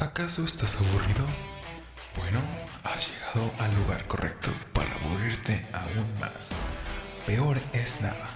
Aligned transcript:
¿Acaso 0.00 0.44
estás 0.46 0.76
aburrido? 0.76 1.26
Bueno, 2.16 2.40
has 2.84 3.06
llegado 3.06 3.52
al 3.58 3.74
lugar 3.82 4.06
correcto 4.06 4.50
para 4.72 4.90
aburrirte 4.94 5.66
aún 5.74 6.18
más. 6.18 6.62
Peor 7.26 7.58
es 7.74 8.00
nada, 8.00 8.30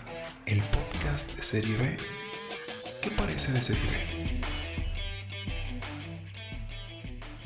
el 0.44 0.60
podcast 0.64 1.34
de 1.34 1.42
Serie 1.42 1.74
B. 1.78 1.96
¿Qué 3.00 3.10
parece 3.12 3.52
de 3.52 3.62
Serie 3.62 3.82
B? 3.82 4.42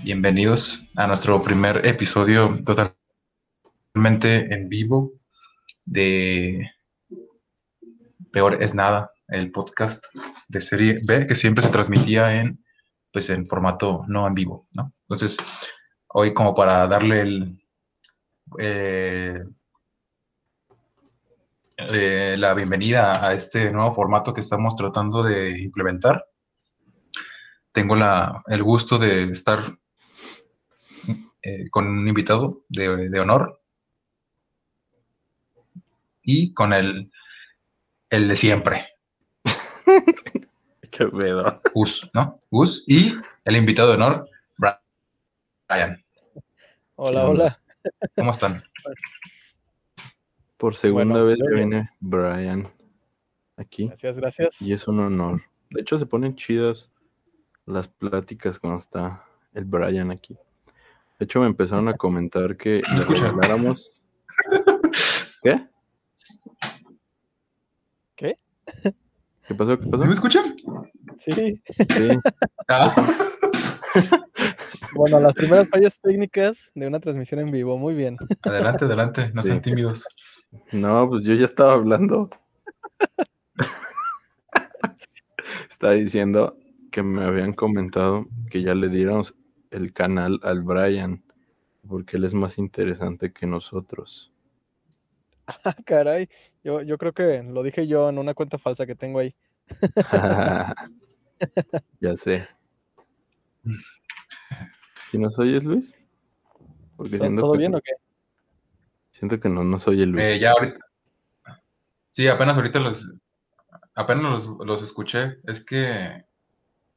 Bienvenidos 0.02 0.84
a 0.96 1.06
nuestro 1.06 1.40
primer 1.44 1.86
episodio 1.86 2.60
totalmente 2.64 4.52
en 4.52 4.68
vivo 4.68 5.12
de 5.84 6.68
Peor 8.32 8.60
es 8.60 8.74
nada, 8.74 9.12
el 9.28 9.52
podcast 9.52 10.04
de 10.48 10.60
serie 10.60 11.00
B 11.06 11.28
que 11.28 11.36
siempre 11.36 11.62
se 11.62 11.70
transmitía 11.70 12.40
en 12.40 12.64
pues 13.12 13.30
en 13.30 13.46
formato 13.46 14.04
no 14.08 14.26
en 14.26 14.34
vivo, 14.34 14.68
¿no? 14.74 14.92
Entonces, 15.02 15.36
hoy 16.08 16.34
como 16.34 16.54
para 16.54 16.86
darle 16.86 17.20
el 17.20 17.62
eh, 18.58 19.42
eh, 21.76 22.36
la 22.38 22.54
bienvenida 22.54 23.26
a 23.26 23.34
este 23.34 23.70
nuevo 23.72 23.94
formato 23.94 24.34
que 24.34 24.40
estamos 24.40 24.74
tratando 24.76 25.22
de 25.22 25.58
implementar, 25.58 26.26
tengo 27.72 27.94
el 28.46 28.62
gusto 28.62 28.98
de 28.98 29.24
estar 29.24 29.78
eh, 31.42 31.70
con 31.70 31.86
un 31.86 32.08
invitado 32.08 32.64
de, 32.68 33.08
de 33.08 33.20
honor 33.20 33.60
y 36.22 36.52
con 36.52 36.72
el 36.72 37.10
el 38.10 38.28
de 38.28 38.36
siempre. 38.36 38.86
Qué 40.98 41.06
pedo. 41.06 41.60
Gus, 41.74 42.10
¿no? 42.12 42.40
Gus 42.50 42.84
y 42.88 43.14
el 43.44 43.56
invitado 43.56 43.90
de 43.90 43.94
honor, 43.94 44.28
Brian. 45.68 46.04
Hola, 46.96 47.28
hola. 47.28 47.60
¿Cómo 48.16 48.32
están? 48.32 48.64
Por 50.56 50.74
segunda 50.74 51.22
Bueno, 51.22 51.26
vez 51.26 51.38
que 51.38 51.54
viene 51.54 51.90
Brian 52.00 52.68
aquí 53.56 53.86
Gracias, 53.86 54.16
gracias. 54.16 54.60
y 54.60 54.72
es 54.72 54.88
un 54.88 54.98
honor. 54.98 55.42
De 55.70 55.82
hecho, 55.82 55.98
se 56.00 56.06
ponen 56.06 56.34
chidas 56.34 56.90
las 57.64 57.86
pláticas 57.86 58.58
cuando 58.58 58.80
está 58.80 59.24
el 59.54 59.66
Brian 59.66 60.10
aquí. 60.10 60.36
De 61.20 61.26
hecho, 61.26 61.38
me 61.40 61.46
empezaron 61.46 61.88
a 61.88 61.96
comentar 61.96 62.56
que 62.56 62.82
¿Me 62.88 62.90
le 62.94 62.96
escuchan? 62.98 63.36
regaláramos. 63.36 64.02
¿Qué? 65.44 65.68
¿Qué? 68.16 68.38
¿Qué 69.48 69.54
pasó? 69.54 69.78
¿Qué 69.78 69.86
pasó? 69.88 70.02
¿Sí 70.02 70.08
me 70.08 70.14
escuchan? 70.14 70.56
Sí. 71.24 71.62
Sí, 71.90 72.08
Ah, 72.68 72.94
Bueno, 74.94 75.20
las 75.20 75.32
primeras 75.34 75.68
fallas 75.68 75.98
técnicas 76.00 76.56
de 76.74 76.86
una 76.86 77.00
transmisión 77.00 77.40
en 77.40 77.50
vivo. 77.50 77.78
Muy 77.78 77.94
bien. 77.94 78.16
adelante, 78.42 78.84
adelante, 78.84 79.30
no 79.34 79.42
Sí. 79.42 79.48
sean 79.50 79.62
tímidos. 79.62 80.06
no, 80.72 81.08
pues 81.08 81.24
yo 81.24 81.34
ya 81.34 81.44
estaba 81.46 81.72
hablando. 81.74 82.30
Estaba 85.70 85.94
diciendo 85.94 86.56
que 86.90 87.02
me 87.02 87.24
habían 87.24 87.52
comentado 87.52 88.26
que 88.50 88.62
ya 88.62 88.74
le 88.74 88.88
diéramos 88.88 89.34
el 89.70 89.92
canal 89.92 90.40
al 90.42 90.62
Brian, 90.62 91.22
porque 91.86 92.16
él 92.16 92.24
es 92.24 92.34
más 92.34 92.58
interesante 92.58 93.32
que 93.32 93.46
nosotros. 93.46 94.32
Ah, 95.46 95.74
caray. 95.86 96.28
Yo, 96.68 96.82
yo 96.82 96.98
creo 96.98 97.14
que 97.14 97.42
lo 97.42 97.62
dije 97.62 97.86
yo 97.86 98.10
en 98.10 98.18
una 98.18 98.34
cuenta 98.34 98.58
falsa 98.58 98.84
que 98.84 98.94
tengo 98.94 99.20
ahí. 99.20 99.34
ya 101.98 102.14
sé. 102.14 102.46
¿Si 105.10 105.16
nos 105.16 105.38
oyes, 105.38 105.64
Luis? 105.64 105.96
Porque 106.98 107.16
¿Todo, 107.16 107.26
siento 107.26 107.40
todo 107.40 107.52
que, 107.52 107.58
bien 107.58 107.74
o 107.74 107.80
qué? 107.80 107.92
siento 109.12 109.40
que 109.40 109.48
no 109.48 109.64
nos 109.64 109.88
oye 109.88 110.04
Luis. 110.04 110.22
Eh, 110.22 110.38
ya 110.40 110.50
ahorita. 110.50 110.78
Sí, 112.10 112.28
apenas 112.28 112.58
ahorita 112.58 112.80
los. 112.80 113.14
Apenas 113.94 114.24
los, 114.24 114.66
los 114.66 114.82
escuché. 114.82 115.38
Es 115.44 115.64
que. 115.64 116.22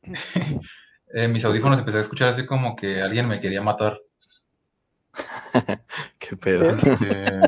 eh, 1.13 1.29
mis 1.29 1.45
audífonos 1.45 1.79
empecé 1.79 1.99
a 1.99 2.01
escuchar 2.01 2.27
así 2.27 2.45
como 2.45 2.75
que 2.75 3.01
alguien 3.01 3.25
me 3.25 3.39
quería 3.39 3.61
matar. 3.61 4.01
Qué 6.19 6.35
pedo. 6.35 6.71
Este, 6.71 7.39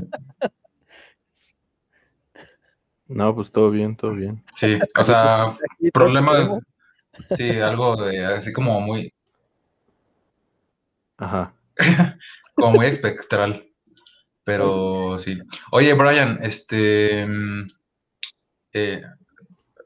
No, 3.08 3.36
pues 3.36 3.52
todo 3.52 3.70
bien, 3.70 3.96
todo 3.96 4.12
bien. 4.12 4.44
sí, 4.56 4.78
o 4.98 5.04
sea, 5.04 5.58
problemas. 5.94 6.60
Sí, 7.32 7.50
algo 7.60 7.96
de 7.96 8.26
así 8.26 8.52
como 8.52 8.80
muy. 8.82 9.14
Ajá. 11.18 11.54
como 12.56 12.74
muy 12.74 12.88
espectral. 12.88 13.68
Pero 14.44 15.20
sí. 15.20 15.40
Oye, 15.72 15.94
Brian, 15.94 16.40
este. 16.42 17.26
mm, 17.26 17.68
eh, 18.74 19.04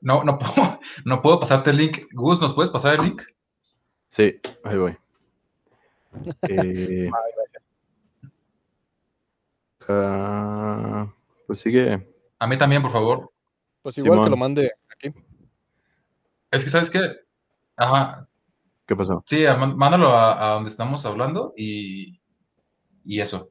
no, 0.01 0.23
no 0.23 0.39
puedo, 0.39 0.79
no 1.05 1.21
puedo 1.21 1.39
pasarte 1.39 1.71
el 1.71 1.77
link. 1.77 2.07
Gus, 2.13 2.41
¿nos 2.41 2.53
puedes 2.53 2.71
pasar 2.71 2.95
el 2.95 3.01
link? 3.07 3.23
Sí, 4.07 4.39
ahí 4.63 4.77
voy. 4.77 4.97
Eh, 6.43 7.09
acá- 9.79 11.13
pues 11.45 11.61
sigue. 11.61 12.16
A 12.39 12.47
mí 12.47 12.57
también, 12.57 12.81
por 12.81 12.91
favor. 12.91 13.31
Pues 13.81 13.97
igual 13.97 14.19
que 14.19 14.23
Simón. 14.25 14.31
lo 14.31 14.37
mande 14.37 14.71
aquí. 14.91 15.13
Es 16.51 16.63
que, 16.63 16.69
¿sabes 16.69 16.89
qué? 16.89 17.01
Ajá, 17.75 18.19
¿Qué 18.85 18.95
pasó? 18.95 19.23
sí, 19.27 19.45
a- 19.45 19.55
mándalo 19.57 20.09
a, 20.09 20.51
a 20.51 20.53
donde 20.55 20.69
estamos 20.69 21.05
hablando 21.05 21.53
y, 21.57 22.19
y 23.03 23.19
eso. 23.21 23.49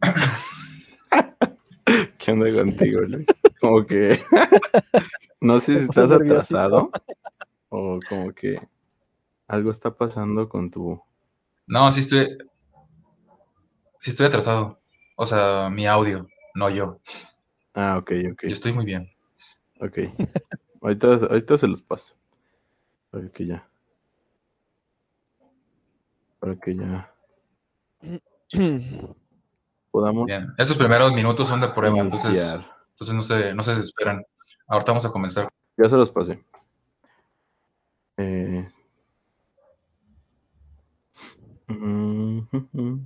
¿Qué 2.18 2.32
onda 2.32 2.52
contigo, 2.52 3.00
Luis? 3.02 3.26
Como 3.60 3.84
que 3.86 4.18
no 5.40 5.60
sé 5.60 5.78
si 5.78 5.84
estás 5.84 6.10
atrasado 6.10 6.90
o 7.68 8.00
como 8.08 8.32
que 8.32 8.60
algo 9.46 9.70
está 9.70 9.94
pasando 9.94 10.48
con 10.48 10.70
tu 10.70 11.00
No, 11.66 11.90
sí 11.92 12.00
estoy. 12.00 12.36
Sí 14.00 14.10
estoy 14.10 14.26
atrasado. 14.26 14.80
O 15.16 15.26
sea, 15.26 15.70
mi 15.70 15.86
audio, 15.86 16.26
no 16.54 16.70
yo. 16.70 16.98
Ah, 17.74 17.98
ok, 17.98 18.12
ok, 18.32 18.42
Yo 18.42 18.48
estoy 18.48 18.72
muy 18.72 18.84
bien. 18.84 19.10
ok. 19.80 19.98
Ahorita, 20.80 21.14
ahorita 21.14 21.58
se 21.58 21.66
los 21.66 21.82
paso. 21.82 22.14
Para 23.10 23.28
que 23.28 23.46
ya. 23.46 23.68
Para 26.38 26.56
que 26.56 26.76
ya 26.76 27.14
podamos 29.90 30.26
Bien. 30.26 30.52
Esos 30.58 30.76
primeros 30.76 31.12
minutos 31.12 31.48
son 31.48 31.60
de 31.60 31.68
prueba, 31.68 31.98
entonces, 31.98 32.30
iniciar. 32.30 32.66
entonces 32.90 33.14
no 33.14 33.22
se, 33.22 33.54
no 33.54 33.62
se 33.62 33.74
desesperan. 33.74 34.24
Ahorita 34.66 34.92
vamos 34.92 35.04
a 35.04 35.10
comenzar. 35.10 35.48
Ya 35.76 35.88
se 35.88 35.96
los 35.96 36.10
pasé. 36.10 36.42
Eh, 38.16 38.68
mm. 41.68 42.98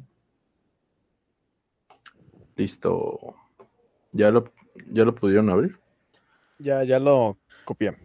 Listo. 2.56 3.34
¿Ya 4.12 4.30
lo, 4.30 4.50
¿Ya 4.90 5.04
lo 5.04 5.14
pudieron 5.14 5.50
abrir? 5.50 5.78
Ya, 6.58 6.82
ya 6.84 6.98
lo 6.98 7.38
copié. 7.64 7.96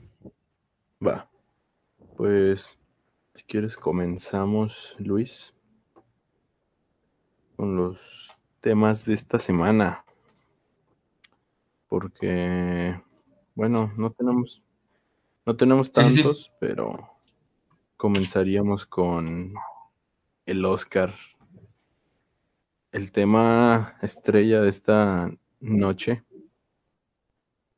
Va. 1.06 1.30
Pues, 2.18 2.78
si 3.34 3.44
quieres, 3.44 3.76
comenzamos, 3.76 4.96
Luis, 5.00 5.54
con 7.56 7.76
los 7.76 7.98
temas 8.62 9.06
de 9.06 9.14
esta 9.14 9.40
semana. 9.40 10.06
Porque, 11.88 13.00
bueno, 13.56 13.92
no 13.98 14.12
tenemos, 14.12 14.62
no 15.46 15.56
tenemos 15.56 15.88
Sí, 15.94 16.04
sí, 16.04 16.12
sí. 16.12 16.24
tantos, 16.24 16.52
pero 16.60 17.10
comenzaríamos 17.98 18.86
con 18.86 19.54
el 20.46 20.66
Oscar. 20.66 21.16
El 22.92 23.12
tema 23.12 23.98
estrella 24.02 24.62
de 24.62 24.70
esta 24.70 25.32
noche. 25.60 26.24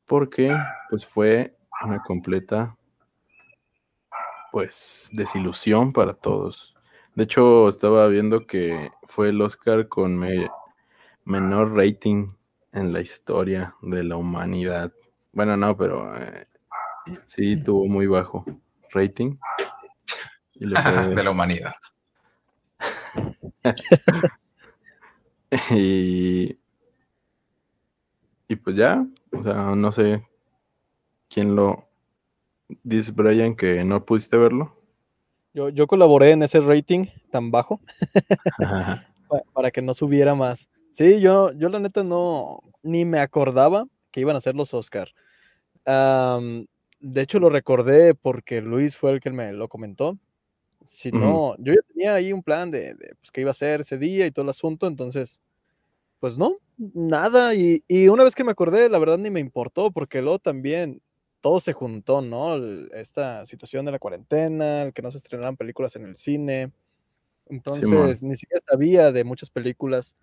Porque, 0.06 0.56
pues, 0.90 1.04
fue 1.04 1.56
una 1.84 2.02
completa 2.02 2.76
pues 4.52 5.10
desilusión 5.12 5.92
para 5.92 6.14
todos. 6.14 6.74
De 7.14 7.24
hecho, 7.24 7.68
estaba 7.68 8.06
viendo 8.08 8.46
que 8.46 8.90
fue 9.02 9.30
el 9.30 9.40
Oscar 9.42 9.88
con 9.88 10.16
me- 10.16 10.48
menor 11.24 11.74
rating 11.74 12.28
en 12.72 12.92
la 12.92 13.00
historia 13.00 13.74
de 13.82 14.04
la 14.04 14.16
humanidad. 14.16 14.92
Bueno, 15.32 15.56
no, 15.56 15.76
pero 15.76 16.16
eh, 16.16 16.46
sí 17.26 17.62
tuvo 17.62 17.86
muy 17.86 18.06
bajo 18.06 18.44
rating. 18.92 19.36
Y 20.54 20.66
le 20.66 20.76
fue- 20.82 21.14
de 21.16 21.22
la 21.22 21.30
humanidad. 21.30 21.74
y, 25.70 26.58
y 28.48 28.56
pues 28.56 28.76
ya, 28.76 29.06
o 29.32 29.42
sea, 29.42 29.74
no 29.74 29.92
sé 29.92 30.26
quién 31.28 31.54
lo... 31.54 31.88
Dice 32.82 33.12
Brian 33.12 33.54
que 33.54 33.84
no 33.84 34.04
pudiste 34.04 34.36
verlo. 34.36 34.74
Yo, 35.54 35.68
yo 35.68 35.86
colaboré 35.86 36.30
en 36.32 36.42
ese 36.42 36.60
rating 36.60 37.06
tan 37.30 37.50
bajo 37.50 37.80
pa- 39.28 39.42
para 39.52 39.70
que 39.70 39.80
no 39.82 39.94
subiera 39.94 40.34
más. 40.34 40.68
Sí, 40.92 41.20
yo, 41.20 41.52
yo 41.52 41.68
la 41.68 41.78
neta 41.78 42.02
no, 42.02 42.60
ni 42.82 43.04
me 43.04 43.20
acordaba 43.20 43.86
que 44.10 44.20
iban 44.20 44.36
a 44.36 44.40
ser 44.40 44.54
los 44.54 44.74
Oscar. 44.74 45.08
Am, 45.84 46.66
de 47.00 47.20
hecho, 47.20 47.38
lo 47.38 47.50
recordé 47.50 48.14
porque 48.14 48.60
Luis 48.60 48.96
fue 48.96 49.12
el 49.12 49.20
que 49.20 49.30
me 49.30 49.52
lo 49.52 49.68
comentó. 49.68 50.18
Si 50.84 51.10
no, 51.12 51.56
yo 51.58 51.72
ya 51.74 51.80
tenía 51.88 52.14
ahí 52.14 52.32
un 52.32 52.42
plan 52.42 52.70
de, 52.70 52.94
de, 52.94 53.14
pues, 53.20 53.30
qué 53.32 53.40
iba 53.42 53.50
a 53.50 53.52
hacer 53.52 53.80
ese 53.82 53.98
día 53.98 54.26
y 54.26 54.30
todo 54.30 54.44
el 54.44 54.50
asunto, 54.50 54.86
entonces, 54.86 55.40
pues 56.26 56.38
no, 56.38 56.56
nada. 56.76 57.54
Y, 57.54 57.84
y 57.86 58.08
una 58.08 58.24
vez 58.24 58.34
que 58.34 58.42
me 58.42 58.50
acordé, 58.50 58.88
la 58.88 58.98
verdad 58.98 59.16
ni 59.16 59.30
me 59.30 59.38
importó, 59.38 59.92
porque 59.92 60.20
luego 60.20 60.40
también 60.40 61.00
todo 61.40 61.60
se 61.60 61.72
juntó, 61.72 62.20
¿no? 62.20 62.56
Esta 62.92 63.46
situación 63.46 63.84
de 63.84 63.92
la 63.92 64.00
cuarentena, 64.00 64.82
el 64.82 64.92
que 64.92 65.02
no 65.02 65.12
se 65.12 65.18
estrenaran 65.18 65.56
películas 65.56 65.94
en 65.94 66.04
el 66.04 66.16
cine. 66.16 66.72
Entonces, 67.48 68.24
ni 68.24 68.36
siquiera 68.36 68.60
sabía 68.68 69.12
de 69.12 69.22
muchas 69.22 69.50
películas. 69.50 70.16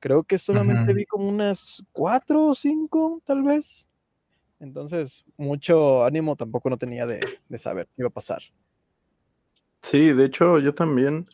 Creo 0.00 0.22
que 0.22 0.36
solamente 0.36 0.92
vi 0.92 1.06
como 1.06 1.26
unas 1.26 1.82
cuatro 1.92 2.48
o 2.48 2.54
cinco, 2.54 3.22
tal 3.24 3.42
vez. 3.42 3.88
Entonces, 4.60 5.24
mucho 5.38 6.04
ánimo 6.04 6.36
tampoco 6.36 6.68
no 6.68 6.76
tenía 6.76 7.06
de, 7.06 7.20
de 7.48 7.58
saber 7.58 7.86
qué 7.86 8.02
iba 8.02 8.08
a 8.08 8.12
pasar. 8.12 8.42
Sí, 9.80 10.12
de 10.12 10.26
hecho, 10.26 10.58
yo 10.58 10.74
también. 10.74 11.26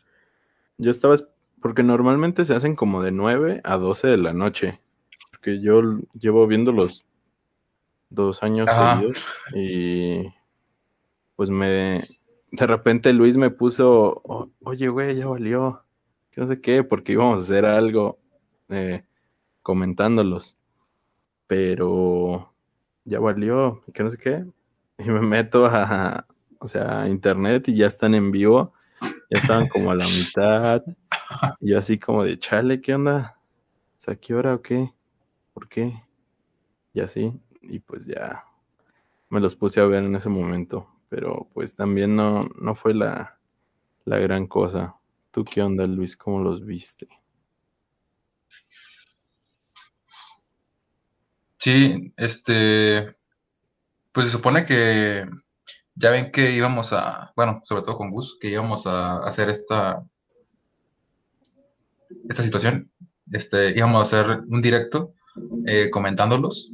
Yo 0.79 0.93
estaba. 0.93 1.17
Porque 1.65 1.83
normalmente 1.83 2.45
se 2.45 2.55
hacen 2.55 2.77
como 2.77 3.03
de 3.03 3.11
9 3.11 3.63
a 3.65 3.79
12 3.79 4.07
de 4.07 4.19
la 4.19 4.35
noche. 4.35 4.83
Porque 5.31 5.63
yo 5.63 5.81
llevo 6.13 6.47
viéndolos 6.47 7.07
dos 8.11 8.43
años 8.43 8.69
seguidos. 8.99 9.25
Y. 9.55 10.27
Pues 11.37 11.49
me. 11.49 12.07
De 12.51 12.67
repente 12.67 13.15
Luis 13.15 13.39
me 13.39 13.49
puso. 13.49 14.21
"O- 14.25 14.51
Oye, 14.63 14.89
güey, 14.89 15.17
ya 15.17 15.27
valió. 15.27 15.83
Que 16.33 16.43
no 16.43 16.47
sé 16.47 16.61
qué, 16.61 16.85
porque 16.85 17.13
íbamos 17.13 17.39
a 17.39 17.43
hacer 17.43 17.65
algo. 17.65 18.19
eh, 18.69 19.03
comentándolos. 19.63 20.57
Pero. 21.47 22.53
Ya 23.05 23.21
valió. 23.21 23.81
Que 23.95 24.03
no 24.05 24.11
sé 24.11 24.19
qué. 24.19 24.45
Y 24.99 25.11
me 25.11 25.21
meto 25.23 25.65
a. 25.65 26.27
O 26.59 26.69
sea, 26.69 27.03
a 27.05 27.09
internet 27.09 27.69
y 27.69 27.77
ya 27.77 27.87
están 27.87 28.15
en 28.15 28.31
vivo. 28.31 28.75
Estaban 29.35 29.69
como 29.69 29.91
a 29.91 29.97
la 29.97 30.07
mitad. 30.07 30.83
Y 31.61 31.75
así 31.75 31.99
como 31.99 32.25
de, 32.25 32.39
chale, 32.39 32.81
¿qué 32.81 32.95
onda? 32.95 33.39
O 33.97 34.01
sea, 34.01 34.17
¿qué 34.17 34.35
hora 34.35 34.55
o 34.55 34.63
qué? 34.63 34.93
¿Por 35.53 35.69
qué? 35.69 36.03
Y 36.93 37.01
así. 37.01 37.33
Y 37.63 37.81
pues 37.81 38.07
ya 38.07 38.45
me 39.31 39.41
los 39.41 39.57
puse 39.57 39.81
a 39.81 39.87
ver 39.87 40.05
en 40.05 40.15
ese 40.15 40.29
momento. 40.29 40.89
Pero 41.09 41.49
pues 41.53 41.75
también 41.75 42.15
no, 42.15 42.49
no 42.61 42.75
fue 42.75 42.95
la, 42.95 43.39
la 44.05 44.19
gran 44.19 44.47
cosa. 44.47 44.97
¿Tú 45.31 45.45
qué 45.45 45.63
onda, 45.63 45.87
Luis? 45.87 46.17
¿Cómo 46.17 46.41
los 46.41 46.65
viste? 46.65 47.09
Sí, 51.59 52.13
este, 52.17 53.17
pues 54.13 54.27
se 54.27 54.33
supone 54.33 54.65
que 54.65 55.27
ya 55.97 56.11
ven 56.11 56.31
que 56.33 56.51
íbamos 56.53 56.93
a, 56.93 57.33
bueno, 57.37 57.63
sobre 57.65 57.83
todo 57.83 57.97
con 57.97 58.11
Gus, 58.11 58.39
que 58.41 58.49
íbamos 58.51 58.87
a 58.87 59.19
hacer 59.19 59.49
esta, 59.51 60.03
esta 62.29 62.43
situación, 62.43 62.91
este, 63.33 63.71
íbamos 63.77 63.99
a 63.99 64.03
hacer 64.03 64.41
un 64.49 64.63
directo 64.63 65.15
eh, 65.67 65.91
comentándolos 65.91 66.71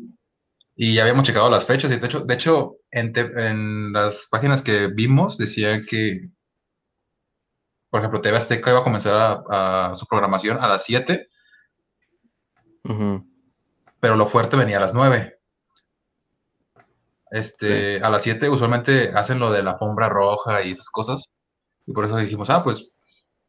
y 0.76 0.94
ya 0.94 1.02
habíamos 1.02 1.25
checado 1.25 1.50
las 1.50 1.64
fechas 1.64 1.93
y 1.93 1.96
de 1.96 2.06
hecho, 2.06 2.20
de 2.20 2.34
hecho 2.34 2.76
en, 2.90 3.12
te- 3.12 3.49
en 3.49 3.93
las 3.93 4.26
páginas 4.31 4.62
que 4.62 4.88
vimos 4.88 5.37
decía 5.38 5.82
que, 5.82 6.28
por 7.90 8.00
ejemplo, 8.00 8.20
TV 8.20 8.37
Azteca 8.37 8.70
iba 8.70 8.81
a 8.81 8.84
comenzar 8.84 9.14
a, 9.50 9.93
a 9.93 9.96
su 9.96 10.06
programación 10.06 10.58
a 10.58 10.69
las 10.69 10.84
7, 10.84 11.28
Ujú. 12.84 13.26
pero 14.00 14.16
lo 14.16 14.26
fuerte 14.28 14.56
venía 14.56 14.78
a 14.78 14.81
las 14.81 14.94
9. 14.94 15.39
Este, 17.31 18.03
a 18.03 18.11
las 18.11 18.23
7 18.23 18.49
usualmente 18.49 19.11
hacen 19.15 19.38
lo 19.38 19.50
de 19.53 19.62
la 19.62 19.73
alfombra 19.73 20.09
roja 20.09 20.62
y 20.65 20.73
esas 20.73 20.91
cosas. 20.91 21.27
Y 21.87 21.93
por 21.93 22.06
eso 22.06 22.17
dijimos, 22.19 22.50
ah, 22.50 22.65
pues, 22.65 22.91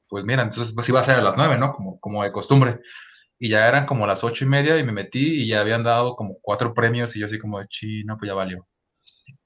pues 0.10 0.25
mira, 0.25 0.44
entonces 0.44 0.74
pues 0.75 0.89
iba 0.89 1.00
a 1.01 1.04
ser 1.04 1.19
a 1.19 1.24
las 1.24 1.38
9, 1.38 1.57
¿no? 1.57 1.74
Como, 1.74 2.00
como 2.00 2.24
de 2.24 2.31
costumbre. 2.31 2.81
Y 3.39 3.50
ya 3.50 3.68
eran 3.68 3.86
como 3.88 4.07
las 4.07 4.24
ocho 4.24 4.45
y 4.45 4.48
media 4.50 4.78
y 4.80 4.86
me 4.86 4.94
metí 4.94 5.44
y 5.44 5.48
ya 5.50 5.62
habían 5.62 5.83
dado 5.83 6.16
como 6.16 6.38
cuatro 6.42 6.74
premios 6.74 7.16
y 7.16 7.19
yo 7.22 7.28
así 7.28 7.39
como 7.39 7.60
de, 7.60 7.68
chi, 7.69 8.04
no, 8.06 8.18
pues 8.18 8.30
ya 8.30 8.36
valió. 8.36 8.68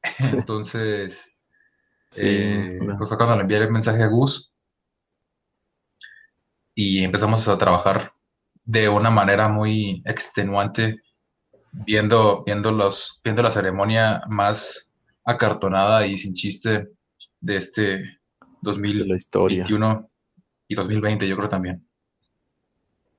Entonces, 0.19 1.21
Sí, 2.09 2.25
eh, 2.25 2.79
la- 2.81 2.97
pues 2.97 3.09
fue 3.09 3.17
cuando 3.17 3.35
le 3.35 3.41
envié 3.43 3.57
el 3.59 3.71
mensaje 3.71 4.03
a 4.03 4.07
Gus 4.07 4.51
y 6.73 7.03
empezamos 7.03 7.47
a 7.47 7.57
trabajar 7.57 8.13
de 8.63 8.89
una 8.89 9.09
manera 9.09 9.47
muy 9.49 10.01
extenuante, 10.05 11.01
viendo, 11.85 12.43
viendo, 12.45 12.71
los, 12.71 13.19
viendo 13.23 13.43
la 13.43 13.51
ceremonia 13.51 14.21
más 14.29 14.91
acartonada 15.23 16.05
y 16.05 16.17
sin 16.17 16.33
chiste 16.33 16.87
de 17.41 17.57
este 17.57 17.81
de 17.81 18.17
2021 18.61 19.05
la 19.05 19.17
historia. 19.17 19.65
y 20.67 20.75
2020, 20.75 21.27
yo 21.27 21.35
creo 21.35 21.49
también. 21.49 21.85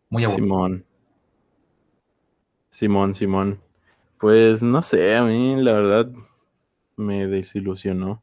Muy 0.08 0.25
aburrido. 0.25 0.47
Simón. 0.47 0.85
Simón, 2.70 3.14
Simón. 3.14 3.61
Pues 4.19 4.62
no 4.62 4.82
sé, 4.82 5.17
a 5.17 5.25
mí 5.25 5.56
la 5.62 5.73
verdad 5.73 6.11
me 6.97 7.26
desilusionó. 7.26 8.23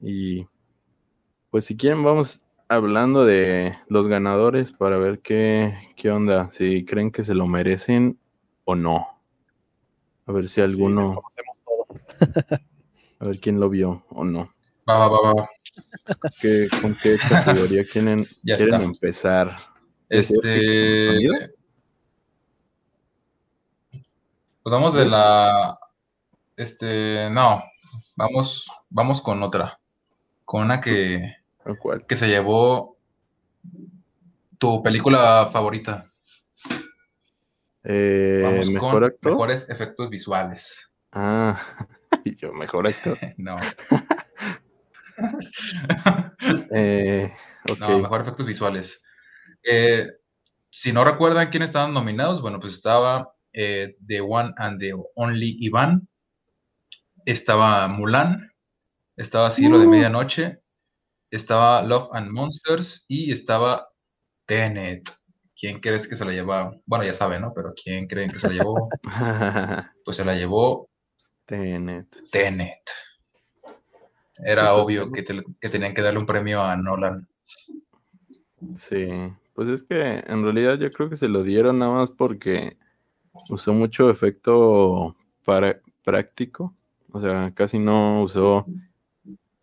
Y 0.00 0.46
pues 1.50 1.64
si 1.66 1.76
quieren 1.76 2.02
vamos 2.02 2.42
hablando 2.68 3.24
de 3.24 3.76
los 3.88 4.08
ganadores 4.08 4.72
para 4.72 4.96
ver 4.96 5.20
qué, 5.20 5.74
qué 5.96 6.10
onda, 6.10 6.50
si 6.52 6.84
creen 6.84 7.10
que 7.10 7.24
se 7.24 7.34
lo 7.34 7.46
merecen 7.46 8.18
o 8.64 8.74
no. 8.74 9.21
A 10.26 10.32
ver 10.32 10.48
si 10.48 10.60
alguno, 10.60 11.22
a 13.20 13.24
ver 13.24 13.40
quién 13.40 13.58
lo 13.60 13.68
vio 13.68 14.04
o 14.10 14.24
no. 14.24 14.52
Va, 14.88 14.96
va, 14.98 15.08
va, 15.08 15.32
va. 15.34 15.48
¿Qué, 16.40 16.68
¿Con 16.80 16.96
qué 17.02 17.18
categoría 17.18 17.84
quieren, 17.92 18.26
quieren 18.42 18.74
está. 18.74 18.82
empezar? 18.84 19.56
¿Decías 20.08 20.40
que 20.44 20.50
con 20.50 20.50
Este. 20.50 21.06
sonido? 21.14 21.34
Pues 24.62 24.72
vamos 24.72 24.94
de 24.94 25.04
la. 25.06 25.78
Este. 26.56 27.28
No. 27.30 27.62
Vamos, 28.16 28.66
vamos 28.90 29.20
con 29.20 29.42
otra. 29.42 29.80
Con 30.44 30.62
una 30.62 30.80
que, 30.80 31.36
¿O 31.64 31.76
cuál? 31.76 32.06
que 32.06 32.16
se 32.16 32.28
llevó 32.28 32.96
tu 34.58 34.82
película 34.82 35.48
favorita. 35.52 36.11
Eh, 37.84 38.40
Vamos 38.44 38.70
¿Mejor 38.70 38.92
con 38.92 39.04
actor? 39.04 39.32
mejores 39.32 39.68
efectos 39.68 40.10
visuales. 40.10 40.92
Ah, 41.12 41.60
y 42.24 42.34
yo, 42.36 42.52
mejor 42.52 42.86
actor. 42.86 43.18
No. 43.36 43.56
Eh. 46.74 47.32
No, 47.78 47.98
mejor 48.00 48.22
efectos 48.22 48.46
visuales. 48.46 49.02
Eh, 49.62 50.08
si 50.70 50.92
no 50.92 51.04
recuerdan 51.04 51.50
quién 51.50 51.62
estaban 51.62 51.92
nominados, 51.94 52.40
bueno, 52.40 52.58
pues 52.58 52.72
estaba 52.72 53.32
eh, 53.52 53.94
The 54.04 54.20
One 54.22 54.52
and 54.56 54.80
the 54.80 54.94
Only 55.14 55.58
Ivan, 55.60 56.08
estaba 57.24 57.86
Mulan, 57.88 58.50
estaba 59.16 59.50
Cielo 59.50 59.78
de 59.78 59.86
Uh. 59.86 59.90
Medianoche, 59.90 60.60
estaba 61.30 61.82
Love 61.82 62.08
and 62.14 62.30
Monsters 62.30 63.04
y 63.06 63.30
estaba 63.30 63.86
Tenet. 64.46 65.08
¿Quién 65.62 65.78
crees 65.78 66.08
que 66.08 66.16
se 66.16 66.24
la 66.24 66.32
llevaba? 66.32 66.74
Bueno, 66.86 67.04
ya 67.04 67.14
saben, 67.14 67.42
¿no? 67.42 67.52
Pero 67.54 67.72
¿quién 67.72 68.08
creen 68.08 68.32
que 68.32 68.38
se 68.40 68.48
la 68.48 68.54
llevó? 68.54 68.88
Pues 70.04 70.16
se 70.16 70.24
la 70.24 70.34
llevó 70.34 70.90
Tenet. 71.46 72.08
Tenet. 72.32 72.80
Era 74.44 74.72
Pues, 74.72 74.84
obvio 74.84 75.12
que, 75.12 75.22
te- 75.22 75.44
que 75.60 75.68
tenían 75.68 75.94
que 75.94 76.02
darle 76.02 76.18
un 76.18 76.26
premio 76.26 76.60
a 76.64 76.76
Nolan. 76.76 77.28
Sí, 78.76 79.06
pues 79.54 79.68
es 79.68 79.84
que 79.84 80.24
en 80.26 80.42
realidad 80.42 80.80
yo 80.80 80.90
creo 80.90 81.08
que 81.08 81.16
se 81.16 81.28
lo 81.28 81.44
dieron 81.44 81.78
nada 81.78 81.92
más 81.92 82.10
porque 82.10 82.76
usó 83.50 83.72
mucho 83.72 84.10
efecto 84.10 85.16
para 85.44 85.80
práctico, 86.04 86.74
o 87.12 87.20
sea, 87.20 87.52
casi 87.54 87.78
no 87.78 88.22
usó 88.24 88.66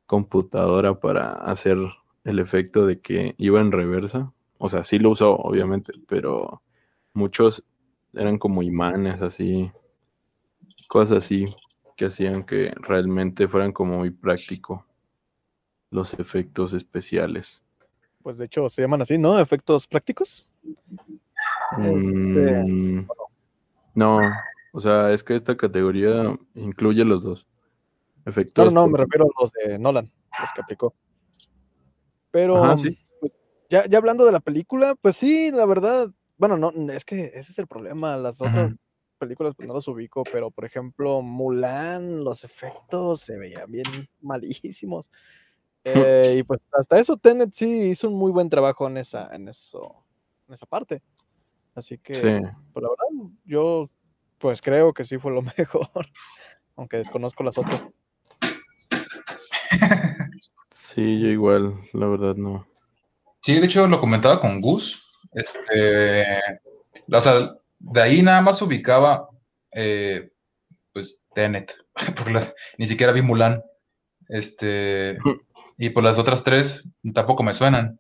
computadora 0.06 1.00
para 1.00 1.34
hacer 1.34 1.78
el 2.24 2.40
efecto 2.40 2.86
de 2.86 3.00
que 3.00 3.36
iba 3.38 3.62
en 3.62 3.72
reversa, 3.72 4.34
o 4.60 4.68
sea, 4.70 4.84
sí 4.84 5.00
lo 5.00 5.12
usó, 5.12 5.36
obviamente, 5.36 5.94
pero 6.08 6.62
muchos 7.14 7.64
eran 8.14 8.38
como 8.38 8.62
imanes 8.62 9.22
así, 9.22 9.72
cosas 10.88 11.20
así 11.20 11.48
que 11.96 12.06
hacían 12.06 12.44
que 12.44 12.74
realmente 12.76 13.48
fueran 13.48 13.72
como 13.72 13.98
muy 13.98 14.12
práctico 14.12 14.86
los 15.92 16.14
efectos 16.14 16.74
especiales. 16.74 17.64
Pues 18.22 18.38
de 18.38 18.46
hecho 18.46 18.70
se 18.70 18.82
llaman 18.82 19.02
así, 19.02 19.18
¿no? 19.18 19.40
Efectos 19.40 19.88
prácticos. 19.88 20.48
Este, 21.78 22.64
Mm, 22.64 23.08
no, 23.96 24.20
o 24.74 24.82
sea, 24.82 25.14
es 25.14 25.24
que 25.24 25.36
esta 25.36 25.56
categoría 25.56 26.38
incluye 26.54 27.06
los 27.06 27.24
dos. 27.24 27.48
Efectos. 28.26 28.74
no, 28.74 28.82
no, 28.82 28.88
me 28.88 28.98
refiero 28.98 29.26
a 29.26 29.42
los 29.42 29.52
de 29.54 29.80
Nolan, 29.80 30.12
los 30.40 30.52
que 30.54 30.62
aplicó. 30.62 30.94
Pero 32.32 32.64
Ajá, 32.64 32.78
sí. 32.78 32.98
Ya, 33.70 33.86
ya 33.88 33.98
hablando 33.98 34.26
de 34.26 34.32
la 34.32 34.40
película, 34.40 34.96
pues 34.96 35.16
sí, 35.16 35.52
la 35.52 35.66
verdad, 35.66 36.10
bueno, 36.38 36.58
no, 36.58 36.72
es 36.92 37.06
que 37.06 37.32
ese 37.36 37.52
es 37.52 37.60
el 37.60 37.68
problema. 37.68 38.18
Las 38.18 38.42
otras 38.42 38.74
películas 39.20 39.54
pues 39.56 39.68
no 39.68 39.74
los 39.74 39.88
ubico, 39.88 40.24
pero 40.24 40.52
por 40.52 40.66
ejemplo, 40.66 41.22
Mulan, 41.22 42.24
los 42.24 42.44
efectos 42.44 43.22
se 43.22 43.38
veían 43.38 43.72
bien 43.72 43.86
malísimos. 44.22 45.12
Eh, 45.84 46.38
y 46.40 46.44
pues 46.44 46.60
hasta 46.72 47.00
eso 47.00 47.18
Tenet 47.18 47.54
sí 47.54 47.90
hizo 47.90 48.10
un 48.10 48.16
muy 48.16 48.32
buen 48.32 48.50
trabajo 48.50 48.88
en 48.88 48.98
esa, 48.98 49.34
en 49.34 49.48
eso, 49.48 50.04
en 50.48 50.54
esa 50.54 50.66
parte. 50.66 51.02
Así 51.76 51.98
que, 51.98 52.14
Sí. 52.16 52.42
pues 52.74 52.84
la 52.84 52.90
verdad, 52.90 53.32
yo 53.46 53.90
pues 54.40 54.62
creo 54.62 54.94
que 54.94 55.06
sí 55.06 55.18
fue 55.18 55.32
lo 55.32 55.42
mejor, 55.58 56.08
aunque 56.76 56.98
desconozco 56.98 57.44
las 57.44 57.58
otras. 57.58 57.88
Sí, 60.72 61.20
yo 61.22 61.28
igual, 61.28 61.76
la 61.94 62.08
verdad 62.08 62.36
no. 62.36 62.66
Sí, 63.50 63.60
de 63.60 63.66
hecho 63.66 63.88
lo 63.88 64.00
comentaba 64.00 64.40
con 64.40 64.62
Gus. 64.62 65.18
Este, 65.34 66.24
o 67.12 67.20
sea, 67.20 67.56
de 67.80 68.00
ahí 68.00 68.22
nada 68.22 68.42
más 68.44 68.62
ubicaba, 68.62 69.28
eh, 69.72 70.30
pues, 70.94 71.20
Tenet, 71.34 71.76
porque 72.16 72.54
ni 72.78 72.86
siquiera 72.86 73.12
vi 73.12 73.24
Mulan. 73.24 73.64
Este, 74.28 75.18
y 75.80 75.90
por 75.90 76.04
las 76.04 76.20
otras 76.20 76.44
tres 76.44 76.88
tampoco 77.16 77.42
me 77.42 77.56
suenan. 77.56 78.00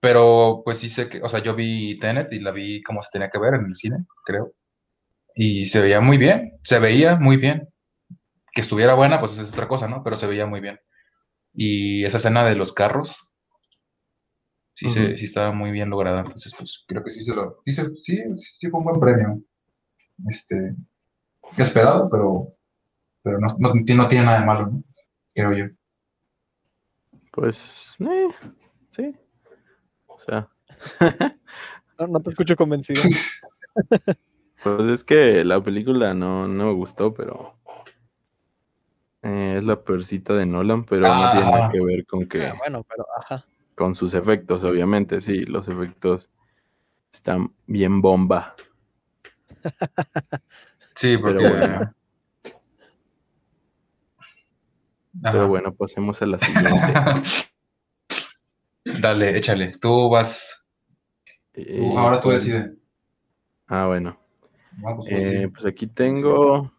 Pero 0.00 0.60
pues 0.66 0.76
sí 0.80 0.90
sé 0.90 1.08
que, 1.08 1.22
o 1.22 1.30
sea, 1.30 1.40
yo 1.40 1.54
vi 1.54 1.98
Tenet 1.98 2.30
y 2.34 2.40
la 2.40 2.50
vi 2.50 2.82
como 2.82 3.00
se 3.00 3.08
tenía 3.10 3.30
que 3.30 3.38
ver 3.38 3.54
en 3.54 3.64
el 3.68 3.74
cine, 3.74 4.04
creo. 4.26 4.52
Y 5.34 5.64
se 5.64 5.80
veía 5.80 6.02
muy 6.02 6.18
bien, 6.18 6.58
se 6.62 6.78
veía 6.78 7.16
muy 7.16 7.38
bien. 7.38 7.70
Que 8.52 8.60
estuviera 8.60 8.92
buena, 8.92 9.18
pues 9.18 9.38
es 9.38 9.50
otra 9.50 9.66
cosa, 9.66 9.88
¿no? 9.88 10.04
Pero 10.04 10.18
se 10.18 10.26
veía 10.26 10.44
muy 10.44 10.60
bien. 10.60 10.78
Y 11.54 12.04
esa 12.04 12.18
escena 12.18 12.44
de 12.44 12.54
los 12.54 12.74
carros, 12.74 13.27
sí, 14.78 14.88
se, 14.88 15.16
sí 15.18 15.24
estaba 15.24 15.52
muy 15.52 15.70
bien 15.70 15.90
lograda. 15.90 16.20
Entonces, 16.20 16.54
pues 16.56 16.84
creo 16.86 17.02
que 17.02 17.10
sí 17.10 17.22
se 17.24 17.34
lo. 17.34 17.60
Sí, 17.64 17.72
se- 17.72 17.94
sí, 17.96 18.22
sí 18.36 18.70
fue 18.70 18.78
un 18.80 18.84
buen 18.84 19.00
premio. 19.00 19.40
Este. 20.28 20.74
Esperado, 21.56 22.08
pero. 22.10 22.54
Pero 23.22 23.38
no, 23.40 23.48
no, 23.58 23.72
no 23.74 24.08
tiene 24.08 24.24
nada 24.24 24.40
de 24.40 24.46
malo, 24.46 24.66
¿no? 24.68 24.82
Creo 25.34 25.52
yo. 25.52 25.64
Pues, 27.32 27.96
eh, 28.00 28.28
sí. 28.90 29.14
O 30.06 30.18
sea, 30.18 30.48
No, 31.98 32.06
no 32.06 32.20
te 32.20 32.30
escucho 32.30 32.54
convencido. 32.56 33.02
pues 34.62 34.82
es 34.88 35.04
que 35.04 35.44
la 35.44 35.60
película 35.62 36.14
no, 36.14 36.46
no 36.48 36.66
me 36.66 36.72
gustó, 36.72 37.12
pero 37.12 37.56
eh, 39.22 39.56
es 39.58 39.64
la 39.64 39.82
peorcita 39.82 40.34
de 40.34 40.46
Nolan, 40.46 40.84
pero 40.84 41.08
no 41.12 41.30
tiene 41.32 41.50
nada 41.50 41.66
Ah. 41.66 41.70
que 41.72 41.80
ver 41.84 42.06
con 42.06 42.26
que 42.28 42.46
Ah, 42.46 42.54
bueno, 42.58 42.84
pero 42.88 43.04
ajá. 43.20 43.44
Con 43.78 43.94
sus 43.94 44.12
efectos, 44.14 44.64
obviamente, 44.64 45.20
sí, 45.20 45.44
los 45.44 45.68
efectos 45.68 46.28
están 47.12 47.54
bien 47.68 48.00
bomba. 48.02 48.56
Sí, 50.96 51.16
porque. 51.16 51.38
Pero 51.38 51.56
bueno. 51.56 51.94
Ajá. 55.22 55.32
Pero 55.32 55.48
bueno, 55.48 55.72
pasemos 55.74 56.20
a 56.20 56.26
la 56.26 56.38
siguiente. 56.38 56.92
Dale, 59.00 59.38
échale. 59.38 59.78
Tú 59.78 60.10
vas. 60.10 60.66
Eh, 61.54 61.94
ahora 61.96 62.18
tú 62.20 62.30
pues- 62.30 62.44
decides. 62.44 62.72
Ah, 63.68 63.86
bueno. 63.86 64.18
No, 64.76 64.96
pues, 64.96 65.08
tú 65.08 65.16
Eh, 65.16 65.48
pues 65.52 65.66
aquí 65.66 65.86
tengo. 65.86 66.72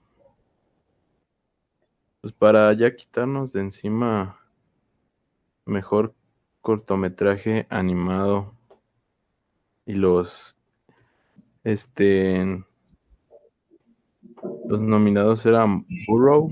Pues 2.19 2.33
para 2.33 2.73
ya 2.73 2.93
quitarnos 2.93 3.53
de 3.53 3.61
encima. 3.61 4.37
Mejor 5.65 6.13
cortometraje 6.61 7.65
animado. 7.69 8.53
Y 9.85 9.95
los. 9.95 10.55
Este. 11.63 12.63
Los 14.67 14.79
nominados 14.79 15.45
eran 15.45 15.85
Burrow, 16.07 16.49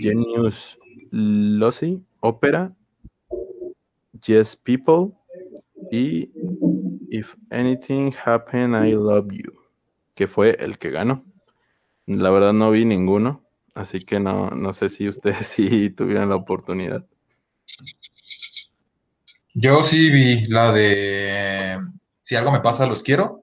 Genius 0.00 0.78
Lossy, 1.10 2.04
Opera, 2.20 2.76
Yes 4.24 4.56
People 4.56 5.12
y 5.90 6.30
If 7.10 7.34
Anything 7.50 8.12
Happen 8.24 8.74
I 8.74 8.92
Love 8.92 9.28
You, 9.32 9.52
que 10.14 10.26
fue 10.26 10.56
el 10.60 10.78
que 10.78 10.90
ganó. 10.90 11.24
La 12.06 12.30
verdad 12.30 12.52
no 12.52 12.70
vi 12.70 12.84
ninguno, 12.84 13.42
así 13.74 14.00
que 14.00 14.20
no, 14.20 14.50
no 14.50 14.72
sé 14.72 14.88
si 14.88 15.08
ustedes 15.08 15.46
sí 15.46 15.90
tuvieron 15.90 16.28
la 16.28 16.36
oportunidad. 16.36 17.06
Yo 19.58 19.82
sí 19.84 20.10
vi 20.10 20.46
la 20.48 20.70
de 20.70 21.80
Si 22.22 22.36
algo 22.36 22.52
me 22.52 22.60
pasa, 22.60 22.84
los 22.84 23.02
quiero. 23.02 23.42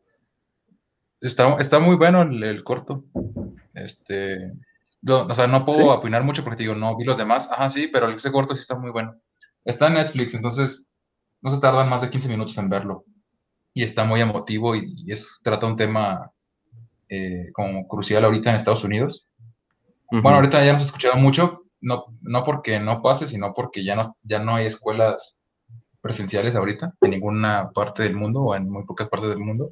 Está, 1.20 1.55
está 1.55 1.79
muy 1.79 1.96
bueno 1.96 2.22
el, 2.22 2.43
el 2.43 2.63
corto. 2.63 3.05
Este, 3.74 4.53
o 5.08 5.34
sea, 5.34 5.48
no 5.48 5.65
puedo 5.65 5.79
¿Sí? 5.79 5.88
opinar 5.88 6.24
mucho 6.24 6.43
porque 6.43 6.58
te 6.58 6.63
digo, 6.63 6.75
no 6.75 6.96
vi 6.96 7.03
los 7.03 7.17
demás. 7.17 7.50
Ajá, 7.51 7.72
sí, 7.72 7.88
pero 7.88 8.12
ese 8.12 8.32
corto 8.32 8.53
sí 8.53 8.62
está 8.62 8.77
muy 8.77 8.91
bueno. 8.91 9.15
Está 9.65 9.88
en 9.88 9.96
Netflix, 9.96 10.36
entonces 10.36 10.88
no 11.41 11.50
se 11.50 11.60
tardan 11.60 11.89
más 11.89 12.03
de 12.03 12.12
15 12.12 12.29
minutos 12.29 12.55
en 12.60 12.70
verlo. 12.70 13.05
Y 13.74 13.82
está 13.82 14.03
muy 14.03 14.22
emotivo 14.22 14.75
y, 14.75 14.93
y 14.96 15.12
es, 15.12 15.39
trata 15.41 15.65
un 15.65 15.77
tema 15.77 16.32
eh, 17.10 17.50
como 17.53 17.88
crucial 17.88 18.24
ahorita 18.24 18.51
en 18.51 18.58
Estados 18.58 18.84
Unidos. 18.84 19.27
Bueno, 20.12 20.36
ahorita 20.36 20.63
ya 20.63 20.74
ha 20.74 20.77
escuchado 20.77 21.15
mucho, 21.15 21.63
no, 21.82 22.05
no 22.22 22.43
porque 22.43 22.79
no 22.79 23.01
pase, 23.01 23.27
sino 23.27 23.55
porque 23.55 23.84
ya 23.84 23.96
no, 23.96 24.15
ya 24.22 24.38
no 24.38 24.53
hay 24.53 24.67
escuelas 24.67 25.39
presenciales 26.03 26.55
ahorita 26.55 26.93
en 27.01 27.12
ninguna 27.12 27.72
parte 27.72 28.03
del 28.03 28.15
mundo 28.17 28.41
o 28.43 28.55
en 28.55 28.69
muy 28.69 28.86
pocas 28.86 29.10
partes 29.10 29.31
del 29.31 29.39
mundo. 29.39 29.72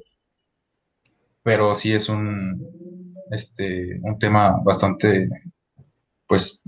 Pero 1.42 1.74
sí 1.74 1.92
es 1.92 2.08
un, 2.08 3.14
este, 3.30 3.98
un 4.02 4.18
tema 4.18 4.60
bastante, 4.64 5.28
pues, 6.28 6.60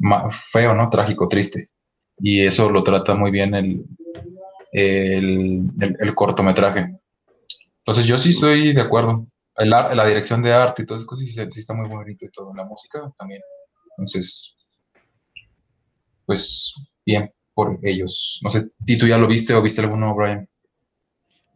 feo, 0.52 0.75
¿no? 0.75 0.90
Trágico, 0.90 1.28
triste. 1.28 1.71
Y 2.18 2.42
eso 2.44 2.71
lo 2.71 2.85
trata 2.85 3.14
muy 3.14 3.30
bien 3.30 3.54
el, 3.54 3.85
el, 4.73 5.71
el- 5.80 5.97
el 6.00 6.14
cortometraje. 6.14 6.99
Entonces 7.78 8.06
yo 8.06 8.18
sí 8.18 8.30
estoy 8.30 8.75
de 8.75 8.83
acuerdo. 8.83 9.26
El 9.56 9.71
la 9.71 10.06
dirección 10.06 10.42
de 10.42 10.52
arte 10.54 10.83
y 10.83 10.87
todas 10.87 11.02
esas 11.02 11.09
cosas 11.11 11.26
sí, 11.26 11.33
sí 11.52 11.61
está 11.61 11.75
muy 11.75 11.88
bonito 11.88 12.25
y 12.26 12.30
todo. 12.30 12.54
La 12.54 12.64
música 12.64 13.12
también. 13.18 13.42
Entonces, 13.99 14.56
pues 16.26 16.75
bien 17.06 17.30
por 17.54 17.78
ellos. 17.82 18.40
No 18.42 18.50
sé, 18.50 18.68
¿y 18.87 18.99
tú 18.99 19.06
ya 19.06 19.18
lo 19.18 19.26
viste 19.26 19.54
o 19.54 19.62
viste 19.62 19.80
alguno, 19.80 20.14
Brian? 20.14 20.49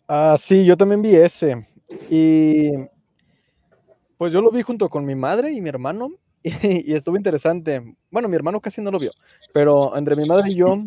Ah, 0.07 0.37
sí, 0.39 0.65
yo 0.65 0.77
también 0.77 1.03
vi 1.03 1.15
ese. 1.15 1.67
Y 2.09 2.71
pues 4.17 4.33
yo 4.33 4.41
lo 4.41 4.51
vi 4.51 4.63
junto 4.63 4.89
con 4.89 5.05
mi 5.05 5.15
madre 5.15 5.53
y 5.53 5.61
mi 5.61 5.69
hermano. 5.69 6.11
Y, 6.45 6.95
estuvo 6.95 7.17
interesante. 7.17 7.97
Bueno, 8.11 8.29
mi 8.29 8.37
hermano 8.37 8.61
casi 8.61 8.81
no 8.81 8.91
lo 8.91 8.99
vio, 8.99 9.11
pero 9.53 9.97
entre 9.97 10.17
mi 10.17 10.27
madre 10.27 10.53
y 10.53 10.55
yo, 10.55 10.79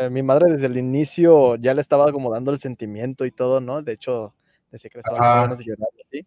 eh, 0.00 0.10
mi 0.10 0.22
madre 0.22 0.52
desde 0.52 0.66
el 0.66 0.76
inicio 0.76 1.56
ya 1.56 1.74
le 1.74 1.80
estaba 1.80 2.12
como 2.12 2.30
dando 2.30 2.52
el 2.52 2.60
sentimiento 2.60 3.24
y 3.24 3.32
todo, 3.32 3.60
¿no? 3.60 3.82
De 3.82 3.94
hecho, 3.94 4.34
decía 4.70 4.90
que 4.90 4.98
le 4.98 5.00
estaban 5.00 5.48
dando 5.48 5.64
llorar 5.64 5.88
y 5.96 6.02
así. 6.02 6.26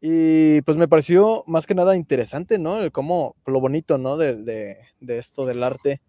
Y 0.00 0.62
pues 0.62 0.78
me 0.78 0.88
pareció 0.88 1.44
más 1.46 1.66
que 1.66 1.74
nada 1.74 1.94
interesante, 1.94 2.58
¿no? 2.58 2.80
El 2.80 2.90
cómo, 2.90 3.36
lo 3.46 3.60
bonito, 3.60 3.98
¿no? 3.98 4.16
De, 4.16 4.34
de, 4.34 4.78
de 4.98 5.18
esto 5.18 5.44
del 5.44 5.62
arte, 5.62 6.00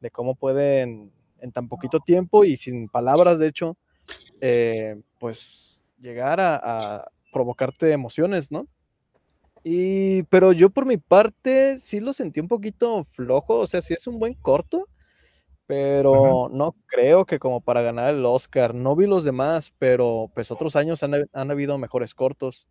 de 0.00 0.10
cómo 0.10 0.34
pueden 0.34 1.12
en 1.40 1.52
tan 1.52 1.68
poquito 1.68 2.00
tiempo 2.00 2.44
y 2.44 2.56
sin 2.56 2.88
palabras, 2.88 3.38
de 3.38 3.48
hecho, 3.48 3.76
eh, 4.40 5.00
pues 5.18 5.82
llegar 5.98 6.40
a, 6.40 6.56
a 6.56 7.08
provocarte 7.32 7.92
emociones, 7.92 8.50
¿no? 8.50 8.66
Y, 9.62 10.22
pero 10.24 10.52
yo 10.52 10.70
por 10.70 10.86
mi 10.86 10.96
parte 10.96 11.78
sí 11.80 12.00
lo 12.00 12.12
sentí 12.12 12.40
un 12.40 12.48
poquito 12.48 13.04
flojo, 13.12 13.58
o 13.60 13.66
sea, 13.66 13.80
sí 13.80 13.94
es 13.94 14.06
un 14.06 14.18
buen 14.18 14.34
corto, 14.34 14.88
pero 15.66 16.48
no 16.50 16.74
creo 16.86 17.26
que 17.26 17.38
como 17.38 17.60
para 17.60 17.82
ganar 17.82 18.14
el 18.14 18.24
Oscar. 18.26 18.74
No 18.74 18.96
vi 18.96 19.06
los 19.06 19.22
demás, 19.22 19.72
pero 19.78 20.28
pues 20.34 20.50
otros 20.50 20.74
años 20.74 21.02
han, 21.02 21.28
han 21.32 21.50
habido 21.50 21.78
mejores 21.78 22.12
cortos. 22.12 22.66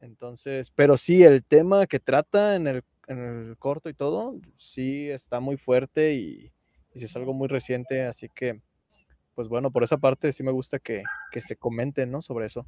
Entonces, 0.00 0.70
pero 0.74 0.96
sí, 0.96 1.22
el 1.22 1.44
tema 1.44 1.86
que 1.86 2.00
trata 2.00 2.56
en 2.56 2.68
el, 2.68 2.84
en 3.08 3.18
el 3.48 3.56
corto 3.58 3.88
y 3.88 3.94
todo, 3.94 4.36
sí 4.58 5.08
está 5.10 5.40
muy 5.40 5.56
fuerte 5.56 6.14
y, 6.14 6.52
y 6.94 6.98
sí 6.98 7.04
es 7.06 7.16
algo 7.16 7.34
muy 7.34 7.48
reciente, 7.48 8.04
así 8.04 8.28
que, 8.34 8.60
pues 9.34 9.48
bueno, 9.48 9.70
por 9.70 9.84
esa 9.84 9.98
parte 9.98 10.32
sí 10.32 10.42
me 10.42 10.52
gusta 10.52 10.78
que, 10.78 11.02
que 11.32 11.40
se 11.40 11.56
comente, 11.56 12.06
¿no? 12.06 12.22
Sobre 12.22 12.46
eso. 12.46 12.66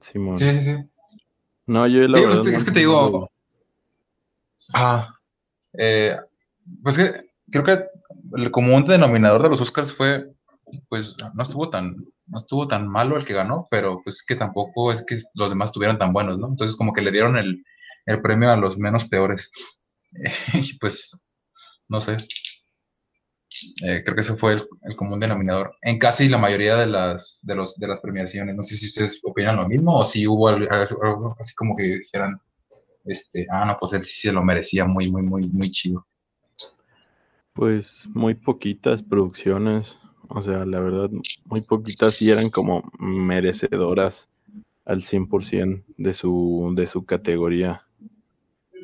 Simón. 0.00 0.36
Sí, 0.36 0.50
sí, 0.52 0.62
sí. 0.62 0.76
No, 1.66 1.86
yo 1.86 2.06
la 2.08 2.18
Sí, 2.18 2.24
verdad 2.24 2.42
pues, 2.44 2.46
es 2.46 2.52
no- 2.60 2.64
que 2.64 2.72
te 2.72 2.72
no 2.72 2.78
digo, 2.80 3.30
ah, 4.74 5.08
eh, 5.78 6.16
pues 6.82 6.96
que 6.98 7.30
creo 7.50 7.64
que 7.64 7.84
el 8.36 8.50
común 8.50 8.86
denominador 8.86 9.42
de 9.42 9.50
los 9.50 9.60
Oscars 9.60 9.92
fue, 9.92 10.26
pues 10.88 11.16
no 11.34 11.42
estuvo 11.42 11.70
tan, 11.70 11.96
no 12.26 12.38
estuvo 12.38 12.68
tan 12.68 12.88
malo 12.88 13.16
el 13.16 13.24
que 13.24 13.34
ganó, 13.34 13.66
pero 13.70 14.00
pues 14.04 14.24
que 14.26 14.36
tampoco 14.36 14.92
es 14.92 15.04
que 15.06 15.20
los 15.34 15.48
demás 15.50 15.70
estuvieran 15.70 15.98
tan 15.98 16.12
buenos, 16.12 16.38
¿no? 16.38 16.48
Entonces 16.48 16.76
como 16.76 16.92
que 16.92 17.02
le 17.02 17.12
dieron 17.12 17.36
el, 17.38 17.64
el 18.06 18.22
premio 18.22 18.50
a 18.50 18.56
los 18.56 18.78
menos 18.78 19.04
peores. 19.04 19.50
Pues, 20.80 21.10
no 21.88 22.00
sé. 22.00 22.16
Eh, 23.82 24.02
creo 24.04 24.14
que 24.14 24.20
ese 24.20 24.36
fue 24.36 24.54
el, 24.54 24.96
común 24.96 25.20
denominador 25.20 25.74
en 25.82 25.98
casi 25.98 26.28
la 26.28 26.38
mayoría 26.38 26.76
de 26.76 26.86
las, 26.86 27.40
de, 27.42 27.54
los, 27.54 27.76
de 27.76 27.88
las 27.88 28.00
premiaciones. 28.00 28.54
No 28.54 28.62
sé 28.62 28.76
si 28.76 28.86
ustedes 28.86 29.20
opinan 29.24 29.56
lo 29.56 29.68
mismo 29.68 29.98
o 29.98 30.04
si 30.04 30.26
hubo 30.26 30.48
algo, 30.48 30.68
algo 30.70 31.36
así 31.38 31.54
como 31.54 31.76
que 31.76 31.98
dijeran, 31.98 32.40
este, 33.04 33.46
ah, 33.50 33.64
no, 33.64 33.76
pues 33.78 33.92
él 33.92 34.04
sí 34.04 34.28
se 34.28 34.32
lo 34.32 34.42
merecía 34.42 34.84
muy, 34.84 35.10
muy, 35.10 35.22
muy, 35.22 35.48
muy 35.48 35.70
chido. 35.70 36.06
Pues 37.52 38.06
muy 38.12 38.34
poquitas 38.34 39.02
producciones, 39.02 39.96
o 40.28 40.42
sea, 40.42 40.66
la 40.66 40.80
verdad, 40.80 41.10
muy 41.44 41.62
poquitas 41.62 42.20
y 42.20 42.30
eran 42.30 42.50
como 42.50 42.90
merecedoras 42.98 44.28
al 44.84 45.02
100% 45.02 45.84
de 45.96 46.14
su, 46.14 46.72
de 46.76 46.86
su 46.86 47.06
categoría. 47.06 47.85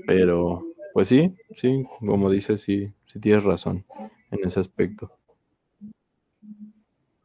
Pero, 0.07 0.65
pues 0.93 1.09
sí, 1.09 1.35
sí, 1.57 1.85
como 2.01 2.31
dices, 2.31 2.63
sí, 2.63 2.93
sí 3.07 3.21
tienes 3.21 3.45
razón 3.45 3.85
en 4.31 4.47
ese 4.47 4.61
aspecto. 4.61 5.11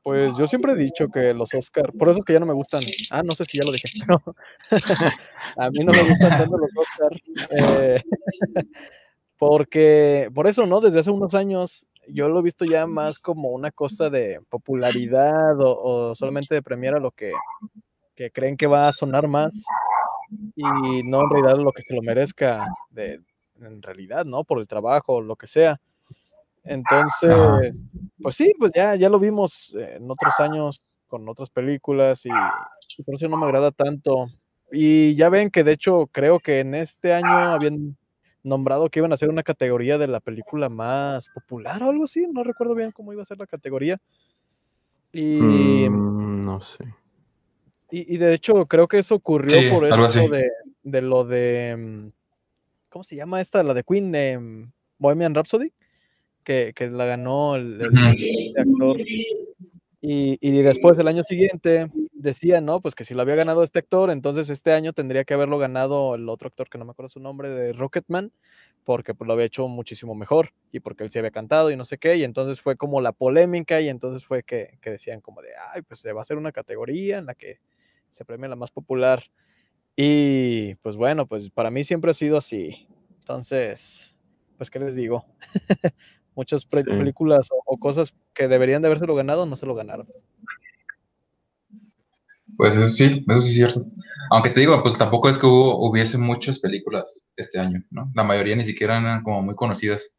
Pues 0.03 0.31
yo 0.37 0.47
siempre 0.47 0.71
he 0.71 0.77
dicho 0.77 1.09
que 1.09 1.33
los 1.33 1.53
Oscar, 1.53 1.91
por 1.91 2.09
eso 2.09 2.21
que 2.21 2.31
ya 2.31 2.39
no 2.39 2.45
me 2.45 2.53
gustan, 2.53 2.79
ah, 3.11 3.23
no 3.23 3.31
sé 3.31 3.43
si 3.43 3.57
ya 3.57 3.65
lo 3.65 3.73
dije, 3.73 3.89
pero 4.07 4.35
a 5.57 5.69
mí 5.69 5.83
no 5.83 5.91
me 5.91 6.03
gustan 6.03 6.29
tanto 6.29 6.57
los 6.57 6.69
Oscar, 6.77 7.21
eh, 7.49 8.01
porque 9.37 10.29
por 10.33 10.47
eso, 10.47 10.65
¿no? 10.65 10.79
Desde 10.79 10.99
hace 10.99 11.11
unos 11.11 11.33
años 11.33 11.85
yo 12.07 12.29
lo 12.29 12.39
he 12.39 12.43
visto 12.43 12.63
ya 12.63 12.87
más 12.87 13.19
como 13.19 13.49
una 13.49 13.69
cosa 13.71 14.09
de 14.09 14.39
popularidad 14.49 15.59
o, 15.59 16.09
o 16.09 16.15
solamente 16.15 16.55
de 16.55 16.61
premiar 16.61 16.95
a 16.95 16.99
lo 17.01 17.11
que, 17.11 17.33
que, 18.15 18.31
creen 18.31 18.55
que 18.55 18.67
va 18.67 18.87
a 18.87 18.93
sonar 18.93 19.27
más 19.27 19.61
y 20.55 21.03
no 21.03 21.23
en 21.23 21.29
realidad 21.29 21.57
lo 21.57 21.71
que 21.71 21.83
se 21.83 21.93
lo 21.93 22.01
merezca 22.01 22.65
de, 22.89 23.21
en 23.61 23.81
realidad, 23.81 24.25
¿no? 24.25 24.43
Por 24.43 24.59
el 24.59 24.67
trabajo, 24.67 25.21
lo 25.21 25.35
que 25.35 25.47
sea. 25.47 25.79
Entonces, 26.63 27.75
pues 28.21 28.35
sí, 28.35 28.53
pues 28.59 28.71
ya, 28.75 28.95
ya 28.95 29.09
lo 29.09 29.19
vimos 29.19 29.75
en 29.75 30.09
otros 30.11 30.33
años 30.39 30.81
con 31.07 31.27
otras 31.29 31.49
películas 31.49 32.25
y, 32.25 32.29
y, 32.29 33.03
por 33.03 33.15
eso 33.15 33.29
no 33.29 33.37
me 33.37 33.45
agrada 33.45 33.71
tanto. 33.71 34.27
Y 34.71 35.15
ya 35.15 35.29
ven 35.29 35.49
que 35.49 35.63
de 35.63 35.71
hecho 35.71 36.09
creo 36.11 36.39
que 36.39 36.59
en 36.59 36.75
este 36.75 37.13
año 37.13 37.53
habían 37.53 37.95
nombrado 38.43 38.89
que 38.89 38.99
iban 38.99 39.11
a 39.11 39.15
hacer 39.15 39.29
una 39.29 39.43
categoría 39.43 39.97
de 39.97 40.07
la 40.07 40.19
película 40.19 40.69
más 40.69 41.27
popular 41.29 41.81
o 41.83 41.89
algo 41.89 42.03
así, 42.05 42.25
no 42.31 42.43
recuerdo 42.43 42.75
bien 42.75 42.91
cómo 42.91 43.13
iba 43.13 43.21
a 43.21 43.25
ser 43.25 43.37
la 43.37 43.47
categoría. 43.47 43.99
Y 45.13 45.39
mm, 45.89 46.41
no 46.41 46.59
sé. 46.59 46.85
Y, 47.89 48.15
y, 48.15 48.17
de 48.17 48.33
hecho 48.33 48.65
creo 48.65 48.87
que 48.87 48.99
eso 48.99 49.15
ocurrió 49.15 49.61
sí, 49.61 49.69
por 49.69 49.85
esto 49.85 50.27
de, 50.27 50.51
de, 50.83 51.01
lo 51.01 51.23
de, 51.23 51.75
mm, 51.77 52.07
¿cómo 52.89 53.03
se 53.03 53.15
llama 53.15 53.39
esta? 53.39 53.63
La 53.63 53.73
de 53.73 53.83
Queen, 53.83 54.13
eh, 54.13 54.39
Bohemian 54.97 55.33
Rhapsody 55.33 55.71
que, 56.47 56.71
que 56.73 56.87
la 56.89 57.03
ganó 57.03 57.57
el, 57.57 57.81
el, 57.81 57.89
el 57.97 58.57
actor. 58.57 59.01
Y, 59.99 60.37
y, 60.39 60.61
después 60.61 60.97
el 60.97 61.09
año 61.09 61.23
siguiente 61.23 61.91
decía, 62.13 62.61
¿no? 62.61 62.79
Pues 62.79 62.95
que 62.95 63.03
si 63.03 63.13
lo 63.13 63.21
había 63.21 63.35
ganado 63.35 63.63
este 63.63 63.79
actor, 63.79 64.09
entonces 64.11 64.49
este 64.49 64.71
año 64.71 64.93
tendría 64.93 65.25
que 65.25 65.33
haberlo 65.33 65.57
ganado 65.57 66.15
el 66.15 66.29
otro 66.29 66.47
actor 66.47 66.69
que 66.69 66.77
no 66.77 66.85
me 66.85 66.91
acuerdo 66.91 67.09
su 67.09 67.19
nombre, 67.19 67.49
de 67.49 67.73
Rocketman, 67.73 68.31
porque 68.85 69.13
pues 69.13 69.27
lo 69.27 69.33
había 69.33 69.47
hecho 69.47 69.67
muchísimo 69.67 70.15
mejor 70.15 70.53
y 70.71 70.79
porque 70.79 71.03
él 71.03 71.11
sí 71.11 71.19
había 71.19 71.31
cantado 71.31 71.69
y 71.69 71.75
no 71.75 71.83
sé 71.83 71.97
qué, 71.97 72.15
y 72.15 72.23
entonces 72.23 72.61
fue 72.61 72.77
como 72.77 73.01
la 73.01 73.11
polémica 73.11 73.81
y 73.81 73.89
entonces 73.89 74.25
fue 74.25 74.43
que, 74.43 74.77
que 74.81 74.91
decían 74.91 75.19
como 75.19 75.41
de, 75.41 75.49
ay, 75.73 75.81
pues 75.81 75.99
se 75.99 76.13
va 76.13 76.21
a 76.21 76.23
hacer 76.23 76.37
una 76.37 76.53
categoría 76.53 77.17
en 77.17 77.25
la 77.25 77.35
que 77.35 77.59
se 78.17 78.25
premia 78.25 78.49
la 78.49 78.55
más 78.55 78.71
popular. 78.71 79.23
Y 79.95 80.75
pues 80.75 80.95
bueno, 80.95 81.27
pues 81.27 81.49
para 81.49 81.71
mí 81.71 81.83
siempre 81.83 82.11
ha 82.11 82.13
sido 82.13 82.37
así. 82.37 82.87
Entonces, 83.19 84.15
pues, 84.57 84.69
¿qué 84.69 84.79
les 84.79 84.95
digo? 84.95 85.25
Muchas 86.35 86.61
sí. 86.61 86.67
películas 86.83 87.47
o, 87.51 87.61
o, 87.65 87.77
cosas 87.77 88.13
que 88.33 88.47
deberían 88.47 88.81
de 88.81 88.87
habérselo 88.87 89.15
ganado 89.15 89.45
no 89.45 89.55
se 89.55 89.65
lo 89.65 89.75
ganaron. 89.75 90.07
Pues 92.55 92.75
eso 92.75 92.87
sí, 92.87 93.25
eso 93.27 93.41
sí 93.41 93.49
es 93.49 93.55
cierto. 93.55 93.85
Aunque 94.31 94.49
te 94.49 94.59
digo, 94.59 94.81
pues 94.81 94.97
tampoco 94.97 95.29
es 95.29 95.37
que 95.37 95.45
hubo, 95.45 95.87
hubiese 95.87 96.17
muchas 96.17 96.59
películas 96.59 97.27
este 97.35 97.59
año, 97.59 97.83
¿no? 97.91 98.11
La 98.15 98.23
mayoría 98.23 98.55
ni 98.55 98.65
siquiera 98.65 98.99
eran 98.99 99.23
como 99.23 99.41
muy 99.41 99.55
conocidas. 99.55 100.15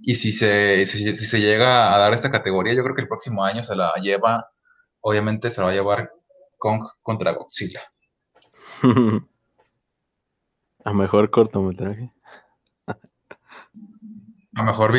Y 0.00 0.16
si 0.16 0.32
se, 0.32 0.84
si, 0.86 1.16
si 1.16 1.26
se 1.26 1.40
llega 1.40 1.94
a 1.94 1.98
dar 1.98 2.12
esta 2.14 2.30
categoría, 2.30 2.74
yo 2.74 2.82
creo 2.82 2.94
que 2.94 3.02
el 3.02 3.08
próximo 3.08 3.44
año 3.44 3.64
se 3.64 3.76
la 3.76 3.94
lleva, 4.02 4.50
obviamente 5.00 5.50
se 5.50 5.60
la 5.60 5.66
va 5.66 5.72
a 5.72 5.74
llevar 5.74 6.10
Kong 6.64 6.80
contra 7.02 7.34
Godzilla. 7.34 7.82
a 10.84 10.92
mejor 10.94 11.30
cortometraje. 11.30 12.10
a 14.56 14.62
mejor 14.62 14.92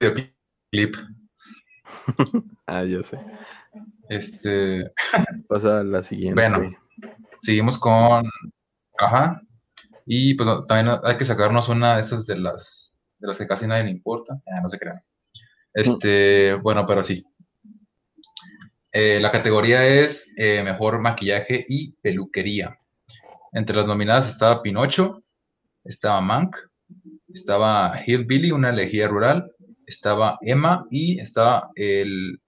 videoclip. 0.00 0.94
ah, 2.68 2.84
yo 2.84 3.02
sé. 3.02 3.18
Este. 4.08 4.92
Pasa 5.48 5.80
a 5.80 5.82
la 5.82 6.04
siguiente. 6.04 6.40
Bueno, 6.40 6.60
seguimos 7.38 7.76
con. 7.76 8.30
Ajá. 9.00 9.42
Y 10.04 10.34
pues 10.34 10.48
también 10.68 10.96
hay 11.02 11.18
que 11.18 11.24
sacarnos 11.24 11.68
una 11.68 11.96
de 11.96 12.02
esas 12.02 12.24
de 12.26 12.38
las 12.38 12.96
de 13.18 13.26
las 13.26 13.36
que 13.36 13.48
casi 13.48 13.66
nadie 13.66 13.82
le 13.82 13.90
importa. 13.90 14.40
Ah, 14.46 14.60
no 14.62 14.68
se 14.68 14.78
crean. 14.78 15.02
Este, 15.74 16.54
bueno, 16.54 16.86
pero 16.86 17.02
sí. 17.02 17.26
Eh, 18.98 19.20
la 19.20 19.30
categoría 19.30 19.86
es 19.86 20.32
eh, 20.38 20.62
mejor 20.62 20.98
maquillaje 21.00 21.66
y 21.68 21.92
peluquería. 22.00 22.78
Entre 23.52 23.76
las 23.76 23.84
nominadas 23.84 24.26
estaba 24.26 24.62
Pinocho, 24.62 25.22
estaba 25.84 26.18
Mank, 26.22 26.56
estaba 27.28 28.00
Hillbilly, 28.06 28.52
una 28.52 28.70
elegía 28.70 29.06
rural, 29.06 29.52
estaba 29.86 30.38
Emma 30.40 30.86
y 30.90 31.20
estaba 31.20 31.68
el, 31.74 32.40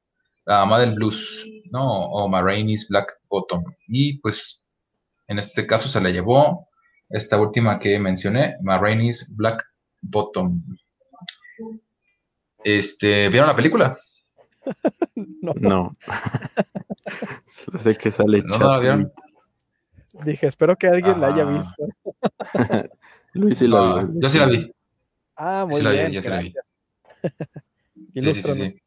la 0.47 0.63
ama 0.63 0.81
del 0.81 0.95
blues, 0.95 1.47
¿no? 1.71 1.87
O 1.87 2.27
Marraine's 2.31 2.89
Black 2.89 3.13
Bottom. 3.29 3.63
Y 3.87 4.17
pues 4.21 4.71
en 5.27 5.39
este 5.39 5.67
caso 5.67 5.91
se 5.91 6.01
la 6.01 6.09
llevó 6.09 6.67
esta 7.11 7.39
última 7.39 7.79
que 7.79 7.99
mencioné, 7.99 8.57
Marraine's 8.63 9.31
Black 9.37 9.63
Bottom. 10.01 10.63
Este, 12.65 13.29
¿vieron 13.29 13.49
la 13.49 13.57
película? 13.57 13.99
no. 15.15 15.55
no. 15.55 15.97
Solo 17.47 17.79
sé 17.79 17.97
que 17.97 18.11
sale 18.11 18.43
¿No, 18.43 18.59
la 18.59 18.81
vieron? 18.81 19.13
Dije, 20.25 20.47
espero 20.47 20.77
que 20.77 20.89
alguien 20.89 21.15
ah. 21.17 21.19
la 21.19 21.27
haya 21.29 21.45
visto. 21.45 21.87
Luis 23.35 23.59
sí 23.59 23.69
la 23.69 23.81
vio. 23.81 24.11
Yo 24.15 24.29
sí 24.29 24.39
la 24.39 24.47
vi. 24.47 24.73
Ah, 25.37 25.67
muy 25.69 25.79
sí 25.79 25.83
la 25.83 25.91
bien. 25.91 26.09
Vi, 26.09 26.15
yo 26.15 26.23
sí 26.23 26.29
la 26.29 26.41
vi. 26.41 26.55
sí, 28.15 28.33
sí, 28.35 28.43
sí, 28.43 28.53
sí. 28.55 28.83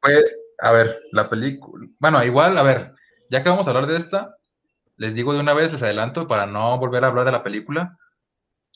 Pues, 0.00 0.24
a 0.60 0.72
ver, 0.72 1.00
la 1.12 1.28
película. 1.28 1.86
Bueno, 1.98 2.22
igual, 2.24 2.58
a 2.58 2.62
ver, 2.62 2.94
ya 3.30 3.42
que 3.42 3.48
vamos 3.48 3.66
a 3.66 3.70
hablar 3.70 3.86
de 3.86 3.96
esta, 3.96 4.36
les 4.96 5.14
digo 5.14 5.32
de 5.32 5.40
una 5.40 5.54
vez, 5.54 5.72
les 5.72 5.82
adelanto, 5.82 6.26
para 6.26 6.46
no 6.46 6.78
volver 6.78 7.04
a 7.04 7.08
hablar 7.08 7.24
de 7.24 7.32
la 7.32 7.42
película, 7.42 7.96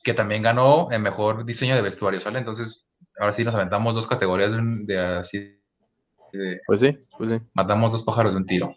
que 0.03 0.15
también 0.15 0.43
ganó 0.43 0.89
el 0.91 1.01
mejor 1.01 1.45
diseño 1.45 1.75
de 1.75 1.83
vestuario, 1.83 2.21
¿sale? 2.21 2.39
Entonces, 2.39 2.87
ahora 3.19 3.33
sí 3.33 3.45
nos 3.45 3.55
aventamos 3.55 3.95
dos 3.95 4.07
categorías 4.07 4.53
de 4.53 4.99
así. 4.99 5.62
Pues 6.67 6.81
sí, 6.81 6.99
pues 7.19 7.31
sí. 7.31 7.39
Matamos 7.55 7.93
dos 7.93 8.03
pájaros 8.03 8.33
de 8.33 8.39
un 8.39 8.47
tiro. 8.47 8.75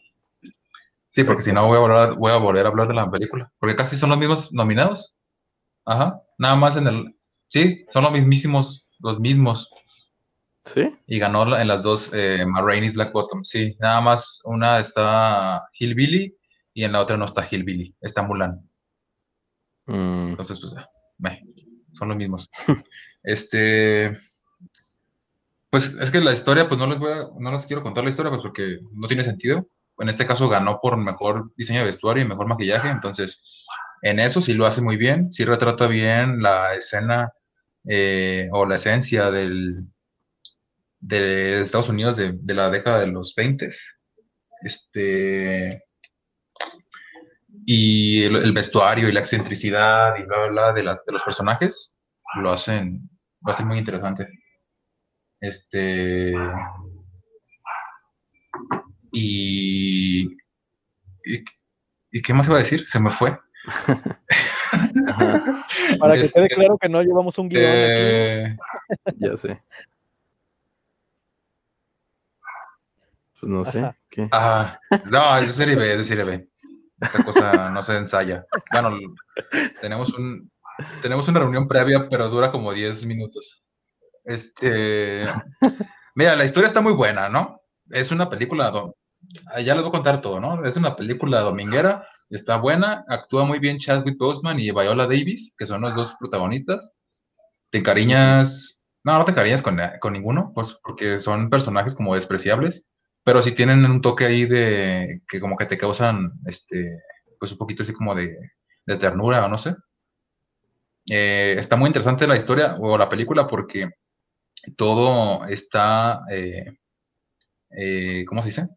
Sí, 1.09 1.23
porque 1.23 1.43
si 1.43 1.53
no 1.53 1.67
voy 1.67 1.77
a, 1.77 1.79
volver, 1.79 2.13
voy 2.15 2.31
a 2.31 2.37
volver 2.37 2.65
a 2.65 2.69
hablar 2.69 2.89
de 2.89 2.93
la 2.93 3.09
película. 3.09 3.49
Porque 3.57 3.75
casi 3.75 3.95
son 3.95 4.09
los 4.09 4.19
mismos 4.19 4.51
nominados. 4.51 5.15
Ajá. 5.85 6.21
Nada 6.37 6.55
más 6.57 6.75
en 6.75 6.87
el. 6.87 7.15
Sí, 7.47 7.85
son 7.93 8.03
los 8.03 8.11
mismísimos, 8.11 8.85
los 8.99 9.19
mismos. 9.19 9.69
¿Sí? 10.65 10.93
Y 11.07 11.19
ganó 11.19 11.55
en 11.57 11.67
las 11.67 11.83
dos 11.83 12.11
eh, 12.13 12.43
Marraine's 12.45 12.93
Black 12.93 13.13
Bottom. 13.13 13.45
Sí, 13.45 13.77
nada 13.79 14.01
más 14.01 14.41
una 14.43 14.79
está 14.79 15.63
Hillbilly 15.79 16.35
y 16.73 16.83
en 16.83 16.91
la 16.91 16.99
otra 16.99 17.15
no 17.15 17.25
está 17.25 17.47
Hillbilly, 17.49 17.95
está 18.01 18.23
Mulan. 18.23 18.67
Mm. 19.85 20.29
Entonces, 20.29 20.59
pues, 20.59 20.73
meh, 21.19 21.41
son 21.93 22.09
los 22.09 22.17
mismos. 22.17 22.49
este. 23.23 24.17
Pues 25.75 25.93
es 25.99 26.09
que 26.09 26.21
la 26.21 26.31
historia, 26.31 26.69
pues 26.69 26.79
no 26.79 26.88
les 26.88 26.97
voy 26.99 27.11
a, 27.11 27.27
no 27.38 27.51
les 27.51 27.65
quiero 27.65 27.83
contar 27.83 28.05
la 28.05 28.09
historia, 28.09 28.29
pues 28.29 28.41
porque 28.41 28.79
no 28.93 29.09
tiene 29.09 29.25
sentido. 29.25 29.67
En 29.97 30.07
este 30.07 30.25
caso 30.25 30.47
ganó 30.47 30.79
por 30.81 30.95
mejor 30.95 31.53
diseño 31.57 31.79
de 31.79 31.88
vestuario 31.88 32.23
y 32.23 32.27
mejor 32.29 32.47
maquillaje, 32.47 32.88
entonces 32.88 33.65
en 34.01 34.21
eso 34.21 34.41
sí 34.41 34.53
lo 34.53 34.65
hace 34.65 34.79
muy 34.79 34.95
bien, 34.95 35.33
sí 35.33 35.43
retrata 35.43 35.88
bien 35.88 36.41
la 36.41 36.73
escena 36.75 37.29
eh, 37.89 38.47
o 38.53 38.65
la 38.65 38.77
esencia 38.77 39.29
del, 39.31 39.83
de 41.01 41.63
Estados 41.63 41.89
Unidos 41.89 42.15
de, 42.15 42.39
la 42.53 42.69
década 42.69 43.01
de 43.01 43.07
los 43.07 43.35
20. 43.35 43.69
Este, 44.61 45.83
y 47.65 48.23
el, 48.23 48.53
vestuario 48.53 49.09
y 49.09 49.11
la 49.11 49.19
excentricidad 49.19 50.15
y 50.17 50.23
bla, 50.23 50.38
bla, 50.38 50.47
bla 50.47 50.73
de, 50.73 50.83
de, 50.83 51.11
los 51.11 51.21
personajes 51.21 51.93
lo 52.35 52.53
hacen, 52.53 53.09
lo 53.41 53.51
hacen 53.51 53.67
muy 53.67 53.79
interesante. 53.79 54.44
Este, 55.47 56.34
y, 59.12 60.23
y, 60.23 60.31
y, 62.12 62.21
¿qué 62.23 62.34
más 62.34 62.47
iba 62.47 62.55
a 62.55 62.63
decir? 62.63 62.88
Se 62.88 62.99
me 62.99 63.12
fue. 63.12 63.38
Para 65.99 66.15
que 66.15 66.21
este, 66.21 66.39
quede 66.39 66.47
claro 66.49 66.79
que 66.79 66.89
no 66.89 67.03
llevamos 67.03 67.38
un 67.38 67.49
guion. 67.49 67.63
Eh, 67.63 68.58
ya 69.17 69.38
sé. 69.38 69.62
Pues 73.39 73.51
no 73.51 73.63
sé, 73.65 73.79
Ajá. 73.79 73.95
¿qué? 74.10 74.27
Ah, 74.31 74.79
no, 75.12 75.38
es 75.38 75.45
de 75.45 75.53
serie 75.53 75.75
B, 75.75 75.91
es 75.91 75.97
de 75.99 76.03
serie 76.05 76.23
B. 76.23 76.49
Esta 76.99 77.23
cosa 77.23 77.69
no 77.69 77.84
se 77.84 77.97
ensaya. 77.97 78.47
Bueno, 78.71 78.97
tenemos 79.79 80.12
un 80.15 80.49
tenemos 81.03 81.27
una 81.27 81.39
reunión 81.39 81.67
previa, 81.67 82.10
pero 82.10 82.29
dura 82.29 82.51
como 82.51 82.73
10 82.73 83.05
minutos. 83.05 83.64
Este, 84.25 85.25
mira, 86.15 86.35
la 86.35 86.45
historia 86.45 86.67
está 86.67 86.81
muy 86.81 86.93
buena, 86.93 87.29
¿no? 87.29 87.61
Es 87.91 88.11
una 88.11 88.29
película, 88.29 88.73
ah, 89.53 89.61
ya 89.61 89.75
les 89.75 89.83
voy 89.83 89.89
a 89.89 89.91
contar 89.91 90.21
todo, 90.21 90.39
¿no? 90.39 90.65
Es 90.65 90.75
una 90.77 90.95
película 90.95 91.41
dominguera, 91.41 92.07
está 92.29 92.57
buena, 92.57 93.05
actúa 93.07 93.45
muy 93.45 93.59
bien 93.59 93.77
Chadwick 93.77 94.17
Boseman 94.17 94.59
y 94.59 94.71
Viola 94.71 95.05
Davis, 95.05 95.55
que 95.57 95.65
son 95.65 95.81
los 95.81 95.95
dos 95.95 96.15
protagonistas. 96.19 96.93
Te 97.69 97.77
encariñas, 97.77 98.83
no, 99.03 99.17
no 99.17 99.25
te 99.25 99.31
encariñas 99.31 99.61
con, 99.61 99.79
con 100.01 100.13
ninguno, 100.13 100.51
pues 100.55 100.73
porque 100.83 101.19
son 101.19 101.49
personajes 101.49 101.93
como 101.93 102.15
despreciables, 102.15 102.88
pero 103.23 103.43
sí 103.43 103.51
tienen 103.51 103.85
un 103.85 104.01
toque 104.01 104.25
ahí 104.25 104.45
de 104.45 105.21
que 105.27 105.39
como 105.39 105.57
que 105.57 105.65
te 105.67 105.77
causan, 105.77 106.31
este, 106.45 106.99
pues 107.39 107.51
un 107.51 107.59
poquito 107.59 107.83
así 107.83 107.93
como 107.93 108.15
de, 108.15 108.38
de 108.85 108.97
ternura 108.97 109.45
o 109.45 109.49
no 109.49 109.57
sé. 109.59 109.75
Eh, 111.09 111.55
está 111.59 111.75
muy 111.75 111.88
interesante 111.88 112.25
la 112.27 112.35
historia 112.35 112.77
o 112.79 112.97
la 112.97 113.09
película 113.09 113.47
porque 113.47 113.91
todo 114.77 115.45
está, 115.47 116.21
eh, 116.31 116.77
eh, 117.71 118.25
¿cómo 118.27 118.41
se 118.41 118.49
dice? 118.49 118.69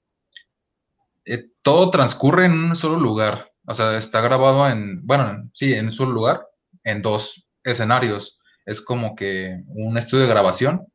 Eh, 1.24 1.50
todo 1.62 1.90
transcurre 1.90 2.46
en 2.46 2.52
un 2.52 2.76
solo 2.76 2.98
lugar. 2.98 3.52
O 3.66 3.74
sea, 3.74 3.96
está 3.98 4.20
grabado 4.20 4.68
en, 4.68 5.06
bueno, 5.06 5.50
sí, 5.52 5.74
en 5.74 5.86
un 5.86 5.92
solo 5.92 6.12
lugar, 6.12 6.46
en 6.84 7.02
dos 7.02 7.46
escenarios. 7.64 8.38
Es 8.64 8.80
como 8.80 9.14
que 9.14 9.62
un 9.68 9.96
estudio 9.98 10.24
de 10.24 10.30
grabación 10.30 10.86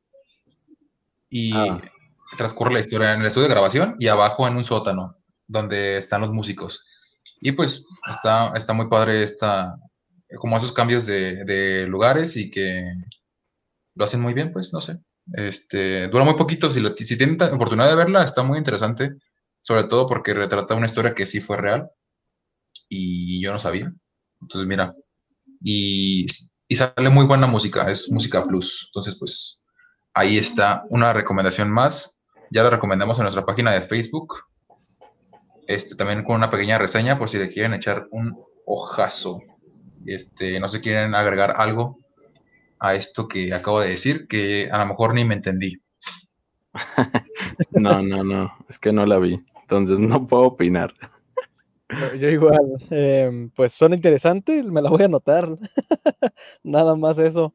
y 1.29 1.53
Ah. 1.53 1.81
transcurre 2.37 2.73
la 2.73 2.79
historia 2.79 3.13
en 3.13 3.21
el 3.21 3.27
estudio 3.27 3.47
de 3.47 3.53
grabación 3.53 3.95
y 3.99 4.07
abajo 4.07 4.47
en 4.47 4.55
un 4.57 4.63
sótano 4.63 5.17
donde 5.47 5.97
están 5.97 6.21
los 6.21 6.31
músicos. 6.31 6.83
Y 7.41 7.51
pues 7.51 7.85
está, 8.09 8.53
está 8.55 8.73
muy 8.73 8.87
padre 8.87 9.23
esta, 9.23 9.75
como 10.37 10.57
esos 10.57 10.71
cambios 10.73 11.05
de, 11.05 11.43
de 11.45 11.85
lugares 11.87 12.35
y 12.37 12.49
que 12.49 12.83
lo 13.95 14.05
hacen 14.05 14.21
muy 14.21 14.33
bien, 14.33 14.51
pues 14.51 14.73
no 14.73 14.81
sé. 14.81 14.99
Este, 15.33 16.07
dura 16.09 16.25
muy 16.25 16.35
poquito, 16.35 16.71
si, 16.71 16.79
lo- 16.79 16.95
si 16.95 17.17
tienen 17.17 17.41
oportunidad 17.41 17.89
de 17.89 17.95
verla, 17.95 18.23
está 18.23 18.43
muy 18.43 18.57
interesante, 18.57 19.11
sobre 19.61 19.85
todo 19.85 20.07
porque 20.07 20.33
retrata 20.33 20.75
una 20.75 20.87
historia 20.87 21.15
que 21.15 21.25
sí 21.25 21.39
fue 21.41 21.57
real 21.57 21.89
y 22.89 23.41
yo 23.41 23.51
no 23.51 23.59
sabía. 23.59 23.91
Entonces, 24.41 24.67
mira, 24.67 24.95
y, 25.61 26.25
sale 26.71 27.09
muy 27.09 27.25
buena 27.25 27.47
música, 27.47 27.89
es 27.89 28.11
música 28.11 28.45
plus. 28.45 28.87
Entonces, 28.89 29.17
pues 29.19 29.63
ahí 30.13 30.37
está 30.37 30.83
una 30.89 31.13
recomendación 31.13 31.69
más. 31.69 32.19
Ya 32.51 32.63
la 32.63 32.71
recomendamos 32.71 33.17
en 33.17 33.23
nuestra 33.23 33.45
página 33.45 33.71
de 33.73 33.81
Facebook. 33.83 34.33
Este, 35.67 35.95
también 35.95 36.23
con 36.23 36.35
una 36.35 36.51
pequeña 36.51 36.77
reseña 36.77 37.17
por 37.17 37.29
si 37.29 37.37
le 37.37 37.49
quieren 37.49 37.73
echar 37.73 38.07
un 38.11 38.37
ojazo. 38.65 39.41
Este, 40.05 40.59
no 40.59 40.67
sé, 40.67 40.81
quieren 40.81 41.15
agregar 41.15 41.55
algo 41.57 41.99
a 42.83 42.95
esto 42.95 43.27
que 43.29 43.53
acabo 43.53 43.79
de 43.79 43.89
decir, 43.91 44.27
que 44.27 44.69
a 44.69 44.77
lo 44.79 44.87
mejor 44.87 45.13
ni 45.13 45.23
me 45.23 45.35
entendí. 45.35 45.81
No, 47.71 48.01
no, 48.03 48.23
no, 48.23 48.51
es 48.69 48.77
que 48.77 48.91
no 48.91 49.05
la 49.05 49.17
vi, 49.19 49.39
entonces 49.61 49.97
no 49.99 50.27
puedo 50.27 50.43
opinar. 50.43 50.93
Yo, 52.19 52.29
igual, 52.29 52.59
em, 52.89 53.49
pues 53.51 53.71
suena 53.73 53.95
interesante, 53.95 54.61
me 54.63 54.81
la 54.81 54.89
voy 54.89 55.03
a 55.03 55.05
anotar. 55.05 55.47
Nada 56.63 56.95
más 56.95 57.17
eso. 57.19 57.53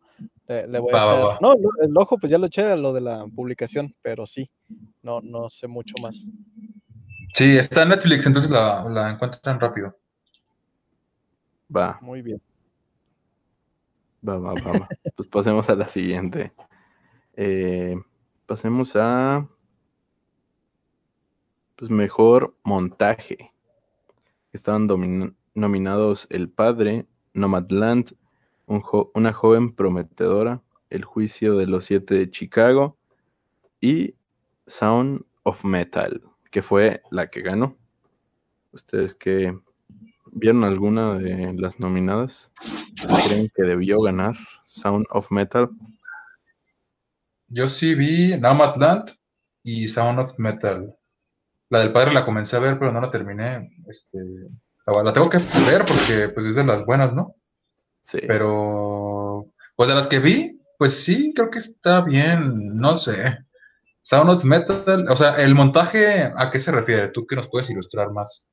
Le, 0.48 0.66
le 0.66 0.78
voy 0.80 0.94
a 0.94 0.96
Va, 0.96 1.04
va, 1.04 1.14
echar. 1.14 1.28
va. 1.34 1.38
No, 1.40 1.54
lo- 1.54 1.82
el 1.82 1.96
ojo, 1.96 2.18
pues 2.18 2.30
ya 2.30 2.38
lo 2.38 2.46
eché 2.46 2.62
a 2.62 2.76
lo 2.76 2.92
de 2.92 3.00
la 3.00 3.26
publicación, 3.34 3.94
pero 4.02 4.26
sí, 4.26 4.48
no, 5.02 5.20
no 5.20 5.50
sé 5.50 5.66
mucho 5.68 5.94
más. 6.02 6.26
Sí, 7.34 7.56
está 7.58 7.82
en 7.82 7.90
Netflix, 7.90 8.26
entonces 8.26 8.50
la, 8.50 8.84
la 8.88 9.10
encuentran 9.10 9.60
rápido. 9.60 9.94
Va, 11.74 11.98
Muy 12.00 12.22
bien. 12.22 12.40
Va, 14.26 14.38
va. 14.38 14.88
Pues 15.16 15.28
pasemos 15.28 15.68
a 15.70 15.74
la 15.74 15.88
siguiente. 15.88 16.52
Eh, 17.34 17.96
pasemos 18.46 18.96
a 18.96 19.48
pues 21.76 21.90
mejor 21.90 22.56
montaje. 22.64 23.52
Estaban 24.52 24.88
nominados 25.54 26.26
El 26.30 26.50
Padre, 26.50 27.06
Nomadland, 27.34 28.16
una 28.66 29.32
joven 29.32 29.72
prometedora, 29.72 30.62
El 30.90 31.04
Juicio 31.04 31.56
de 31.56 31.66
los 31.66 31.84
Siete 31.84 32.14
de 32.16 32.30
Chicago 32.30 32.98
y 33.80 34.16
Sound 34.66 35.24
of 35.44 35.64
Metal, 35.64 36.22
que 36.50 36.62
fue 36.62 37.02
la 37.10 37.30
que 37.30 37.42
ganó. 37.42 37.76
¿Ustedes 38.72 39.14
qué 39.14 39.56
vieron 40.32 40.64
alguna 40.64 41.16
de 41.18 41.54
las 41.54 41.78
nominadas? 41.78 42.50
¿Creen 42.96 43.50
que 43.54 43.62
debió 43.62 44.00
ganar 44.00 44.34
Sound 44.64 45.06
of 45.10 45.30
Metal? 45.30 45.68
Yo 47.48 47.68
sí 47.68 47.94
vi 47.94 48.36
Nomadland 48.38 49.10
y 49.62 49.88
Sound 49.88 50.18
of 50.18 50.38
Metal. 50.38 50.94
La 51.70 51.80
del 51.80 51.92
padre 51.92 52.12
la 52.12 52.24
comencé 52.24 52.56
a 52.56 52.60
ver, 52.60 52.78
pero 52.78 52.92
no 52.92 53.00
la 53.00 53.10
terminé. 53.10 53.70
Este, 53.88 54.18
la, 54.86 55.02
la 55.02 55.12
tengo 55.12 55.30
que 55.30 55.38
ver 55.68 55.84
porque 55.84 56.30
pues 56.30 56.46
es 56.46 56.54
de 56.54 56.64
las 56.64 56.84
buenas, 56.84 57.12
¿no? 57.14 57.34
Sí. 58.02 58.18
Pero, 58.26 59.52
pues 59.76 59.88
de 59.88 59.94
las 59.94 60.06
que 60.06 60.18
vi, 60.18 60.60
pues 60.78 61.04
sí, 61.04 61.32
creo 61.34 61.50
que 61.50 61.58
está 61.58 62.02
bien, 62.02 62.76
no 62.76 62.96
sé. 62.96 63.38
Sound 64.02 64.30
of 64.30 64.44
Metal, 64.44 65.06
o 65.08 65.16
sea, 65.16 65.36
el 65.36 65.54
montaje, 65.54 66.32
¿a 66.34 66.50
qué 66.50 66.60
se 66.60 66.72
refiere? 66.72 67.08
¿Tú 67.08 67.26
que 67.26 67.36
nos 67.36 67.48
puedes 67.48 67.68
ilustrar 67.68 68.10
más? 68.10 68.48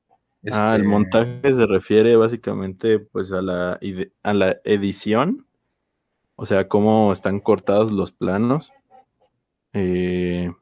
Ah, 0.52 0.74
el 0.76 0.82
Este, 0.82 0.88
montaje 0.88 1.40
se 1.42 1.66
refiere 1.66 2.16
básicamente 2.16 2.98
pues 2.98 3.32
a 3.32 3.42
la, 3.42 3.80
a 4.22 4.34
la 4.34 4.56
edición, 4.64 5.46
o 6.36 6.46
sea, 6.46 6.68
cómo 6.68 7.12
están 7.12 7.40
cortados 7.40 7.92
los 7.92 8.12
planos 8.12 8.72
eh, 9.72 10.52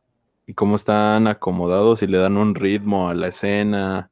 y 0.46 0.54
cómo 0.54 0.76
están 0.76 1.26
acomodados 1.28 2.02
y 2.02 2.06
le 2.06 2.18
dan 2.18 2.36
un 2.36 2.54
ritmo 2.54 3.08
a 3.08 3.14
la 3.14 3.28
escena, 3.28 4.10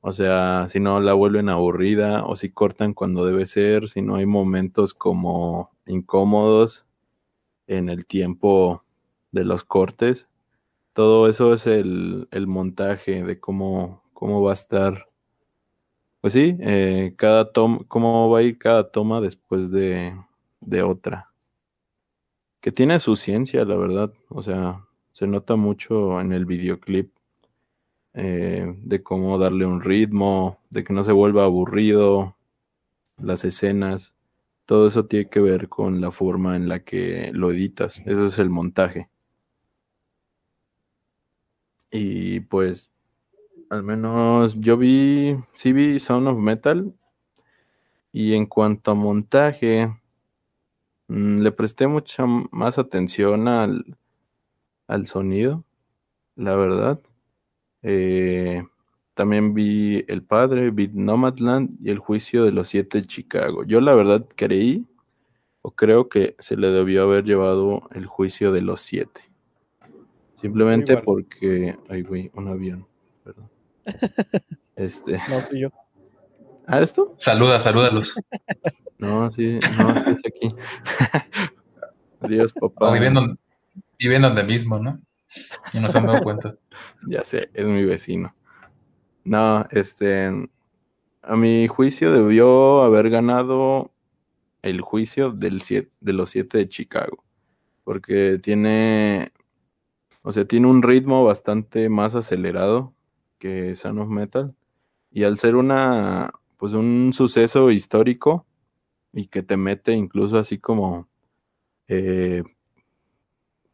o 0.00 0.12
sea, 0.12 0.68
si 0.70 0.80
no 0.80 1.00
la 1.00 1.14
vuelven 1.14 1.48
aburrida 1.48 2.24
o 2.26 2.36
si 2.36 2.50
cortan 2.50 2.94
cuando 2.94 3.26
debe 3.26 3.46
ser, 3.46 3.88
si 3.88 4.02
no 4.02 4.16
hay 4.16 4.26
momentos 4.26 4.94
como 4.94 5.72
incómodos 5.86 6.86
en 7.68 7.88
el 7.90 8.06
tiempo 8.06 8.84
de 9.32 9.44
los 9.46 9.64
cortes. 9.64 10.28
Todo 10.94 11.28
eso 11.28 11.54
es 11.54 11.66
el, 11.66 12.28
el 12.32 12.46
montaje 12.48 13.24
de 13.24 13.40
cómo, 13.40 14.03
cómo 14.14 14.42
va 14.42 14.52
a 14.52 14.54
estar. 14.54 15.08
Pues 16.20 16.32
sí, 16.32 16.56
eh, 16.60 17.14
cada 17.16 17.52
toma, 17.52 17.80
cómo 17.88 18.30
va 18.30 18.38
a 18.38 18.42
ir 18.42 18.58
cada 18.58 18.90
toma 18.90 19.20
después 19.20 19.70
de, 19.70 20.16
de 20.60 20.82
otra. 20.82 21.30
Que 22.60 22.72
tiene 22.72 22.98
su 23.00 23.16
ciencia, 23.16 23.64
la 23.66 23.76
verdad. 23.76 24.12
O 24.30 24.42
sea, 24.42 24.86
se 25.12 25.26
nota 25.26 25.56
mucho 25.56 26.20
en 26.20 26.32
el 26.32 26.46
videoclip 26.46 27.12
eh, 28.14 28.74
de 28.78 29.02
cómo 29.02 29.38
darle 29.38 29.66
un 29.66 29.80
ritmo, 29.82 30.60
de 30.70 30.84
que 30.84 30.92
no 30.92 31.04
se 31.04 31.12
vuelva 31.12 31.44
aburrido, 31.44 32.36
las 33.18 33.44
escenas. 33.44 34.14
Todo 34.66 34.88
eso 34.88 35.06
tiene 35.06 35.28
que 35.30 35.40
ver 35.40 35.68
con 35.68 36.00
la 36.00 36.10
forma 36.10 36.56
en 36.56 36.68
la 36.68 36.84
que 36.84 37.30
lo 37.34 37.50
editas. 37.52 38.00
Eso 38.06 38.26
es 38.26 38.38
el 38.38 38.50
montaje. 38.50 39.10
Y 41.90 42.40
pues, 42.40 42.90
al 43.74 43.82
menos 43.82 44.54
yo 44.60 44.76
vi, 44.76 45.36
sí 45.52 45.72
vi 45.72 45.98
Sound 45.98 46.28
of 46.28 46.38
Metal. 46.38 46.94
Y 48.12 48.34
en 48.34 48.46
cuanto 48.46 48.92
a 48.92 48.94
montaje, 48.94 49.92
mm, 51.08 51.40
le 51.40 51.52
presté 51.52 51.88
mucha 51.88 52.24
más 52.26 52.78
atención 52.78 53.48
al, 53.48 53.96
al 54.86 55.06
sonido, 55.08 55.64
la 56.36 56.54
verdad. 56.54 57.00
Eh, 57.82 58.62
también 59.14 59.54
vi 59.54 60.04
El 60.08 60.22
Padre, 60.22 60.70
vi 60.70 60.88
Nomadland 60.92 61.76
y 61.84 61.90
El 61.90 61.98
Juicio 61.98 62.44
de 62.44 62.52
los 62.52 62.68
Siete 62.68 63.00
de 63.00 63.06
Chicago. 63.08 63.64
Yo 63.64 63.80
la 63.80 63.94
verdad 63.94 64.26
creí 64.36 64.86
o 65.62 65.72
creo 65.72 66.08
que 66.08 66.36
se 66.38 66.56
le 66.56 66.68
debió 66.68 67.02
haber 67.04 67.24
llevado 67.24 67.88
El 67.92 68.06
Juicio 68.06 68.52
de 68.52 68.62
los 68.62 68.80
Siete. 68.80 69.22
Simplemente 70.40 70.98
porque... 70.98 71.76
Ay, 71.88 72.02
güey, 72.02 72.30
un 72.34 72.48
avión. 72.48 72.86
Este... 74.76 75.18
No 75.28 75.40
fui 75.40 75.60
yo. 75.60 75.68
¿Ah, 76.66 76.80
esto? 76.80 77.12
Saluda, 77.16 77.60
salúdalos. 77.60 78.14
No, 78.98 79.30
sí, 79.30 79.58
no, 79.76 79.98
sí 80.02 80.10
es 80.10 80.20
aquí. 80.26 80.54
Adiós, 82.20 82.52
papá. 82.54 82.88
O 82.88 82.92
viven 82.92 83.12
donde, 83.14 83.36
viven 83.98 84.22
donde 84.22 84.44
mismo, 84.44 84.78
¿no? 84.78 84.98
Y 85.72 85.78
no 85.80 85.88
se 85.88 85.98
han 85.98 86.06
dado 86.06 86.22
cuenta. 86.22 86.54
Ya 87.06 87.22
sé, 87.22 87.50
es 87.52 87.66
mi 87.66 87.84
vecino. 87.84 88.34
No, 89.24 89.66
este, 89.70 90.48
a 91.22 91.36
mi 91.36 91.66
juicio 91.68 92.10
debió 92.12 92.82
haber 92.82 93.10
ganado 93.10 93.92
el 94.62 94.80
juicio 94.80 95.30
del 95.30 95.60
siete- 95.60 95.92
de 96.00 96.12
los 96.14 96.30
siete 96.30 96.58
de 96.58 96.68
Chicago, 96.68 97.22
porque 97.84 98.38
tiene 98.42 99.28
O 100.22 100.32
sea, 100.32 100.46
tiene 100.46 100.66
un 100.68 100.82
ritmo 100.82 101.24
bastante 101.24 101.90
más 101.90 102.14
acelerado 102.14 102.93
que 103.44 103.76
Son 103.76 103.98
of 103.98 104.08
Metal. 104.08 104.54
Y 105.10 105.24
al 105.24 105.38
ser 105.38 105.54
una, 105.54 106.32
pues 106.56 106.72
un 106.72 107.12
suceso 107.12 107.70
histórico 107.70 108.46
y 109.12 109.26
que 109.26 109.42
te 109.42 109.58
mete 109.58 109.92
incluso 109.92 110.38
así 110.38 110.58
como 110.58 111.08
eh, 111.86 112.42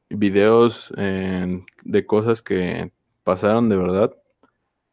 videos 0.08 0.92
de 0.96 2.04
cosas 2.04 2.42
que 2.42 2.90
pasaron 3.22 3.68
de 3.68 3.76
verdad, 3.76 4.16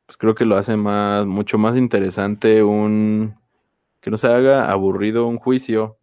pues 0.05 0.15
creo 0.15 0.35
que 0.35 0.45
lo 0.45 0.57
hace 0.57 0.77
más, 0.77 1.25
mucho 1.25 1.57
más 1.57 1.75
interesante 1.75 2.61
un, 2.61 3.35
que 3.99 4.11
no 4.11 4.17
se 4.17 4.27
haga 4.27 4.69
aburrido 4.69 5.25
un 5.25 5.39
juicio 5.39 5.97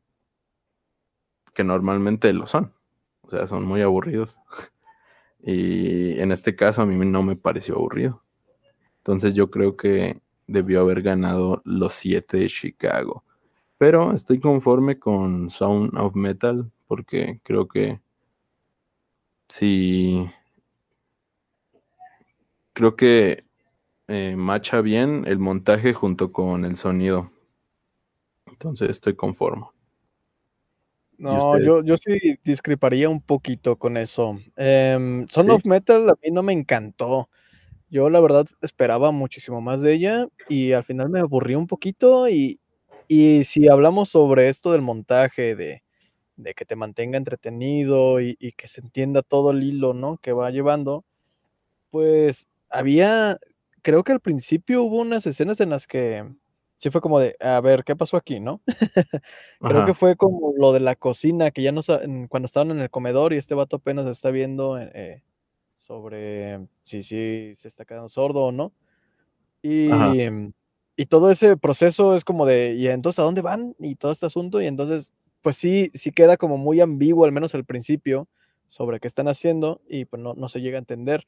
que 1.54 1.62
normalmente 1.62 2.32
lo 2.32 2.48
son. 2.48 2.74
O 3.20 3.30
sea, 3.30 3.46
son 3.46 3.64
muy 3.64 3.82
aburridos. 3.82 4.40
Y 5.46 6.18
en 6.20 6.32
este 6.32 6.56
caso 6.56 6.80
a 6.80 6.86
mí 6.86 6.96
no 7.04 7.22
me 7.22 7.36
pareció 7.36 7.74
aburrido. 7.74 8.23
Entonces 9.04 9.34
yo 9.34 9.50
creo 9.50 9.76
que 9.76 10.18
debió 10.46 10.80
haber 10.80 11.02
ganado 11.02 11.60
los 11.66 11.92
siete 11.92 12.38
de 12.38 12.46
Chicago. 12.46 13.22
Pero 13.76 14.14
estoy 14.14 14.40
conforme 14.40 14.98
con 14.98 15.50
Sound 15.50 15.94
of 15.98 16.14
Metal 16.14 16.70
porque 16.86 17.38
creo 17.42 17.68
que 17.68 18.00
sí, 19.50 20.26
creo 22.72 22.96
que 22.96 23.44
eh, 24.08 24.36
macha 24.38 24.80
bien 24.80 25.24
el 25.26 25.38
montaje 25.38 25.92
junto 25.92 26.32
con 26.32 26.64
el 26.64 26.78
sonido. 26.78 27.30
Entonces 28.46 28.88
estoy 28.88 29.16
conforme. 29.16 29.66
No, 31.18 31.58
yo, 31.58 31.84
yo 31.84 31.98
sí 31.98 32.38
discreparía 32.42 33.10
un 33.10 33.20
poquito 33.20 33.76
con 33.76 33.98
eso. 33.98 34.38
Eh, 34.56 35.26
Son 35.28 35.50
of 35.50 35.66
Metal 35.66 36.08
a 36.08 36.14
mí 36.22 36.30
no 36.30 36.42
me 36.42 36.54
encantó. 36.54 37.28
Yo 37.94 38.10
la 38.10 38.18
verdad 38.18 38.46
esperaba 38.60 39.12
muchísimo 39.12 39.60
más 39.60 39.80
de 39.80 39.94
ella 39.94 40.26
y 40.48 40.72
al 40.72 40.82
final 40.82 41.10
me 41.10 41.20
aburrí 41.20 41.54
un 41.54 41.68
poquito 41.68 42.28
y, 42.28 42.58
y 43.06 43.44
si 43.44 43.68
hablamos 43.68 44.08
sobre 44.08 44.48
esto 44.48 44.72
del 44.72 44.82
montaje, 44.82 45.54
de, 45.54 45.84
de 46.34 46.54
que 46.54 46.64
te 46.64 46.74
mantenga 46.74 47.18
entretenido 47.18 48.20
y, 48.20 48.36
y, 48.40 48.50
que 48.50 48.66
se 48.66 48.80
entienda 48.80 49.22
todo 49.22 49.52
el 49.52 49.62
hilo, 49.62 49.94
¿no? 49.94 50.18
Que 50.18 50.32
va 50.32 50.50
llevando, 50.50 51.04
pues 51.90 52.48
había, 52.68 53.38
creo 53.82 54.02
que 54.02 54.10
al 54.10 54.18
principio 54.18 54.82
hubo 54.82 54.96
unas 54.96 55.24
escenas 55.26 55.60
en 55.60 55.70
las 55.70 55.86
que 55.86 56.24
sí 56.78 56.90
fue 56.90 57.00
como 57.00 57.20
de, 57.20 57.36
a 57.38 57.60
ver, 57.60 57.84
¿qué 57.84 57.94
pasó 57.94 58.16
aquí, 58.16 58.40
no? 58.40 58.60
Creo 59.60 59.86
que 59.86 59.94
fue 59.94 60.16
como 60.16 60.52
lo 60.58 60.72
de 60.72 60.80
la 60.80 60.96
cocina, 60.96 61.52
que 61.52 61.62
ya 61.62 61.70
no 61.70 61.80
cuando 62.28 62.46
estaban 62.46 62.72
en 62.72 62.80
el 62.80 62.90
comedor 62.90 63.32
y 63.32 63.36
este 63.36 63.54
vato 63.54 63.76
apenas 63.76 64.08
está 64.08 64.30
viendo 64.30 64.80
eh, 64.80 65.22
sobre 65.86 66.66
si 66.82 67.02
sí 67.02 67.52
se 67.54 67.68
está 67.68 67.84
quedando 67.84 68.08
sordo 68.08 68.44
o 68.44 68.52
no. 68.52 68.72
Y, 69.62 69.88
y, 70.96 71.06
todo 71.06 71.30
ese 71.30 71.56
proceso 71.56 72.14
es 72.14 72.24
como 72.24 72.44
de, 72.44 72.74
¿y 72.74 72.88
entonces 72.88 73.18
a 73.18 73.22
dónde 73.22 73.40
van? 73.40 73.74
Y 73.78 73.94
todo 73.96 74.12
este 74.12 74.26
asunto, 74.26 74.60
y 74.60 74.66
entonces, 74.66 75.12
pues 75.40 75.56
sí, 75.56 75.90
sí 75.94 76.12
queda 76.12 76.36
como 76.36 76.58
muy 76.58 76.80
ambiguo, 76.80 77.24
al 77.24 77.32
menos 77.32 77.54
al 77.54 77.64
principio, 77.64 78.28
sobre 78.68 79.00
qué 79.00 79.08
están 79.08 79.28
haciendo, 79.28 79.80
y 79.88 80.04
pues 80.04 80.20
no, 80.20 80.34
no 80.34 80.48
se 80.48 80.60
llega 80.60 80.76
a 80.76 80.80
entender. 80.80 81.26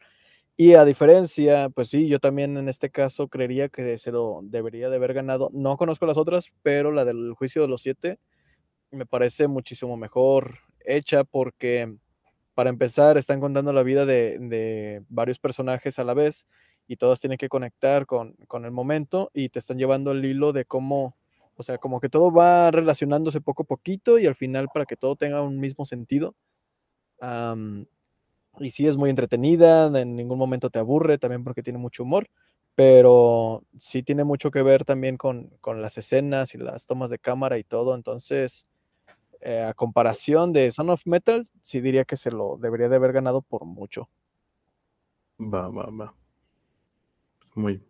Y 0.59 0.75
a 0.75 0.85
diferencia, 0.87 1.69
pues 1.69 1.89
sí, 1.89 2.09
yo 2.09 2.19
también 2.19 2.57
en 2.57 2.69
este 2.69 2.91
caso 2.91 3.29
creería 3.29 3.69
que 3.69 3.99
se 3.99 4.11
lo 4.11 4.41
debería 4.43 4.89
de 4.89 4.97
haber 4.97 5.13
ganado. 5.13 5.51
No 5.53 5.77
conozco 5.77 6.07
las 6.07 6.17
otras, 6.17 6.51
pero 6.63 6.93
la 6.93 7.05
del 7.05 7.35
juicio 7.35 7.61
de 7.63 7.69
los 7.69 7.83
siete 7.83 8.19
me 8.91 9.05
parece 9.05 9.49
muchísimo 9.49 9.97
mejor 9.97 10.59
hecha 10.81 11.25
porque, 11.25 11.97
para 12.57 12.71
empezar, 12.71 13.19
están 13.19 13.39
contando 13.39 13.71
la 13.75 13.83
vida 13.83 14.07
de, 14.07 15.03
varios 15.11 15.39
personajes 15.39 15.99
a 15.99 16.05
la 16.05 16.15
vez 16.15 16.47
y 16.89 16.97
todos 16.97 17.21
tienen 17.21 17.37
que 17.37 17.51
conectar 17.51 18.07
con, 18.07 18.35
el 18.51 18.71
momento 18.71 19.31
y 19.35 19.51
te 19.51 19.59
están 19.59 19.77
llevando 19.77 20.13
el 20.13 20.25
hilo 20.25 20.55
de 20.55 20.65
cómo, 20.65 21.15
o 21.55 21.63
sea, 21.63 21.77
como 21.77 22.01
que 22.01 22.09
todo 22.09 22.33
va 22.33 22.71
relacionándose 22.71 23.43
poco 23.43 23.65
a 23.65 23.67
poquito 23.67 24.19
y 24.19 24.25
al 24.25 24.37
final 24.37 24.69
para 24.73 24.87
que 24.87 24.97
todo 24.97 25.17
tenga 25.17 25.43
un 25.43 25.61
mismo 25.61 25.85
sentido. 25.85 26.35
Y 28.59 28.71
sí 28.71 28.87
es 28.87 28.97
muy 28.97 29.11
entretenida, 29.11 29.89
en 30.01 30.17
ningún 30.17 30.39
momento 30.39 30.71
te 30.71 30.79
aburre, 30.79 31.19
también 31.19 31.45
porque 31.45 31.63
tiene 31.63 31.79
mucho 31.79 32.05
humor, 32.05 32.27
pero 32.75 33.65
sí 33.79 34.03
tiene 34.03 34.25
mucho 34.25 34.51
que 34.51 34.63
ver 34.63 34.87
también 34.87 35.19
con 35.19 35.51
las 35.83 35.99
escenas 35.99 36.55
y 36.55 36.59
las 36.59 36.87
tomas 36.87 37.11
de 37.11 37.19
cámara 37.19 37.59
y 37.59 37.65
todo, 37.65 37.95
entonces 37.95 38.65
eh, 39.41 39.63
a 39.63 39.75
comparación 39.75 40.53
de 40.53 40.71
Son 40.73 40.91
of 40.91 41.03
Metal, 41.05 41.49
sí 41.63 41.81
diría 41.81 42.05
que 42.05 42.17
se 42.17 42.31
lo 42.31 42.57
debería 42.61 42.89
de 42.89 42.97
haber 42.97 43.13
ganado 43.13 43.43
por 43.43 43.65
mucho. 43.65 44.09
Va, 45.39 45.69
va, 45.69 45.87
va. 45.87 46.15
Pues 47.39 47.57
muy, 47.57 47.83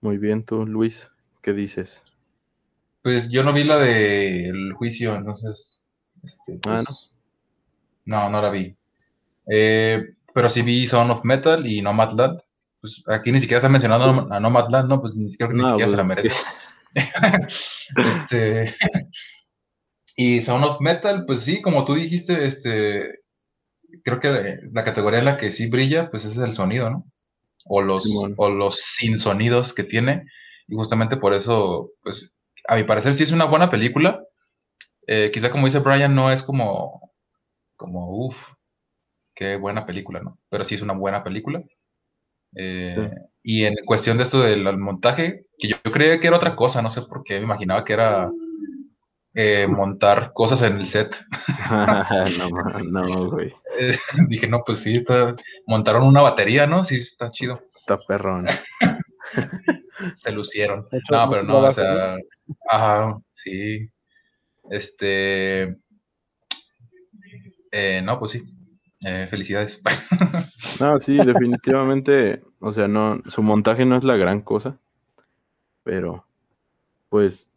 muy 0.00 0.18
bien 0.18 0.44
tú, 0.44 0.66
Luis, 0.66 1.10
¿qué 1.42 1.52
dices? 1.52 2.04
Pues 3.02 3.30
yo 3.30 3.42
no 3.42 3.52
vi 3.52 3.64
la 3.64 3.78
del 3.78 4.72
juicio, 4.74 5.16
entonces, 5.16 5.84
este, 6.22 6.58
pues, 6.62 6.74
ah, 6.76 6.82
no. 8.04 8.20
no, 8.24 8.30
no 8.30 8.42
la 8.42 8.50
vi. 8.50 8.76
Eh, 9.50 10.14
pero 10.34 10.48
sí 10.48 10.62
vi 10.62 10.86
Son 10.86 11.10
of 11.10 11.24
Metal 11.24 11.66
y 11.66 11.82
Nomadland. 11.82 12.40
Pues 12.80 13.02
aquí 13.08 13.32
ni 13.32 13.40
siquiera 13.40 13.60
se 13.60 13.66
ha 13.66 13.70
mencionado 13.70 14.28
a 14.30 14.38
Nomadland, 14.38 14.88
¿no? 14.88 15.00
Pues 15.00 15.16
ni 15.16 15.28
siquiera, 15.30 15.52
ni 15.52 15.64
siquiera 15.64 15.90
se 15.90 15.96
la 15.96 16.04
pues, 16.04 16.16
merece. 16.16 16.36
este. 17.96 18.74
Y 20.20 20.42
Sound 20.42 20.64
of 20.64 20.80
Metal, 20.80 21.24
pues 21.26 21.42
sí, 21.42 21.62
como 21.62 21.84
tú 21.84 21.94
dijiste, 21.94 22.44
este. 22.44 23.20
Creo 24.02 24.18
que 24.18 24.58
la 24.72 24.84
categoría 24.84 25.20
en 25.20 25.26
la 25.26 25.36
que 25.38 25.52
sí 25.52 25.68
brilla, 25.68 26.10
pues 26.10 26.24
es 26.24 26.36
el 26.38 26.52
sonido, 26.52 26.90
¿no? 26.90 27.04
O 27.66 27.82
los, 27.82 28.04
o 28.36 28.48
los 28.50 28.80
sin 28.80 29.20
sonidos 29.20 29.72
que 29.72 29.84
tiene. 29.84 30.24
Y 30.66 30.74
justamente 30.74 31.18
por 31.18 31.34
eso, 31.34 31.92
pues, 32.02 32.34
a 32.66 32.74
mi 32.74 32.82
parecer 32.82 33.14
sí 33.14 33.22
es 33.22 33.30
una 33.30 33.44
buena 33.44 33.70
película. 33.70 34.24
Eh, 35.06 35.30
quizá 35.32 35.52
como 35.52 35.66
dice 35.66 35.78
Brian, 35.78 36.16
no 36.16 36.32
es 36.32 36.42
como, 36.42 37.12
como, 37.76 38.26
uff, 38.26 38.36
qué 39.36 39.54
buena 39.54 39.86
película, 39.86 40.20
¿no? 40.20 40.40
Pero 40.48 40.64
sí 40.64 40.74
es 40.74 40.82
una 40.82 40.94
buena 40.94 41.22
película. 41.22 41.62
Eh, 42.56 43.08
y 43.44 43.66
en 43.66 43.76
cuestión 43.86 44.16
de 44.16 44.24
esto 44.24 44.40
del 44.40 44.64
montaje, 44.78 45.46
que 45.58 45.68
yo, 45.68 45.76
creía 45.92 46.18
que 46.18 46.26
era 46.26 46.38
otra 46.38 46.56
cosa, 46.56 46.82
no 46.82 46.90
sé 46.90 47.02
por 47.02 47.22
qué, 47.22 47.38
me 47.38 47.44
imaginaba 47.44 47.84
que 47.84 47.92
era 47.92 48.28
eh, 49.40 49.68
montar 49.68 50.32
cosas 50.34 50.62
en 50.62 50.80
el 50.80 50.88
set. 50.88 51.14
no, 52.90 53.02
no, 53.02 53.30
güey. 53.30 53.54
Eh, 53.78 53.96
dije, 54.26 54.48
no, 54.48 54.64
pues 54.66 54.80
sí, 54.80 55.04
montaron 55.64 56.02
una 56.02 56.22
batería, 56.22 56.66
¿no? 56.66 56.82
Sí, 56.82 56.96
está 56.96 57.30
chido. 57.30 57.62
Está 57.76 57.98
perrón. 57.98 58.46
Se 60.16 60.32
lucieron. 60.32 60.88
no, 61.08 61.30
pero 61.30 61.44
no, 61.44 61.58
o 61.58 61.70
sea, 61.70 62.16
ajá, 62.68 63.16
sí. 63.30 63.88
Este, 64.70 65.76
no, 68.02 68.18
pues 68.18 68.32
sí, 68.32 68.42
eh, 69.02 69.28
felicidades. 69.30 69.80
no, 70.80 70.98
sí, 70.98 71.16
definitivamente, 71.16 72.42
o 72.58 72.72
sea, 72.72 72.88
no, 72.88 73.22
su 73.26 73.44
montaje 73.44 73.86
no 73.86 73.96
es 73.96 74.02
la 74.02 74.16
gran 74.16 74.40
cosa, 74.40 74.78
pero, 75.84 76.26
pues, 77.08 77.48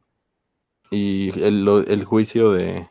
y 0.91 1.32
el, 1.43 1.67
el 1.88 2.06
juicio 2.06 2.51
de 2.51 2.88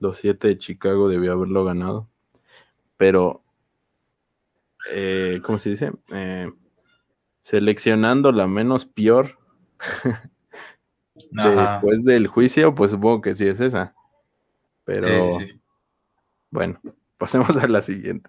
los 0.00 0.16
siete 0.16 0.48
de 0.48 0.58
Chicago 0.58 1.08
debió 1.08 1.32
haberlo 1.32 1.64
ganado, 1.64 2.08
pero, 2.96 3.44
eh, 4.90 5.40
¿cómo 5.44 5.58
se 5.58 5.70
dice? 5.70 5.92
Eh, 6.12 6.50
seleccionando 7.42 8.32
la 8.32 8.48
menos 8.48 8.86
peor 8.86 9.38
después 11.30 12.04
del 12.04 12.26
juicio, 12.26 12.74
pues 12.74 12.90
supongo 12.90 13.20
que 13.20 13.34
sí 13.34 13.46
es 13.46 13.60
esa, 13.60 13.94
pero, 14.84 15.38
bueno. 16.50 16.80
Pasemos 17.18 17.56
a 17.56 17.66
la 17.66 17.80
siguiente. 17.80 18.28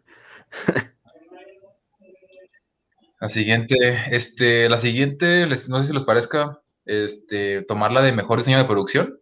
La 3.20 3.30
siguiente, 3.30 3.76
este, 4.12 4.70
la 4.70 4.78
siguiente, 4.78 5.46
les, 5.46 5.68
no 5.68 5.82
sé 5.82 5.88
si 5.88 5.94
les 5.94 6.04
parezca, 6.04 6.62
este, 6.88 7.62
tomarla 7.64 8.02
de 8.02 8.14
mejor 8.14 8.40
diseño 8.40 8.58
de 8.58 8.66
producción. 8.66 9.20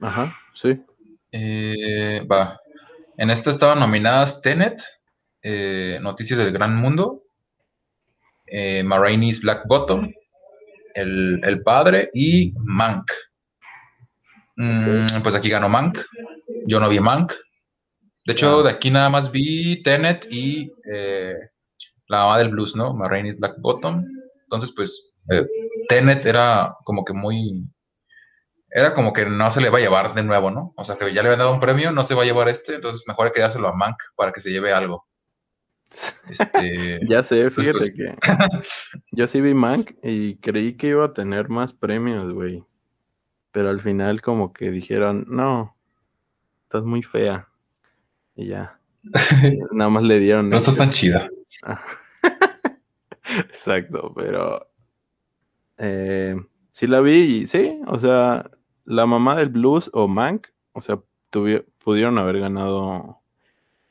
Ajá, 0.00 0.36
sí. 0.54 0.82
Eh, 1.32 2.26
va. 2.30 2.60
En 3.16 3.30
esta 3.30 3.50
estaban 3.50 3.78
nominadas 3.78 4.40
Tenet, 4.40 4.82
eh, 5.42 5.98
Noticias 6.02 6.38
del 6.38 6.52
Gran 6.52 6.76
Mundo, 6.76 7.22
eh, 8.46 8.82
Black 9.42 9.66
Bottom, 9.66 10.12
el, 10.94 11.40
el, 11.44 11.62
Padre 11.62 12.10
y 12.12 12.52
Mank. 12.56 13.10
Mm, 14.56 15.22
pues 15.22 15.34
aquí 15.34 15.48
ganó 15.48 15.68
Mank. 15.68 15.98
Yo 16.66 16.80
no 16.80 16.88
vi 16.88 17.00
Mank. 17.00 17.32
De 18.26 18.32
hecho, 18.32 18.62
de 18.62 18.70
aquí 18.70 18.90
nada 18.90 19.10
más 19.10 19.30
vi 19.30 19.82
Tenet 19.82 20.26
y 20.30 20.72
eh, 20.90 21.34
la 22.08 22.18
mamá 22.18 22.38
del 22.38 22.48
blues, 22.48 22.74
¿no? 22.74 22.94
Marraine's 22.94 23.38
Black 23.38 23.56
Bottom. 23.58 24.04
Entonces, 24.44 24.72
pues, 24.74 25.12
Tenet 25.88 26.24
era 26.26 26.76
como 26.84 27.04
que 27.04 27.12
muy. 27.12 27.68
Era 28.70 28.94
como 28.94 29.12
que 29.12 29.24
no 29.26 29.50
se 29.50 29.60
le 29.60 29.70
va 29.70 29.78
a 29.78 29.80
llevar 29.80 30.14
de 30.14 30.24
nuevo, 30.24 30.50
¿no? 30.50 30.74
O 30.76 30.84
sea, 30.84 30.96
que 30.96 31.06
ya 31.14 31.22
le 31.22 31.28
habían 31.28 31.38
dado 31.38 31.52
un 31.52 31.60
premio, 31.60 31.92
no 31.92 32.02
se 32.02 32.14
va 32.14 32.22
a 32.22 32.26
llevar 32.26 32.48
este, 32.48 32.74
entonces 32.74 33.04
mejor 33.06 33.26
hay 33.26 33.32
que 33.32 33.40
dárselo 33.40 33.68
a 33.68 33.72
Mank 33.72 33.96
para 34.16 34.32
que 34.32 34.40
se 34.40 34.50
lleve 34.50 34.72
algo. 34.72 35.06
Este, 36.28 37.00
Ya 37.08 37.22
sé, 37.22 37.42
pues, 37.42 37.54
fíjate 37.54 37.78
pues, 37.78 37.92
que 37.92 38.16
yo 39.12 39.26
sí 39.26 39.40
vi 39.40 39.54
Mank 39.54 39.92
y 40.02 40.36
creí 40.38 40.76
que 40.76 40.88
iba 40.88 41.04
a 41.04 41.12
tener 41.12 41.48
más 41.48 41.72
premios, 41.72 42.32
güey. 42.32 42.64
Pero 43.52 43.70
al 43.70 43.80
final 43.80 44.20
como 44.20 44.52
que 44.52 44.72
dijeron, 44.72 45.24
no, 45.28 45.76
estás 46.64 46.82
muy 46.82 47.04
fea. 47.04 47.48
Y 48.34 48.46
ya, 48.48 48.80
nada 49.72 49.90
más 49.90 50.02
le 50.02 50.18
dieron... 50.18 50.50
no 50.50 50.56
estás 50.56 50.76
tan 50.76 50.90
chida. 50.90 51.28
Ah. 51.62 51.80
Exacto, 53.48 54.12
pero 54.14 54.68
eh, 55.78 56.36
sí 56.72 56.86
la 56.86 57.00
vi 57.00 57.12
y 57.42 57.46
sí, 57.46 57.80
o 57.86 57.98
sea, 57.98 58.50
la 58.84 59.06
mamá 59.06 59.36
del 59.36 59.48
blues 59.48 59.90
o 59.92 60.08
Mank, 60.08 60.48
o 60.72 60.80
sea, 60.80 61.00
pudieron 61.82 62.18
haber 62.18 62.40
ganado 62.40 63.20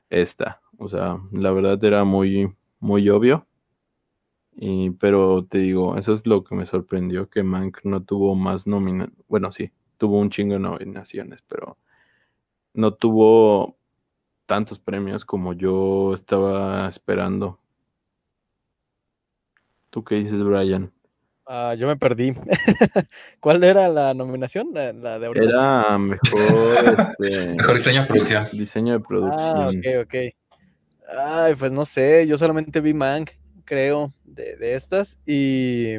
esta, 0.10 0.62
o 0.78 0.88
sea, 0.90 1.20
la 1.32 1.52
verdad 1.52 1.84
era 1.84 2.04
muy, 2.04 2.54
muy 2.80 3.10
obvio. 3.10 3.48
Y, 4.56 4.92
pero 4.92 5.46
te 5.46 5.58
digo, 5.60 5.98
eso 5.98 6.14
es 6.14 6.28
lo 6.28 6.44
que 6.44 6.56
me 6.56 6.66
sorprendió, 6.66 7.30
que 7.30 7.44
Mank 7.44 7.80
no 7.86 8.04
tuvo 8.04 8.36
más 8.36 8.68
nominaciones, 8.68 9.18
bueno, 9.28 9.52
sí, 9.52 9.72
tuvo 9.98 10.20
un 10.20 10.30
chingo 10.30 10.54
de 10.54 10.60
nominaciones, 10.60 11.42
pero 11.48 11.78
no 12.74 12.94
tuvo 12.94 13.78
tantos 14.46 14.80
premios 14.80 15.26
como 15.26 15.54
yo 15.54 16.14
estaba 16.14 16.88
esperando. 16.88 17.60
¿Tú 19.90 20.04
qué 20.04 20.16
dices, 20.16 20.44
Brian? 20.44 20.92
Ah, 21.46 21.76
yo 21.78 21.88
me 21.88 21.98
perdí. 21.98 22.34
¿Cuál 23.40 23.64
era 23.64 23.90
la 23.90 24.14
nominación? 24.14 24.70
La, 24.74 24.94
la 24.94 25.20
de 25.20 25.28
ahorita. 25.28 25.46
Era 25.46 25.98
mejor 25.98 26.78
este, 27.20 27.54
Mejor 27.58 27.76
diseño 27.76 28.02
de 28.02 28.08
producción. 28.08 28.48
diseño 28.54 28.94
de 28.94 29.00
Ah, 29.00 29.08
producción. 29.08 29.78
ok, 29.80 30.06
ok. 30.06 30.16
Ay, 31.18 31.56
pues 31.56 31.72
no 31.72 31.86
sé, 31.86 32.26
yo 32.28 32.38
solamente 32.38 32.80
vi 32.80 32.94
Mank, 32.94 33.32
creo, 33.66 34.14
de, 34.24 34.56
de 34.56 34.76
estas. 34.76 35.18
Y. 35.26 35.96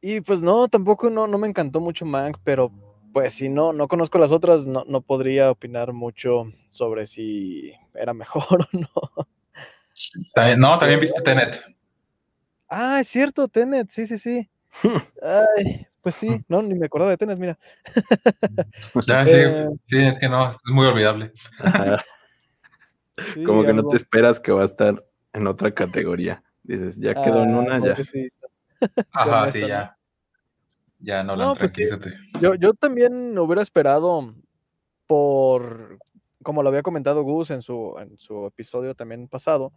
Y 0.00 0.20
pues 0.20 0.42
no, 0.42 0.68
tampoco 0.68 1.08
no, 1.10 1.26
no 1.26 1.38
me 1.38 1.48
encantó 1.48 1.80
mucho 1.80 2.04
Mank, 2.04 2.36
pero 2.44 2.70
pues 3.12 3.32
si 3.34 3.48
no, 3.48 3.72
no 3.72 3.88
conozco 3.88 4.18
las 4.18 4.32
otras, 4.32 4.66
no, 4.66 4.84
no 4.86 5.00
podría 5.00 5.50
opinar 5.50 5.92
mucho 5.92 6.52
sobre 6.70 7.06
si 7.06 7.72
era 7.94 8.12
mejor 8.12 8.68
o 8.72 8.78
no. 8.78 8.88
También- 10.34 10.60
no, 10.60 10.78
también 10.78 11.00
viste 11.00 11.20
Tenet. 11.22 11.60
Ah, 12.76 12.98
es 13.00 13.06
cierto, 13.06 13.46
Tenet, 13.46 13.88
sí, 13.90 14.04
sí, 14.04 14.18
sí. 14.18 14.50
Ay, 15.22 15.86
pues 16.02 16.16
sí, 16.16 16.44
no, 16.48 16.60
ni 16.60 16.74
me 16.74 16.86
acordaba 16.86 17.12
de 17.12 17.16
Tenet, 17.16 17.38
mira. 17.38 17.56
Ya, 19.06 19.24
sí, 19.26 19.36
Eh. 19.36 19.68
sí, 19.84 19.98
es 20.04 20.18
que 20.18 20.28
no, 20.28 20.48
es 20.48 20.58
muy 20.66 20.86
olvidable. 20.86 21.32
Sí, 23.32 23.44
Como 23.44 23.62
que 23.64 23.72
no 23.72 23.86
te 23.86 23.94
esperas 23.94 24.40
que 24.40 24.50
va 24.50 24.62
a 24.62 24.64
estar 24.64 25.06
en 25.32 25.46
otra 25.46 25.72
categoría. 25.72 26.42
Dices, 26.64 26.98
ya 26.98 27.14
quedó 27.14 27.44
en 27.44 27.54
Ah, 27.54 27.58
una, 27.60 27.78
ya. 27.78 27.94
pobrecito. 27.94 28.48
Ajá, 29.12 29.48
sí, 29.50 29.60
ya. 29.60 29.96
Ya, 30.98 31.22
Nolan, 31.22 31.46
No, 31.50 31.54
pues 31.54 31.70
sí. 31.76 31.84
Yo, 32.40 32.56
yo 32.56 32.74
también 32.74 33.38
hubiera 33.38 33.62
esperado 33.62 34.34
por, 35.06 36.00
como 36.42 36.64
lo 36.64 36.70
había 36.70 36.82
comentado 36.82 37.22
Gus 37.22 37.50
en 37.50 37.62
su, 37.62 37.94
en 38.00 38.18
su 38.18 38.46
episodio 38.48 38.96
también 38.96 39.28
pasado, 39.28 39.72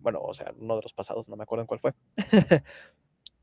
bueno, 0.00 0.20
o 0.22 0.34
sea, 0.34 0.52
uno 0.58 0.76
de 0.76 0.82
los 0.82 0.92
pasados, 0.92 1.28
no 1.28 1.36
me 1.36 1.42
acuerdo 1.44 1.62
en 1.62 1.66
cuál 1.66 1.80
fue, 1.80 1.94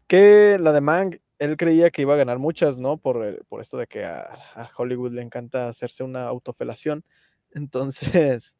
que 0.07 0.57
la 0.59 0.71
de 0.71 0.81
Mang, 0.81 1.19
él 1.39 1.57
creía 1.57 1.91
que 1.91 2.03
iba 2.03 2.13
a 2.13 2.17
ganar 2.17 2.39
muchas, 2.39 2.79
¿no? 2.79 2.97
Por, 2.97 3.23
el- 3.25 3.43
por 3.49 3.61
esto 3.61 3.77
de 3.77 3.87
que 3.87 4.05
a, 4.05 4.21
a 4.55 4.69
Hollywood 4.77 5.13
le 5.13 5.21
encanta 5.21 5.67
hacerse 5.69 6.03
una 6.03 6.27
autofelación. 6.27 7.03
Entonces, 7.51 8.55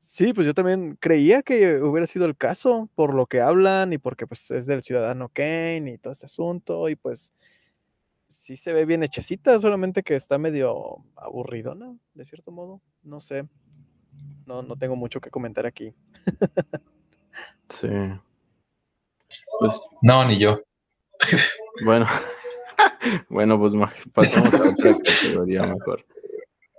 sí, 0.00 0.32
pues 0.34 0.46
yo 0.46 0.54
también 0.54 0.96
creía 1.00 1.42
que 1.42 1.80
hubiera 1.82 2.06
sido 2.06 2.26
el 2.26 2.36
caso, 2.36 2.90
por 2.94 3.14
lo 3.14 3.26
que 3.26 3.40
hablan 3.40 3.92
y 3.92 3.98
porque 3.98 4.26
pues 4.26 4.50
es 4.52 4.66
del 4.66 4.82
ciudadano 4.82 5.30
Kane 5.30 5.92
y 5.94 5.98
todo 5.98 6.12
este 6.12 6.26
asunto, 6.26 6.88
y 6.90 6.96
pues 6.96 7.32
sí 8.32 8.56
se 8.56 8.72
ve 8.72 8.84
bien 8.84 9.02
hechecita, 9.04 9.58
solamente 9.58 10.02
que 10.02 10.16
está 10.16 10.38
medio 10.38 11.04
aburridona, 11.16 11.96
de 12.14 12.24
cierto 12.24 12.50
modo. 12.50 12.80
No 13.02 13.20
sé. 13.20 13.44
No, 14.46 14.62
no 14.62 14.76
tengo 14.76 14.96
mucho 14.96 15.20
que 15.20 15.30
comentar 15.30 15.66
aquí. 15.66 15.94
Sí. 17.68 17.88
Pues 19.58 19.72
No, 20.02 20.24
ni 20.26 20.38
yo. 20.38 20.60
bueno. 21.84 22.06
bueno, 23.28 23.58
pues 23.58 23.72
pasamos 24.12 24.52
a 24.54 24.70
otra 24.70 24.96
categoría 24.98 25.62
mejor. 25.66 26.04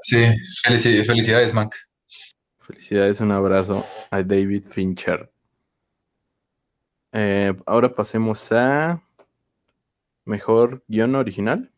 Sí, 0.02 0.18
felici- 0.68 1.06
felicidades, 1.06 1.54
Mank. 1.54 1.74
Felicidades, 2.60 3.20
un 3.22 3.32
abrazo 3.32 3.86
a 4.12 4.22
David 4.24 4.66
Fincher. 4.70 5.32
Eh, 7.12 7.54
ahora 7.66 7.94
pasemos 7.94 8.52
a 8.52 9.02
mejor 10.26 10.84
guion 10.88 11.16
original. 11.16 11.72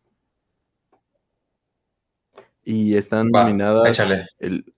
Y 2.63 2.95
están 2.95 3.29
Va, 3.33 3.43
nominadas 3.43 3.87
échale. 3.89 4.27
el 4.39 4.73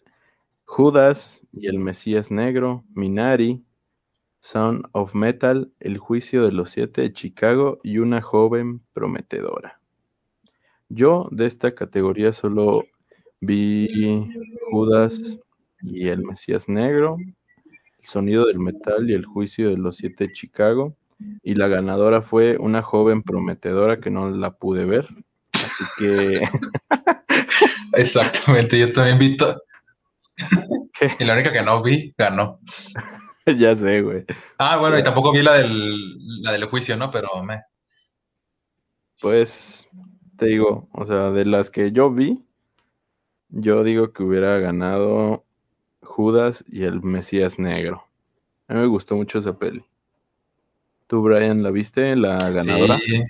Judas 0.65 1.41
y 1.53 1.67
el 1.67 1.79
Mesías 1.79 2.31
Negro, 2.31 2.83
Minari, 2.93 3.63
Son 4.47 4.83
of 4.93 5.13
Metal, 5.13 5.73
El 5.81 5.97
Juicio 5.97 6.45
de 6.45 6.53
los 6.53 6.71
Siete 6.71 7.01
de 7.01 7.11
Chicago 7.11 7.81
y 7.83 7.97
Una 7.97 8.21
Joven 8.21 8.79
Prometedora. 8.93 9.81
Yo 10.87 11.27
de 11.31 11.47
esta 11.47 11.75
categoría 11.75 12.31
solo 12.31 12.85
vi 13.41 14.25
Judas 14.71 15.19
y 15.81 16.07
el 16.07 16.23
Mesías 16.23 16.69
Negro, 16.69 17.17
El 17.19 18.05
Sonido 18.05 18.45
del 18.45 18.59
Metal 18.59 19.09
y 19.09 19.15
El 19.15 19.25
Juicio 19.25 19.69
de 19.69 19.75
los 19.75 19.97
Siete 19.97 20.27
de 20.27 20.33
Chicago. 20.33 20.95
Y 21.43 21.55
la 21.55 21.67
ganadora 21.67 22.21
fue 22.21 22.55
Una 22.57 22.81
Joven 22.81 23.23
Prometedora 23.23 23.99
que 23.99 24.11
no 24.11 24.29
la 24.29 24.51
pude 24.51 24.85
ver. 24.85 25.09
Así 25.51 25.83
que 25.97 26.41
Exactamente, 27.91 28.79
yo 28.79 28.93
también 28.93 29.19
vi. 29.19 29.37
Y 31.19 31.25
la 31.25 31.33
única 31.33 31.51
que 31.51 31.61
no 31.61 31.83
vi, 31.83 32.13
ganó. 32.17 32.61
ya 33.57 33.75
sé, 33.75 34.01
güey. 34.01 34.25
Ah, 34.57 34.77
bueno, 34.77 34.97
y 34.99 35.03
tampoco 35.03 35.31
vi 35.31 35.41
la 35.41 35.53
del, 35.53 36.41
la 36.41 36.51
del 36.51 36.65
juicio, 36.65 36.97
¿no? 36.97 37.11
Pero 37.11 37.43
me. 37.43 37.63
Pues 39.21 39.87
te 40.37 40.47
digo, 40.47 40.87
o 40.91 41.05
sea, 41.05 41.31
de 41.31 41.45
las 41.45 41.69
que 41.69 41.91
yo 41.91 42.11
vi, 42.11 42.43
yo 43.49 43.83
digo 43.83 44.11
que 44.11 44.23
hubiera 44.23 44.59
ganado 44.59 45.45
Judas 46.01 46.63
y 46.67 46.83
el 46.83 47.01
Mesías 47.01 47.57
Negro. 47.57 48.03
A 48.67 48.73
mí 48.73 48.81
me 48.81 48.87
gustó 48.87 49.15
mucho 49.15 49.39
esa 49.39 49.57
peli. 49.57 49.85
¿Tú, 51.07 51.21
Brian, 51.21 51.63
la 51.63 51.71
viste, 51.71 52.15
la 52.15 52.37
ganadora? 52.49 52.99
Sí, 52.99 53.23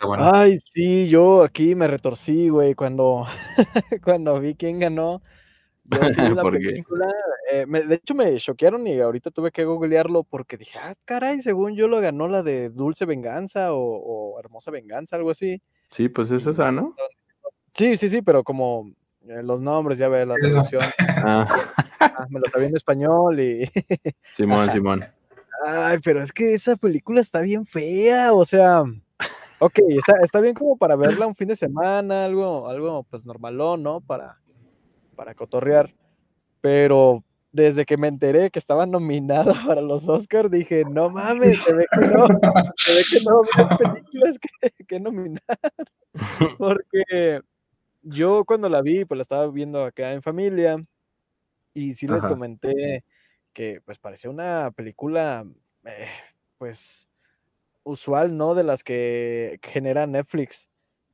bueno. 0.00 0.30
Ay, 0.32 0.60
sí, 0.72 1.08
yo 1.08 1.42
aquí 1.42 1.74
me 1.74 1.88
retorcí, 1.88 2.48
güey, 2.48 2.74
cuando, 2.74 3.26
cuando 4.04 4.38
vi 4.38 4.54
quién 4.54 4.78
ganó. 4.78 5.20
Yo 5.90 6.00
sí 6.14 6.20
vi 6.20 6.34
la 6.34 6.42
película. 6.42 7.06
eh, 7.50 7.66
me- 7.66 7.82
de 7.82 7.94
hecho, 7.96 8.14
me 8.14 8.36
choquearon 8.36 8.86
y 8.86 9.00
ahorita 9.00 9.30
tuve 9.30 9.50
que 9.50 9.64
googlearlo 9.64 10.24
porque 10.24 10.56
dije, 10.56 10.78
ah, 10.78 10.94
caray, 11.04 11.40
según 11.40 11.74
yo 11.74 11.88
lo 11.88 12.00
ganó 12.00 12.28
la 12.28 12.42
de 12.42 12.68
Dulce 12.70 13.04
Venganza 13.04 13.72
o, 13.72 13.80
o 13.80 14.38
Hermosa 14.40 14.70
Venganza, 14.70 15.16
algo 15.16 15.30
así. 15.30 15.60
Sí, 15.90 16.08
pues 16.08 16.30
es 16.30 16.46
esa, 16.46 16.70
¿no? 16.70 16.94
Sí, 17.74 17.96
sí, 17.96 18.08
sí, 18.08 18.22
pero 18.22 18.44
como 18.44 18.90
eh, 19.26 19.42
los 19.42 19.60
nombres, 19.60 19.98
ya 19.98 20.08
ve 20.08 20.26
la 20.26 20.36
traducción, 20.36 20.82
Ah, 21.24 21.46
ah, 22.00 22.26
me 22.28 22.40
lo 22.40 22.48
sabía 22.48 22.68
en 22.68 22.76
español 22.76 23.40
y... 23.40 23.70
Simón, 24.32 24.70
Simón. 24.70 25.04
Ay, 25.66 25.98
pero 26.04 26.22
es 26.22 26.32
que 26.32 26.54
esa 26.54 26.76
película 26.76 27.20
está 27.20 27.40
bien 27.40 27.66
fea, 27.66 28.32
o 28.32 28.44
sea, 28.44 28.82
ok, 29.58 29.78
está, 29.88 30.14
está 30.22 30.40
bien 30.40 30.54
como 30.54 30.76
para 30.76 30.96
verla 30.96 31.26
un 31.26 31.34
fin 31.34 31.48
de 31.48 31.56
semana, 31.56 32.24
algo, 32.24 32.68
algo 32.68 33.04
pues 33.10 33.24
normalón, 33.26 33.82
¿no? 33.82 34.00
Para, 34.00 34.38
para 35.18 35.34
cotorrear, 35.34 35.92
pero 36.60 37.24
desde 37.50 37.84
que 37.84 37.96
me 37.96 38.06
enteré 38.06 38.52
que 38.52 38.60
estaba 38.60 38.86
nominada 38.86 39.52
para 39.66 39.80
los 39.80 40.08
Oscars, 40.08 40.48
dije, 40.48 40.84
no 40.84 41.10
mames, 41.10 41.60
se 41.64 41.72
ve 41.74 41.86
que 41.90 42.06
no, 42.06 42.28
se 42.76 42.94
ve 42.94 43.02
que 43.10 43.20
no 43.24 43.42
películas 43.78 44.38
que, 44.38 44.84
que 44.84 45.00
nominar, 45.00 45.42
porque 46.58 47.40
yo 48.02 48.44
cuando 48.44 48.68
la 48.68 48.80
vi, 48.80 49.04
pues 49.04 49.18
la 49.18 49.22
estaba 49.22 49.48
viendo 49.48 49.82
acá 49.82 50.12
en 50.12 50.22
familia, 50.22 50.80
y 51.74 51.96
sí 51.96 52.06
les 52.06 52.20
Ajá. 52.20 52.28
comenté 52.28 53.02
que 53.52 53.80
pues 53.84 53.98
parecía 53.98 54.30
una 54.30 54.70
película, 54.70 55.44
eh, 55.84 56.06
pues, 56.58 57.08
usual, 57.82 58.36
¿no? 58.36 58.54
De 58.54 58.62
las 58.62 58.84
que 58.84 59.58
genera 59.64 60.06
Netflix. 60.06 60.67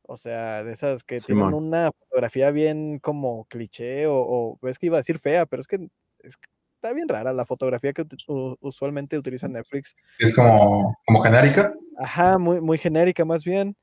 O 0.07 0.17
sea, 0.17 0.63
de 0.65 0.73
esas 0.73 1.03
que 1.03 1.17
tienen 1.17 1.55
una 1.55 1.91
fotografía 1.93 2.51
bien 2.51 2.99
como 2.99 3.47
cliché 3.47 4.07
o, 4.07 4.59
o 4.61 4.69
es 4.69 4.79
que 4.79 4.87
iba 4.87 4.97
a 4.97 5.01
decir 5.01 5.19
fea, 5.19 5.47
pero 5.47 5.61
es 5.61 5.67
que, 5.67 5.89
es 6.21 6.37
que 6.37 6.49
está 6.85 6.93
bien 6.93 7.09
rara 7.09 7.33
la 7.33 7.47
fotografía 7.47 7.95
que 7.95 8.05
usualmente 8.61 9.17
utiliza 9.17 9.49
Netflix. 9.49 9.97
Es 10.19 10.35
como, 10.35 10.95
como 11.07 11.23
genérica. 11.23 11.73
Ajá, 11.99 12.37
muy, 12.37 12.61
muy 12.61 12.77
genérica 12.77 13.25
más 13.25 13.43
bien. 13.43 13.75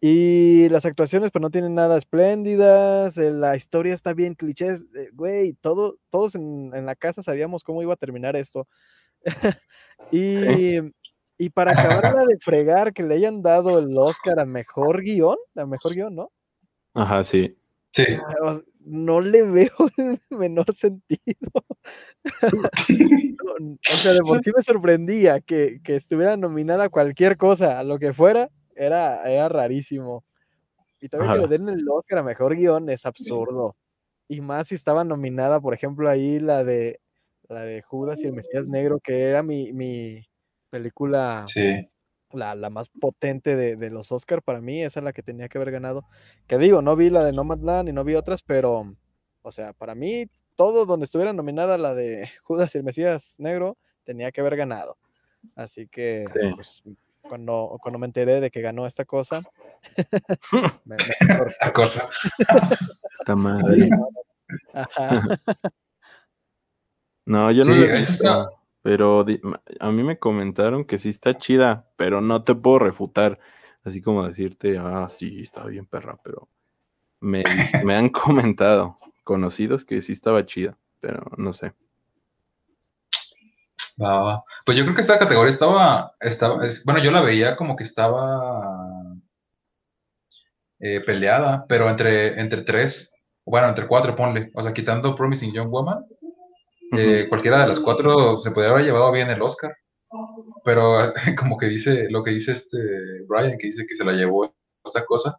Y 0.00 0.68
las 0.70 0.84
actuaciones, 0.84 1.30
pues 1.30 1.40
no 1.40 1.50
tienen 1.50 1.76
nada 1.76 1.96
espléndidas, 1.96 3.16
eh, 3.16 3.30
la 3.30 3.54
historia 3.54 3.94
está 3.94 4.12
bien 4.12 4.34
clichés, 4.34 4.80
eh, 4.96 5.10
güey, 5.12 5.52
todo, 5.60 5.98
todos 6.10 6.34
en, 6.34 6.72
en 6.74 6.86
la 6.86 6.96
casa 6.96 7.22
sabíamos 7.22 7.62
cómo 7.62 7.82
iba 7.82 7.94
a 7.94 7.96
terminar 7.96 8.34
esto. 8.34 8.66
y, 10.10 10.78
y 11.38 11.50
para 11.50 11.72
acabarla 11.72 12.24
de 12.24 12.38
fregar, 12.38 12.92
que 12.92 13.02
le 13.02 13.14
hayan 13.14 13.42
dado 13.42 13.78
el 13.78 13.96
Oscar 13.96 14.38
a 14.40 14.44
mejor 14.44 15.02
guion, 15.02 15.36
a 15.56 15.66
mejor 15.66 15.94
guion, 15.94 16.14
¿no? 16.14 16.30
Ajá, 16.94 17.24
sí. 17.24 17.56
Sí. 17.92 18.04
O 18.42 18.54
sea, 18.54 18.62
No 18.80 19.20
le 19.20 19.42
veo 19.42 19.70
el 19.96 20.20
menor 20.30 20.74
sentido. 20.74 21.50
No, 23.42 23.54
o 23.54 23.96
sea, 23.96 24.12
de 24.12 24.20
por 24.20 24.42
sí 24.42 24.50
me 24.56 24.62
sorprendía 24.62 25.40
que, 25.40 25.80
que 25.82 25.96
estuviera 25.96 26.36
nominada 26.36 26.84
a 26.84 26.88
cualquier 26.88 27.36
cosa, 27.36 27.78
a 27.78 27.84
lo 27.84 27.98
que 27.98 28.14
fuera, 28.14 28.48
era, 28.76 29.24
era 29.24 29.48
rarísimo. 29.48 30.24
Y 31.00 31.08
también 31.08 31.32
que 31.32 31.38
Ajá. 31.38 31.48
le 31.48 31.58
den 31.58 31.68
el 31.68 31.88
Oscar 31.88 32.18
a 32.18 32.22
mejor 32.22 32.54
guion 32.54 32.88
es 32.88 33.04
absurdo. 33.04 33.76
Y 34.28 34.40
más 34.40 34.68
si 34.68 34.76
estaba 34.76 35.02
nominada, 35.04 35.60
por 35.60 35.74
ejemplo, 35.74 36.08
ahí 36.08 36.38
la 36.38 36.62
de 36.64 37.00
la 37.48 37.62
de 37.62 37.82
Judas 37.82 38.20
y 38.20 38.26
el 38.26 38.32
Mesías 38.32 38.66
Negro, 38.66 38.98
que 39.00 39.24
era 39.24 39.42
mi, 39.42 39.72
mi 39.72 40.24
película 40.76 41.44
Sí. 41.46 41.86
la, 42.32 42.54
la 42.54 42.70
más 42.70 42.88
potente 42.88 43.54
de, 43.56 43.76
de 43.76 43.90
los 43.90 44.10
Oscar 44.10 44.42
para 44.42 44.60
mí, 44.62 44.82
esa 44.82 45.00
es 45.00 45.04
la 45.04 45.12
que 45.12 45.22
tenía 45.22 45.48
que 45.50 45.58
haber 45.58 45.70
ganado. 45.70 46.04
Que 46.46 46.56
digo, 46.56 46.80
no 46.80 46.96
vi 46.96 47.10
la 47.10 47.22
de 47.24 47.32
Nomadland 47.32 47.90
y 47.90 47.92
no 47.92 48.04
vi 48.04 48.14
otras, 48.14 48.42
pero, 48.42 48.96
o 49.42 49.52
sea, 49.52 49.74
para 49.74 49.94
mí, 49.94 50.26
todo 50.56 50.86
donde 50.86 51.04
estuviera 51.04 51.32
nominada 51.34 51.76
la 51.76 51.94
de 51.94 52.28
Judas 52.42 52.74
y 52.74 52.78
el 52.78 52.84
Mesías 52.84 53.34
Negro, 53.38 53.76
tenía 54.04 54.32
que 54.32 54.40
haber 54.40 54.56
ganado. 54.56 54.96
Así 55.56 55.86
que, 55.88 56.24
Sí. 56.32 56.38
pues, 56.54 56.82
cuando, 57.20 57.78
cuando 57.82 57.98
me 57.98 58.06
enteré 58.06 58.40
de 58.40 58.50
que 58.50 58.62
ganó 58.62 58.86
esta 58.86 59.04
cosa, 59.04 59.42
me, 60.84 60.96
me. 60.96 61.44
Esta 61.46 61.72
cosa. 61.72 62.08
Esta 63.18 63.36
madre. 63.36 63.88
No. 63.90 64.08
Ajá. 64.72 65.22
Yo 67.26 67.64
no 67.64 67.72
Sí, 67.74 67.78
la 67.78 67.86
he 67.86 68.00
eso 68.00 68.12
visto, 68.12 68.12
está- 68.26 68.48
pero 68.82 69.24
a 69.80 69.90
mí 69.92 70.02
me 70.02 70.18
comentaron 70.18 70.84
que 70.84 70.98
sí 70.98 71.08
está 71.10 71.38
chida, 71.38 71.88
pero 71.96 72.20
no 72.20 72.44
te 72.44 72.54
puedo 72.54 72.80
refutar, 72.80 73.38
así 73.84 74.02
como 74.02 74.26
decirte, 74.26 74.78
ah, 74.78 75.08
sí, 75.08 75.40
está 75.42 75.64
bien 75.66 75.86
perra, 75.86 76.18
pero 76.24 76.48
me, 77.20 77.44
me 77.84 77.94
han 77.94 78.10
comentado 78.10 78.98
conocidos 79.24 79.84
que 79.84 80.02
sí 80.02 80.12
estaba 80.12 80.46
chida, 80.46 80.78
pero 81.00 81.22
no 81.38 81.52
sé. 81.52 81.74
Va. 84.02 84.42
Pues 84.66 84.76
yo 84.76 84.84
creo 84.84 84.94
que 84.94 85.00
esta 85.00 85.18
categoría 85.18 85.52
estaba, 85.52 86.14
estaba 86.20 86.64
es- 86.66 86.84
bueno, 86.84 87.02
yo 87.02 87.10
la 87.10 87.20
veía 87.22 87.56
como 87.56 87.76
que 87.76 87.84
estaba 87.84 89.14
eh, 90.80 91.00
peleada, 91.00 91.64
pero 91.68 91.88
entre, 91.88 92.40
entre 92.40 92.62
tres, 92.62 93.12
bueno, 93.44 93.68
entre 93.68 93.86
cuatro, 93.86 94.16
ponle. 94.16 94.50
O 94.54 94.62
sea, 94.62 94.72
quitando 94.74 95.14
Promising 95.14 95.52
Young 95.52 95.70
Woman, 95.70 96.04
eh, 96.92 97.26
cualquiera 97.28 97.60
de 97.62 97.68
las 97.68 97.80
cuatro 97.80 98.40
se 98.40 98.50
podría 98.50 98.72
haber 98.72 98.84
llevado 98.84 99.10
bien 99.12 99.30
el 99.30 99.42
Oscar. 99.42 99.74
Pero 100.64 101.12
como 101.38 101.56
que 101.56 101.66
dice, 101.66 102.08
lo 102.10 102.22
que 102.22 102.32
dice 102.32 102.52
este 102.52 102.78
Brian, 103.26 103.58
que 103.58 103.68
dice 103.68 103.86
que 103.86 103.94
se 103.94 104.04
la 104.04 104.12
llevó 104.12 104.54
esta 104.84 105.04
cosa, 105.04 105.38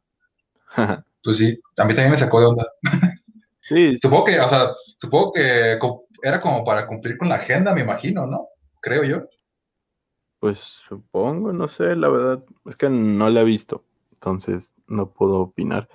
pues 1.24 1.38
sí, 1.38 1.60
a 1.78 1.86
mí 1.86 1.94
también 1.94 2.12
me 2.12 2.18
sacó 2.18 2.40
de 2.40 2.46
onda. 2.48 2.68
sí, 3.62 3.98
Supongo 4.02 4.26
que, 4.26 4.40
o 4.40 4.50
sea, 4.50 4.72
supongo 4.98 5.34
que 5.34 5.78
era 6.22 6.40
como 6.42 6.64
para 6.64 6.88
cumplir 6.88 7.18
con 7.18 7.30
la 7.30 7.36
agenda, 7.36 7.74
me 7.74 7.82
imagino, 7.82 8.26
¿no? 8.26 8.48
Creo 8.82 9.04
yo. 9.04 9.24
pues 10.40 10.60
supongo, 10.60 11.54
no 11.54 11.68
sé, 11.68 11.96
la 11.96 12.10
verdad, 12.10 12.44
es 12.66 12.76
que 12.76 12.90
no 12.90 13.30
la 13.30 13.42
he 13.42 13.46
visto, 13.46 13.86
entonces 14.14 14.74
no 14.88 15.12
puedo 15.12 15.40
opinar. 15.40 15.88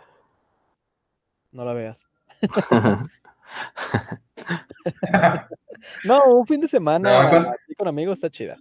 No 1.51 1.65
la 1.65 1.73
veas. 1.73 2.07
No, 6.05 6.25
un 6.25 6.47
fin 6.47 6.61
de 6.61 6.69
semana 6.69 7.31
No, 7.41 7.53
con 7.77 7.89
amigos 7.89 8.19
está 8.19 8.31
chida. 8.31 8.57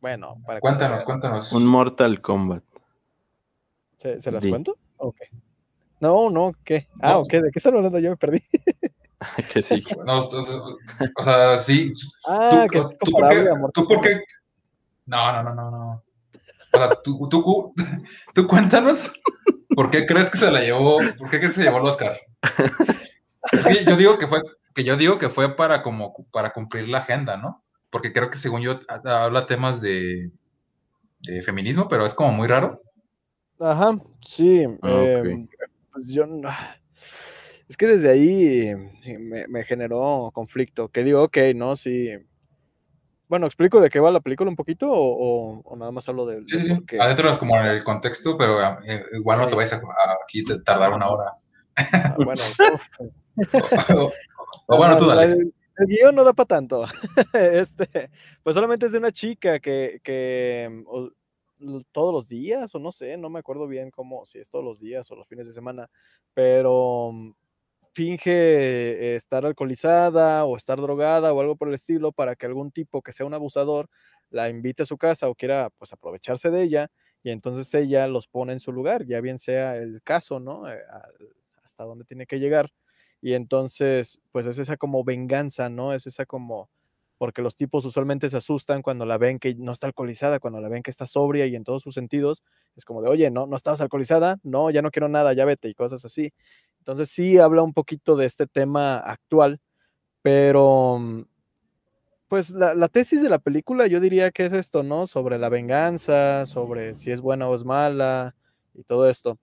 Bueno, 0.00 0.36
para 0.46 0.60
Cuéntanos, 0.60 1.02
cuéntanos. 1.04 1.52
Un 1.52 1.64
Mortal 1.64 2.20
Kombat. 2.20 2.62
¿Se, 3.98 4.20
se 4.20 4.30
las 4.30 4.44
cuento? 4.44 4.76
Ok. 4.96 5.16
No, 6.00 6.28
no, 6.28 6.52
¿qué? 6.64 6.88
Ah, 7.00 7.12
No. 7.12 7.18
ok, 7.20 7.32
¿de 7.32 7.50
qué 7.52 7.58
están 7.58 7.76
hablando? 7.76 7.98
Yo 8.00 8.10
me 8.10 8.16
perdí. 8.16 8.42
que 9.52 9.62
sí. 9.62 9.82
No, 10.04 10.18
o 10.18 10.22
sea, 10.28 10.40
o 11.16 11.22
sea, 11.22 11.56
sí. 11.56 11.92
Ah, 12.26 12.66
que 12.70 12.80
tú, 12.80 13.12
por 13.12 13.28
qué, 13.28 13.48
tú 13.72 13.88
por 13.88 14.00
qué- 14.00 14.24
No, 15.06 15.32
no, 15.32 15.42
no, 15.44 15.54
no, 15.54 15.70
no. 15.70 16.02
O 16.74 16.78
sea, 16.78 16.88
tú, 17.02 17.28
tú, 17.28 17.28
tú, 17.28 17.74
tú 18.34 18.46
cuéntanos 18.46 19.12
por 19.76 19.90
qué 19.90 20.06
crees 20.06 20.30
que 20.30 20.38
se 20.38 20.50
la 20.50 20.60
llevó, 20.60 20.98
por 21.18 21.30
qué 21.30 21.38
crees 21.38 21.54
que 21.54 21.62
se 21.62 21.62
llevó 21.62 21.78
el 21.78 21.86
Oscar. 21.86 22.18
Es 23.50 23.64
que 23.66 23.84
yo 23.84 23.96
digo 23.96 24.18
que 24.18 24.26
fue, 24.28 24.40
que 24.74 24.84
yo 24.84 24.96
digo 24.96 25.18
que 25.18 25.28
fue 25.28 25.56
para 25.56 25.82
como 25.82 26.14
para 26.30 26.52
cumplir 26.52 26.88
la 26.88 26.98
agenda, 26.98 27.36
¿no? 27.36 27.64
Porque 27.90 28.12
creo 28.12 28.30
que 28.30 28.38
según 28.38 28.62
yo 28.62 28.80
ha- 28.88 29.24
habla 29.24 29.46
temas 29.46 29.80
de, 29.80 30.30
de 31.20 31.42
feminismo, 31.42 31.88
pero 31.88 32.04
es 32.06 32.14
como 32.14 32.32
muy 32.32 32.48
raro. 32.48 32.80
Ajá, 33.58 33.98
sí. 34.24 34.64
Ah, 34.82 35.02
ok. 35.02 35.26
em, 35.26 35.48
pues 35.92 36.08
yo 36.08 36.26
no- 36.26 36.48
Es 37.68 37.76
que 37.76 37.86
desde 37.86 38.10
ahí 38.10 38.68
eh, 39.04 39.18
me, 39.18 39.46
me 39.48 39.64
generó 39.64 40.30
conflicto. 40.34 40.88
Que 40.88 41.04
digo, 41.04 41.22
ok, 41.22 41.38
¿no? 41.54 41.74
Sí. 41.76 42.10
Bueno, 43.28 43.46
¿explico 43.46 43.80
de 43.80 43.88
qué 43.88 43.98
va 43.98 44.10
la 44.10 44.20
película 44.20 44.50
un 44.50 44.56
poquito 44.56 44.90
o, 44.90 44.94
o- 44.94 45.62
o 45.64 45.76
nada 45.76 45.90
más 45.90 46.06
hablo 46.08 46.26
de, 46.26 46.42
Sí, 46.42 46.58
de 46.58 46.64
sí? 46.64 46.98
Adentro 46.98 47.30
es 47.30 47.38
como 47.38 47.56
en 47.58 47.66
el 47.66 47.82
contexto, 47.82 48.36
pero 48.36 48.60
eh, 48.82 49.04
igual 49.14 49.38
no 49.38 49.48
te 49.48 49.54
vais 49.54 49.72
a, 49.72 49.76
a 49.76 49.80
aquí 50.24 50.44
te 50.44 50.60
tardar 50.60 50.92
una 50.92 51.08
hora. 51.08 51.32
Ah, 51.76 52.14
bueno, 52.18 52.42
uf, 52.74 52.82
O, 53.94 54.04
o- 54.04 54.12
o 54.66 54.76
bueno, 54.76 54.98
tú 54.98 55.06
dale. 55.06 55.24
El, 55.32 55.54
el 55.78 55.86
guion 55.86 56.14
no 56.14 56.24
da 56.24 56.32
para 56.32 56.46
tanto. 56.46 56.84
este, 57.34 58.10
pues 58.42 58.54
solamente 58.54 58.86
es 58.86 58.92
de 58.92 58.98
una 58.98 59.12
chica 59.12 59.58
que, 59.60 60.00
que 60.02 60.84
mm, 61.58 61.80
todos 61.92 62.12
los 62.12 62.28
días, 62.28 62.74
o 62.74 62.78
no 62.78 62.92
sé, 62.92 63.16
no 63.16 63.30
me 63.30 63.38
acuerdo 63.38 63.66
bien 63.66 63.90
cómo, 63.90 64.24
si 64.26 64.38
es 64.38 64.50
todos 64.50 64.64
los 64.64 64.78
días 64.80 65.10
o 65.10 65.16
los 65.16 65.26
fines 65.28 65.46
de 65.46 65.52
semana, 65.52 65.88
pero 66.34 67.10
mm, 67.12 67.32
finge 67.94 68.30
eh, 68.32 69.16
estar 69.16 69.44
alcoholizada 69.46 70.44
o 70.44 70.56
estar 70.56 70.80
drogada 70.80 71.32
o 71.32 71.40
algo 71.40 71.56
por 71.56 71.68
el 71.68 71.74
estilo 71.74 72.10
para 72.12 72.36
que 72.36 72.46
algún 72.46 72.70
tipo 72.72 73.02
que 73.02 73.12
sea 73.12 73.26
un 73.26 73.34
abusador 73.34 73.88
la 74.30 74.48
invite 74.48 74.82
a 74.82 74.86
su 74.86 74.96
casa 74.96 75.28
o 75.28 75.34
quiera 75.34 75.68
pues 75.78 75.92
aprovecharse 75.92 76.50
de 76.50 76.62
ella 76.62 76.90
y 77.22 77.30
entonces 77.30 77.72
ella 77.74 78.06
los 78.08 78.26
pone 78.28 78.52
en 78.54 78.60
su 78.60 78.72
lugar, 78.72 79.04
ya 79.06 79.20
bien 79.20 79.38
sea 79.38 79.76
el 79.76 80.00
caso, 80.02 80.40
¿no? 80.40 80.68
Eh, 80.70 80.80
hasta 81.62 81.84
dónde 81.84 82.04
tiene 82.04 82.26
que 82.26 82.40
llegar. 82.40 82.70
Y 83.22 83.34
entonces, 83.34 84.20
pues 84.32 84.46
es 84.46 84.58
esa 84.58 84.76
como 84.76 85.04
venganza, 85.04 85.68
¿no? 85.68 85.94
Es 85.94 86.08
esa 86.08 86.26
como, 86.26 86.68
porque 87.18 87.40
los 87.40 87.54
tipos 87.56 87.84
usualmente 87.84 88.28
se 88.28 88.36
asustan 88.36 88.82
cuando 88.82 89.06
la 89.06 89.16
ven 89.16 89.38
que 89.38 89.54
no 89.54 89.70
está 89.70 89.86
alcoholizada, 89.86 90.40
cuando 90.40 90.60
la 90.60 90.68
ven 90.68 90.82
que 90.82 90.90
está 90.90 91.06
sobria 91.06 91.46
y 91.46 91.54
en 91.54 91.62
todos 91.62 91.84
sus 91.84 91.94
sentidos, 91.94 92.42
es 92.76 92.84
como 92.84 93.00
de, 93.00 93.08
oye, 93.08 93.30
no, 93.30 93.46
no 93.46 93.54
estabas 93.54 93.80
alcoholizada, 93.80 94.40
no, 94.42 94.70
ya 94.70 94.82
no 94.82 94.90
quiero 94.90 95.08
nada, 95.08 95.32
ya 95.34 95.44
vete 95.44 95.68
y 95.68 95.74
cosas 95.74 96.04
así. 96.04 96.32
Entonces 96.80 97.10
sí 97.10 97.38
habla 97.38 97.62
un 97.62 97.72
poquito 97.72 98.16
de 98.16 98.26
este 98.26 98.48
tema 98.48 98.96
actual, 98.96 99.60
pero 100.22 100.98
mm, 100.98 101.22
pues 102.26 102.50
la, 102.50 102.74
la 102.74 102.88
tesis 102.88 103.22
de 103.22 103.28
la 103.28 103.38
película 103.38 103.86
yo 103.86 104.00
diría 104.00 104.32
que 104.32 104.46
es 104.46 104.52
esto, 104.52 104.82
¿no? 104.82 105.06
Sobre 105.06 105.38
la 105.38 105.48
venganza, 105.48 106.44
sobre 106.46 106.94
si 106.94 107.12
es 107.12 107.20
buena 107.20 107.48
o 107.48 107.54
es 107.54 107.64
mala 107.64 108.34
y 108.74 108.82
todo 108.82 109.08
esto. 109.08 109.38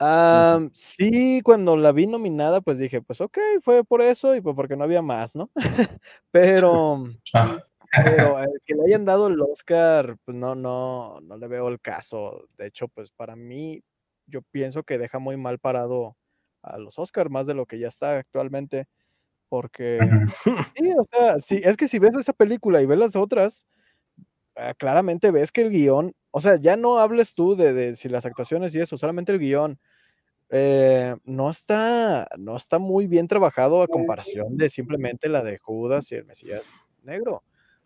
Ah, 0.00 0.60
sí, 0.72 1.40
cuando 1.42 1.76
la 1.76 1.90
vi 1.92 2.06
nominada, 2.06 2.60
pues 2.60 2.78
dije, 2.78 3.02
pues 3.02 3.20
ok, 3.20 3.36
fue 3.62 3.84
por 3.84 4.00
eso 4.00 4.36
y 4.36 4.40
pues 4.40 4.54
porque 4.54 4.76
no 4.76 4.84
había 4.84 5.02
más, 5.02 5.34
¿no? 5.34 5.50
Pero, 6.30 7.04
Ah, 7.34 7.58
pero 7.90 8.38
el 8.42 8.60
que 8.64 8.74
le 8.74 8.84
hayan 8.86 9.04
dado 9.04 9.28
el 9.28 9.40
Oscar, 9.40 10.16
pues 10.24 10.36
no, 10.36 10.54
no, 10.54 11.20
no 11.22 11.36
le 11.36 11.48
veo 11.48 11.68
el 11.68 11.80
caso. 11.80 12.44
De 12.56 12.66
hecho, 12.66 12.88
pues 12.88 13.10
para 13.10 13.36
mí, 13.36 13.82
yo 14.26 14.42
pienso 14.42 14.82
que 14.82 14.98
deja 14.98 15.18
muy 15.18 15.36
mal 15.36 15.58
parado 15.58 16.16
a 16.62 16.78
los 16.78 16.98
Oscar, 16.98 17.30
más 17.30 17.46
de 17.46 17.54
lo 17.54 17.66
que 17.66 17.78
ya 17.78 17.88
está 17.88 18.18
actualmente, 18.18 18.86
porque 19.48 19.98
sí, 20.76 20.92
o 20.98 21.06
sea, 21.10 21.40
sí, 21.40 21.60
es 21.64 21.76
que 21.76 21.88
si 21.88 21.98
ves 21.98 22.16
esa 22.16 22.32
película 22.32 22.82
y 22.82 22.86
ves 22.86 22.98
las 22.98 23.16
otras, 23.16 23.64
ah, 24.56 24.74
claramente 24.74 25.30
ves 25.30 25.52
que 25.52 25.62
el 25.62 25.70
guion, 25.70 26.14
o 26.30 26.40
sea, 26.40 26.56
ya 26.56 26.76
no 26.76 26.98
hables 26.98 27.34
tú 27.34 27.56
de, 27.56 27.72
de 27.72 27.96
si 27.96 28.08
las 28.08 28.26
actuaciones 28.26 28.74
y 28.74 28.80
eso, 28.80 28.98
solamente 28.98 29.32
el 29.32 29.38
guion 29.38 29.78
eh, 30.50 31.16
no 31.24 31.50
está, 31.50 32.28
no 32.38 32.56
está 32.56 32.78
muy 32.78 33.06
bien 33.06 33.28
trabajado 33.28 33.82
a 33.82 33.88
comparación 33.88 34.56
de 34.56 34.68
simplemente 34.70 35.28
la 35.28 35.42
de 35.42 35.58
Judas 35.58 36.10
y 36.12 36.16
el 36.16 36.24
Mesías 36.24 36.66
Negro. 37.02 37.42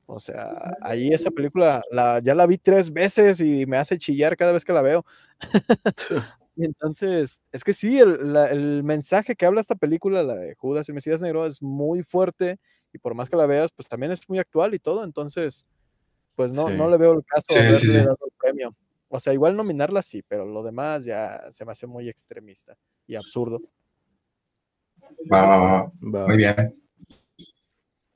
O 0.06 0.20
sea, 0.20 0.74
ahí 0.82 1.12
esa 1.12 1.30
película 1.30 1.82
la, 1.90 2.20
ya 2.22 2.34
la 2.34 2.46
vi 2.46 2.58
tres 2.58 2.92
veces 2.92 3.40
y 3.40 3.66
me 3.66 3.76
hace 3.78 3.98
chillar 3.98 4.36
cada 4.36 4.52
vez 4.52 4.64
que 4.64 4.72
la 4.72 4.82
veo. 4.82 5.04
Y 6.54 6.66
entonces, 6.66 7.40
es 7.50 7.64
que 7.64 7.72
sí, 7.72 7.98
el, 7.98 8.34
la- 8.34 8.50
el 8.50 8.82
mensaje 8.84 9.34
que 9.36 9.46
habla 9.46 9.62
esta 9.62 9.74
película, 9.74 10.22
la 10.22 10.34
de 10.34 10.54
Judas 10.54 10.86
y 10.86 10.92
el 10.92 10.96
Mesías 10.96 11.22
Negro, 11.22 11.46
es 11.46 11.62
muy 11.62 12.02
fuerte 12.02 12.58
y 12.92 12.98
por 12.98 13.14
más 13.14 13.30
que 13.30 13.36
la 13.36 13.46
veas, 13.46 13.70
pues 13.74 13.88
también 13.88 14.12
es 14.12 14.28
muy 14.28 14.38
actual 14.38 14.74
y 14.74 14.78
todo. 14.78 15.02
Entonces, 15.02 15.64
pues 16.34 16.50
no, 16.52 16.68
Sí. 16.68 16.76
no 16.76 16.90
le 16.90 16.98
veo 16.98 17.14
el 17.14 17.24
caso 17.24 17.46
Sí, 17.48 17.56
a 17.56 17.60
haberle 17.60 17.78
sí. 17.80 17.96
dado 17.96 18.18
el 18.26 18.32
premio. 18.38 18.74
O 19.14 19.20
sea, 19.20 19.34
igual 19.34 19.54
nominarla 19.54 20.00
sí, 20.00 20.22
pero 20.26 20.46
lo 20.46 20.62
demás 20.62 21.04
ya 21.04 21.44
se 21.50 21.66
me 21.66 21.72
hace 21.72 21.86
muy 21.86 22.08
extremista 22.08 22.74
y 23.06 23.14
absurdo. 23.14 23.60
Va, 25.30 25.42
va, 25.46 25.58
va. 25.58 25.92
Va. 26.14 26.26
Muy 26.26 26.38
bien. 26.38 26.72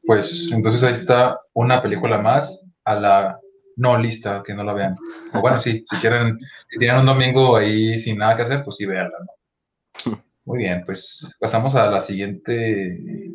Pues 0.06 0.50
entonces 0.52 0.82
ahí 0.82 0.92
está 0.92 1.38
una 1.52 1.82
película 1.82 2.18
más 2.18 2.64
a 2.84 2.94
la 2.94 3.40
no 3.76 3.98
lista, 3.98 4.42
que 4.42 4.54
no 4.54 4.64
la 4.64 4.72
vean. 4.72 4.96
O 5.34 5.42
bueno, 5.42 5.60
sí, 5.60 5.84
si 5.86 5.96
quieren, 5.96 6.38
si 6.66 6.78
tienen 6.78 7.00
un 7.00 7.06
domingo 7.06 7.56
ahí 7.56 7.98
sin 7.98 8.16
nada 8.16 8.34
que 8.34 8.42
hacer, 8.44 8.64
pues 8.64 8.76
sí, 8.76 8.86
véanla, 8.86 9.18
¿no? 9.20 10.22
Muy 10.46 10.58
bien, 10.58 10.82
pues 10.86 11.36
pasamos 11.38 11.74
a 11.74 11.90
la 11.90 12.00
siguiente 12.00 13.34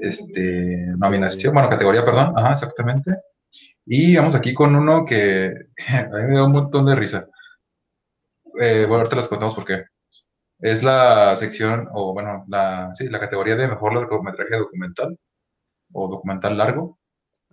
este, 0.00 0.86
nominación, 0.96 1.54
bueno, 1.54 1.68
categoría, 1.68 2.04
perdón, 2.04 2.34
ajá, 2.36 2.52
exactamente. 2.52 3.16
Y 3.90 4.16
vamos 4.16 4.34
aquí 4.34 4.52
con 4.52 4.76
uno 4.76 5.06
que 5.06 5.50
a 5.88 6.02
mí 6.04 6.22
me 6.24 6.32
dio 6.32 6.44
un 6.44 6.52
montón 6.52 6.84
de 6.84 6.94
risa. 6.94 7.26
Eh, 8.60 8.84
bueno, 8.86 8.98
ahorita 8.98 9.16
les 9.16 9.28
contamos 9.28 9.54
por 9.54 9.64
qué. 9.64 9.84
Es 10.58 10.82
la 10.82 11.34
sección, 11.36 11.88
o 11.92 12.12
bueno, 12.12 12.44
la, 12.48 12.90
sí, 12.92 13.08
la 13.08 13.18
categoría 13.18 13.56
de 13.56 13.66
mejor 13.66 13.94
largometraje 13.94 14.56
documental, 14.56 15.18
o 15.92 16.08
documental 16.08 16.58
largo, 16.58 16.98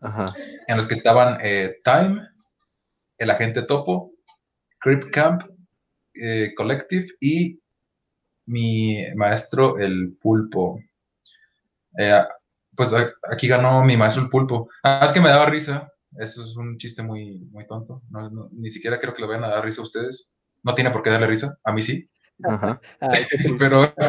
Ajá. 0.02 0.26
en 0.68 0.76
los 0.76 0.86
que 0.88 0.96
estaban 0.96 1.38
eh, 1.42 1.78
Time, 1.86 2.28
El 3.18 3.30
Agente 3.30 3.62
Topo, 3.62 4.12
Creep 4.80 5.12
Camp, 5.12 5.44
eh, 6.16 6.54
Collective 6.54 7.08
y 7.22 7.62
mi 8.48 9.06
maestro 9.16 9.78
el 9.78 10.18
Pulpo. 10.22 10.82
Eh, 11.98 12.24
pues 12.76 12.94
aquí 13.32 13.48
ganó 13.48 13.82
mi 13.86 13.96
maestro 13.96 14.24
el 14.24 14.30
Pulpo. 14.30 14.68
Ah, 14.84 15.04
es 15.06 15.14
que 15.14 15.22
me 15.22 15.30
daba 15.30 15.46
risa. 15.46 15.90
Eso 16.20 16.44
es 16.44 16.56
un 16.56 16.78
chiste 16.78 17.02
muy, 17.04 17.40
muy 17.52 17.66
tonto. 17.68 18.02
No- 18.10 18.30
no- 18.30 18.50
ni 18.54 18.70
siquiera 18.72 19.00
creo 19.00 19.14
que 19.14 19.22
le 19.22 19.28
vayan 19.28 19.44
a 19.44 19.50
dar 19.50 19.64
risa 19.66 19.82
a 19.82 19.86
ustedes. 19.86 20.34
No 20.64 20.74
tiene 20.76 20.92
por 20.92 21.04
qué 21.04 21.10
darle 21.10 21.28
risa. 21.28 21.58
A 21.64 21.72
mí 21.74 21.82
sí. 21.82 22.10
Ajá. 22.44 22.80
Qué. 23.30 23.56
Pero 23.60 23.94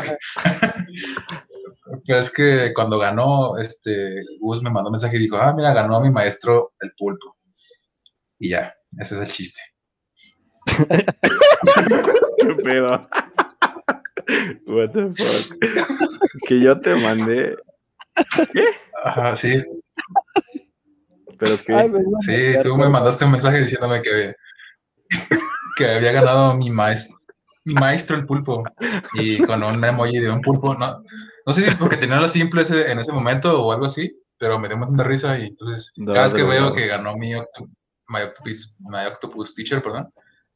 pero 2.07 2.19
es 2.19 2.31
que 2.33 2.73
cuando 2.75 2.99
ganó, 2.99 3.59
este, 3.59 4.21
Gus 4.41 4.63
me 4.63 4.71
mandó 4.71 4.89
un 4.91 4.95
mensaje 4.95 5.17
y 5.17 5.21
dijo, 5.21 5.37
ah, 5.37 5.53
mira, 5.57 5.73
ganó 5.73 6.01
mi 6.01 6.11
maestro 6.11 6.73
el 6.81 6.93
pulpo. 6.99 7.37
Y 8.39 8.51
ya, 8.51 8.75
ese 8.99 9.15
es 9.17 9.21
el 9.23 9.33
chiste. 9.33 9.61
¿Qué 12.39 12.55
pedo? 12.63 13.09
What 14.67 14.91
the 14.91 15.15
fuck. 15.15 15.57
Que 16.47 16.61
yo 16.61 16.81
te 16.81 16.95
mandé. 16.97 17.57
Ajá, 19.05 19.37
sí, 19.37 19.63
Pero 21.39 21.59
que. 21.65 21.75
Ay, 21.75 21.91
sí, 22.21 22.55
tú 22.63 22.77
me 22.77 22.89
mandaste 22.89 23.25
un 23.25 23.33
mensaje 23.33 23.61
diciéndome 23.61 24.03
que, 24.03 24.35
que 25.77 25.95
había 25.95 26.13
ganado 26.13 26.55
mi 26.55 26.71
maestro, 26.71 27.17
mi 27.65 27.75
maestro 27.75 28.17
el 28.17 28.27
pulpo. 28.27 28.65
Y 29.15 29.43
con 29.43 29.63
un 29.63 29.85
emoji 29.85 30.19
de 30.19 30.31
un 30.31 30.41
pulpo, 30.41 30.75
no, 30.75 31.03
no 31.47 31.53
sé 31.53 31.63
si 31.63 31.75
porque 31.77 31.97
tenía 31.97 32.17
la 32.17 32.29
simple 32.29 32.63
ese, 32.63 32.91
en 32.91 32.99
ese 32.99 33.13
momento 33.13 33.63
o 33.63 33.73
algo 33.73 33.87
así, 33.87 34.13
pero 34.39 34.59
me 34.59 34.69
dio 34.69 34.77
un 34.77 34.81
montón 34.81 34.97
de 34.99 35.05
risa 35.05 35.39
y 35.39 35.47
entonces 35.47 35.93
No, 35.97 36.13
cada 36.13 36.27
vez 36.27 36.35
que 36.35 36.43
veo 36.43 36.61
no. 36.67 36.73
que 36.73 36.87
ganó 36.87 37.17
mi, 37.17 37.35
octo- 37.35 37.69
my, 38.09 38.23
octopus, 38.23 38.75
my 38.81 39.07
octopus 39.07 39.55
teacher, 39.55 39.83
perdón, 39.83 40.13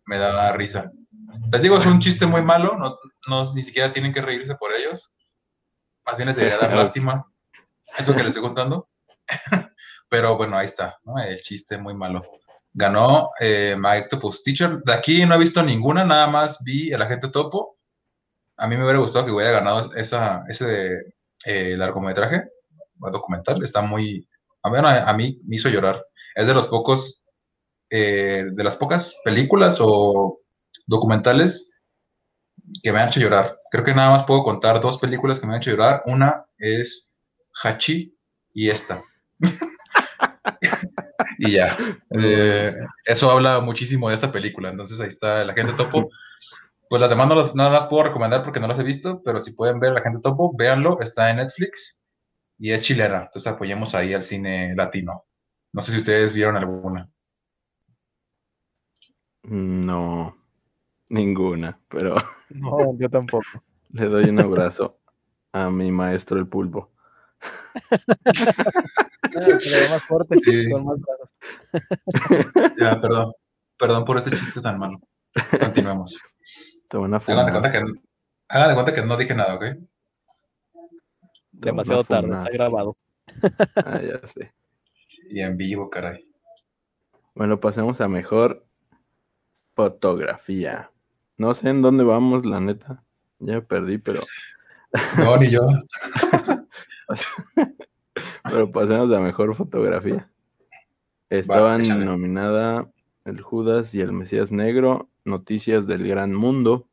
me 0.06 0.18
da 0.18 0.52
risa. 0.52 0.90
Les 1.52 1.62
digo, 1.62 1.76
es 1.78 1.86
un 1.86 2.00
chiste 2.00 2.26
muy 2.26 2.42
malo, 2.42 2.76
no, 2.76 2.96
no 3.28 3.54
ni 3.54 3.62
siquiera 3.62 3.92
tienen 3.92 4.12
que 4.12 4.20
reírse 4.20 4.54
por 4.56 4.72
ellos. 4.74 5.12
Más 6.04 6.16
bien 6.16 6.28
les 6.28 6.36
debería 6.36 6.58
dar 6.58 6.72
lástima 6.76 7.24
eso 7.96 8.12
que 8.12 8.18
les 8.18 8.28
estoy 8.28 8.42
contando. 8.42 8.88
Pero 10.10 10.36
bueno, 10.36 10.58
ahí 10.58 10.66
está, 10.66 10.98
¿no? 11.04 11.18
El 11.22 11.40
chiste 11.40 11.78
muy 11.78 11.94
malo. 11.94 12.22
Ganó 12.72 13.30
eh, 13.38 13.76
My 13.78 13.98
Octopus 13.98 14.42
Teacher. 14.42 14.82
De 14.82 14.92
aquí 14.92 15.24
no 15.24 15.36
he 15.36 15.38
visto 15.38 15.62
ninguna, 15.62 16.04
nada 16.04 16.26
más 16.26 16.62
vi 16.64 16.92
El 16.92 17.00
Agente 17.00 17.28
Topo. 17.28 17.78
A 18.56 18.66
mí 18.66 18.76
me 18.76 18.82
hubiera 18.82 18.98
gustado 18.98 19.24
que 19.24 19.32
hubiera 19.32 19.52
ganado 19.52 19.94
esa, 19.94 20.44
ese 20.48 21.14
eh, 21.44 21.76
largometraje, 21.76 22.42
documental. 22.96 23.62
Está 23.62 23.82
muy. 23.82 24.28
A 24.62 24.70
mí, 24.70 24.76
a 24.82 25.12
mí 25.14 25.40
me 25.46 25.56
hizo 25.56 25.68
llorar. 25.68 26.04
Es 26.34 26.46
de 26.48 26.54
los 26.54 26.66
pocos, 26.66 27.22
eh, 27.88 28.46
de 28.52 28.64
las 28.64 28.76
pocas 28.76 29.14
películas 29.24 29.78
o 29.80 30.40
documentales 30.86 31.70
que 32.82 32.92
me 32.92 32.98
han 32.98 33.08
hecho 33.08 33.20
llorar. 33.20 33.60
Creo 33.70 33.84
que 33.84 33.94
nada 33.94 34.10
más 34.10 34.24
puedo 34.24 34.42
contar 34.42 34.80
dos 34.80 34.98
películas 34.98 35.38
que 35.38 35.46
me 35.46 35.54
han 35.54 35.60
hecho 35.60 35.70
llorar. 35.70 36.02
Una 36.06 36.44
es 36.58 37.12
Hachi 37.62 38.12
y 38.52 38.70
esta. 38.70 39.02
y 41.40 41.52
ya. 41.52 41.76
Eh, 42.12 42.74
eso 43.04 43.30
habla 43.30 43.60
muchísimo 43.60 44.08
de 44.08 44.16
esta 44.16 44.32
película. 44.32 44.68
Entonces 44.68 45.00
ahí 45.00 45.08
está 45.08 45.44
la 45.44 45.54
gente 45.54 45.72
topo. 45.74 46.10
Pues 46.88 47.00
las 47.00 47.08
demás 47.08 47.28
no 47.28 47.34
las, 47.36 47.54
no 47.54 47.70
las 47.70 47.86
puedo 47.86 48.02
recomendar 48.02 48.42
porque 48.42 48.58
no 48.58 48.66
las 48.66 48.78
he 48.80 48.82
visto, 48.82 49.22
pero 49.24 49.40
si 49.40 49.52
pueden 49.52 49.78
ver 49.78 49.92
la 49.92 50.02
gente 50.02 50.20
topo, 50.20 50.54
véanlo. 50.56 50.98
Está 51.00 51.30
en 51.30 51.36
Netflix 51.36 52.00
y 52.58 52.72
es 52.72 52.82
chilena. 52.82 53.22
Entonces 53.26 53.46
apoyemos 53.46 53.94
ahí 53.94 54.12
al 54.12 54.24
cine 54.24 54.74
latino. 54.74 55.24
No 55.72 55.82
sé 55.82 55.92
si 55.92 55.98
ustedes 55.98 56.32
vieron 56.32 56.56
alguna. 56.56 57.08
No. 59.44 60.36
Ninguna. 61.08 61.80
Pero 61.88 62.16
No, 62.50 62.98
yo 62.98 63.08
tampoco. 63.08 63.46
le 63.92 64.06
doy 64.06 64.24
un 64.28 64.40
abrazo 64.40 64.98
a 65.52 65.70
mi 65.70 65.90
maestro 65.90 66.38
el 66.38 66.48
pulpo. 66.48 66.90
Pero 69.32 69.90
más 69.90 70.02
fuerte, 70.04 70.36
Sí. 70.38 70.70
con 70.70 70.84
más 70.84 70.98
brazos. 71.00 71.30
Ya, 72.78 73.00
perdón. 73.00 73.32
Perdón 73.78 74.04
por 74.04 74.18
ese 74.18 74.30
chiste 74.30 74.60
tan 74.60 74.78
malo. 74.78 75.00
Continuemos. 75.58 76.18
Te 76.88 76.96
van 76.96 77.14
a 77.14 77.18
Hagan 77.18 77.46
de 77.46 77.52
cuenta 77.52 77.72
que, 77.72 77.78
hagan 78.48 78.68
de 78.68 78.74
cuenta 78.74 78.94
que 78.94 79.02
no 79.06 79.16
dije 79.16 79.34
nada, 79.34 79.54
¿ok? 79.54 79.64
Demasiado 81.52 82.04
tarde, 82.04 82.28
está 82.36 82.50
grabado. 82.50 82.96
Ah, 83.76 84.00
ya 84.02 84.26
sé. 84.26 84.52
Y 85.28 85.40
en 85.40 85.56
vivo, 85.56 85.88
caray. 85.88 86.26
Bueno, 87.34 87.60
pasemos 87.60 88.00
a 88.00 88.08
mejor 88.08 88.66
fotografía. 89.74 90.90
No 91.36 91.54
sé 91.54 91.70
en 91.70 91.80
dónde 91.80 92.04
vamos, 92.04 92.44
la 92.44 92.60
neta. 92.60 93.04
Ya 93.38 93.54
me 93.54 93.62
perdí, 93.62 93.98
pero, 93.98 94.20
No, 95.16 95.36
ni 95.36 95.50
yo. 95.50 95.60
pero 98.44 98.70
pasemos 98.70 99.10
a 99.12 99.20
mejor 99.20 99.54
fotografía. 99.54 100.30
Estaban 101.28 101.82
échale. 101.82 102.04
nominada 102.04 102.90
El 103.24 103.40
Judas 103.40 103.94
y 103.94 104.00
el 104.00 104.12
Mesías 104.12 104.50
Negro, 104.50 105.08
Noticias 105.24 105.86
del 105.86 106.06
Gran 106.06 106.34
Mundo, 106.34 106.88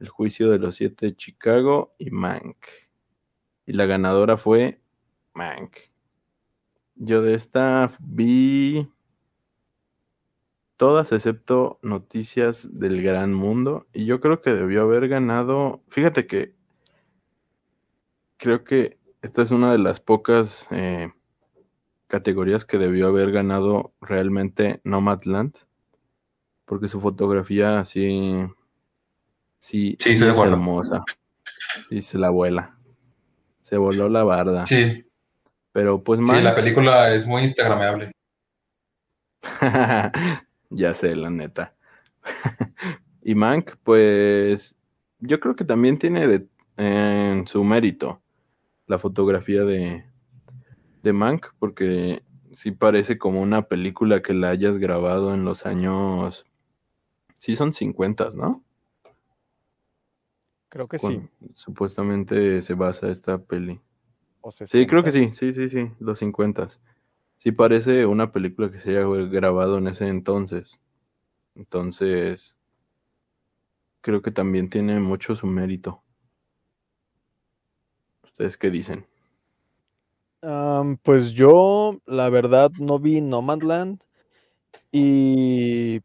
El 0.00 0.08
Juicio 0.08 0.50
de 0.50 0.58
los 0.58 0.76
Siete 0.76 1.06
de 1.06 1.16
Chicago 1.16 1.94
y 1.98 2.10
Mank. 2.10 2.56
Y 3.66 3.72
la 3.72 3.86
ganadora 3.86 4.36
fue 4.36 4.80
Mank. 5.34 5.76
Yo 6.96 7.22
de 7.22 7.34
esta 7.34 7.92
vi 8.00 8.88
todas 10.76 11.12
excepto 11.12 11.78
Noticias 11.82 12.78
del 12.78 13.02
Gran 13.02 13.32
Mundo. 13.32 13.86
Y 13.92 14.06
yo 14.06 14.20
creo 14.20 14.40
que 14.40 14.54
debió 14.54 14.82
haber 14.82 15.08
ganado. 15.08 15.82
Fíjate 15.88 16.26
que 16.26 16.54
creo 18.36 18.64
que 18.64 18.98
esta 19.26 19.42
es 19.42 19.50
una 19.50 19.72
de 19.72 19.78
las 19.78 19.98
pocas 19.98 20.68
eh, 20.70 21.10
categorías 22.06 22.64
que 22.64 22.78
debió 22.78 23.08
haber 23.08 23.32
ganado 23.32 23.92
realmente 24.00 24.80
Nomadland. 24.84 25.56
Porque 26.64 26.86
su 26.86 27.00
fotografía 27.00 27.84
sí. 27.84 28.36
Sí, 29.58 29.96
Sí, 29.98 30.10
de 30.10 30.14
es 30.14 30.22
acuerdo. 30.32 30.54
hermosa. 30.54 31.02
Sí, 31.88 32.02
se 32.02 32.18
la 32.18 32.30
vuela. 32.30 32.78
Se 33.60 33.76
voló 33.76 34.08
la 34.08 34.22
barda. 34.22 34.64
Sí, 34.64 35.04
Pero 35.72 36.04
pues 36.04 36.20
sí, 36.20 36.24
Mank- 36.24 36.42
la 36.42 36.54
película 36.54 37.12
es 37.12 37.26
muy 37.26 37.42
instagramable. 37.42 38.12
ya 40.70 40.94
sé, 40.94 41.16
la 41.16 41.30
neta. 41.30 41.74
y 43.22 43.34
Mank, 43.34 43.72
pues 43.82 44.76
yo 45.18 45.40
creo 45.40 45.56
que 45.56 45.64
también 45.64 45.98
tiene 45.98 46.28
de, 46.28 46.46
su 47.46 47.64
mérito 47.64 48.22
la 48.86 48.98
fotografía 48.98 49.64
de, 49.64 50.04
de 51.02 51.12
Mank, 51.12 51.48
porque 51.58 52.22
sí 52.52 52.70
parece 52.70 53.18
como 53.18 53.40
una 53.40 53.62
película 53.68 54.22
que 54.22 54.34
la 54.34 54.50
hayas 54.50 54.78
grabado 54.78 55.34
en 55.34 55.44
los 55.44 55.66
años... 55.66 56.46
Sí 57.38 57.54
son 57.54 57.72
50, 57.72 58.30
¿no? 58.34 58.64
Creo 60.68 60.88
que 60.88 60.98
Con- 60.98 61.12
sí. 61.12 61.28
Supuestamente 61.54 62.62
se 62.62 62.74
basa 62.74 63.08
esta 63.10 63.38
peli. 63.38 63.80
o 64.40 64.50
Sí, 64.52 64.86
creo 64.86 65.02
que 65.02 65.12
60. 65.12 65.34
sí, 65.34 65.52
sí, 65.52 65.68
sí, 65.68 65.68
sí, 65.68 65.92
los 66.00 66.18
50. 66.18 66.68
Sí 67.38 67.52
parece 67.52 68.06
una 68.06 68.32
película 68.32 68.70
que 68.70 68.78
se 68.78 68.90
haya 68.90 69.06
grabado 69.06 69.78
en 69.78 69.88
ese 69.88 70.08
entonces. 70.08 70.78
Entonces, 71.54 72.56
creo 74.00 74.22
que 74.22 74.30
también 74.30 74.70
tiene 74.70 75.00
mucho 75.00 75.36
su 75.36 75.46
mérito. 75.46 76.02
¿Ustedes 78.36 78.58
qué 78.58 78.70
dicen? 78.70 79.06
Pues 81.02 81.32
yo, 81.32 81.98
la 82.04 82.28
verdad, 82.28 82.70
no 82.78 82.98
vi 82.98 83.22
Nomadland 83.22 83.98
y 84.92 86.00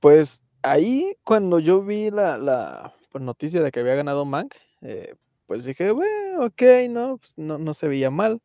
pues 0.00 0.42
ahí 0.62 1.14
cuando 1.24 1.58
yo 1.58 1.82
vi 1.82 2.10
la, 2.10 2.38
la 2.38 2.94
noticia 3.20 3.62
de 3.62 3.70
que 3.70 3.80
había 3.80 3.96
ganado 3.96 4.24
Mank, 4.24 4.54
eh, 4.80 5.14
pues 5.46 5.66
dije, 5.66 5.90
bueno, 5.90 6.46
ok, 6.46 6.62
no, 6.88 7.18
pues 7.18 7.34
no, 7.36 7.58
no 7.58 7.74
se 7.74 7.86
veía 7.86 8.10
mal. 8.10 8.40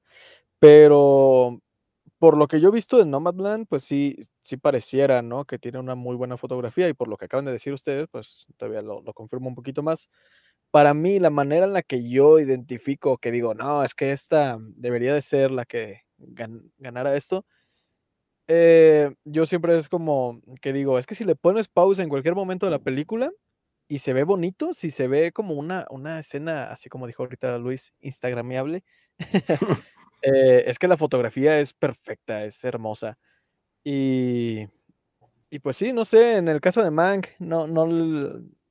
Pero 0.59 1.61
por 2.19 2.37
lo 2.37 2.47
que 2.49 2.59
yo 2.59 2.69
he 2.69 2.73
visto 2.73 2.97
de 2.97 3.05
Nomadland, 3.05 3.67
pues 3.69 3.83
sí, 3.83 4.17
sí 4.43 4.57
pareciera, 4.57 5.21
¿no? 5.21 5.45
Que 5.45 5.59
tiene 5.59 5.79
una 5.79 5.95
muy 5.95 6.17
buena 6.17 6.35
fotografía 6.37 6.89
y 6.89 6.93
por 6.93 7.07
lo 7.07 7.15
que 7.15 7.25
acaban 7.25 7.45
de 7.45 7.53
decir 7.53 7.71
ustedes, 7.71 8.09
pues 8.11 8.45
todavía 8.57 8.81
lo, 8.81 9.01
lo 9.01 9.13
confirmo 9.13 9.47
un 9.47 9.55
poquito 9.55 9.81
más. 9.81 10.09
Para 10.71 10.93
mí, 10.93 11.19
la 11.19 11.29
manera 11.31 11.65
en 11.65 11.73
la 11.73 11.81
que 11.83 12.07
yo 12.09 12.39
identifico 12.39 13.17
que 13.17 13.31
digo, 13.31 13.55
no, 13.55 13.83
es 13.83 13.95
que 13.95 14.11
esta 14.11 14.57
debería 14.61 15.13
de 15.15 15.21
ser 15.21 15.49
la 15.51 15.65
que 15.65 16.03
gan- 16.19 16.71
ganara 16.77 17.15
esto, 17.15 17.45
eh, 18.47 19.13
yo 19.25 19.45
siempre 19.45 19.77
es 19.77 19.89
como 19.89 20.41
que 20.61 20.73
digo, 20.73 20.97
es 20.99 21.05
que 21.05 21.15
si 21.15 21.23
le 21.23 21.35
pones 21.35 21.67
pausa 21.67 22.01
en 22.03 22.09
cualquier 22.09 22.35
momento 22.35 22.65
de 22.65 22.71
la 22.71 22.79
película 22.79 23.31
y 23.87 23.99
se 23.99 24.13
ve 24.13 24.23
bonito, 24.23 24.73
si 24.73 24.91
se 24.91 25.07
ve 25.07 25.31
como 25.31 25.53
una, 25.55 25.85
una 25.91 26.19
escena, 26.19 26.71
así 26.71 26.89
como 26.89 27.07
dijo 27.07 27.23
ahorita 27.23 27.57
Luis, 27.59 27.93
instagramiable, 28.01 28.83
eh, 30.23 30.63
es 30.67 30.79
que 30.79 30.87
la 30.87 30.97
fotografía 30.97 31.59
es 31.59 31.73
perfecta, 31.73 32.45
es 32.45 32.63
hermosa. 32.63 33.17
Y, 33.85 34.67
y 35.51 35.59
pues 35.59 35.77
sí, 35.77 35.93
no 35.93 36.05
sé, 36.05 36.37
en 36.37 36.47
el 36.49 36.61
caso 36.61 36.83
de 36.83 36.91
Mank, 36.91 37.27
no, 37.39 37.67
no, 37.67 37.85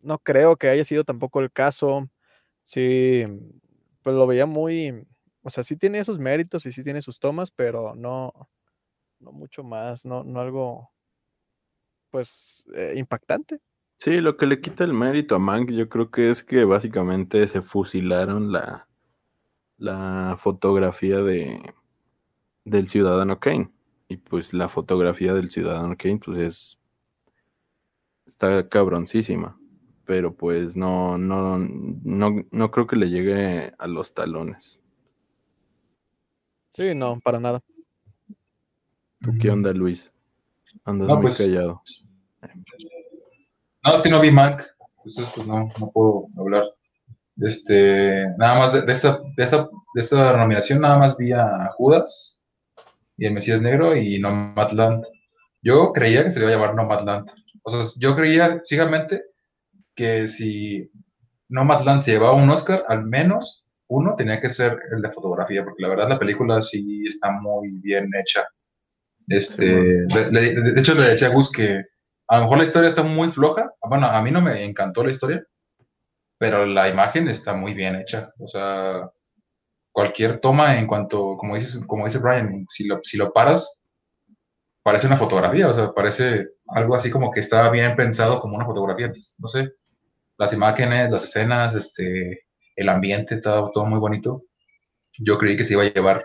no 0.09 0.19
creo 0.19 0.57
que 0.57 0.69
haya 0.69 0.85
sido 0.85 1.05
tampoco 1.05 1.41
el 1.41 1.53
caso. 1.53 2.09
Sí, 2.65 3.25
pues 4.03 4.17
lo 4.17 4.27
veía 4.27 4.47
muy, 4.47 5.07
o 5.43 5.51
sea, 5.51 5.63
sí 5.63 5.77
tiene 5.77 6.01
esos 6.01 6.19
méritos 6.19 6.67
y 6.67 6.73
sí 6.73 6.83
tiene 6.83 7.03
sus 7.03 7.21
tomas, 7.21 7.51
pero 7.51 7.95
no, 7.95 8.33
no 9.21 9.33
mucho 9.33 9.63
más, 9.63 10.05
no, 10.05 10.25
no 10.25 10.41
algo, 10.41 10.91
pues, 12.11 12.65
eh, 12.75 12.95
impactante. 12.97 13.61
Sí, 13.99 14.21
lo 14.21 14.37
que 14.37 14.47
le 14.47 14.61
quita 14.61 14.85
el 14.85 14.95
mérito 14.95 15.35
a 15.35 15.39
Mank, 15.39 15.71
yo 15.71 15.89
creo 15.89 16.11
que 16.11 16.31
es 16.31 16.43
que 16.45 16.65
básicamente 16.65 17.47
se 17.49 17.63
fusilaron 17.63 18.53
la, 18.53 18.89
la 19.77 20.37
fotografía 20.39 21.19
de 21.19 21.75
del 22.65 22.89
Ciudadano 22.89 23.41
Kane. 23.41 23.71
Y 24.09 24.17
pues 24.17 24.55
la 24.55 24.69
fotografía 24.69 25.35
del 25.35 25.49
Ciudadano 25.49 25.97
Kane, 25.97 26.19
pues 26.19 26.39
es. 26.39 26.79
está 28.27 28.69
cabroncísima. 28.69 29.58
Pero 30.09 30.35
pues 30.35 30.75
no, 30.75 31.19
no, 31.19 31.59
no, 31.59 32.43
no 32.51 32.71
creo 32.71 32.87
que 32.87 32.97
le 32.97 33.11
llegue 33.11 33.75
a 33.77 33.87
los 33.87 34.15
talones. 34.15 34.81
Sí, 36.73 36.95
no, 36.95 37.21
para 37.21 37.39
nada. 37.39 37.63
¿Tú 39.21 39.33
qué 39.39 39.51
onda, 39.51 39.71
Luis? 39.75 40.11
Andas 40.87 41.09
No, 41.09 41.17
muy 41.17 41.25
pues, 41.25 41.37
callado. 41.37 41.83
No, 43.85 43.95
es 43.95 44.01
que 44.01 44.09
no 44.09 44.19
vi 44.23 44.31
Mank, 44.31 44.63
entonces 44.97 45.31
pues 45.35 45.47
no, 45.47 45.71
no 45.79 45.91
puedo 45.91 46.29
hablar. 46.39 46.65
Este, 47.37 48.29
nada 48.39 48.61
más 48.61 48.73
de, 48.73 48.83
de 48.87 48.93
esta, 48.95 49.21
de, 49.37 49.45
esta, 49.45 49.69
de 49.93 50.01
esta 50.01 50.35
nominación, 50.39 50.81
nada 50.81 50.97
más 50.97 51.19
vi 51.19 51.33
a 51.33 51.69
Judas 51.77 52.43
y 53.19 53.27
el 53.27 53.35
Mesías 53.35 53.61
Negro 53.61 53.95
y 53.95 54.19
Nomadland. 54.21 55.05
Yo 55.61 55.93
creía 55.93 56.25
que 56.25 56.31
se 56.31 56.39
le 56.39 56.47
iba 56.47 56.55
a 56.55 56.57
llamar 56.57 56.75
Nomadland. 56.75 57.31
O 57.63 57.71
sea, 57.71 57.83
yo 57.99 58.17
creía 58.17 58.63
ciegamente 58.65 59.28
que 59.99 60.29
si 60.29 60.91
Nomadland 61.51 62.03
se 62.03 62.13
llevaba 62.13 62.35
un 62.45 62.51
Oscar, 62.51 62.85
al 62.89 63.05
menos 63.05 63.67
uno 63.89 64.15
tenía 64.17 64.41
que 64.41 64.51
ser 64.51 64.79
el 64.93 65.03
de 65.03 65.11
fotografía, 65.11 65.65
porque 65.65 65.83
la 65.83 65.91
verdad 65.91 66.11
la 66.11 66.19
película 66.21 66.63
sí 66.63 67.05
está 67.07 67.33
muy 67.33 67.71
bien 67.89 68.11
hecha. 68.23 68.47
Este, 69.29 69.67
le- 70.15 70.31
le- 70.33 70.55
de 70.73 70.81
hecho, 70.81 70.95
le 70.95 71.09
decía 71.11 71.29
a 71.29 71.33
Gus 71.33 71.51
que 71.53 71.85
a 72.29 72.37
lo 72.37 72.43
mejor 72.45 72.59
la 72.59 72.65
historia 72.65 72.89
está 72.89 73.03
muy 73.05 73.29
floja. 73.31 73.73
Bueno, 73.83 74.07
a 74.09 74.23
mí 74.23 74.31
no 74.33 74.43
me 74.43 74.65
encantó 74.65 75.05
la 75.05 75.13
historia, 75.13 75.45
pero 76.39 76.67
la 76.67 76.89
imagen 76.89 77.29
está 77.29 77.55
muy 77.55 77.75
bien 77.75 77.97
hecha. 77.97 78.33
O 78.39 78.49
sea, 78.49 79.11
cualquier 79.93 80.41
toma 80.41 80.79
en 80.79 80.87
cuanto, 80.89 81.37
como 81.39 81.57
dices, 81.57 81.85
como 81.87 82.07
dice 82.07 82.19
Brian, 82.21 82.67
si 82.71 82.87
lo, 82.89 83.01
si 83.05 83.19
lo 83.19 83.33
paras, 83.33 83.85
parece 84.83 85.07
una 85.07 85.17
fotografía, 85.17 85.69
o 85.69 85.73
sea, 85.75 85.93
parece 85.93 86.49
algo 86.69 86.95
así 86.95 87.11
como 87.11 87.31
que 87.31 87.41
está 87.41 87.69
bien 87.71 87.95
pensado 87.97 88.41
como 88.41 88.57
una 88.57 88.65
fotografía. 88.67 89.13
No 89.39 89.49
sé, 89.49 89.73
las 90.39 90.53
imágenes, 90.53 91.11
las 91.11 91.25
escenas, 91.25 91.75
este, 91.75 92.47
el 92.77 92.89
ambiente, 92.89 93.35
estaba 93.37 93.71
todo 93.73 93.85
muy 93.87 93.99
bonito. 93.99 94.45
Yo 95.19 95.37
creí 95.37 95.57
que 95.57 95.65
se 95.65 95.75
iba 95.75 95.83
a 95.83 95.93
llevar 95.93 96.25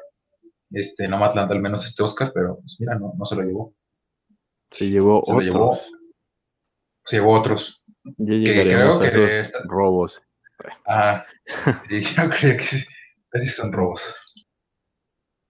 este 0.71 1.07
Nomadland 1.07 1.51
al 1.51 1.59
menos 1.59 1.83
este 1.85 2.03
Oscar, 2.03 2.31
pero 2.33 2.57
pues 2.59 2.77
mira, 2.79 2.95
no, 2.95 3.13
no 3.17 3.25
se 3.25 3.35
lo 3.35 3.41
llevó. 3.43 3.73
Se 4.71 4.89
llevó 4.89 5.21
Se 5.23 5.31
lo 5.31 5.37
otros. 5.37 5.45
llevó, 5.45 5.79
se 7.05 7.15
llevó 7.17 7.33
otros. 7.33 7.83
Ya 8.17 8.33
llegaremos 8.35 8.99
creo 8.99 8.99
que 8.99 9.05
a 9.05 9.09
esos 9.09 9.29
esta- 9.47 9.59
robos. 9.65 10.21
Ah, 10.85 11.25
sí, 11.89 12.01
yo 12.03 12.29
creo 12.29 12.57
que 12.57 12.63
sí. 12.63 12.85
Son 13.47 13.71
robos. 13.73 14.15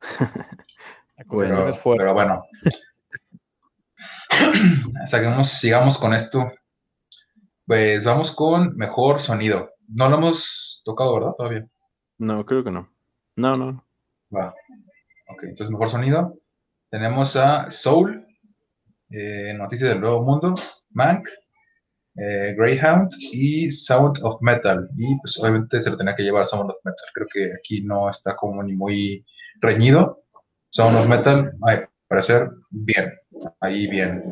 Bueno. 1.26 1.66
Pero, 1.84 1.96
pero 1.98 2.14
bueno. 2.14 2.44
Saquemos, 5.08 5.50
sigamos 5.50 5.98
con 5.98 6.14
esto. 6.14 6.52
Pues 7.66 8.04
vamos 8.06 8.32
con 8.32 8.76
mejor 8.76 9.22
sonido. 9.22 9.72
No 9.88 10.10
lo 10.10 10.18
hemos 10.18 10.82
tocado, 10.84 11.14
¿verdad? 11.16 11.32
Todavía. 11.38 11.68
No, 12.18 12.46
creo 12.46 12.64
que 12.64 12.72
no. 12.72 12.90
No, 13.36 13.58
no. 13.58 13.86
Va. 14.36 14.54
Ok, 15.30 15.44
entonces 15.44 15.70
mejor 15.72 15.90
sonido. 15.90 16.38
Tenemos 16.90 17.36
a 17.36 17.72
Soul, 17.72 18.26
eh, 19.10 19.54
Noticias 19.58 19.90
del 19.90 20.02
Nuevo 20.02 20.24
Mundo, 20.24 20.56
Mank, 20.92 21.28
eh, 22.16 22.54
Greyhound 22.58 23.10
y 23.20 23.72
Sound 23.72 24.20
of 24.22 24.42
Metal. 24.42 24.88
Y 24.98 25.18
pues 25.20 25.40
obviamente 25.40 25.82
se 25.82 25.90
lo 25.90 25.98
tenía 25.98 26.16
que 26.16 26.24
llevar 26.24 26.46
Sound 26.46 26.70
of 26.70 26.78
Metal. 26.84 27.06
Creo 27.14 27.28
que 27.34 27.52
aquí 27.54 27.82
no 27.82 28.10
está 28.10 28.36
como 28.36 28.62
ni 28.62 28.74
muy 28.74 29.26
reñido. 29.62 30.24
Sound 30.70 30.98
of 30.98 31.08
Metal, 31.08 31.52
a 31.68 31.72
mi 31.72 31.78
parecer, 32.08 32.50
bien. 32.70 33.12
Ahí 33.62 33.88
bien. 33.88 34.24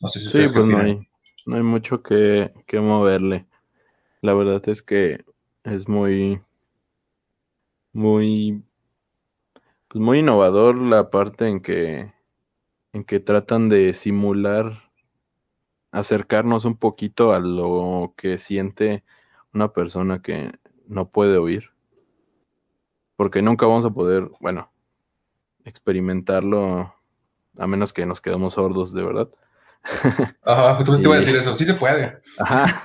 No 0.00 0.08
sé 0.08 0.18
si 0.18 0.24
Sí, 0.24 0.28
ustedes 0.28 0.52
pues 0.52 0.66
no 0.66 0.78
hay, 0.78 1.00
no 1.46 1.56
hay 1.56 1.62
mucho 1.62 2.02
que, 2.02 2.52
que 2.66 2.80
moverle. 2.80 3.46
La 4.20 4.34
verdad 4.34 4.68
es 4.68 4.82
que 4.82 5.24
es 5.64 5.88
muy, 5.88 6.42
muy, 7.92 8.62
pues 9.88 10.02
muy 10.02 10.18
innovador 10.18 10.76
la 10.76 11.08
parte 11.10 11.48
en 11.48 11.60
que, 11.60 12.12
en 12.92 13.04
que 13.04 13.20
tratan 13.20 13.68
de 13.68 13.94
simular, 13.94 14.90
acercarnos 15.92 16.64
un 16.64 16.76
poquito 16.76 17.32
a 17.32 17.38
lo 17.38 18.12
que 18.16 18.38
siente 18.38 19.04
una 19.54 19.72
persona 19.72 20.20
que 20.20 20.52
no 20.88 21.10
puede 21.10 21.38
oír. 21.38 21.70
Porque 23.14 23.40
nunca 23.40 23.66
vamos 23.66 23.84
a 23.84 23.90
poder, 23.90 24.28
bueno, 24.40 24.70
experimentarlo 25.64 26.92
a 27.56 27.66
menos 27.66 27.92
que 27.92 28.04
nos 28.04 28.20
quedemos 28.20 28.54
sordos 28.54 28.92
de 28.92 29.02
verdad. 29.02 29.30
Ajá, 30.42 30.74
justamente 30.76 31.06
iba 31.06 31.14
a 31.14 31.18
decir 31.18 31.36
eso. 31.36 31.54
Sí 31.54 31.64
se 31.64 31.74
puede. 31.74 32.20
Ajá. 32.38 32.82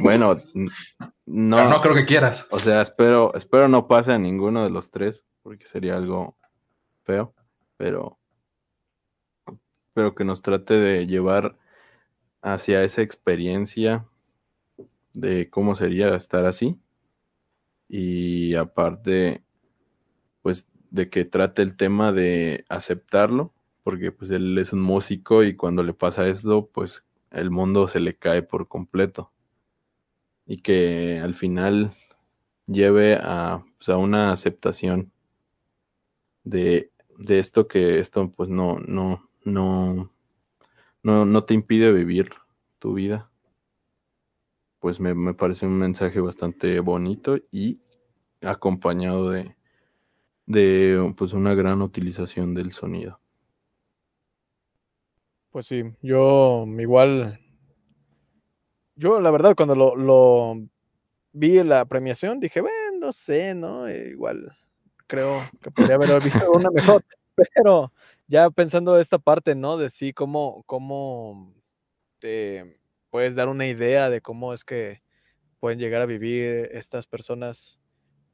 bueno, 0.00 0.40
no, 1.26 1.56
pero 1.56 1.68
no 1.70 1.80
creo 1.80 1.94
que 1.94 2.06
quieras. 2.06 2.46
o 2.50 2.58
sea, 2.58 2.82
espero, 2.82 3.32
espero 3.34 3.68
no 3.68 3.88
pase 3.88 4.12
a 4.12 4.18
ninguno 4.18 4.64
de 4.64 4.70
los 4.70 4.90
tres, 4.90 5.24
porque 5.42 5.66
sería 5.66 5.96
algo 5.96 6.36
feo, 7.04 7.34
pero, 7.76 8.18
pero 9.94 10.14
que 10.14 10.24
nos 10.24 10.42
trate 10.42 10.74
de 10.74 11.06
llevar 11.06 11.56
hacia 12.42 12.82
esa 12.82 13.02
experiencia 13.02 14.06
de 15.12 15.50
cómo 15.50 15.76
sería 15.76 16.14
estar 16.14 16.46
así. 16.46 16.78
Y 17.88 18.54
aparte, 18.54 19.42
pues, 20.42 20.66
de 20.90 21.10
que 21.10 21.24
trate 21.24 21.62
el 21.62 21.76
tema 21.76 22.12
de 22.12 22.64
aceptarlo, 22.68 23.52
porque 23.82 24.12
pues 24.12 24.30
él 24.30 24.56
es 24.58 24.72
un 24.72 24.80
músico 24.80 25.42
y 25.44 25.56
cuando 25.56 25.82
le 25.82 25.94
pasa 25.94 26.26
esto, 26.26 26.68
pues 26.72 27.04
el 27.30 27.50
mundo 27.50 27.88
se 27.88 28.00
le 28.00 28.16
cae 28.16 28.42
por 28.42 28.68
completo. 28.68 29.32
Y 30.46 30.58
que 30.58 31.20
al 31.22 31.34
final 31.34 31.94
lleve 32.66 33.14
a, 33.22 33.64
pues, 33.78 33.88
a 33.88 33.96
una 33.96 34.32
aceptación 34.32 35.12
de, 36.44 36.90
de 37.18 37.38
esto 37.38 37.68
que 37.68 37.98
esto 37.98 38.30
pues 38.30 38.48
no, 38.48 38.78
no, 38.80 39.28
no, 39.44 40.12
no, 41.02 41.24
no 41.24 41.44
te 41.44 41.54
impide 41.54 41.92
vivir 41.92 42.30
tu 42.78 42.94
vida. 42.94 43.30
Pues 44.80 44.98
me, 44.98 45.14
me 45.14 45.34
parece 45.34 45.66
un 45.66 45.78
mensaje 45.78 46.20
bastante 46.20 46.80
bonito 46.80 47.36
y 47.50 47.80
acompañado 48.40 49.30
de, 49.30 49.56
de 50.46 51.14
pues 51.16 51.32
una 51.32 51.54
gran 51.54 51.82
utilización 51.82 52.54
del 52.54 52.72
sonido. 52.72 53.20
Pues 55.50 55.66
sí, 55.66 55.82
yo 56.00 56.64
igual, 56.78 57.40
yo 58.94 59.20
la 59.20 59.30
verdad 59.30 59.54
cuando 59.56 59.74
lo, 59.74 59.96
lo 59.96 60.60
vi 61.32 61.58
en 61.58 61.68
la 61.68 61.84
premiación 61.86 62.40
dije, 62.40 62.60
bueno, 62.60 62.98
no 63.00 63.12
sé, 63.12 63.54
¿no? 63.54 63.88
Eh, 63.88 64.10
igual 64.10 64.56
creo 65.10 65.42
que 65.60 65.72
podría 65.72 65.96
haber 65.96 66.12
habido 66.12 66.52
una 66.52 66.70
mejor, 66.70 67.04
pero 67.54 67.92
ya 68.28 68.48
pensando 68.50 68.98
esta 68.98 69.18
parte, 69.18 69.56
¿no? 69.56 69.76
De 69.76 69.90
sí, 69.90 70.12
cómo, 70.12 70.62
cómo 70.66 71.52
te 72.20 72.80
puedes 73.10 73.34
dar 73.34 73.48
una 73.48 73.66
idea 73.66 74.08
de 74.08 74.20
cómo 74.20 74.54
es 74.54 74.64
que 74.64 75.02
pueden 75.58 75.80
llegar 75.80 76.00
a 76.00 76.06
vivir 76.06 76.70
estas 76.72 77.06
personas 77.06 77.80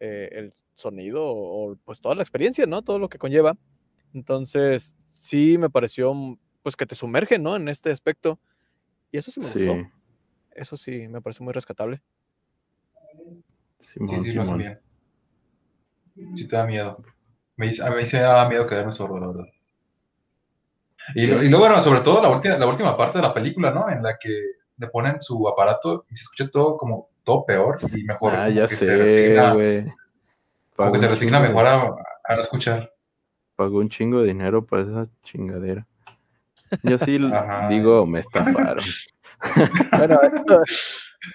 eh, 0.01 0.29
el 0.33 0.55
sonido 0.75 1.25
o, 1.27 1.77
pues 1.85 2.01
toda 2.01 2.15
la 2.15 2.23
experiencia, 2.23 2.67
¿no? 2.67 2.83
Todo 2.83 2.99
lo 2.99 3.09
que 3.09 3.19
conlleva. 3.19 3.57
Entonces, 4.13 4.95
sí 5.15 5.57
me 5.57 5.71
pareció 5.71 6.15
pues 6.67 6.75
que 6.75 6.85
te 6.85 6.97
sumerge, 6.97 7.39
¿no? 7.39 7.55
En 7.55 7.69
este 7.69 7.93
aspecto. 7.93 8.41
Y 9.13 9.19
eso 9.19 9.31
sí 9.31 9.39
me 9.39 9.47
Sí, 9.47 9.69
gustó. 9.69 9.89
Eso 10.51 10.77
sí 10.77 11.07
me 11.07 11.23
parece 11.23 11.45
muy 11.45 11.53
rescatable. 11.53 12.03
Simón, 13.79 14.09
Sí, 14.09 14.19
sí, 14.19 14.33
lo 14.33 14.45
Simón. 14.45 14.47
sabía. 14.49 14.81
Sí 16.35 16.49
te 16.49 16.57
da 16.57 16.67
miedo. 16.67 17.05
Me, 17.57 17.69
a 17.69 17.91
mí 17.91 18.03
sí 18.05 18.17
me 18.17 18.23
da 18.23 18.49
miedo 18.49 18.67
quedarme 18.67 18.91
sordo, 18.91 19.21
la 19.21 19.29
verdad. 19.29 19.45
Y, 21.15 21.21
Sí. 21.21 21.27
lo- 21.29 21.41
y 21.45 21.49
luego, 21.49 21.67
bueno, 21.67 21.81
sobre 21.81 22.01
todo 22.01 22.21
la 22.21 22.31
última, 22.31 22.59
la 22.59 22.67
última 22.67 22.97
parte 22.97 23.19
de 23.19 23.23
la 23.23 23.33
película, 23.33 23.71
¿no? 23.71 23.89
En 23.89 24.03
la 24.03 24.19
que 24.19 24.31
le 24.77 24.89
ponen 24.89 25.23
su 25.23 25.49
aparato 25.49 26.05
y 26.11 26.17
se 26.17 26.23
escucha 26.23 26.51
todo 26.51 26.77
como 26.77 27.11
todo 27.23 27.47
peor 27.47 27.79
y 27.93 28.03
mejor 28.03 28.33
Ah, 28.35 28.49
ya 28.49 28.67
que 28.67 28.75
se 28.75 28.87
sé, 28.87 28.97
resigna, 28.97 29.57
como 30.75 30.93
que 30.93 30.99
se 30.99 31.07
resigna 31.07 31.39
chingo 31.39 31.49
mejor 31.49 31.67
a, 31.69 31.95
a 32.25 32.35
no 32.35 32.43
escuchar. 32.43 32.93
Pagó 33.55 33.79
un 33.79 33.89
chingo 33.89 34.21
de 34.23 34.27
dinero 34.27 34.67
para 34.67 34.83
esa 34.83 35.09
chingadera. 35.23 35.87
Yo 36.83 36.99
sí 36.99 37.19
Ajá. 37.33 37.69
digo, 37.69 38.07
me 38.07 38.21
estafaron. 38.21 38.85
Bueno, 39.99 40.19
esto- 40.23 40.63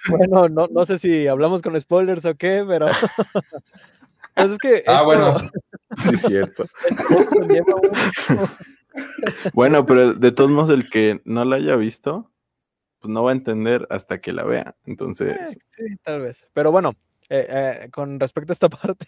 bueno 0.08 0.48
no, 0.48 0.66
no 0.66 0.84
sé 0.84 0.98
si 0.98 1.28
hablamos 1.28 1.62
con 1.62 1.80
spoilers 1.80 2.24
o 2.24 2.34
qué, 2.34 2.64
pero 2.66 2.86
pues 4.34 4.50
es 4.50 4.58
que 4.58 4.82
Ah, 4.88 4.94
esto- 4.94 5.04
bueno, 5.04 5.50
Sí, 5.98 6.10
es 6.14 6.20
cierto. 6.22 6.66
Bueno, 9.52 9.86
pero 9.86 10.14
de 10.14 10.32
todos 10.32 10.50
modos, 10.50 10.70
el 10.70 10.90
que 10.90 11.20
no 11.24 11.44
la 11.44 11.56
haya 11.56 11.76
visto, 11.76 12.30
pues 13.00 13.12
no 13.12 13.22
va 13.24 13.30
a 13.30 13.34
entender 13.34 13.86
hasta 13.90 14.20
que 14.20 14.32
la 14.32 14.44
vea. 14.44 14.74
Entonces, 14.84 15.38
Eh, 15.56 15.58
sí, 15.70 15.96
tal 16.02 16.20
vez. 16.22 16.46
Pero 16.52 16.72
bueno, 16.72 16.92
eh, 17.28 17.46
eh, 17.84 17.88
con 17.90 18.20
respecto 18.20 18.52
a 18.52 18.54
esta 18.54 18.68
parte, 18.68 19.06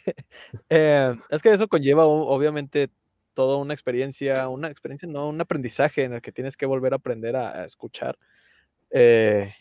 eh, 0.69 1.15
es 1.31 1.43
que 1.43 1.53
eso 1.53 1.69
conlleva 1.69 2.05
obviamente 2.07 2.91
toda 3.35 3.57
una 3.59 3.75
experiencia, 3.75 4.49
una 4.49 4.69
experiencia, 4.69 5.09
no, 5.09 5.29
un 5.29 5.41
aprendizaje 5.41 6.05
en 6.05 6.15
el 6.15 6.23
que 6.23 6.33
tienes 6.33 6.57
que 6.57 6.67
volver 6.67 6.93
a 6.93 6.97
aprender 6.97 7.37
a, 7.37 7.65
escuchar. 7.65 8.19
Eh, 8.91 9.53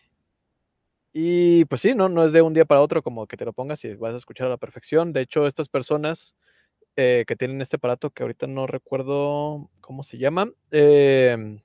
y 1.11 1.65
pues 1.65 1.81
sí, 1.81 1.93
no, 1.93 2.09
no 2.09 2.25
es 2.25 2.31
de 2.31 2.41
un 2.41 2.53
día 2.53 2.65
para 2.65 2.81
otro 2.81 3.03
como 3.03 3.27
que 3.27 3.37
te 3.37 3.45
lo 3.45 3.53
pongas 3.53 3.83
y 3.85 3.93
vas 3.95 4.13
a 4.13 4.17
escuchar 4.17 4.47
a 4.47 4.51
la 4.51 4.57
perfección. 4.57 5.13
De 5.13 5.21
hecho, 5.21 5.45
estas 5.45 5.69
personas 5.69 6.35
eh, 6.95 7.23
que 7.27 7.35
tienen 7.35 7.61
este 7.61 7.75
aparato, 7.75 8.09
que 8.09 8.23
ahorita 8.23 8.47
no 8.47 8.67
recuerdo 8.67 9.69
cómo 9.81 10.03
se 10.03 10.17
llama, 10.17 10.51
eh, 10.71 11.59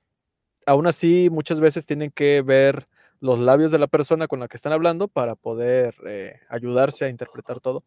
aún 0.65 0.87
así 0.87 1.29
muchas 1.31 1.59
veces 1.59 1.85
tienen 1.85 2.11
que 2.11 2.41
ver 2.41 2.87
los 3.19 3.39
labios 3.39 3.71
de 3.71 3.79
la 3.79 3.87
persona 3.87 4.27
con 4.27 4.39
la 4.39 4.47
que 4.47 4.57
están 4.57 4.71
hablando 4.71 5.07
para 5.07 5.35
poder 5.35 5.95
eh, 6.05 6.39
ayudarse 6.49 7.05
a 7.05 7.09
interpretar 7.09 7.59
todo. 7.59 7.83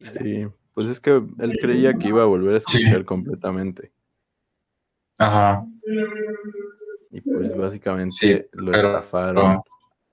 Sí. 0.00 0.46
Pues 0.76 0.88
es 0.88 1.00
que 1.00 1.10
él 1.12 1.58
creía 1.58 1.94
que 1.94 2.08
iba 2.08 2.20
a 2.22 2.26
volver 2.26 2.56
a 2.56 2.60
Sí. 2.60 2.82
escuchar 2.82 3.04
completamente. 3.06 3.92
ajá, 5.18 5.64
Y 7.10 7.22
pues 7.22 7.56
básicamente 7.56 8.14
Sí, 8.14 8.46
lo 8.52 8.72
pero- 8.72 8.88
estafaron. 8.98 9.34
pero, 9.62 9.64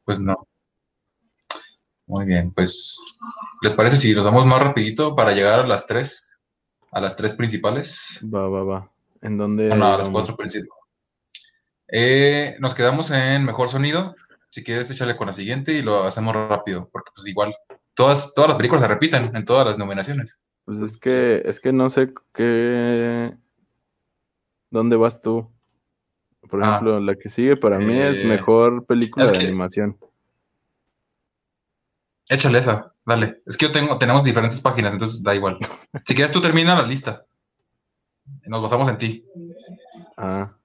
pues 0.06 0.20
no. 0.22 0.48
Muy 2.08 2.24
bien, 2.26 2.52
pues, 2.54 2.98
¿les 3.62 3.74
parece 3.74 3.98
si 3.98 4.16
nos 4.16 4.24
damos 4.24 4.46
más 4.46 4.60
rapidito 4.64 5.14
para 5.18 5.34
llegar 5.34 5.60
a 5.60 5.68
las 5.68 5.86
tres, 5.86 6.42
a 6.92 7.02
las 7.02 7.18
tres 7.18 7.36
principales? 7.36 8.22
Va, 8.34 8.48
va, 8.48 8.64
va. 8.64 8.92
¿En 9.22 9.38
dónde? 9.38 9.68
Bueno, 9.68 9.86
a 9.88 9.98
las 9.98 10.08
cuatro 10.08 10.38
principales. 10.38 10.72
Eh, 11.90 12.56
nos 12.62 12.74
quedamos 12.74 13.12
en 13.12 13.44
mejor 13.44 13.70
sonido. 13.70 14.16
Si 14.52 14.64
quieres, 14.64 14.90
échale 14.90 15.18
con 15.18 15.28
la 15.28 15.34
siguiente 15.34 15.74
y 15.74 15.82
lo 15.82 16.06
hacemos 16.06 16.34
rápido, 16.34 16.90
porque 16.94 17.12
pues 17.14 17.28
igual 17.28 17.54
todas, 17.96 18.34
todas 18.34 18.48
las 18.52 18.58
películas 18.58 18.84
se 18.84 18.88
repiten 18.88 19.36
en 19.36 19.44
todas 19.44 19.68
las 19.68 19.78
nominaciones. 19.78 20.40
Pues 20.66 20.80
es 20.80 20.98
que, 20.98 21.42
es 21.46 21.60
que 21.60 21.74
no 21.74 21.90
sé 21.90 22.14
qué. 22.34 23.36
¿Dónde 24.70 24.96
vas 24.96 25.20
tú? 25.22 25.50
Por 26.50 26.64
Ah. 26.64 26.68
ejemplo, 26.76 27.00
la 27.00 27.16
que 27.16 27.30
sigue 27.30 27.56
para 27.58 27.80
mí 27.80 27.98
es 27.98 28.20
Eh, 28.20 28.26
mejor 28.26 28.86
película 28.86 29.26
es 29.26 29.32
de 29.34 29.40
que- 29.40 29.46
animación. 29.48 29.98
Échale 32.30 32.60
esa, 32.60 32.94
dale. 33.06 33.42
Es 33.46 33.58
que 33.58 33.66
yo 33.68 33.72
tengo, 33.72 33.98
tenemos 33.98 34.24
diferentes 34.24 34.60
páginas, 34.62 34.94
entonces 34.94 35.22
da 35.22 35.36
igual. 35.36 35.58
Si 36.04 36.16
quieres, 36.16 36.32
tú 36.32 36.42
termina 36.42 36.76
la 36.76 36.88
lista. 36.88 37.26
Nos 38.46 38.62
basamos 38.62 38.88
en 38.90 38.98
ti. 38.98 39.26
Ah, 40.18 40.56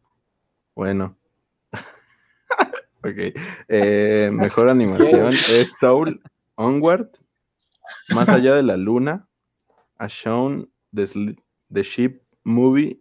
bueno. 0.74 1.16
ok. 3.02 3.34
Eh, 3.68 4.30
mejor 4.32 4.68
animación 4.68 5.32
es 5.50 5.76
Soul, 5.78 6.22
Onward, 6.54 7.08
Más 8.14 8.28
allá 8.28 8.54
de 8.54 8.62
la 8.62 8.76
luna, 8.76 9.27
A 9.98 10.06
Shown, 10.08 10.70
The, 10.94 11.36
The 11.72 11.82
Ship 11.82 12.20
Movie, 12.44 13.00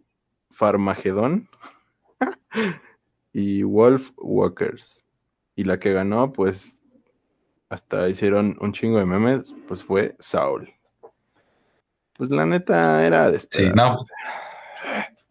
Farmagedón 0.50 1.48
y 3.32 3.62
Wolf 3.62 4.10
Walkers. 4.16 5.04
Y 5.54 5.64
la 5.64 5.78
que 5.78 5.92
ganó, 5.92 6.32
pues 6.32 6.80
hasta 7.68 8.08
hicieron 8.08 8.56
un 8.60 8.72
chingo 8.72 8.98
de 8.98 9.04
memes, 9.06 9.54
pues 9.66 9.82
fue 9.84 10.16
Saul. 10.18 10.72
Pues 12.14 12.30
la 12.30 12.46
neta 12.46 13.04
era 13.06 13.30
de 13.30 13.38
Sí, 13.40 13.46
esperarse. 13.64 13.76
no. 13.94 14.04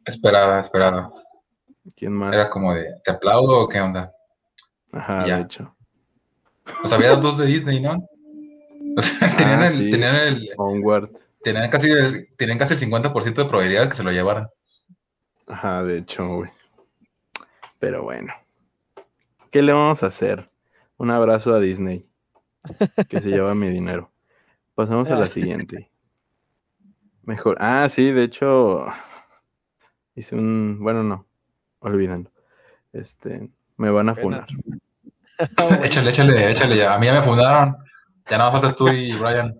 Esperada, 0.05 0.59
esperada. 0.61 1.11
¿Quién 1.95 2.13
más? 2.13 2.33
Era 2.33 2.49
como 2.49 2.73
de, 2.73 2.85
¿te 3.03 3.11
aplaudo 3.11 3.59
o 3.61 3.67
qué 3.67 3.81
onda? 3.81 4.13
Ajá, 4.91 5.25
ya. 5.27 5.37
de 5.37 5.41
hecho. 5.43 5.75
Pues 6.81 6.91
había 6.93 7.15
dos 7.15 7.37
de 7.37 7.45
Disney, 7.45 7.81
¿no? 7.81 8.07
O 8.97 9.01
sea, 9.01 9.29
tenían, 9.37 9.61
Ah, 9.61 9.67
el, 9.67 9.73
sí. 9.73 9.91
tenían, 9.91 10.15
el, 10.15 10.49
Onward. 10.57 11.09
Tenían, 11.53 11.69
casi 11.69 11.89
el, 11.89 12.27
tenían 12.37 12.57
casi 12.57 12.73
el 12.73 12.91
50% 12.91 13.23
de 13.23 13.45
probabilidad 13.45 13.83
de 13.83 13.89
que 13.89 13.95
se 13.95 14.03
lo 14.03 14.11
llevaran. 14.11 14.47
Ajá, 15.47 15.83
de 15.83 15.99
hecho, 15.99 16.27
güey. 16.27 16.51
Pero 17.79 18.03
bueno. 18.03 18.33
¿Qué 19.51 19.61
le 19.61 19.73
vamos 19.73 20.03
a 20.03 20.07
hacer? 20.07 20.49
Un 20.97 21.11
abrazo 21.11 21.53
a 21.53 21.59
Disney. 21.59 22.05
Que 23.07 23.21
se 23.21 23.29
lleva 23.29 23.55
mi 23.55 23.69
dinero. 23.69 24.11
Pasamos 24.75 25.09
a 25.09 25.15
la 25.15 25.29
siguiente. 25.29 25.89
Mejor. 27.23 27.57
Ah, 27.59 27.87
sí, 27.89 28.11
de 28.11 28.23
hecho. 28.23 28.85
Hice 30.15 30.35
un. 30.35 30.79
Bueno, 30.81 31.03
no. 31.03 31.25
Olvídenlo. 31.79 32.31
Este. 32.91 33.49
Me 33.77 33.89
van 33.89 34.09
a 34.09 34.15
funar. 34.15 34.47
Ah. 35.39 35.81
Échale, 35.83 36.09
échale, 36.09 36.49
échale 36.49 36.75
ya. 36.75 36.95
A 36.95 36.97
mí 36.97 37.05
ya 37.05 37.13
me 37.13 37.21
fundaron. 37.21 37.77
Ya 38.27 38.39
nada 38.39 38.49
más 38.49 38.59
faltas 38.59 38.75
tú 38.75 38.87
y 38.87 39.15
Brian. 39.15 39.55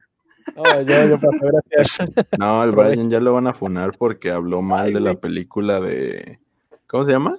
No, 0.55 0.81
yo, 0.81 1.07
yo 1.07 1.19
gracias. 1.19 1.97
No, 2.39 2.63
el. 2.63 2.71
Brian 2.71 3.09
ya 3.09 3.19
lo 3.19 3.33
van 3.33 3.47
a 3.47 3.53
funar 3.53 3.97
porque 3.97 4.31
habló 4.31 4.61
mal 4.61 4.87
Ay, 4.87 4.93
de 4.93 4.99
la 4.99 5.11
güey. 5.11 5.21
película 5.21 5.79
de. 5.81 6.39
¿Cómo 6.87 7.03
se 7.05 7.11
llama? 7.11 7.37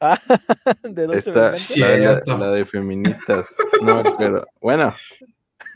Ah, 0.00 0.20
¿De 0.82 1.06
Esta, 1.12 1.50
la, 1.78 1.96
de 1.96 2.22
la- 2.26 2.50
de 2.50 2.64
feministas. 2.64 3.48
No, 3.82 4.02
pero 4.18 4.44
bueno. 4.60 4.94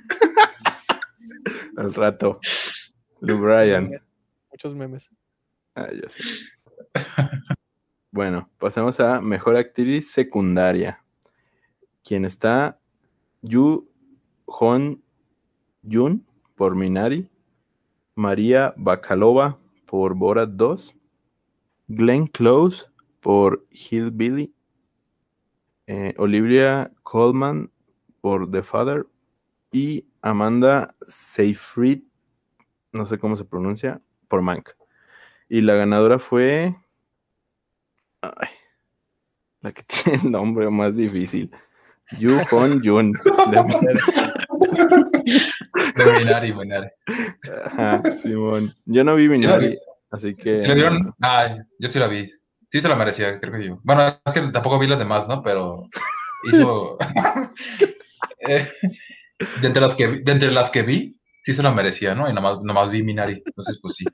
Al 1.77 1.95
rato. 1.95 2.39
Lou 3.21 3.39
Bryan. 3.39 3.91
Muchos 4.51 4.75
memes. 4.75 5.09
Ah, 5.75 5.89
ya 5.93 6.09
sé. 6.09 6.23
Bueno, 8.11 8.51
pasemos 8.59 8.99
a 9.01 9.21
mejor 9.21 9.57
actriz 9.57 10.11
secundaria. 10.11 11.03
Quien 12.05 12.25
está 12.25 12.79
Yu 13.43 13.89
Hon 14.47 15.03
Yun 15.83 16.27
por 16.61 16.77
Minari, 16.77 17.27
María 18.15 18.75
Bakalova 18.77 19.59
por 19.87 20.15
Borat 20.15 20.51
2, 20.51 20.95
Glenn 21.89 22.27
Close 22.27 22.85
por 23.21 23.65
Hillbilly, 23.71 24.53
eh, 25.87 26.13
Olivia 26.19 26.93
Colman 27.03 27.71
por 28.21 28.51
The 28.51 28.63
Father 28.63 29.07
y 29.73 30.05
Amanda 30.21 30.95
Seyfried, 31.07 32.03
no 32.93 33.07
sé 33.07 33.17
cómo 33.17 33.37
se 33.37 33.47
pronuncia, 33.47 34.03
por 34.29 34.43
Mank. 34.43 34.69
Y 35.49 35.63
la 35.63 35.73
ganadora 35.77 36.19
fue. 36.19 36.77
Ay, 38.21 38.49
la 39.63 39.73
que 39.73 39.83
tiene 40.05 40.25
el 40.25 40.31
nombre 40.31 40.69
más 40.69 40.95
difícil. 40.95 41.51
Yu 42.19 42.37
Hon 42.51 42.83
Yun. 42.83 43.15
De- 45.97 46.13
Minari, 46.19 46.53
Minari. 46.55 46.89
Ajá, 47.67 48.03
Simón. 48.15 48.75
Yo 48.85 49.05
no 49.05 49.15
vi 49.17 49.25
Sí 49.25 49.29
Minari, 49.29 49.69
vi. 49.71 49.79
así 50.11 50.35
que. 50.35 50.57
¿Sí 50.57 50.67
la 50.67 50.75
vieron? 50.75 51.15
Ah, 51.21 51.57
yo 51.79 51.89
sí 51.89 51.99
la 51.99 52.07
vi. 52.09 52.31
Sí 52.69 52.81
se 52.81 52.89
la 52.89 52.95
merecía, 52.97 53.41
creo 53.41 53.53
que 53.53 53.67
yo. 53.67 53.81
Bueno, 53.83 54.07
es 54.25 54.33
que 54.33 54.41
tampoco 54.53 54.79
vi 54.79 54.87
las 54.87 54.99
demás, 54.99 55.27
¿no? 55.29 55.43
Pero 55.43 55.89
hizo... 56.51 56.97
Eh, 58.43 58.67
de, 59.61 59.67
entre 59.67 59.83
las 59.83 59.95
que, 59.95 60.07
vi- 60.07 60.23
de 60.23 60.33
entre 60.33 60.51
las 60.51 60.71
que 60.71 60.83
vi, 60.83 61.19
sí 61.45 61.53
se 61.53 61.63
la 61.63 61.71
merecía, 61.73 62.15
¿no? 62.15 62.29
Y 62.29 62.33
nomás, 62.33 62.63
nomás 62.63 62.91
vi 62.91 63.03
Minari. 63.03 63.43
Entonces, 63.45 63.79
pues 63.83 63.97
sí. 63.97 64.05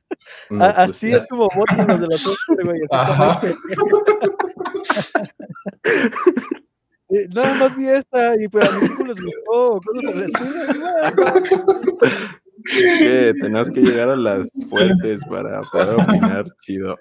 no, 0.50 0.64
Ah, 0.64 0.72
pues, 0.86 0.96
así 0.96 1.12
es 1.12 1.22
como 1.28 1.48
votan 1.54 1.86
los 1.86 2.00
de 2.00 2.06
los 2.08 2.26
Oscar, 2.26 2.56
güey. 2.64 2.80
Ajá. 2.90 3.40
Eh, 7.08 7.26
Nada 7.34 7.54
más 7.54 7.76
vi 7.76 7.88
esta 7.88 8.34
y 8.40 8.48
pues 8.48 8.68
a 8.68 8.80
mis 8.80 8.90
hijos 8.90 9.08
les 9.08 9.16
gustó. 9.24 9.80
Es 12.68 12.98
que 12.98 13.34
tenemos 13.40 13.70
que 13.70 13.80
llegar 13.80 14.08
a 14.08 14.16
las 14.16 14.50
fuentes 14.68 15.20
para 15.30 15.60
poder 15.70 15.90
opinar 16.00 16.44
chido. 16.62 16.96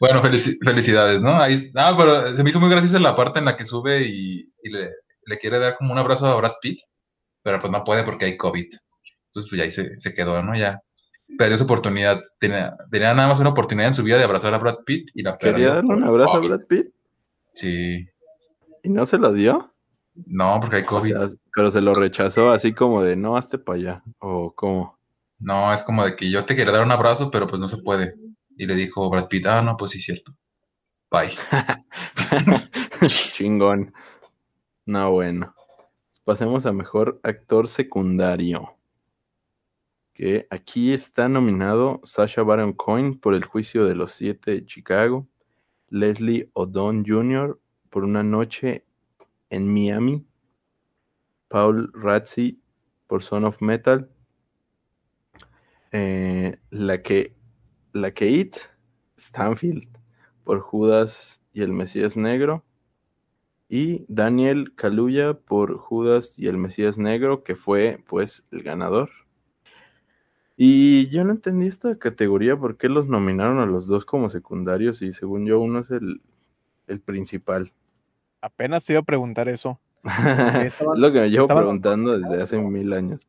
Bueno, 0.00 0.22
felici- 0.24 0.56
felicidades, 0.64 1.22
¿no? 1.22 1.40
Ahí, 1.40 1.56
ah, 1.76 1.94
pero 1.96 2.36
se 2.36 2.42
me 2.42 2.50
hizo 2.50 2.58
muy 2.58 2.68
graciosa 2.70 2.98
la 2.98 3.14
parte 3.14 3.38
en 3.38 3.44
la 3.44 3.56
que 3.56 3.64
sube 3.64 4.02
y, 4.02 4.40
y 4.62 4.70
le, 4.70 4.90
le 5.26 5.38
quiere 5.38 5.60
dar 5.60 5.76
como 5.76 5.92
un 5.92 5.98
abrazo 5.98 6.26
a 6.26 6.34
Brad 6.36 6.54
Pitt, 6.60 6.80
pero 7.44 7.60
pues 7.60 7.70
no 7.70 7.84
puede 7.84 8.02
porque 8.02 8.24
hay 8.24 8.36
COVID. 8.36 8.64
Entonces, 9.26 9.50
pues 9.50 9.58
ya 9.58 9.64
ahí 9.64 9.70
se, 9.70 10.00
se 10.00 10.14
quedó, 10.14 10.42
¿no? 10.42 10.56
Ya 10.56 10.80
perdió 11.38 11.56
su 11.56 11.64
oportunidad. 11.64 12.20
Tenía, 12.40 12.74
tenía 12.90 13.14
nada 13.14 13.28
más 13.28 13.38
una 13.38 13.50
oportunidad 13.50 13.88
en 13.88 13.94
su 13.94 14.02
vida 14.02 14.18
de 14.18 14.24
abrazar 14.24 14.52
a 14.52 14.58
Brad 14.58 14.78
Pitt 14.84 15.10
y 15.14 15.22
la 15.22 15.38
Quería 15.38 15.74
darle 15.74 15.94
un 15.94 16.02
abrazo 16.02 16.38
a. 16.38 16.40
Brad 16.40 16.66
Pitt 16.68 16.88
Sí, 17.54 18.04
y 18.86 18.90
no 18.90 19.06
se 19.06 19.18
lo 19.18 19.32
dio. 19.32 19.72
no, 20.14 20.58
porque 20.60 20.76
hay 20.76 20.82
O 20.82 20.86
COVID. 20.86 21.12
sea, 21.12 21.28
pero 21.54 21.70
se 21.70 21.80
lo 21.80 21.94
rechazó 21.94 22.50
así 22.52 22.72
como 22.74 23.02
de 23.02 23.16
no, 23.16 23.36
hazte 23.36 23.58
para 23.58 23.78
allá. 23.78 24.04
O 24.18 24.52
como. 24.54 24.98
No, 25.38 25.72
es 25.72 25.82
como 25.82 26.04
de 26.04 26.16
que 26.16 26.30
yo 26.30 26.44
te 26.46 26.56
quería 26.56 26.72
dar 26.72 26.84
un 26.84 26.92
abrazo, 26.92 27.30
pero 27.30 27.46
pues 27.46 27.60
no 27.60 27.68
se 27.68 27.78
puede. 27.78 28.14
Y 28.56 28.66
le 28.66 28.74
dijo 28.74 29.10
Brad 29.10 29.28
Pitt, 29.28 29.46
ah, 29.46 29.62
no, 29.62 29.76
pues 29.76 29.92
sí, 29.92 30.00
cierto. 30.00 30.32
Bye. 31.10 31.36
Chingón. 33.34 33.92
No, 34.86 35.10
bueno. 35.12 35.54
Pasemos 36.24 36.66
a 36.66 36.72
mejor 36.72 37.20
actor 37.22 37.68
secundario. 37.68 38.72
Que 40.14 40.46
aquí 40.50 40.92
está 40.94 41.28
nominado 41.28 42.00
Sasha 42.04 42.42
Baron 42.42 42.72
Cohen 42.72 43.18
por 43.20 43.34
El 43.34 43.44
juicio 43.44 43.84
de 43.84 43.94
los 43.94 44.12
siete 44.12 44.52
de 44.52 44.64
Chicago, 44.64 45.26
Leslie 45.90 46.50
Odom 46.54 47.04
Jr. 47.06 47.58
por 47.96 48.04
Una 48.04 48.22
noche 48.22 48.84
en 49.48 49.72
Miami, 49.72 50.22
Paul 51.48 51.90
Razzi 51.94 52.60
por 53.06 53.22
Son 53.22 53.46
of 53.46 53.62
Metal, 53.62 54.10
eh, 55.92 56.58
la 56.68 57.00
que 57.00 57.32
la 57.94 58.10
Kate 58.10 58.58
Stanfield 59.16 59.88
por 60.44 60.60
Judas 60.60 61.40
y 61.54 61.62
el 61.62 61.72
Mesías 61.72 62.18
Negro. 62.18 62.66
Y 63.66 64.04
Daniel 64.08 64.74
Kaluuya 64.74 65.32
por 65.32 65.78
Judas 65.78 66.34
y 66.36 66.48
el 66.48 66.58
Mesías 66.58 66.98
Negro, 66.98 67.44
que 67.44 67.56
fue 67.56 68.04
pues 68.06 68.44
el 68.50 68.62
ganador. 68.62 69.08
Y 70.54 71.08
yo 71.08 71.24
no 71.24 71.32
entendí 71.32 71.66
esta 71.66 71.98
categoría, 71.98 72.58
¿por 72.58 72.76
qué 72.76 72.90
los 72.90 73.08
nominaron 73.08 73.58
a 73.58 73.64
los 73.64 73.86
dos 73.86 74.04
como 74.04 74.28
secundarios? 74.28 75.00
Y 75.00 75.14
según 75.14 75.46
yo, 75.46 75.60
uno 75.60 75.78
es 75.78 75.90
el, 75.90 76.20
el 76.88 77.00
principal. 77.00 77.72
Apenas 78.46 78.84
te 78.84 78.92
iba 78.92 79.00
a 79.00 79.04
preguntar 79.04 79.48
eso. 79.48 79.80
es 80.64 80.74
lo 80.80 81.12
que 81.12 81.20
me 81.20 81.30
llevo 81.30 81.48
preguntando 81.48 82.16
desde 82.16 82.42
hace 82.42 82.58
mil 82.58 82.92
años. 82.92 83.26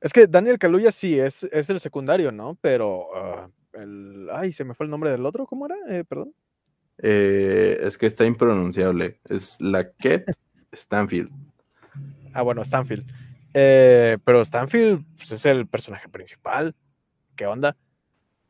Es 0.00 0.12
que 0.12 0.26
Daniel 0.26 0.58
Kaluuya 0.58 0.90
sí 0.90 1.18
es, 1.18 1.44
es 1.44 1.70
el 1.70 1.78
secundario, 1.78 2.32
¿no? 2.32 2.58
Pero 2.60 3.14
ah, 3.14 3.48
el. 3.74 4.28
Ay, 4.32 4.50
se 4.50 4.64
me 4.64 4.74
fue 4.74 4.86
el 4.86 4.90
nombre 4.90 5.10
del 5.10 5.24
otro, 5.24 5.46
¿cómo 5.46 5.66
era? 5.66 5.76
Eh, 5.88 6.02
perdón. 6.02 6.34
Eh, 6.98 7.78
es 7.80 7.96
que 7.96 8.06
está 8.06 8.24
impronunciable. 8.24 9.20
Es 9.28 9.60
la 9.60 9.92
Ket 9.92 10.36
Stanfield. 10.72 11.30
Ah, 12.34 12.42
bueno, 12.42 12.64
Stanfield. 12.64 13.08
Eh, 13.54 14.18
pero 14.24 14.44
Stanfield 14.44 15.04
pues, 15.16 15.30
es 15.30 15.46
el 15.46 15.68
personaje 15.68 16.08
principal. 16.08 16.74
¿Qué 17.36 17.46
onda? 17.46 17.76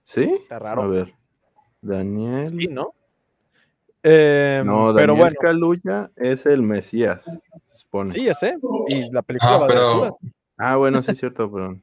¿Sí? 0.02 0.22
Está 0.22 0.58
raro. 0.58 0.82
A 0.82 0.86
ver. 0.86 1.12
Daniel. 1.82 2.48
Sí, 2.58 2.68
¿no? 2.68 2.94
Eh, 4.02 4.62
No, 4.64 4.92
pero 4.94 5.12
Daniel 5.14 5.18
bueno, 5.18 5.36
Kaluuya 5.40 6.10
es 6.16 6.46
el 6.46 6.62
Mesías, 6.62 7.22
se 7.24 7.74
supone. 7.74 8.12
sí, 8.12 8.24
ya 8.24 8.34
sé. 8.34 8.56
Y 8.88 9.10
la 9.12 9.22
película 9.22 9.52
Ah, 9.54 9.58
va 9.58 9.66
de 9.66 9.72
pero 9.74 9.94
Judas. 9.98 10.12
Ah, 10.58 10.76
bueno, 10.76 11.02
sí 11.02 11.12
es 11.12 11.18
cierto, 11.18 11.50
perdón. 11.50 11.82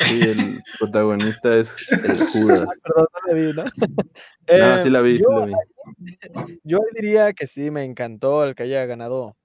Sí, 0.00 0.20
el 0.22 0.62
protagonista 0.78 1.56
es 1.56 1.76
el 1.92 2.18
Judas. 2.32 2.80
Perdón, 2.82 3.06
no 3.12 3.26
la 3.26 3.34
vi, 3.34 3.52
¿no? 3.52 3.64
No, 4.50 4.76
Eh, 4.76 4.78
sí 4.80 4.88
la 4.90 5.00
vi, 5.02 5.16
sí 5.18 5.24
yo, 5.28 5.40
la 5.40 5.46
vi. 5.46 6.60
yo 6.64 6.78
diría 6.94 7.32
que 7.34 7.46
sí, 7.46 7.70
me 7.70 7.84
encantó 7.84 8.44
el 8.44 8.54
que 8.54 8.62
haya 8.64 8.84
ganado 8.86 9.36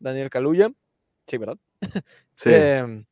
Daniel 0.00 0.30
Kaluuya. 0.30 0.70
Sí, 1.26 1.36
¿verdad? 1.38 1.56
Sí, 2.36 2.50
Em, 2.52 3.04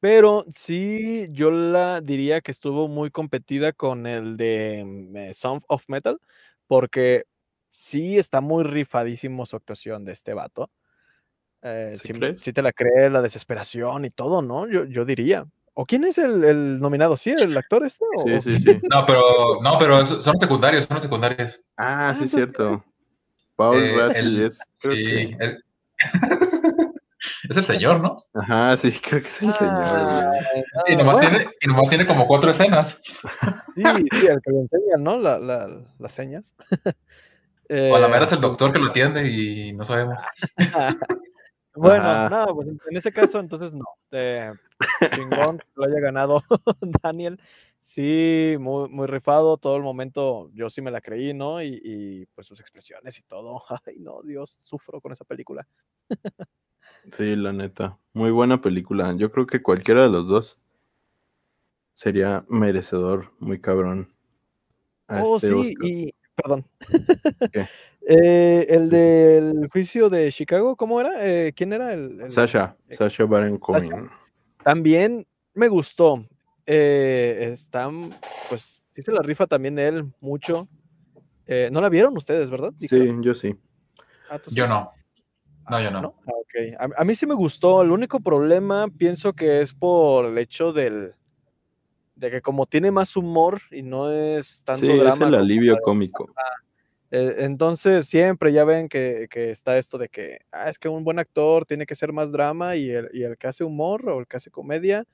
pero 0.00 0.44
sí, 0.54 1.26
yo 1.30 1.50
la 1.50 2.00
diría 2.00 2.40
que 2.40 2.52
estuvo 2.52 2.88
muy 2.88 3.10
competida 3.10 3.72
con 3.72 4.06
el 4.06 4.36
de 4.36 4.80
eh, 5.14 5.34
Sound 5.34 5.62
of 5.68 5.82
Metal, 5.88 6.18
porque 6.68 7.24
sí 7.72 8.18
está 8.18 8.40
muy 8.40 8.62
rifadísimo 8.62 9.46
su 9.46 9.56
actuación 9.56 10.04
de 10.04 10.12
este 10.12 10.34
vato. 10.34 10.70
Eh, 11.62 11.94
¿Sí 12.00 12.12
sí 12.40 12.52
te 12.52 12.62
la 12.62 12.72
crees, 12.72 13.10
la 13.10 13.20
desesperación 13.22 14.04
y 14.04 14.10
todo, 14.10 14.42
¿no? 14.42 14.68
Yo, 14.68 14.84
yo 14.84 15.04
diría. 15.04 15.44
¿O 15.74 15.84
quién 15.86 16.04
es 16.04 16.18
el, 16.18 16.44
el 16.44 16.80
nominado? 16.80 17.16
¿Sí, 17.16 17.30
el 17.30 17.56
actor 17.56 17.84
este? 17.86 18.04
o- 18.16 18.24
sí, 18.24 18.40
sí, 18.40 18.58
sí. 18.58 18.80
No, 18.90 19.06
pero, 19.06 19.60
no, 19.62 19.78
pero 19.78 20.04
son 20.04 20.36
secundarios, 20.36 20.84
son 20.84 21.00
secundarios. 21.00 21.60
Ah, 21.76 22.14
sí 22.16 22.24
es 22.24 22.30
cierto. 22.30 22.84
Paul 23.56 23.76
Eh, 23.76 24.10
el- 24.16 24.42
es, 24.42 24.64
sí, 24.76 24.88
que... 24.88 25.36
es, 25.40 25.62
es 27.48 27.56
el 27.56 27.64
señor, 27.64 28.00
¿no? 28.00 28.24
Ajá, 28.34 28.76
sí, 28.76 28.92
creo 29.00 29.20
que 29.22 29.28
es 29.28 29.42
el 29.42 29.52
señor. 29.54 29.74
Ah, 29.80 30.30
güey. 30.52 30.64
Y 30.86 30.92
ah, 30.94 30.96
nomás, 30.96 31.16
bueno, 31.16 31.30
tiene, 31.38 31.50
y 31.60 31.66
nomás 31.66 31.88
tiene 31.88 32.06
como 32.06 32.26
cuatro 32.26 32.50
escenas. 32.50 33.00
sí, 33.74 33.82
sí, 34.12 34.26
el 34.26 34.40
que 34.42 34.50
le 34.50 34.60
enseña, 34.60 34.96
¿no? 34.98 35.18
La- 35.18 35.38
la- 35.38 35.80
las 35.98 36.12
señas. 36.12 36.54
O 37.70 37.96
a 37.96 37.98
la 37.98 38.08
mera 38.08 38.22
Eh, 38.22 38.24
es 38.24 38.32
el 38.32 38.40
doctor 38.40 38.72
que 38.72 38.78
lo 38.78 38.86
atiende 38.86 39.28
y 39.28 39.74
no 39.74 39.84
sabemos. 39.84 40.22
Bueno, 41.74 42.10
Ajá. 42.10 42.28
no, 42.28 42.54
pues 42.56 42.66
en 42.68 42.96
ese 42.96 43.12
caso, 43.12 43.38
entonces 43.38 43.72
no. 43.72 43.84
Eh, 44.10 44.52
chingón 45.14 45.58
que 45.58 45.64
lo 45.76 45.84
haya 45.84 46.00
ganado 46.00 46.42
Daniel. 47.02 47.38
Sí, 47.82 48.56
muy, 48.58 48.88
muy 48.88 49.06
rifado. 49.06 49.58
Todo 49.58 49.76
el 49.76 49.84
momento 49.84 50.50
yo 50.54 50.70
sí 50.70 50.82
me 50.82 50.90
la 50.90 51.00
creí, 51.00 51.34
¿no? 51.34 51.62
Y, 51.62 51.80
y, 51.84 52.26
pues 52.34 52.48
sus 52.48 52.58
expresiones 52.58 53.16
y 53.18 53.22
todo. 53.22 53.62
Ay, 53.86 53.98
no, 54.00 54.22
Dios, 54.22 54.58
sufro 54.60 55.00
con 55.00 55.12
esa 55.12 55.24
película. 55.24 55.68
Sí, 57.12 57.36
la 57.36 57.52
neta. 57.52 57.98
Muy 58.12 58.30
buena 58.30 58.60
película. 58.60 59.14
Yo 59.16 59.30
creo 59.30 59.46
que 59.46 59.62
cualquiera 59.62 60.02
de 60.02 60.08
los 60.10 60.26
dos 60.26 60.58
sería 61.94 62.44
merecedor, 62.48 63.32
muy 63.38 63.60
cabrón. 63.60 64.12
a 65.08 65.22
Oh, 65.22 65.36
este 65.36 65.48
sí, 65.48 65.54
Oscar. 65.54 65.88
y 65.88 66.14
perdón. 66.34 66.66
¿Qué? 67.52 67.66
Eh, 68.10 68.64
el 68.70 68.88
del 68.88 69.68
juicio 69.70 70.08
de 70.08 70.32
Chicago, 70.32 70.76
¿cómo 70.76 70.98
era? 70.98 71.10
Eh, 71.26 71.52
¿Quién 71.54 71.74
era 71.74 71.92
el, 71.92 72.18
el- 72.22 72.30
Sasha, 72.30 72.74
eh, 72.88 72.94
Sasha 72.94 73.26
Baron 73.26 73.58
Cohen. 73.58 74.08
También 74.64 75.26
me 75.52 75.68
gustó. 75.68 76.24
Eh, 76.64 77.50
están, 77.52 78.14
pues, 78.48 78.82
sí 78.94 79.02
se 79.02 79.12
la 79.12 79.20
rifa 79.20 79.46
también 79.46 79.78
él 79.78 80.10
mucho. 80.20 80.68
Eh, 81.46 81.68
¿No 81.70 81.82
la 81.82 81.90
vieron 81.90 82.16
ustedes, 82.16 82.48
verdad? 82.48 82.72
Sí, 82.76 83.14
yo 83.20 83.34
sí. 83.34 83.54
Ah, 84.30 84.40
sí. 84.46 84.54
Yo 84.54 84.66
no. 84.66 84.90
No, 85.70 85.80
yo 85.80 85.90
no. 85.90 86.00
¿No? 86.02 86.14
Ah, 86.26 86.32
ok. 86.34 86.94
A, 86.96 87.02
a 87.02 87.04
mí 87.04 87.14
sí 87.14 87.26
me 87.26 87.34
gustó. 87.34 87.82
El 87.82 87.90
único 87.90 88.20
problema 88.20 88.88
pienso 88.88 89.32
que 89.32 89.60
es 89.60 89.72
por 89.74 90.26
el 90.26 90.38
hecho 90.38 90.72
del 90.72 91.12
de 92.18 92.30
que 92.30 92.40
como 92.42 92.66
tiene 92.66 92.90
más 92.90 93.16
humor 93.16 93.60
y 93.70 93.82
no 93.82 94.10
es 94.10 94.62
tanto 94.64 94.86
Sí, 94.86 95.00
es 95.00 95.20
el 95.20 95.34
alivio 95.34 95.78
cómico. 95.80 96.26
eh, 97.10 97.36
entonces 97.38 98.06
siempre 98.08 98.52
ya 98.52 98.64
ven 98.64 98.88
que, 98.88 99.28
que 99.30 99.50
está 99.52 99.78
esto 99.78 99.98
de 99.98 100.08
que 100.08 100.40
ah, 100.50 100.68
es 100.68 100.78
que 100.78 100.88
un 100.88 101.04
buen 101.04 101.18
actor 101.20 101.64
tiene 101.64 101.86
que 101.86 101.94
ser 101.94 102.12
más 102.12 102.32
drama 102.32 102.74
y 102.76 102.90
el, 102.90 103.08
y 103.12 103.22
el 103.22 103.38
que 103.38 103.46
hace 103.46 103.62
humor 103.62 104.08
o 104.08 104.18
el 104.20 104.26
que 104.26 104.36
hace 104.36 104.50
comedia 104.50 105.04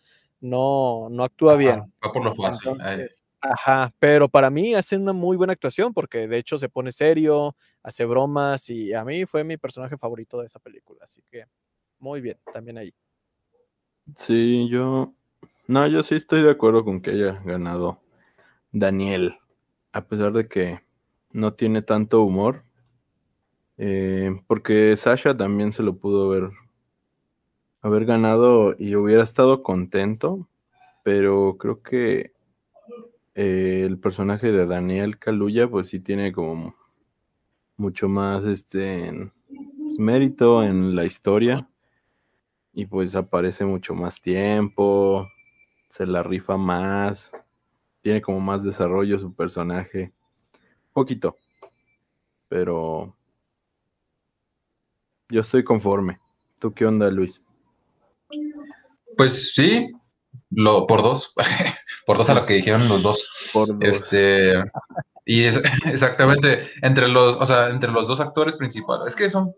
no, 0.41 1.09
no 1.11 1.25
actúa 1.25 1.53
Ajá, 1.53 1.59
bien. 1.59 1.81
Va 2.05 2.13
por 2.13 2.25
lo 2.25 2.35
fácil. 2.35 2.73
Entonces, 2.73 3.24
ajá, 3.51 3.92
pero 3.99 4.28
para 4.28 4.51
mí 4.51 4.74
hace 4.74 4.97
una 4.97 5.12
muy 5.12 5.36
buena 5.36 5.53
actuación 5.53 5.92
porque 5.92 6.26
de 6.28 6.38
hecho 6.38 6.59
se 6.59 6.68
pone 6.68 6.92
serio, 6.92 7.57
hace 7.82 8.05
bromas 8.05 8.68
y 8.70 8.92
a 8.95 9.05
mí 9.05 9.26
fue 9.26 9.45
mi 9.45 9.57
personaje 9.57 9.97
favorito 9.99 10.40
de 10.40 10.47
esa 10.47 10.59
película, 10.59 11.01
así 11.05 11.22
que 11.30 11.45
muy 11.99 12.20
bien, 12.20 12.38
también 12.53 12.78
ahí. 12.78 12.95
Sí, 14.16 14.68
yo. 14.68 15.14
No, 15.66 15.86
yo 15.86 16.03
sí 16.03 16.14
estoy 16.16 16.42
de 16.42 16.51
acuerdo 16.51 16.84
con 16.84 17.01
que 17.01 17.12
haya 17.12 17.40
ganado 17.45 18.01
Daniel. 18.72 19.38
A 19.92 20.07
pesar 20.07 20.32
de 20.32 20.49
que 20.49 20.80
no 21.32 21.55
tiene 21.55 21.82
tanto 21.82 22.22
humor. 22.22 22.64
eh, 23.78 24.30
porque 24.47 24.97
Sasha 24.97 25.36
también 25.36 25.72
se 25.72 25.82
lo 25.82 25.97
pudo 25.97 26.30
haber, 26.30 26.51
haber 27.82 28.05
ganado 28.05 28.74
y 28.78 28.97
hubiera 28.97 29.22
estado 29.22 29.62
contento. 29.62 30.49
Pero 31.05 31.57
creo 31.59 31.82
que 31.82 32.34
eh, 33.35 33.82
el 33.85 33.99
personaje 33.99 34.53
de 34.53 34.66
Daniel 34.66 35.18
Kaluuya, 35.18 35.68
pues 35.68 35.89
sí 35.89 36.01
tiene 36.01 36.32
como 36.32 36.74
mucho 37.76 38.09
más 38.09 38.45
este 38.45 39.32
mérito 39.99 40.62
en 40.62 40.95
la 40.95 41.05
historia 41.05 41.68
y 42.72 42.87
pues 42.87 43.14
aparece 43.14 43.64
mucho 43.64 43.95
más 43.95 44.20
tiempo, 44.20 45.28
se 45.89 46.07
la 46.07 46.22
rifa 46.22 46.57
más, 46.57 47.32
tiene 48.01 48.20
como 48.20 48.41
más 48.41 48.62
desarrollo 48.62 49.18
su 49.18 49.32
personaje, 49.32 50.12
poquito, 50.93 51.39
pero 52.49 53.16
yo 55.28 55.41
estoy 55.41 55.64
conforme. 55.64 56.20
¿Tú 56.61 56.72
qué 56.72 56.87
onda, 56.87 57.11
Luis? 57.11 57.41
Pues 59.16 59.55
sí, 59.55 59.91
lo, 60.51 60.87
por 60.87 61.03
dos, 61.03 61.32
por 62.07 62.19
dos 62.19 62.29
a 62.29 62.35
lo 62.35 62.47
que 62.47 62.55
dijeron 62.55 62.89
los 62.89 63.03
dos. 63.03 63.31
Por 63.53 63.69
dos. 63.69 63.79
Este, 63.81 64.63
y 65.25 65.45
es, 65.45 65.61
exactamente, 65.87 66.69
entre 66.83 67.09
los, 67.09 67.37
o 67.37 67.47
sea, 67.47 67.69
entre 67.69 67.91
los 67.91 68.07
dos 68.07 68.21
actores 68.21 68.57
principales, 68.57 69.09
es 69.09 69.17
que 69.17 69.31
son, 69.31 69.55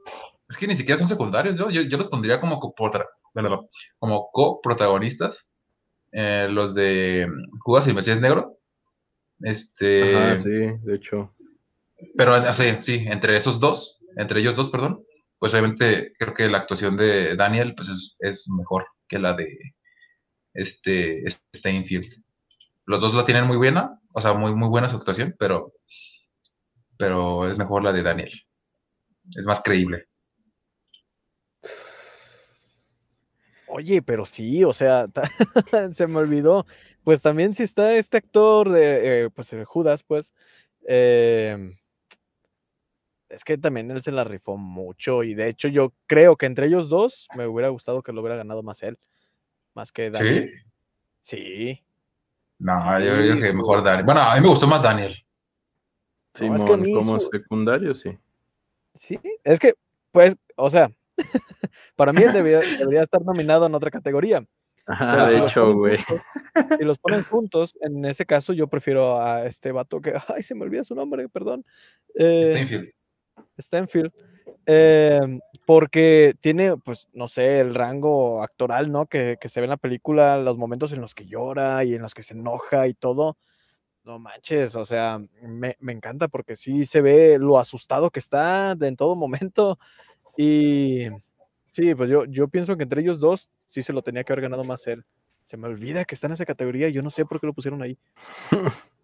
es 0.49 0.57
que 0.57 0.67
ni 0.67 0.77
siquiera 0.77 0.99
son 0.99 1.09
secundarios, 1.09 1.59
yo, 1.59 1.71
yo, 1.71 1.83
yo 1.83 1.99
los 1.99 2.09
pondría 2.09 2.41
como, 2.41 2.61
como 3.99 4.31
coprotagonistas, 4.33 5.51
eh, 6.13 6.49
los 6.51 6.75
de 6.75 7.29
Judas 7.61 7.87
y 7.87 7.91
el 7.91 7.97
Mesías 7.97 8.21
Negro. 8.21 8.59
Este, 9.41 10.17
Ajá, 10.17 10.37
sí, 10.37 10.49
de 10.49 10.95
hecho. 10.95 11.35
pero 12.17 12.35
ah, 12.35 12.55
sí, 12.55 12.77
sí, 12.81 13.05
entre 13.07 13.37
esos 13.37 13.61
dos, 13.61 13.99
entre 14.17 14.41
ellos 14.41 14.57
dos, 14.57 14.71
perdón, 14.71 15.05
pues 15.39 15.53
obviamente 15.53 16.15
creo 16.19 16.33
que 16.33 16.49
la 16.49 16.59
actuación 16.59 16.97
de 16.97 17.37
Daniel 17.37 17.75
pues 17.75 17.89
es, 17.89 18.17
es 18.21 18.49
mejor 18.49 18.87
que 19.09 19.19
la 19.19 19.35
de 19.35 19.75
este 20.55 21.25
Steinfield. 21.55 22.26
Los 22.87 23.01
dos 23.01 23.15
la 23.15 23.25
tienen 23.25 23.47
muy 23.47 23.57
buena, 23.57 24.01
o 24.13 24.21
sea, 24.21 24.33
muy, 24.33 24.55
muy 24.55 24.69
buena 24.69 24.89
su 24.89 24.97
actuación, 24.97 25.35
pero, 25.39 25.73
pero 26.97 27.51
es 27.51 27.59
mejor 27.59 27.83
la 27.83 27.93
de 27.93 28.03
Daniel. 28.03 28.33
Es 29.35 29.45
más 29.45 29.61
creíble. 29.61 30.07
Oye, 33.67 34.01
pero 34.03 34.25
sí, 34.25 34.63
o 34.63 34.73
sea, 34.73 35.07
se 35.97 36.07
me 36.07 36.19
olvidó. 36.19 36.65
Pues 37.03 37.21
también 37.21 37.55
si 37.55 37.65
está 37.65 37.97
este 37.97 38.19
actor 38.19 38.71
de, 38.71 39.25
eh, 39.25 39.31
pues 39.31 39.51
Judas, 39.65 40.05
pues, 40.05 40.33
em, 40.87 41.77
es 43.29 43.45
que 43.45 43.59
también 43.59 43.91
él 43.91 44.03
se 44.03 44.13
la 44.13 44.23
rifó 44.23 44.57
mucho 44.57 45.25
y 45.25 45.35
de 45.35 45.49
hecho 45.49 45.67
yo 45.67 45.93
creo 46.07 46.37
que 46.37 46.47
entre 46.47 46.69
ellos 46.69 46.89
dos 46.89 47.27
me 47.37 47.47
hubiera 47.47 47.69
gustado 47.69 48.03
que 48.03 48.13
lo 48.13 48.21
hubiera 48.21 48.37
ganado 48.37 48.63
más 48.63 48.83
él, 48.85 48.99
más 49.75 49.91
que 49.91 50.11
Daniel. 50.11 50.51
¿Sí? 51.21 51.37
Sí. 51.37 51.86
No, 52.59 52.99
Sí, 52.99 53.05
yo 53.05 53.23
digo 53.23 53.41
que 53.41 53.53
mejor 53.53 53.83
Daniel. 53.83 54.05
Bueno, 54.05 54.21
a 54.23 54.35
mí 54.35 54.41
me 54.41 54.49
gustó 54.49 54.67
más 54.67 54.83
Daniel. 54.83 55.15
Es 56.35 56.65
que 56.65 56.77
mí 56.77 56.93
como 56.93 57.19
su- 57.19 57.29
secundario, 57.29 57.95
sí. 57.95 58.19
Sí, 58.95 59.19
es 59.45 59.59
que, 59.59 59.75
pues, 60.11 60.35
o 60.57 60.71
sea, 60.71 60.91
para 61.97 62.13
mí 62.13 62.23
él 62.23 62.33
debería, 62.33 62.61
debería 62.79 63.03
estar 63.03 63.23
nominado 63.23 63.67
en 63.67 63.75
otra 63.75 63.91
categoría. 63.91 64.45
Ajá, 64.87 65.13
Pero 65.13 65.27
de 65.27 65.39
si 65.39 65.45
hecho, 65.45 65.75
güey. 65.75 65.99
Si 66.79 66.85
los 66.85 66.99
ponen 66.99 67.23
juntos, 67.25 67.75
en 67.81 68.05
ese 68.05 68.25
caso 68.25 68.53
yo 68.53 68.67
prefiero 68.69 69.21
a 69.21 69.47
este 69.47 69.73
vato 69.73 70.01
que, 70.01 70.15
ay, 70.35 70.43
se 70.43 70.55
me 70.55 70.63
olvida 70.65 70.85
su 70.85 70.95
nombre, 70.95 71.29
perdón. 71.29 71.65
eh, 72.15 72.47
Steinfield. 72.51 72.91
Stanfield, 73.59 74.13
em, 74.67 75.41
porque 75.65 76.35
tiene, 76.41 76.77
pues, 76.77 77.09
no 77.13 77.29
sé, 77.29 77.61
el 77.61 77.75
rango 77.75 78.43
actoral, 78.43 78.93
¿no? 78.93 79.07
Que, 79.07 79.39
que 79.41 79.49
se 79.49 79.61
ve 79.61 79.65
en 79.65 79.71
la 79.71 79.77
película, 79.77 80.37
los 80.39 80.59
momentos 80.59 80.93
en 80.93 81.01
los 81.01 81.15
que 81.15 81.27
llora 81.27 81.85
y 81.85 81.95
en 81.95 82.03
los 82.03 82.15
que 82.15 82.23
se 82.23 82.35
enoja 82.35 82.87
y 82.89 82.95
todo. 82.95 83.37
No 84.05 84.19
manches, 84.21 84.77
o 84.77 84.85
sea, 84.85 85.19
me, 85.43 85.77
me 85.81 85.93
encanta 85.93 86.29
porque 86.29 86.55
sí 86.57 86.87
se 86.87 87.01
ve 87.01 87.39
lo 87.41 87.59
asustado 87.59 88.11
que 88.11 88.21
está 88.21 88.77
en 88.81 88.97
todo 88.97 89.17
momento. 89.17 89.79
Y 90.37 91.07
sí, 91.73 91.95
pues 91.95 92.11
yo, 92.11 92.25
yo 92.27 92.49
pienso 92.49 92.77
que 92.77 92.85
entre 92.85 93.01
ellos 93.01 93.19
dos 93.21 93.51
sí 93.67 93.83
se 93.83 93.93
lo 93.93 94.03
tenía 94.03 94.25
que 94.25 94.33
haber 94.33 94.43
ganado 94.43 94.65
más 94.65 94.87
él. 94.87 95.05
Se 95.45 95.57
me 95.57 95.69
olvida 95.69 96.05
que 96.05 96.15
está 96.15 96.27
en 96.27 96.35
esa 96.35 96.45
categoría, 96.45 96.89
yo 96.89 97.03
no 97.03 97.11
sé 97.11 97.25
por 97.25 97.41
qué 97.41 97.47
lo 97.47 97.55
pusieron 97.55 97.83
ahí. 97.83 97.99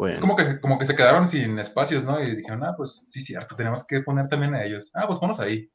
Bueno, 0.00 0.14
Es 0.14 0.20
como 0.20 0.34
que, 0.34 0.58
como 0.62 0.78
que 0.78 0.86
se 0.86 0.96
quedaron 0.96 1.28
sin 1.28 1.58
espacios, 1.58 2.04
¿no? 2.04 2.18
Y 2.24 2.34
dijeron, 2.36 2.64
ah, 2.64 2.72
pues 2.74 3.08
sí, 3.10 3.20
cierto, 3.20 3.54
tenemos 3.54 3.86
que 3.86 4.00
poner 4.00 4.30
también 4.30 4.54
a 4.54 4.64
ellos. 4.64 4.90
Ah, 4.94 5.06
pues 5.06 5.18
ponlos 5.18 5.38
ahí. 5.40 5.70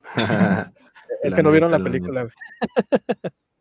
Es 1.22 1.30
La 1.32 1.36
que 1.36 1.42
no 1.42 1.50
vieron 1.50 1.72
la 1.72 1.78
la 1.78 1.84
película. 1.84 2.28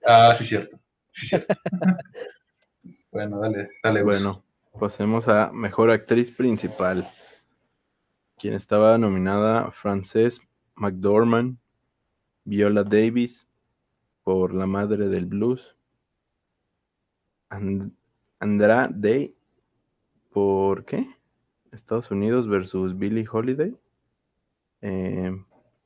Ah, 0.06 0.32
sí, 0.36 0.46
cierto. 0.46 0.80
Sí, 1.10 1.26
cierto. 1.26 1.56
bueno, 3.12 3.40
dale, 3.40 3.70
dale. 3.82 4.04
Bueno, 4.04 4.44
pasemos 4.80 5.28
a 5.28 5.52
Mejor 5.52 5.90
Actriz 5.90 6.30
Principal. 6.30 7.08
Quien 8.38 8.54
estaba 8.54 9.00
nominada 9.00 9.72
Frances 9.72 10.42
McDormand, 10.76 11.58
Viola 12.44 12.84
Davis 12.84 13.48
por 14.24 14.54
La 14.54 14.68
Madre 14.68 15.08
del 15.08 15.26
Blues, 15.26 15.76
And- 17.50 17.94
Andra 18.40 18.90
Day 18.94 19.36
por 20.34 20.84
¿qué? 20.86 21.06
Estados 21.72 22.12
Unidos 22.12 22.48
versus 22.48 22.98
Billie 22.98 23.26
Holiday, 23.32 23.76
Eh, 24.82 25.32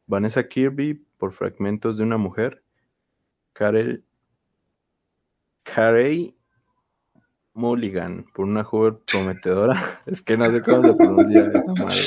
Vanessa 0.08 0.48
Kirby 0.48 0.96
por 1.18 1.34
Fragmentos 1.34 1.98
de 1.98 2.04
una 2.04 2.18
Mujer, 2.18 2.64
Karel 3.54 4.04
Carey 5.64 6.34
Mulligan 7.54 8.26
por 8.34 8.46
una 8.46 8.64
joven 8.64 9.00
prometedora. 9.12 9.76
Es 10.06 10.22
que 10.22 10.38
no 10.38 10.50
sé 10.52 10.62
cómo 10.62 10.82
se 10.84 10.94
pronuncia 10.94 11.42
esa 11.48 11.64
madre. 11.84 12.02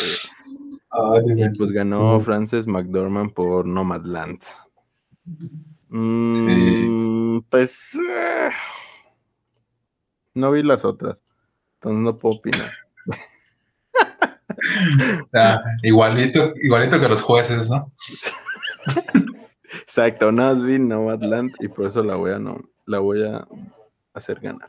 Ah, 0.92 1.14
Y 1.36 1.56
pues 1.58 1.70
ganó 1.72 2.18
Sí. 2.18 2.24
Frances 2.24 2.66
McDormand 2.66 3.32
por 3.32 3.66
Nomadland. 3.66 4.40
Mm, 5.88 7.40
Pues 7.50 7.94
eh, 7.96 8.50
no 10.34 10.50
vi 10.52 10.62
las 10.62 10.84
otras, 10.84 11.20
entonces 11.80 12.02
no 12.02 12.16
puedo 12.16 12.36
opinar. 12.36 12.68
Ah, 15.32 15.62
igualito, 15.82 16.52
igualito 16.62 17.00
que 17.00 17.08
los 17.08 17.22
jueces, 17.22 17.70
¿no? 17.70 17.90
Exacto, 19.80 20.30
nada 20.30 20.54
más 20.54 20.62
vi 20.62 20.78
Nomadland 20.78 21.52
y 21.60 21.68
por 21.68 21.86
eso 21.86 22.02
la 22.02 22.16
voy 22.16 22.32
a 22.32 22.38
no, 22.38 22.60
la 22.84 22.98
voy 22.98 23.24
a 23.24 23.46
hacer 24.12 24.40
ganar. 24.40 24.68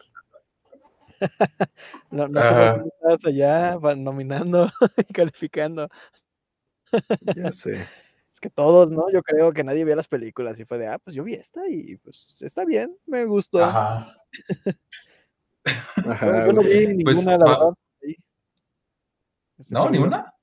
No, 2.09 2.27
no 2.27 2.41
por 2.41 2.83
qué 2.83 2.89
estabas 2.89 3.25
allá 3.25 3.75
nominando 3.95 4.71
y 4.97 5.13
calificando. 5.13 5.89
Ya 7.35 7.51
sé. 7.51 7.87
Es 8.33 8.39
que 8.41 8.49
todos, 8.49 8.89
¿no? 8.89 9.11
Yo 9.11 9.21
creo 9.21 9.53
que 9.53 9.63
nadie 9.63 9.85
vio 9.85 9.95
las 9.95 10.07
películas 10.07 10.59
y 10.59 10.65
fue 10.65 10.79
de, 10.79 10.87
ah, 10.87 10.97
pues 10.97 11.15
yo 11.15 11.23
vi 11.23 11.35
esta 11.35 11.67
y 11.69 11.97
pues 11.97 12.25
está 12.39 12.65
bien, 12.65 12.97
me 13.05 13.25
gustó. 13.25 13.63
Ajá. 13.63 14.15
Ajá, 15.65 16.25
Yo, 16.41 16.45
yo 16.47 16.53
no 16.53 16.61
vi 16.63 17.03
Pues, 17.03 17.17
ninguna, 17.17 17.37
la 17.37 17.45
va- 17.45 17.51
verdad. 17.59 17.73
sí. 18.01 18.15
¿No? 19.69 19.85
¿Ni 19.89 19.97
perdido. 19.99 20.03
una? 20.07 20.33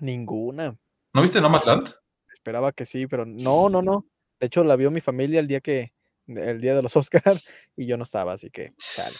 Ninguna. 0.00 0.78
¿No 1.14 1.22
viste 1.22 1.40
Nomadland? 1.40 1.92
Esperaba 2.34 2.72
que 2.72 2.86
sí, 2.86 3.06
pero 3.06 3.24
no, 3.26 3.68
no, 3.68 3.82
no. 3.82 4.06
De 4.40 4.46
hecho, 4.46 4.64
la 4.64 4.76
vio 4.76 4.90
mi 4.90 5.00
familia 5.00 5.40
el 5.40 5.48
día 5.48 5.60
que, 5.60 5.92
el 6.26 6.60
día 6.60 6.74
de 6.74 6.82
los 6.82 6.96
Oscar 6.96 7.40
y 7.76 7.86
yo 7.86 7.96
no 7.96 8.04
estaba, 8.04 8.32
así 8.32 8.50
que, 8.50 8.72
chale, 8.78 9.16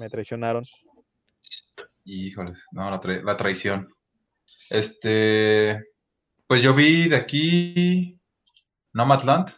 me 0.00 0.08
traicionaron. 0.08 0.64
Híjoles, 2.04 2.64
no, 2.72 2.90
la, 2.90 3.00
tra- 3.00 3.22
la 3.22 3.36
traición. 3.36 3.88
Este, 4.70 5.84
pues 6.46 6.62
yo 6.62 6.74
vi 6.74 7.08
de 7.08 7.16
aquí 7.16 8.18
Nomadland 8.92 9.50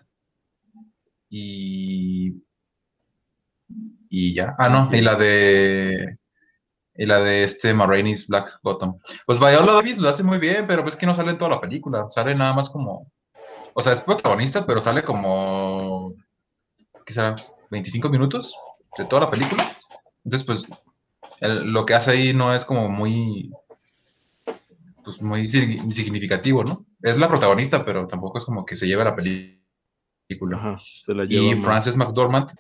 y 1.28 2.42
y 4.11 4.34
ya. 4.34 4.54
Ah, 4.58 4.68
no, 4.68 4.90
y 4.94 5.00
la 5.00 5.14
de 5.16 6.18
y 6.94 7.06
la 7.06 7.20
de 7.20 7.44
este 7.44 7.72
Ma 7.72 7.86
Rainey's 7.86 8.28
Black 8.28 8.61
Bottom. 8.62 8.98
Pues 9.26 9.38
Viola 9.38 9.72
Davis 9.72 9.96
lo 9.98 10.08
hace 10.11 10.22
muy 10.22 10.38
bien, 10.38 10.66
pero 10.66 10.82
pues 10.82 10.96
que 10.96 11.06
no 11.06 11.14
sale 11.14 11.30
en 11.30 11.38
toda 11.38 11.50
la 11.52 11.61
película, 11.61 12.06
sale 12.11 12.34
nada 12.34 12.52
más 12.52 12.68
como, 12.68 13.11
o 13.74 13.82
sea, 13.82 13.92
es 13.92 14.00
protagonista, 14.00 14.66
pero 14.66 14.80
sale 14.82 15.02
como, 15.02 16.14
¿qué 17.06 17.12
será? 17.14 17.36
25 17.70 18.08
minutos 18.11 18.54
de 18.98 19.04
toda 19.06 19.22
la 19.22 19.30
película. 19.30 19.76
Entonces, 20.24 20.46
pues 20.46 20.68
el- 21.40 21.72
lo 21.72 21.86
que 21.86 21.94
hace 21.94 22.11
ahí 22.12 22.32
no 22.34 22.54
es 22.54 22.64
como 22.64 22.88
muy, 22.90 23.52
pues 25.04 25.22
muy 25.22 25.44
sig- 25.48 25.92
significativo, 25.92 26.64
¿no? 26.64 26.84
Es 27.02 27.16
la 27.18 27.28
protagonista, 27.28 27.84
pero 27.84 28.06
tampoco 28.06 28.38
es 28.38 28.44
como 28.44 28.64
que 28.66 28.76
se 28.76 28.86
lleve 28.86 29.04
la 29.04 29.16
película. 29.16 29.61
Ajá, 30.56 30.78
se 30.80 31.14
la 31.14 31.24
lleva 31.24 31.56
Y. 31.56 31.62
Frances 31.62 31.96
McDormand, 31.96 32.50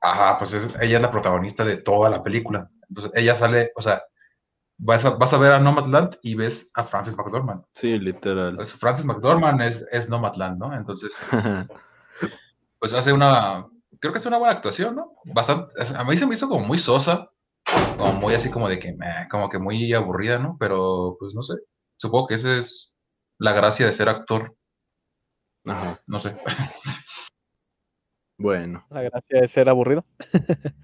ajá, 0.00 0.38
pues 0.38 0.52
es- 0.54 0.74
ella 0.80 0.96
es 0.96 1.02
la 1.02 1.10
protagonista 1.10 1.64
de 1.64 1.76
toda 1.78 2.10
la 2.10 2.22
película. 2.22 2.70
Entonces 2.88 3.12
ella 3.14 3.34
sale, 3.36 3.72
o 3.76 3.82
sea, 3.82 4.02
vas 4.78 5.04
a, 5.04 5.10
vas 5.10 5.32
a 5.32 5.38
ver 5.38 5.52
a 5.52 5.60
Nomadland 5.60 6.16
y 6.22 6.34
ves 6.34 6.70
a 6.74 6.84
Frances 6.84 7.16
McDormand. 7.16 7.64
Sí, 7.74 7.98
literal. 7.98 8.56
Pues 8.56 8.72
Frances 8.74 9.04
McDormand 9.04 9.60
es, 9.62 9.86
es 9.92 10.08
Nomadland, 10.08 10.58
¿no? 10.58 10.74
Entonces, 10.74 11.16
pues, 11.30 11.44
pues 12.78 12.94
hace 12.94 13.12
una, 13.12 13.66
creo 14.00 14.12
que 14.12 14.18
hace 14.18 14.28
una 14.28 14.38
buena 14.38 14.54
actuación, 14.54 14.96
¿no? 14.96 15.12
Bastante, 15.34 15.72
a 15.96 16.04
mí 16.04 16.16
se 16.16 16.26
me 16.26 16.34
hizo 16.34 16.48
como 16.48 16.64
muy 16.66 16.78
sosa, 16.78 17.30
como 17.96 18.14
muy 18.14 18.34
así 18.34 18.50
como 18.50 18.68
de 18.68 18.78
que, 18.78 18.92
meh, 18.94 19.28
como 19.30 19.48
que 19.48 19.58
muy 19.58 19.92
aburrida, 19.92 20.38
¿no? 20.38 20.56
Pero, 20.58 21.16
pues 21.18 21.34
no 21.34 21.42
sé, 21.42 21.54
supongo 21.98 22.28
que 22.28 22.34
esa 22.36 22.56
es 22.56 22.94
la 23.38 23.52
gracia 23.52 23.86
de 23.86 23.92
ser 23.92 24.08
actor, 24.08 24.54
Ajá, 25.66 26.00
no 26.06 26.18
sé. 26.18 26.34
bueno. 28.40 28.84
La 28.90 29.02
gracia 29.02 29.40
de 29.40 29.48
ser 29.48 29.68
aburrido. 29.68 30.04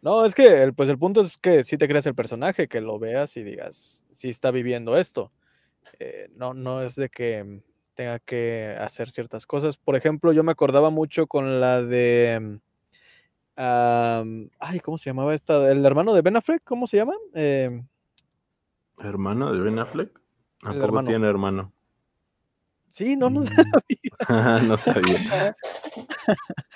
No, 0.00 0.24
es 0.24 0.34
que 0.34 0.62
el, 0.62 0.74
pues 0.74 0.88
el 0.88 0.98
punto 0.98 1.22
es 1.22 1.36
que 1.38 1.64
si 1.64 1.76
te 1.76 1.88
creas 1.88 2.06
el 2.06 2.14
personaje, 2.14 2.68
que 2.68 2.80
lo 2.80 3.00
veas 3.00 3.36
y 3.36 3.42
digas, 3.42 4.04
si 4.14 4.28
está 4.28 4.50
viviendo 4.50 4.96
esto. 4.96 5.32
Eh, 5.98 6.30
no, 6.36 6.54
no 6.54 6.82
es 6.82 6.94
de 6.94 7.08
que 7.08 7.62
tenga 7.94 8.20
que 8.20 8.76
hacer 8.78 9.10
ciertas 9.10 9.44
cosas. 9.44 9.76
Por 9.76 9.96
ejemplo, 9.96 10.32
yo 10.32 10.44
me 10.44 10.52
acordaba 10.52 10.90
mucho 10.90 11.26
con 11.26 11.60
la 11.60 11.82
de. 11.82 12.60
am, 13.56 14.50
ay, 14.60 14.78
¿cómo 14.80 14.98
se 14.98 15.10
llamaba 15.10 15.34
esta? 15.34 15.68
El 15.70 15.84
hermano 15.84 16.14
de 16.14 16.22
Ben 16.22 16.36
Affleck, 16.36 16.62
¿cómo 16.62 16.86
se 16.86 16.98
llama? 16.98 17.14
Eh, 17.34 17.82
¿Hermano 18.98 19.52
de 19.52 19.60
Ben 19.60 19.80
Affleck? 19.80 20.16
¿A 20.62 20.68
El 20.68 20.74
poco 20.74 20.84
hermano. 20.84 21.08
tiene 21.08 21.26
hermano? 21.26 21.72
Sí, 22.90 23.16
no, 23.16 23.30
no 23.30 23.42
Mm. 23.42 23.46
sabía. 23.46 24.18
no 24.70 24.76
sabía. 24.76 25.56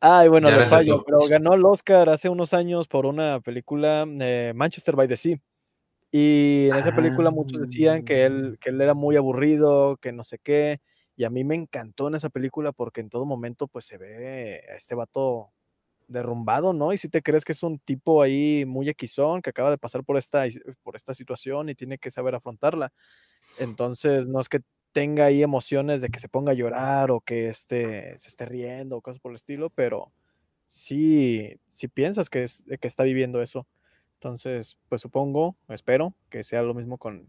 Ay, 0.00 0.28
bueno, 0.28 0.48
le 0.50 0.68
fallo, 0.68 1.02
pero 1.04 1.18
ganó 1.28 1.54
el 1.54 1.64
Oscar 1.64 2.08
hace 2.08 2.28
unos 2.28 2.54
años 2.54 2.86
por 2.86 3.04
una 3.04 3.40
película, 3.40 4.06
eh, 4.20 4.52
Manchester 4.54 4.94
by 4.94 5.08
the 5.08 5.16
Sea. 5.16 5.38
Y 6.12 6.68
en 6.70 6.76
esa 6.76 6.92
película 6.92 7.30
muchos 7.30 7.60
decían 7.60 8.02
que 8.04 8.24
él, 8.24 8.58
que 8.60 8.70
él 8.70 8.80
era 8.80 8.94
muy 8.94 9.16
aburrido, 9.16 9.96
que 9.98 10.12
no 10.12 10.24
sé 10.24 10.38
qué. 10.38 10.80
Y 11.16 11.24
a 11.24 11.30
mí 11.30 11.44
me 11.44 11.56
encantó 11.56 12.08
en 12.08 12.14
esa 12.14 12.30
película 12.30 12.72
porque 12.72 13.00
en 13.00 13.10
todo 13.10 13.24
momento 13.26 13.66
pues 13.68 13.84
se 13.86 13.98
ve 13.98 14.62
a 14.72 14.76
este 14.76 14.94
vato 14.94 15.50
derrumbado, 16.06 16.72
¿no? 16.72 16.92
Y 16.92 16.98
si 16.98 17.08
te 17.08 17.22
crees 17.22 17.44
que 17.44 17.52
es 17.52 17.62
un 17.62 17.78
tipo 17.80 18.22
ahí 18.22 18.64
muy 18.66 18.88
equisón 18.88 19.42
que 19.42 19.50
acaba 19.50 19.70
de 19.70 19.78
pasar 19.78 20.04
por 20.04 20.16
esta, 20.16 20.44
por 20.82 20.96
esta 20.96 21.12
situación 21.12 21.68
y 21.68 21.74
tiene 21.74 21.98
que 21.98 22.10
saber 22.10 22.34
afrontarla. 22.34 22.92
Entonces, 23.58 24.26
no 24.26 24.40
es 24.40 24.48
que 24.48 24.60
tenga 24.92 25.26
ahí 25.26 25.42
emociones 25.42 26.00
de 26.00 26.08
que 26.08 26.20
se 26.20 26.28
ponga 26.28 26.52
a 26.52 26.54
llorar 26.54 27.10
o 27.10 27.20
que 27.20 27.48
este, 27.48 28.16
se 28.18 28.28
esté 28.28 28.46
riendo 28.46 28.96
o 28.96 29.00
cosas 29.00 29.20
por 29.20 29.32
el 29.32 29.36
estilo, 29.36 29.70
pero 29.70 30.12
sí, 30.64 31.60
sí 31.68 31.88
piensas 31.88 32.30
que, 32.30 32.42
es, 32.42 32.64
que 32.80 32.88
está 32.88 33.02
viviendo 33.02 33.42
eso. 33.42 33.66
Entonces, 34.14 34.76
pues 34.88 35.00
supongo, 35.00 35.56
espero 35.68 36.14
que 36.28 36.42
sea 36.42 36.62
lo 36.62 36.74
mismo 36.74 36.98
con, 36.98 37.26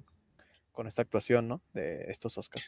con 0.72 0.88
esta 0.88 1.02
actuación, 1.02 1.48
¿no? 1.48 1.62
De 1.74 2.06
estos 2.10 2.38
Oscars. 2.38 2.66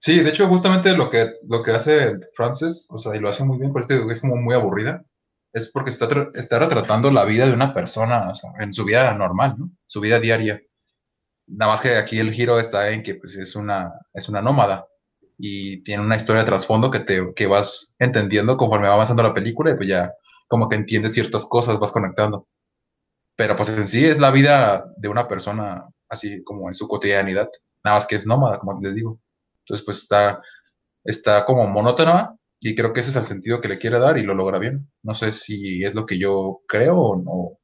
Sí, 0.00 0.20
de 0.20 0.30
hecho, 0.30 0.46
justamente 0.48 0.92
lo 0.96 1.10
que, 1.10 1.32
lo 1.48 1.62
que 1.62 1.72
hace 1.72 2.18
Frances, 2.34 2.88
o 2.90 2.98
sea, 2.98 3.16
y 3.16 3.20
lo 3.20 3.28
hace 3.28 3.44
muy 3.44 3.58
bien, 3.58 3.72
por 3.72 3.82
eso 3.82 4.10
es 4.10 4.20
como 4.20 4.36
muy 4.36 4.54
aburrida, 4.54 5.04
es 5.52 5.70
porque 5.72 5.90
está, 5.90 6.08
está 6.34 6.58
retratando 6.58 7.10
la 7.10 7.24
vida 7.24 7.46
de 7.46 7.52
una 7.52 7.74
persona, 7.74 8.32
en 8.60 8.72
su 8.72 8.84
vida 8.84 9.12
normal, 9.14 9.56
¿no? 9.58 9.70
Su 9.86 10.00
vida 10.00 10.20
diaria. 10.20 10.62
Nada 11.48 11.72
más 11.72 11.80
que 11.80 11.96
aquí 11.96 12.18
el 12.18 12.32
giro 12.32 12.60
está 12.60 12.90
en 12.90 13.02
que 13.02 13.14
pues, 13.16 13.34
es 13.36 13.56
una, 13.56 13.92
es 14.14 14.28
una 14.28 14.42
nómada 14.42 14.86
y 15.38 15.82
tiene 15.84 16.02
una 16.02 16.16
historia 16.16 16.42
de 16.42 16.48
trasfondo 16.48 16.90
que, 16.90 17.00
te, 17.00 17.32
que 17.34 17.46
vas 17.46 17.94
entendiendo 17.98 18.56
conforme 18.56 18.88
va 18.88 18.94
avanzando 18.94 19.22
la 19.22 19.34
película 19.34 19.70
y 19.70 19.76
pues 19.76 19.88
ya 19.88 20.12
como 20.48 20.68
que 20.68 20.76
entiendes 20.76 21.14
ciertas 21.14 21.46
cosas, 21.46 21.78
vas 21.78 21.92
conectando. 21.92 22.48
Pero 23.36 23.56
pues 23.56 23.68
en 23.70 23.86
sí 23.86 24.04
es 24.06 24.18
la 24.18 24.30
vida 24.30 24.84
de 24.96 25.08
una 25.08 25.28
persona 25.28 25.86
así 26.08 26.42
como 26.44 26.68
en 26.68 26.74
su 26.74 26.88
cotidianidad, 26.88 27.48
nada 27.84 27.98
más 27.98 28.06
que 28.06 28.16
es 28.16 28.26
nómada, 28.26 28.58
como 28.58 28.80
les 28.80 28.94
digo. 28.94 29.20
Entonces 29.60 29.84
pues 29.84 29.98
está, 29.98 30.42
está 31.04 31.44
como 31.44 31.66
monótona 31.68 32.36
y 32.60 32.74
creo 32.74 32.92
que 32.92 33.00
ese 33.00 33.10
es 33.10 33.16
el 33.16 33.26
sentido 33.26 33.60
que 33.60 33.68
le 33.68 33.78
quiere 33.78 33.98
dar 33.98 34.18
y 34.18 34.22
lo 34.22 34.34
logra 34.34 34.58
bien. 34.58 34.90
No 35.02 35.14
sé 35.14 35.30
si 35.32 35.84
es 35.84 35.94
lo 35.94 36.06
que 36.06 36.18
yo 36.18 36.62
creo 36.66 36.96
o 36.98 37.16
no, 37.16 37.58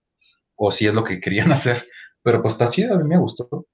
o 0.57 0.71
si 0.71 0.87
es 0.87 0.95
lo 0.95 1.05
que 1.05 1.21
querían 1.21 1.53
hacer, 1.53 1.87
pero 2.23 2.43
pues 2.43 2.55
está 2.55 2.71
chido, 2.71 2.95
a 2.95 2.99
mí 2.99 3.05
me 3.09 3.19
gustó. 3.19 3.67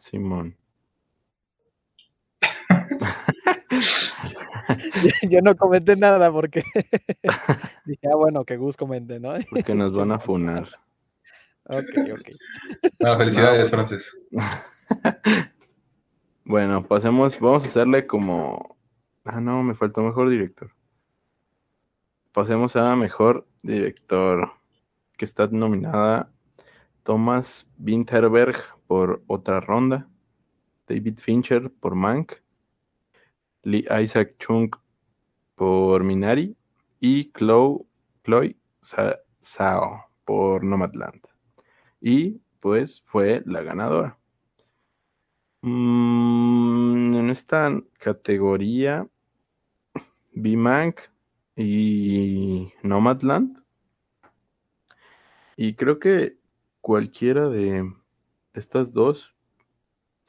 Simón. 0.00 0.56
Yo 5.28 5.42
no 5.42 5.54
comenté 5.56 5.94
nada 5.94 6.32
porque 6.32 6.64
dije, 7.84 8.08
ah, 8.10 8.16
bueno, 8.16 8.46
que 8.46 8.56
Gus 8.56 8.78
comente, 8.78 9.20
¿no? 9.20 9.34
Porque 9.50 9.74
nos 9.74 9.94
van 9.94 10.12
a 10.12 10.18
funar. 10.18 10.66
Ok, 11.64 11.84
ok. 12.12 12.30
Bueno, 12.98 13.18
felicidades, 13.18 13.64
No. 13.64 13.68
Francis. 13.68 14.18
Bueno, 16.44 16.86
pasemos, 16.86 17.38
vamos 17.38 17.64
a 17.64 17.66
hacerle 17.66 18.06
como... 18.06 18.78
Ah, 19.24 19.38
no, 19.40 19.62
me 19.62 19.74
faltó 19.74 20.02
mejor 20.02 20.30
director. 20.30 20.70
Pasemos 22.32 22.74
a 22.76 22.96
mejor 22.96 23.46
director, 23.62 24.50
que 25.18 25.26
está 25.26 25.46
nominada 25.48 26.32
Thomas 27.02 27.68
Winterberg 27.78 28.56
por 28.86 29.22
Otra 29.26 29.60
Ronda, 29.60 30.08
David 30.86 31.18
Fincher 31.18 31.70
por 31.70 31.94
Mank, 31.94 32.34
Lee 33.62 33.86
Isaac 34.02 34.36
Chung 34.38 34.70
por 35.54 36.02
Minari 36.04 36.56
y 37.00 37.30
Chloe, 37.32 37.84
Chloe 38.24 38.56
Sa- 38.80 39.18
Zhao 39.42 40.04
por 40.24 40.64
Nomadland. 40.64 41.20
Y 42.00 42.40
pues 42.60 43.02
fue 43.04 43.42
la 43.46 43.62
ganadora. 43.62 44.18
Mm, 45.62 47.14
en 47.14 47.30
esta 47.30 47.70
categoría 47.98 49.06
vi 50.32 50.56
Mank 50.56 51.00
y 51.56 52.72
Nomadland. 52.82 53.62
Y 55.56 55.74
creo 55.74 55.98
que 55.98 56.39
cualquiera 56.80 57.48
de 57.48 57.92
estas 58.54 58.92
dos 58.92 59.34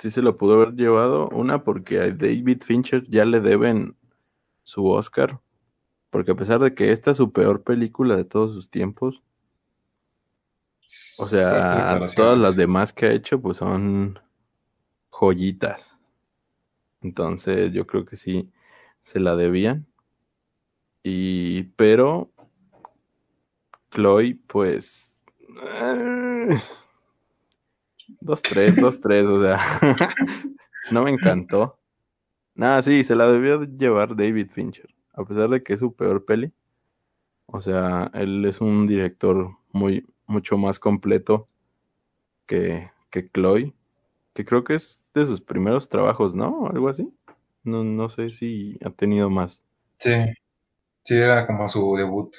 sí 0.02 0.10
se 0.10 0.22
lo 0.22 0.38
pudo 0.38 0.56
haber 0.56 0.74
llevado. 0.74 1.30
Una 1.30 1.64
porque 1.64 2.00
a 2.00 2.10
David 2.10 2.64
Fincher 2.64 3.08
ya 3.08 3.24
le 3.24 3.40
deben 3.40 3.96
su 4.64 4.88
Oscar. 4.88 5.40
Porque 6.10 6.32
a 6.32 6.36
pesar 6.36 6.60
de 6.60 6.74
que 6.74 6.92
esta 6.92 7.12
es 7.12 7.18
su 7.18 7.32
peor 7.32 7.64
película 7.64 8.18
de 8.18 8.26
todos 8.26 8.54
sus 8.54 8.70
tiempos, 8.70 9.22
o 11.20 11.26
sea, 11.26 12.00
todas 12.16 12.38
las 12.38 12.56
demás 12.58 12.92
que 12.92 13.06
ha 13.06 13.14
hecho 13.14 13.40
pues 13.42 13.58
son 13.58 14.20
joyitas. 15.10 15.98
Entonces 17.02 17.72
yo 17.72 17.88
creo 17.88 18.06
que 18.06 18.18
sí 18.18 18.52
se 19.02 19.20
la 19.20 19.36
debían. 19.36 19.88
Y 21.04 21.64
pero 21.76 22.32
Chloe 23.92 24.38
pues 24.48 25.11
dos 28.20 28.42
tres, 28.42 28.76
dos 28.76 29.00
tres, 29.00 29.26
o 29.26 29.40
sea, 29.40 29.60
no 30.92 31.04
me 31.04 31.12
encantó. 31.12 31.78
Nada, 32.56 32.84
sí, 32.84 33.04
se 33.04 33.16
la 33.16 33.28
debió 33.28 33.64
llevar 33.64 34.16
David 34.16 34.52
Fincher, 34.52 34.94
a 35.14 35.24
pesar 35.24 35.50
de 35.50 35.64
que 35.64 35.74
es 35.74 35.80
su 35.80 35.94
peor 35.94 36.26
peli. 36.26 36.52
O 37.46 37.62
sea, 37.62 38.12
él 38.14 38.46
es 38.46 38.62
un 38.62 38.88
director 38.88 39.58
muy 39.72 40.06
mucho 40.28 40.58
más 40.58 40.80
completo 40.80 41.48
que, 42.46 42.90
que 43.10 43.30
Chloe, 43.30 43.74
que 44.34 44.46
creo 44.46 44.64
que 44.64 44.76
es 44.76 45.00
de 45.14 45.26
sus 45.26 45.42
primeros 45.42 45.90
trabajos, 45.90 46.34
¿no? 46.34 46.68
Algo 46.68 46.90
así. 46.90 47.14
No, 47.64 47.84
no 47.84 48.10
sé 48.10 48.30
si 48.30 48.80
ha 48.84 48.90
tenido 48.90 49.30
más. 49.30 49.64
Sí, 49.98 50.14
sí, 51.04 51.16
era 51.16 51.46
como 51.46 51.68
su 51.70 51.96
debut. 51.96 52.34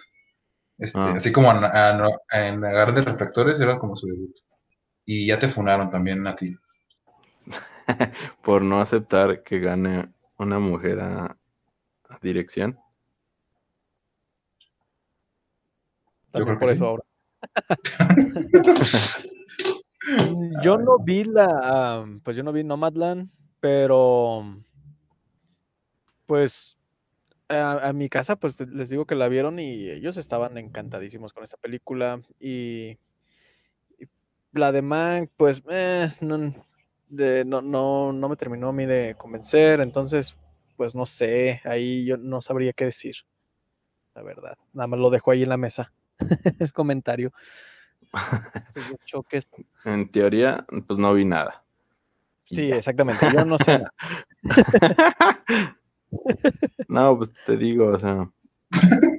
Este, 0.78 0.98
Ah. 0.98 1.12
Así 1.16 1.30
como 1.32 1.50
en, 1.52 1.64
en, 1.64 2.00
en 2.32 2.64
Agar 2.64 2.94
de 2.94 3.02
Reflectores 3.02 3.60
era 3.60 3.78
como 3.78 3.96
su 3.96 4.06
debut. 4.06 4.34
Y 5.04 5.26
ya 5.26 5.38
te 5.38 5.48
funaron 5.48 5.90
también 5.90 6.26
a 6.26 6.34
ti. 6.36 6.56
Por 8.42 8.62
no 8.62 8.80
aceptar 8.80 9.42
que 9.42 9.60
gane 9.60 10.12
una 10.38 10.58
mujer 10.58 11.00
a, 11.00 11.24
a 12.08 12.18
dirección. 12.20 12.78
Yo 16.34 16.44
creo 16.44 16.58
por 16.58 16.68
que 16.68 16.74
eso 16.74 16.84
sí. 16.84 16.88
ahora. 16.88 17.04
Yo 20.62 20.78
no 20.78 20.98
vi 20.98 21.24
la, 21.24 22.04
pues 22.24 22.36
yo 22.36 22.42
no 22.42 22.52
vi 22.52 22.64
Nomadland, 22.64 23.30
pero 23.60 24.44
pues 26.26 26.76
a, 27.56 27.88
a 27.88 27.92
mi 27.92 28.08
casa 28.08 28.36
pues 28.36 28.58
les 28.60 28.88
digo 28.88 29.06
que 29.06 29.14
la 29.14 29.28
vieron 29.28 29.58
y 29.58 29.88
ellos 29.90 30.16
estaban 30.16 30.56
encantadísimos 30.58 31.32
con 31.32 31.44
esta 31.44 31.56
película 31.56 32.20
y, 32.40 32.98
y 33.98 34.06
la 34.52 34.72
de 34.72 34.82
Mank 34.82 35.30
pues 35.36 35.62
eh, 35.70 36.10
no, 36.20 36.54
de- 37.08 37.44
no, 37.44 37.60
no, 37.62 38.12
no 38.12 38.28
me 38.28 38.36
terminó 38.36 38.68
a 38.68 38.72
mí 38.72 38.86
de 38.86 39.14
convencer, 39.18 39.80
entonces 39.80 40.36
pues 40.76 40.94
no 40.94 41.06
sé, 41.06 41.60
ahí 41.64 42.04
yo 42.04 42.16
no 42.16 42.40
sabría 42.42 42.72
qué 42.72 42.86
decir, 42.86 43.14
la 44.14 44.22
verdad, 44.22 44.56
nada 44.72 44.86
más 44.86 44.98
lo 45.00 45.10
dejo 45.10 45.30
ahí 45.30 45.42
en 45.42 45.48
la 45.50 45.56
mesa, 45.56 45.92
el 46.58 46.72
comentario. 46.72 47.32
Choques. 49.06 49.48
En 49.84 50.10
teoría, 50.10 50.66
pues 50.86 50.98
no 50.98 51.14
vi 51.14 51.24
nada. 51.24 51.62
Sí, 52.44 52.70
exactamente. 52.70 53.30
Yo 53.32 53.44
no 53.44 53.56
sé 53.58 53.78
nada. 53.78 53.92
no, 56.88 57.16
pues 57.18 57.32
te 57.46 57.56
digo, 57.56 57.88
o 57.88 57.98
sea, 57.98 58.30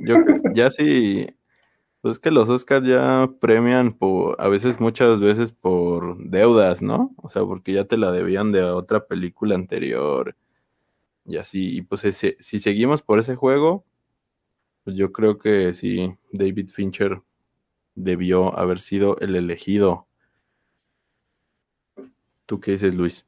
yo 0.04 0.16
ya 0.54 0.72
sí, 0.72 1.28
pues 2.02 2.14
es 2.16 2.20
que 2.20 2.32
los 2.32 2.50
Oscars 2.50 2.88
ya 2.88 3.30
premian 3.42 3.94
por, 3.94 4.42
a 4.42 4.48
veces, 4.50 4.80
muchas 4.80 5.20
veces 5.22 5.52
por 5.52 6.18
deudas, 6.20 6.82
¿no? 6.82 7.14
O 7.18 7.30
sea, 7.30 7.44
porque 7.44 7.74
ya 7.74 7.86
te 7.86 7.98
la 7.98 8.12
debían 8.12 8.52
de 8.52 8.64
otra 8.64 9.06
película 9.08 9.56
anterior 9.56 10.36
y 11.26 11.38
así, 11.38 11.78
y 11.78 11.82
pues 11.84 12.02
si 12.40 12.60
seguimos 12.60 13.02
por 13.02 13.20
ese 13.20 13.36
juego, 13.36 13.86
Pues 14.84 14.98
yo 14.98 15.12
creo 15.14 15.38
que 15.38 15.74
sí, 15.74 16.14
David 16.32 16.70
Fincher 16.70 17.22
debió 17.96 18.58
haber 18.58 18.80
sido 18.80 19.18
el 19.20 19.36
elegido. 19.36 20.08
¿Tú 22.46 22.60
qué 22.60 22.72
dices, 22.72 22.94
Luis? 22.94 23.26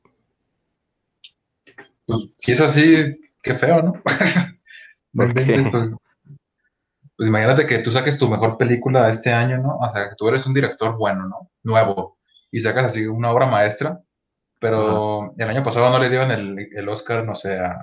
Pues, 2.06 2.30
si 2.38 2.52
es 2.52 2.62
así, 2.62 3.18
qué 3.46 3.54
feo, 3.56 3.82
¿no? 3.82 3.94
¿Por 5.14 5.34
qué? 5.34 5.66
Pues, 5.72 5.96
pues 7.16 7.30
imagínate 7.30 7.66
que 7.66 7.80
tú 7.80 7.92
saques 7.92 8.18
tu 8.18 8.28
mejor 8.28 8.58
película 8.58 9.10
este 9.10 9.32
año, 9.32 9.58
¿no? 9.60 9.78
O 9.78 9.90
sea, 9.90 10.10
que 10.10 10.16
tú 10.18 10.28
eres 10.28 10.46
un 10.46 10.54
director 10.54 10.98
bueno, 10.98 11.28
¿no? 11.28 11.52
Nuevo. 11.64 12.18
Y 12.52 12.60
sacas 12.60 12.86
así 12.86 13.06
una 13.08 13.32
obra 13.32 13.46
maestra. 13.46 14.02
Pero 14.60 15.34
el 15.38 15.50
año 15.50 15.64
pasado 15.64 15.90
no 15.90 16.00
le 16.00 16.10
dieron 16.10 16.32
el, 16.32 16.70
el 16.76 16.90
Oscar, 16.90 17.24
no 17.26 17.36
sé, 17.36 17.60
a, 17.60 17.78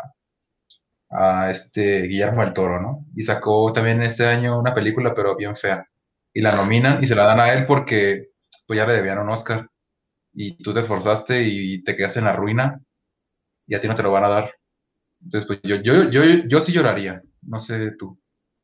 a 1.11 1.51
este 1.51 2.03
Guillermo 2.03 2.43
del 2.43 2.55
Toro, 2.55 2.81
¿no? 2.81 3.07
Y 3.15 3.23
sacó 3.23 3.73
también 3.73 4.03
este 4.03 4.27
año 4.27 4.59
una 4.59 4.75
película, 4.75 5.15
pero 5.15 5.37
bien 5.37 5.57
fea. 5.57 5.87
Y 6.33 6.41
la 6.41 6.57
nominan 6.57 7.03
y 7.03 7.07
se 7.07 7.15
la 7.15 7.25
dan 7.25 7.41
a 7.41 7.53
él 7.53 7.67
porque 7.67 8.31
pues 8.67 8.79
ya 8.79 8.87
le 8.87 8.95
debían 8.95 9.19
un 9.19 9.31
Oscar. 9.31 9.69
Y 10.35 10.63
tú 10.63 10.75
te 10.75 10.81
esforzaste 10.81 11.43
y 11.43 11.85
te 11.85 11.95
quedaste 11.95 12.21
en 12.21 12.25
la 12.27 12.33
ruina 12.37 12.81
y 13.67 13.75
a 13.75 13.81
ti 13.81 13.89
no 13.89 13.95
te 13.95 14.03
lo 14.03 14.13
van 14.13 14.25
a 14.25 14.29
dar. 14.29 14.55
Entonces, 15.24 15.47
pues 15.47 15.61
yo, 15.62 15.77
yo, 15.77 16.11
yo, 16.11 16.23
yo 16.47 16.61
sí 16.61 16.73
lloraría. 16.73 17.23
No 17.43 17.59
sé 17.61 17.93
tú. 17.93 18.19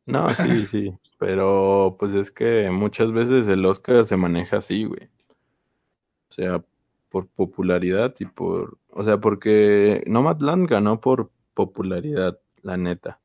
No, 0.07 0.29
sí, 0.35 0.67
sí, 0.67 0.93
pero 1.19 1.97
pues 1.99 2.13
es 2.15 2.31
que 2.31 2.71
muchas 2.71 3.13
veces 3.13 3.49
el 3.49 3.65
Oscar 3.67 4.07
se 4.07 4.17
maneja 4.17 4.59
así, 4.59 4.85
güey. 4.85 5.09
O 6.31 6.35
sea, 6.35 6.65
por 7.09 7.27
popularidad 7.29 8.15
y 8.19 8.27
por, 8.27 8.79
o 8.91 9.05
sea, 9.05 9.19
porque 9.19 10.03
Nomadland 10.07 10.69
ganó 10.69 11.01
por 11.01 11.31
popularidad, 11.55 12.39
la 12.63 12.77
neta, 12.77 13.21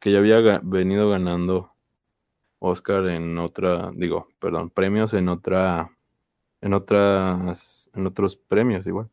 que 0.00 0.12
ya 0.12 0.18
había 0.18 0.40
ga- 0.40 0.60
venido 0.62 1.08
ganando 1.10 1.72
Oscar 2.58 3.08
en 3.08 3.38
otra, 3.38 3.90
digo, 3.94 4.28
perdón, 4.38 4.70
premios 4.70 5.14
en 5.14 5.28
otra, 5.28 5.96
en 6.60 6.74
otras, 6.74 7.90
en 7.94 8.06
otros 8.06 8.36
premios 8.36 8.86
igual. 8.86 9.08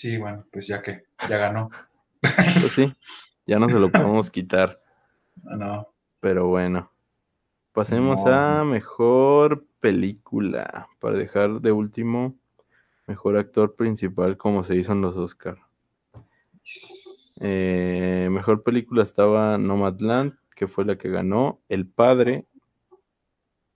Sí, 0.00 0.16
bueno, 0.16 0.46
pues 0.50 0.66
ya 0.66 0.80
que, 0.80 1.04
ya 1.28 1.36
ganó. 1.36 1.68
Pues 2.22 2.72
sí, 2.72 2.90
ya 3.44 3.58
no 3.58 3.68
se 3.68 3.78
lo 3.78 3.92
podemos 3.92 4.30
quitar. 4.30 4.80
No. 5.42 5.92
Pero 6.20 6.48
bueno, 6.48 6.90
pasemos 7.72 8.24
No. 8.24 8.32
a 8.32 8.64
mejor 8.64 9.66
película. 9.78 10.88
Para 11.00 11.18
dejar 11.18 11.60
de 11.60 11.72
último, 11.72 12.34
mejor 13.06 13.36
actor 13.36 13.76
principal, 13.76 14.38
como 14.38 14.64
se 14.64 14.76
hizo 14.76 14.92
en 14.92 15.02
los 15.02 15.18
Oscar. 15.18 15.58
Eh, 17.42 18.28
mejor 18.30 18.62
película 18.62 19.02
estaba 19.02 19.58
Nomadland, 19.58 20.32
que 20.56 20.66
fue 20.66 20.86
la 20.86 20.96
que 20.96 21.10
ganó. 21.10 21.60
El 21.68 21.86
Padre, 21.86 22.46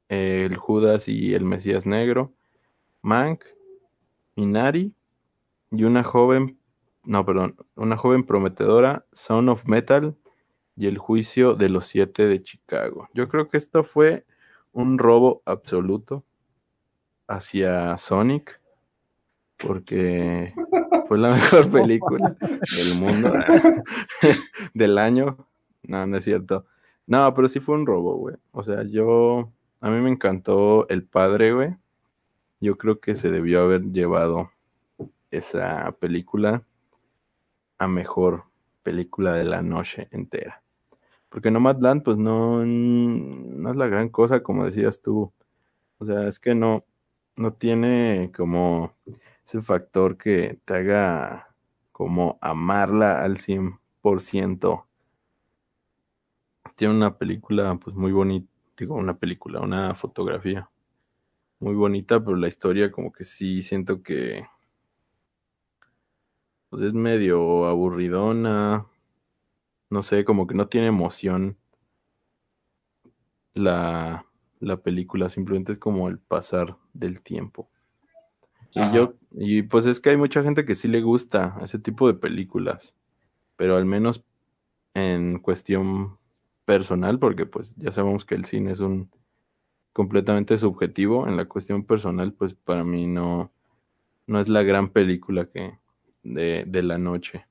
El 0.08 0.56
Judas 0.56 1.06
y 1.06 1.34
el 1.34 1.44
Mesías 1.44 1.84
Negro. 1.84 2.32
Mank, 3.02 3.44
Minari 4.36 4.94
y 5.76 5.84
una 5.84 6.04
joven, 6.04 6.58
no, 7.04 7.24
perdón, 7.24 7.56
una 7.74 7.96
joven 7.96 8.24
prometedora, 8.24 9.06
Son 9.12 9.48
of 9.48 9.66
Metal 9.66 10.16
y 10.76 10.86
el 10.86 10.98
juicio 10.98 11.54
de 11.54 11.68
los 11.68 11.86
siete 11.86 12.26
de 12.26 12.42
Chicago. 12.42 13.08
Yo 13.14 13.28
creo 13.28 13.48
que 13.48 13.56
esto 13.56 13.84
fue 13.84 14.24
un 14.72 14.98
robo 14.98 15.42
absoluto 15.44 16.24
hacia 17.26 17.96
Sonic, 17.98 18.60
porque 19.56 20.54
fue 21.08 21.18
la 21.18 21.30
mejor 21.34 21.70
película 21.70 22.36
del 22.76 22.98
mundo, 22.98 23.32
del 24.74 24.98
año. 24.98 25.46
No, 25.82 26.06
no 26.06 26.16
es 26.16 26.24
cierto. 26.24 26.66
No, 27.06 27.32
pero 27.34 27.48
sí 27.48 27.60
fue 27.60 27.74
un 27.76 27.86
robo, 27.86 28.16
güey. 28.16 28.36
O 28.52 28.62
sea, 28.62 28.82
yo, 28.84 29.52
a 29.80 29.90
mí 29.90 30.00
me 30.00 30.10
encantó 30.10 30.88
El 30.88 31.04
Padre, 31.04 31.52
güey. 31.52 31.76
Yo 32.60 32.78
creo 32.78 32.98
que 33.00 33.14
se 33.14 33.30
debió 33.30 33.62
haber 33.62 33.92
llevado 33.92 34.50
esa 35.36 35.92
película 35.98 36.66
a 37.78 37.88
mejor 37.88 38.44
película 38.82 39.34
de 39.34 39.44
la 39.44 39.62
noche 39.62 40.08
entera. 40.10 40.62
Porque 41.28 41.50
Nomadland, 41.50 42.02
pues 42.02 42.16
no, 42.16 42.64
no 42.64 43.70
es 43.70 43.76
la 43.76 43.88
gran 43.88 44.08
cosa, 44.08 44.42
como 44.42 44.64
decías 44.64 45.02
tú. 45.02 45.32
O 45.98 46.04
sea, 46.04 46.28
es 46.28 46.38
que 46.38 46.54
no, 46.54 46.84
no 47.36 47.54
tiene 47.54 48.30
como 48.36 48.94
ese 49.44 49.60
factor 49.60 50.16
que 50.16 50.60
te 50.64 50.74
haga 50.74 51.54
como 51.90 52.38
amarla 52.40 53.22
al 53.22 53.38
100%. 53.38 54.86
Tiene 56.76 56.94
una 56.94 57.18
película, 57.18 57.78
pues 57.82 57.96
muy 57.96 58.12
bonita, 58.12 58.48
digo, 58.76 58.94
una 58.94 59.18
película, 59.18 59.60
una 59.60 59.94
fotografía 59.94 60.70
muy 61.60 61.74
bonita, 61.74 62.22
pero 62.22 62.36
la 62.36 62.48
historia 62.48 62.90
como 62.92 63.12
que 63.12 63.24
sí 63.24 63.62
siento 63.62 64.02
que 64.02 64.46
pues 66.74 66.86
es 66.88 66.92
medio 66.92 67.66
aburridona. 67.66 68.84
No 69.90 70.02
sé, 70.02 70.24
como 70.24 70.48
que 70.48 70.56
no 70.56 70.66
tiene 70.66 70.88
emoción 70.88 71.56
la, 73.52 74.26
la 74.58 74.76
película, 74.78 75.28
simplemente 75.28 75.74
es 75.74 75.78
como 75.78 76.08
el 76.08 76.18
pasar 76.18 76.76
del 76.92 77.20
tiempo. 77.20 77.70
Y 78.72 78.92
yo, 78.92 79.14
y 79.30 79.62
pues 79.62 79.86
es 79.86 80.00
que 80.00 80.10
hay 80.10 80.16
mucha 80.16 80.42
gente 80.42 80.64
que 80.64 80.74
sí 80.74 80.88
le 80.88 81.00
gusta 81.00 81.56
ese 81.62 81.78
tipo 81.78 82.08
de 82.08 82.14
películas, 82.14 82.96
pero 83.54 83.76
al 83.76 83.84
menos 83.84 84.24
en 84.94 85.38
cuestión 85.38 86.18
personal, 86.64 87.20
porque 87.20 87.46
pues 87.46 87.76
ya 87.76 87.92
sabemos 87.92 88.24
que 88.24 88.34
el 88.34 88.46
cine 88.46 88.72
es 88.72 88.80
un 88.80 89.12
completamente 89.92 90.58
subjetivo, 90.58 91.28
en 91.28 91.36
la 91.36 91.44
cuestión 91.44 91.84
personal, 91.84 92.32
pues 92.32 92.54
para 92.54 92.82
mí 92.82 93.06
no, 93.06 93.52
no 94.26 94.40
es 94.40 94.48
la 94.48 94.64
gran 94.64 94.88
película 94.88 95.46
que 95.46 95.78
de, 96.24 96.64
de 96.66 96.82
la 96.82 96.98
noche. 96.98 97.46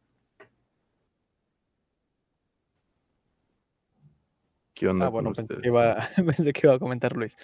¿Qué 4.73 4.87
onda 4.87 5.07
Ah, 5.07 5.11
con 5.11 5.13
bueno, 5.13 5.29
pensé 5.33 5.41
ustedes? 5.43 5.61
que, 5.61 5.67
iba, 5.67 6.09
pensé 6.37 6.53
que 6.53 6.61
iba 6.67 6.75
a 6.75 6.79
comentar 6.79 7.13
Luis. 7.15 7.35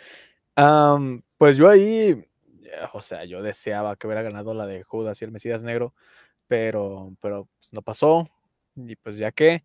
Am, 0.56 1.22
pues 1.38 1.57
yo 1.57 1.69
ahí, 1.69 2.10
eh, 2.11 2.26
o 2.93 3.01
sea, 3.01 3.26
yo 3.26 3.41
deseaba 3.41 3.95
que 3.95 4.07
hubiera 4.07 4.23
ganado 4.23 4.53
la 4.53 4.65
de 4.65 4.84
Judas 4.84 5.22
y 5.22 5.26
el 5.26 5.31
Mesías 5.31 5.64
Negro, 5.64 5.93
pero, 6.47 7.15
pero 7.22 7.47
pues, 7.60 7.73
no 7.73 7.81
pasó. 7.81 8.27
Y 8.76 8.95
pues 8.97 9.18
ya 9.18 9.31
que, 9.31 9.64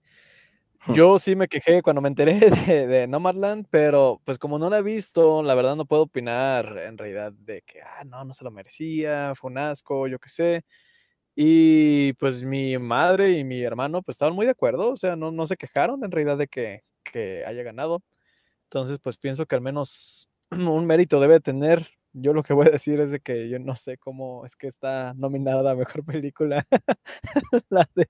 yo 0.88 1.18
sí 1.18 1.36
me 1.36 1.48
quejé 1.48 1.82
cuando 1.82 2.02
me 2.02 2.08
enteré 2.08 2.38
de, 2.74 2.86
de 2.86 3.06
Nomadland, 3.08 3.66
pero 3.70 4.20
pues 4.24 4.38
como 4.38 4.58
no 4.58 4.70
la 4.70 4.78
he 4.78 4.82
visto, 4.82 5.42
la 5.42 5.54
verdad 5.54 5.76
no 5.76 5.86
puedo 5.86 6.02
opinar 6.02 6.78
en 6.78 6.98
realidad 6.98 7.32
de 7.32 7.62
que, 7.62 7.82
ah, 7.82 8.04
no, 8.04 8.24
no 8.24 8.34
se 8.34 8.44
lo 8.44 8.50
merecía, 8.50 9.34
fue 9.36 9.50
un 9.50 9.58
asco, 9.58 10.08
yo 10.08 10.18
qué 10.18 10.28
sé. 10.28 10.64
Y 11.36 12.12
pues 12.14 12.42
mi 12.42 12.78
madre 12.78 13.32
y 13.32 13.44
mi 13.44 13.62
hermano 13.62 14.02
pues 14.02 14.14
estaban 14.14 14.34
muy 14.34 14.46
de 14.46 14.52
acuerdo, 14.52 14.90
o 14.90 14.96
sea, 14.96 15.16
no, 15.16 15.32
no 15.32 15.46
se 15.46 15.56
quejaron 15.56 16.04
en 16.04 16.10
realidad 16.12 16.38
de 16.38 16.46
que, 16.48 16.82
que 17.02 17.44
haya 17.44 17.62
ganado. 17.62 18.02
Entonces, 18.64 18.98
pues 19.02 19.16
pienso 19.18 19.46
que 19.46 19.54
al 19.56 19.60
menos 19.60 20.28
un 20.50 20.86
mérito 20.86 21.20
debe 21.20 21.40
tener. 21.40 21.88
Yo 22.12 22.32
lo 22.32 22.44
que 22.44 22.52
voy 22.52 22.68
a 22.68 22.70
decir 22.70 23.00
es 23.00 23.10
de 23.10 23.20
que 23.20 23.48
yo 23.48 23.58
no 23.58 23.74
sé 23.74 23.98
cómo 23.98 24.46
es 24.46 24.54
que 24.54 24.68
está 24.68 25.14
nominada 25.14 25.72
a 25.72 25.74
mejor 25.74 26.04
película 26.04 26.64
la 27.70 27.88
de 27.96 28.08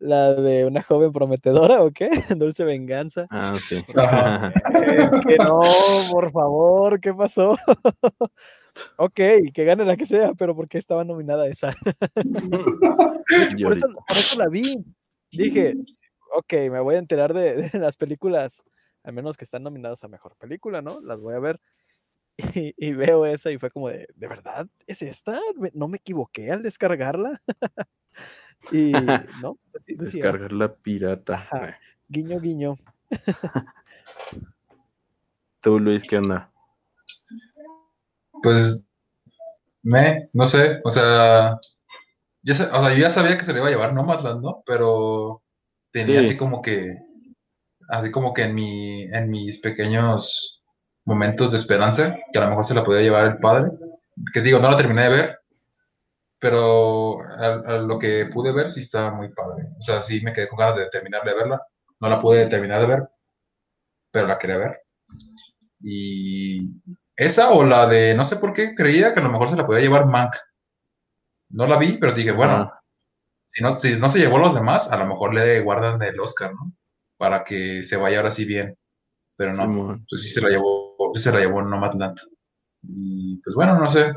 la 0.00 0.34
de 0.34 0.64
una 0.64 0.82
joven 0.82 1.12
prometedora 1.12 1.82
o 1.82 1.92
qué, 1.92 2.10
Dulce 2.36 2.64
Venganza. 2.64 3.26
Ah, 3.30 3.42
sí. 3.42 3.84
Es 3.94 5.10
que 5.26 5.36
no, 5.36 5.60
por 6.10 6.32
favor, 6.32 7.00
¿qué 7.00 7.14
pasó? 7.14 7.56
Ok, 8.96 9.14
que 9.54 9.64
gane 9.64 9.84
la 9.84 9.96
que 9.96 10.06
sea, 10.06 10.32
pero 10.34 10.54
¿por 10.54 10.68
qué 10.68 10.78
estaba 10.78 11.04
nominada 11.04 11.46
esa? 11.48 11.74
Por, 13.62 13.72
eso, 13.74 13.86
ahorita- 13.86 14.04
por 14.08 14.18
eso 14.18 14.36
la 14.36 14.48
vi. 14.48 14.76
Dije, 15.30 15.76
ok, 16.34 16.52
me 16.70 16.80
voy 16.80 16.96
a 16.96 16.98
enterar 16.98 17.32
de, 17.32 17.68
de 17.70 17.78
las 17.78 17.96
películas, 17.96 18.62
al 19.04 19.12
menos 19.12 19.36
que 19.36 19.44
están 19.44 19.62
nominadas 19.62 20.02
a 20.04 20.08
mejor 20.08 20.34
película, 20.36 20.82
¿no? 20.82 21.00
Las 21.00 21.20
voy 21.20 21.34
a 21.34 21.38
ver. 21.38 21.60
Y, 22.54 22.74
y 22.76 22.92
veo 22.92 23.26
esa 23.26 23.50
y 23.50 23.58
fue 23.58 23.70
como 23.70 23.88
de, 23.88 24.08
¿de 24.14 24.26
verdad 24.26 24.66
es 24.86 25.02
esta? 25.02 25.38
¿Me- 25.56 25.70
¿No 25.74 25.88
me 25.88 25.98
equivoqué 25.98 26.50
al 26.50 26.62
descargarla? 26.62 27.40
y 28.72 28.92
no, 29.40 29.58
pues 29.70 29.84
sí, 29.86 29.94
sí, 29.94 30.04
Descargar 30.04 30.52
la 30.52 30.74
pirata. 30.74 31.34
Ajá. 31.34 31.78
Guiño, 32.08 32.40
guiño. 32.40 32.76
Tú, 35.60 35.78
Luis, 35.78 36.02
¿qué 36.04 36.16
onda? 36.18 36.49
Pues, 38.42 38.86
me, 39.82 40.28
no 40.32 40.46
sé, 40.46 40.80
o 40.84 40.90
sea, 40.90 41.58
ya, 42.42 42.54
sa- 42.54 42.70
o 42.78 42.82
sea, 42.84 42.92
yo 42.94 43.00
ya 43.00 43.10
sabía 43.10 43.36
que 43.38 43.44
se 43.44 43.52
le 43.52 43.60
iba 43.60 43.68
a 43.68 43.72
llevar 43.72 43.94
Nomadland, 43.94 44.42
¿no? 44.42 44.62
Pero 44.66 45.42
tenía 45.92 46.20
Sí. 46.20 46.26
así 46.28 46.36
como 46.36 46.62
que, 46.62 46.96
así 47.88 48.10
como 48.10 48.34
que 48.34 48.42
en 48.44 48.54
mi, 48.54 49.02
en 49.04 49.30
mis 49.30 49.58
pequeños 49.58 50.62
momentos 51.04 51.52
de 51.52 51.58
esperanza, 51.58 52.16
que 52.32 52.38
a 52.38 52.42
lo 52.42 52.48
mejor 52.50 52.64
se 52.64 52.74
la 52.74 52.84
podía 52.84 53.02
llevar 53.02 53.26
el 53.26 53.38
padre, 53.38 53.70
que 54.32 54.40
digo, 54.42 54.58
no 54.60 54.70
la 54.70 54.76
terminé 54.76 55.04
de 55.04 55.08
ver, 55.10 55.38
pero 56.38 57.20
a, 57.22 57.46
a 57.74 57.78
lo 57.78 57.98
que 57.98 58.26
pude 58.32 58.52
ver 58.52 58.70
sí 58.70 58.80
estaba 58.80 59.12
muy 59.14 59.28
padre. 59.32 59.64
O 59.78 59.82
sea, 59.82 60.00
sí 60.02 60.20
me 60.22 60.32
quedé 60.32 60.48
con 60.48 60.58
ganas 60.58 60.76
de 60.76 60.88
terminar 60.90 61.22
de 61.24 61.34
verla. 61.34 61.62
No 62.00 62.08
la 62.08 62.20
pude 62.20 62.46
terminar 62.46 62.80
de 62.80 62.86
ver, 62.86 63.08
pero 64.10 64.26
la 64.26 64.38
quería 64.38 64.58
ver. 64.58 64.80
Y 65.82 66.60
esa 67.24 67.50
o 67.50 67.64
la 67.64 67.86
de, 67.86 68.14
no 68.14 68.24
sé 68.24 68.36
por 68.36 68.52
qué, 68.52 68.74
creía 68.74 69.12
que 69.14 69.20
a 69.20 69.22
lo 69.22 69.30
mejor 69.30 69.48
se 69.50 69.56
la 69.56 69.66
podía 69.66 69.82
llevar 69.82 70.06
Mank. 70.06 70.34
No 71.50 71.66
la 71.66 71.78
vi, 71.78 71.98
pero 71.98 72.12
dije, 72.12 72.32
bueno, 72.32 72.52
Ajá. 72.54 72.82
si 73.46 73.62
no, 73.62 73.76
si 73.76 73.96
no 73.98 74.08
se 74.08 74.18
llevó 74.20 74.38
los 74.38 74.54
demás, 74.54 74.90
a 74.90 74.96
lo 74.96 75.06
mejor 75.06 75.34
le 75.34 75.60
guardan 75.60 76.00
el 76.02 76.18
Oscar, 76.20 76.52
¿no? 76.54 76.72
Para 77.16 77.44
que 77.44 77.82
se 77.82 77.96
vaya 77.96 78.18
ahora 78.18 78.30
sí 78.30 78.44
bien. 78.44 78.76
Pero 79.36 79.52
no, 79.54 79.98
pues 80.08 80.22
sí 80.22 80.28
se 80.28 80.40
la 80.40 80.48
llevó, 80.50 80.96
sí 81.14 81.22
se 81.22 81.32
la 81.32 81.40
llevó 81.40 81.62
Nomadland. 81.62 82.18
Y 82.82 83.36
pues 83.42 83.54
bueno, 83.56 83.78
no 83.78 83.88
sé. 83.88 84.12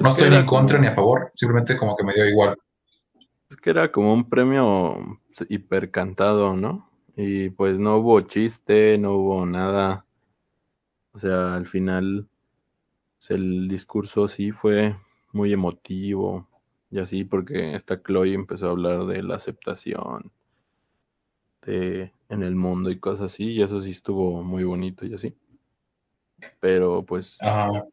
No 0.00 0.08
Es 0.10 0.14
estoy 0.16 0.30
ni 0.30 0.36
en 0.36 0.46
contra 0.46 0.76
como- 0.76 0.86
ni 0.86 0.92
a 0.92 0.94
favor, 0.94 1.32
simplemente 1.34 1.76
como 1.76 1.96
que 1.96 2.04
me 2.04 2.14
dio 2.14 2.26
igual. 2.26 2.56
Es 3.50 3.56
que 3.56 3.70
era 3.70 3.90
como 3.92 4.12
un 4.12 4.28
premio 4.28 5.18
hipercantado, 5.48 6.54
¿no? 6.54 6.90
Y 7.16 7.50
pues 7.50 7.78
no 7.78 7.96
hubo 7.98 8.20
chiste, 8.22 8.98
no 8.98 9.12
hubo 9.14 9.46
nada. 9.46 10.04
O 11.14 11.18
sea, 11.18 11.54
al 11.54 11.66
final 11.66 12.28
el 13.28 13.68
discurso 13.68 14.28
sí 14.28 14.50
fue 14.50 14.96
muy 15.32 15.52
emotivo 15.52 16.48
y 16.90 16.98
así 16.98 17.24
porque 17.24 17.74
esta 17.74 18.02
Chloe 18.02 18.34
empezó 18.34 18.66
a 18.66 18.70
hablar 18.70 19.06
de 19.06 19.22
la 19.22 19.36
aceptación 19.36 20.32
de, 21.62 22.12
en 22.28 22.42
el 22.42 22.56
mundo 22.56 22.90
y 22.90 22.98
cosas 22.98 23.32
así 23.32 23.52
y 23.52 23.62
eso 23.62 23.80
sí 23.80 23.92
estuvo 23.92 24.42
muy 24.42 24.64
bonito 24.64 25.06
y 25.06 25.14
así. 25.14 25.34
Pero 26.60 27.04
pues 27.04 27.38
Ajá. 27.40 27.84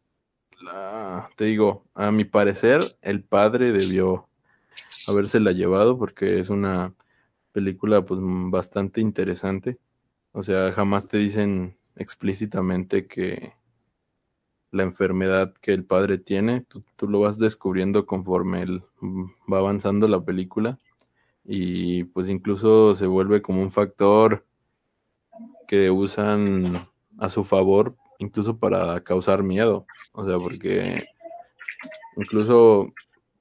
la- 0.62 1.30
te 1.36 1.46
digo, 1.46 1.86
a 1.94 2.12
mi 2.12 2.26
parecer 2.26 2.82
el 3.02 3.24
padre 3.24 3.72
debió 3.72 4.28
habérsela 5.08 5.52
llevado 5.52 5.98
porque 5.98 6.40
es 6.40 6.50
una 6.50 6.94
película 7.52 8.04
pues 8.04 8.20
bastante 8.24 9.02
interesante. 9.02 9.78
O 10.32 10.44
sea, 10.44 10.72
jamás 10.74 11.08
te 11.08 11.18
dicen 11.18 11.78
explícitamente 12.02 13.08
que 13.08 13.54
la 14.72 14.84
enfermedad 14.84 15.54
que 15.62 15.74
el 15.74 15.86
padre 15.86 16.18
tiene, 16.18 16.62
tú, 16.62 16.84
tú 16.96 17.08
lo 17.08 17.20
vas 17.20 17.38
descubriendo 17.38 18.06
conforme 18.06 18.64
él 18.64 18.84
mm, 19.02 19.26
va 19.52 19.60
avanzando 19.60 20.08
la 20.08 20.24
película 20.24 20.80
y 21.44 22.06
pues 22.06 22.30
incluso 22.30 22.96
se 22.96 23.06
vuelve 23.06 23.42
como 23.42 23.62
un 23.62 23.72
factor 23.72 24.46
que 25.68 25.90
usan 25.92 26.88
a 27.18 27.30
su 27.30 27.44
favor 27.44 27.96
incluso 28.20 28.58
para 28.58 29.02
causar 29.04 29.44
miedo. 29.44 29.86
O 30.14 30.26
sea, 30.26 30.38
porque 30.38 31.06
incluso 32.16 32.94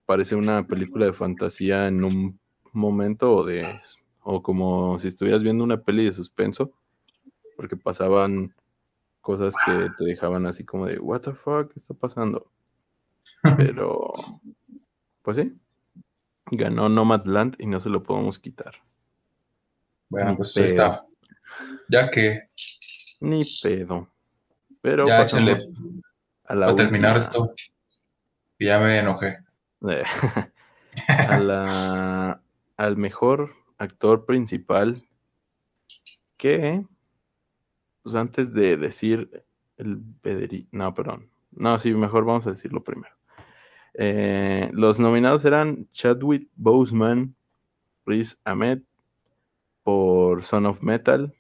parece 0.07 0.35
una 0.35 0.67
película 0.67 1.07
de 1.07 1.13
fantasía 1.13 1.89
en 1.89 2.05
un 2.05 2.41
momento 2.73 3.35
o 3.35 3.45
de 3.45 3.81
o 4.23 4.43
como 4.43 4.99
si 4.99 5.09
estuvieras 5.09 5.43
viendo 5.43 5.65
una 5.65 5.81
peli 5.83 6.05
de 6.05 6.13
suspenso 6.13 6.73
porque 7.61 7.77
pasaban 7.77 8.55
cosas 9.21 9.55
que 9.67 9.91
te 9.99 10.05
dejaban 10.05 10.47
así 10.47 10.65
como 10.65 10.87
de 10.87 10.99
what 10.99 11.21
the 11.21 11.35
fuck 11.35 11.71
¿qué 11.71 11.79
está 11.79 11.93
pasando? 11.93 12.51
Pero 13.59 14.11
pues 15.21 15.37
sí 15.37 15.53
ganó 16.51 16.89
Nomadland 16.89 17.57
y 17.59 17.67
no 17.67 17.79
se 17.81 17.91
lo 17.91 18.03
podemos 18.03 18.39
quitar. 18.39 18.77
Bueno, 20.09 20.31
Ni 20.31 20.37
pues 20.37 20.57
ahí 20.57 20.65
pedo. 20.65 20.73
está. 20.73 21.07
Ya 21.91 22.11
que 22.11 22.49
Ni 23.21 23.43
pedo. 23.63 24.09
Pero 24.81 25.07
ya 25.07 25.23
échale 25.23 25.69
a 26.45 26.55
la 26.55 26.67
para 26.69 26.77
terminar 26.77 27.19
esto. 27.19 27.53
Ya 28.59 28.79
me 28.79 28.99
enojé. 29.01 29.39
Eh, 29.87 30.03
a 31.09 31.39
la, 31.39 32.41
al 32.79 32.97
mejor 32.97 33.55
actor 33.77 34.25
principal 34.25 34.97
que, 36.39 36.87
pues 38.03 38.15
antes 38.15 38.53
de 38.53 38.77
decir 38.77 39.45
el 39.77 40.01
Pedri, 40.23 40.69
no, 40.73 40.95
perdón, 40.95 41.31
no, 41.53 41.79
sí, 41.79 41.95
mejor 41.95 42.25
vamos 42.25 42.47
a 42.47 42.51
decirlo 42.51 42.83
primero. 42.83 43.15
Eh, 43.95 44.71
los 44.73 45.01
nominados 45.01 45.45
eran 45.45 45.89
Chadwick 45.93 46.49
Boseman, 46.55 47.35
Riz 48.07 48.39
Ahmed 48.45 48.83
por 49.83 50.45
Son 50.45 50.67
of 50.67 50.83
Metal, 50.83 51.35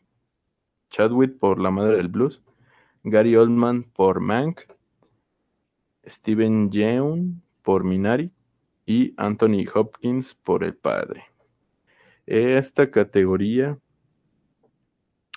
Chadwick 0.90 1.38
por 1.38 1.60
La 1.60 1.70
Madre 1.70 1.96
del 1.96 2.08
Blues, 2.08 2.42
Gary 3.04 3.36
Oldman 3.36 3.84
por 3.84 4.20
Mank, 4.20 4.62
Steven 6.04 6.70
Yeun 6.70 7.42
por 7.62 7.84
Minari 7.84 8.32
y 8.84 9.14
Anthony 9.16 9.64
Hopkins 9.72 10.34
por 10.34 10.64
El 10.64 10.74
Padre. 10.74 11.24
Esta 12.26 12.90
categoría, 12.90 13.78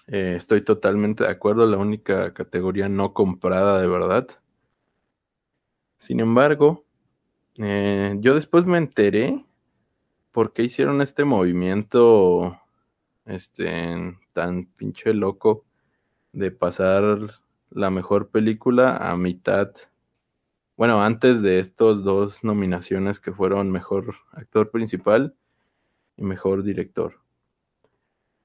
eh, 0.07 0.35
estoy 0.37 0.61
totalmente 0.61 1.23
de 1.23 1.29
acuerdo, 1.29 1.65
la 1.65 1.77
única 1.77 2.33
categoría 2.33 2.89
no 2.89 3.13
comprada 3.13 3.81
de 3.81 3.87
verdad. 3.87 4.27
Sin 5.97 6.19
embargo, 6.19 6.85
eh, 7.57 8.15
yo 8.19 8.35
después 8.35 8.65
me 8.65 8.77
enteré 8.77 9.45
por 10.31 10.53
qué 10.53 10.63
hicieron 10.63 11.01
este 11.01 11.23
movimiento 11.25 12.59
este, 13.25 14.17
tan 14.33 14.65
pinche 14.65 15.13
loco 15.13 15.65
de 16.33 16.51
pasar 16.51 17.39
la 17.69 17.89
mejor 17.89 18.29
película 18.29 18.97
a 18.97 19.15
mitad. 19.15 19.71
Bueno, 20.75 21.03
antes 21.03 21.41
de 21.41 21.59
estos 21.59 22.03
dos 22.03 22.43
nominaciones 22.43 23.19
que 23.19 23.31
fueron 23.31 23.71
mejor 23.71 24.15
actor 24.31 24.71
principal 24.71 25.35
y 26.17 26.23
mejor 26.23 26.63
director. 26.63 27.21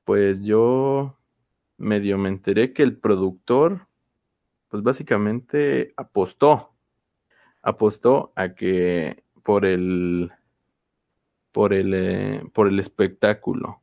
Pues 0.05 0.43
yo 0.43 1.18
medio 1.79 2.19
me 2.19 2.29
enteré 2.29 2.73
que 2.73 2.83
el 2.83 2.99
productor, 2.99 3.87
pues 4.69 4.83
básicamente 4.83 5.95
apostó, 5.97 6.75
apostó 7.63 8.33
a 8.37 8.55
que 8.55 9.25
por 9.45 9.65
el, 9.67 10.33
por 11.53 11.73
el, 11.73 11.95
eh, 11.95 12.43
por 12.53 12.69
el 12.69 12.79
espectáculo, 12.79 13.81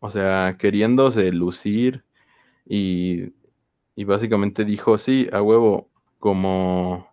o 0.00 0.10
sea, 0.10 0.56
queriéndose 0.58 1.32
lucir 1.32 2.04
y, 2.66 3.32
y 3.96 4.04
básicamente 4.04 4.64
dijo, 4.64 4.98
sí, 4.98 5.28
a 5.32 5.42
huevo, 5.42 5.90
como 6.18 7.08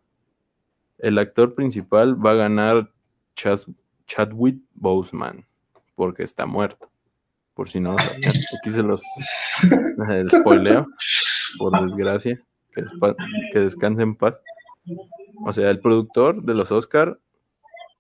el 1.00 1.18
actor 1.18 1.56
principal 1.56 2.24
va 2.24 2.32
a 2.32 2.36
ganar 2.36 2.92
Chas- 3.36 3.68
Chadwick 4.06 4.62
Boseman, 4.74 5.46
porque 5.96 6.24
está 6.24 6.46
muerto. 6.46 6.90
Por 7.58 7.70
si 7.70 7.80
no 7.80 7.94
lo 7.94 8.00
sabían. 8.00 8.34
Aquí 8.56 8.70
se 8.70 8.84
los 8.84 9.04
el 10.10 10.30
spoileo, 10.30 10.88
por 11.58 11.82
desgracia. 11.84 12.40
Que, 12.72 12.86
que 13.52 13.60
descanse 13.60 14.04
en 14.04 14.16
paz. 14.16 14.40
O 15.44 15.52
sea, 15.52 15.72
el 15.72 15.80
productor 15.80 16.44
de 16.44 16.54
los 16.54 16.72
Oscar 16.72 17.20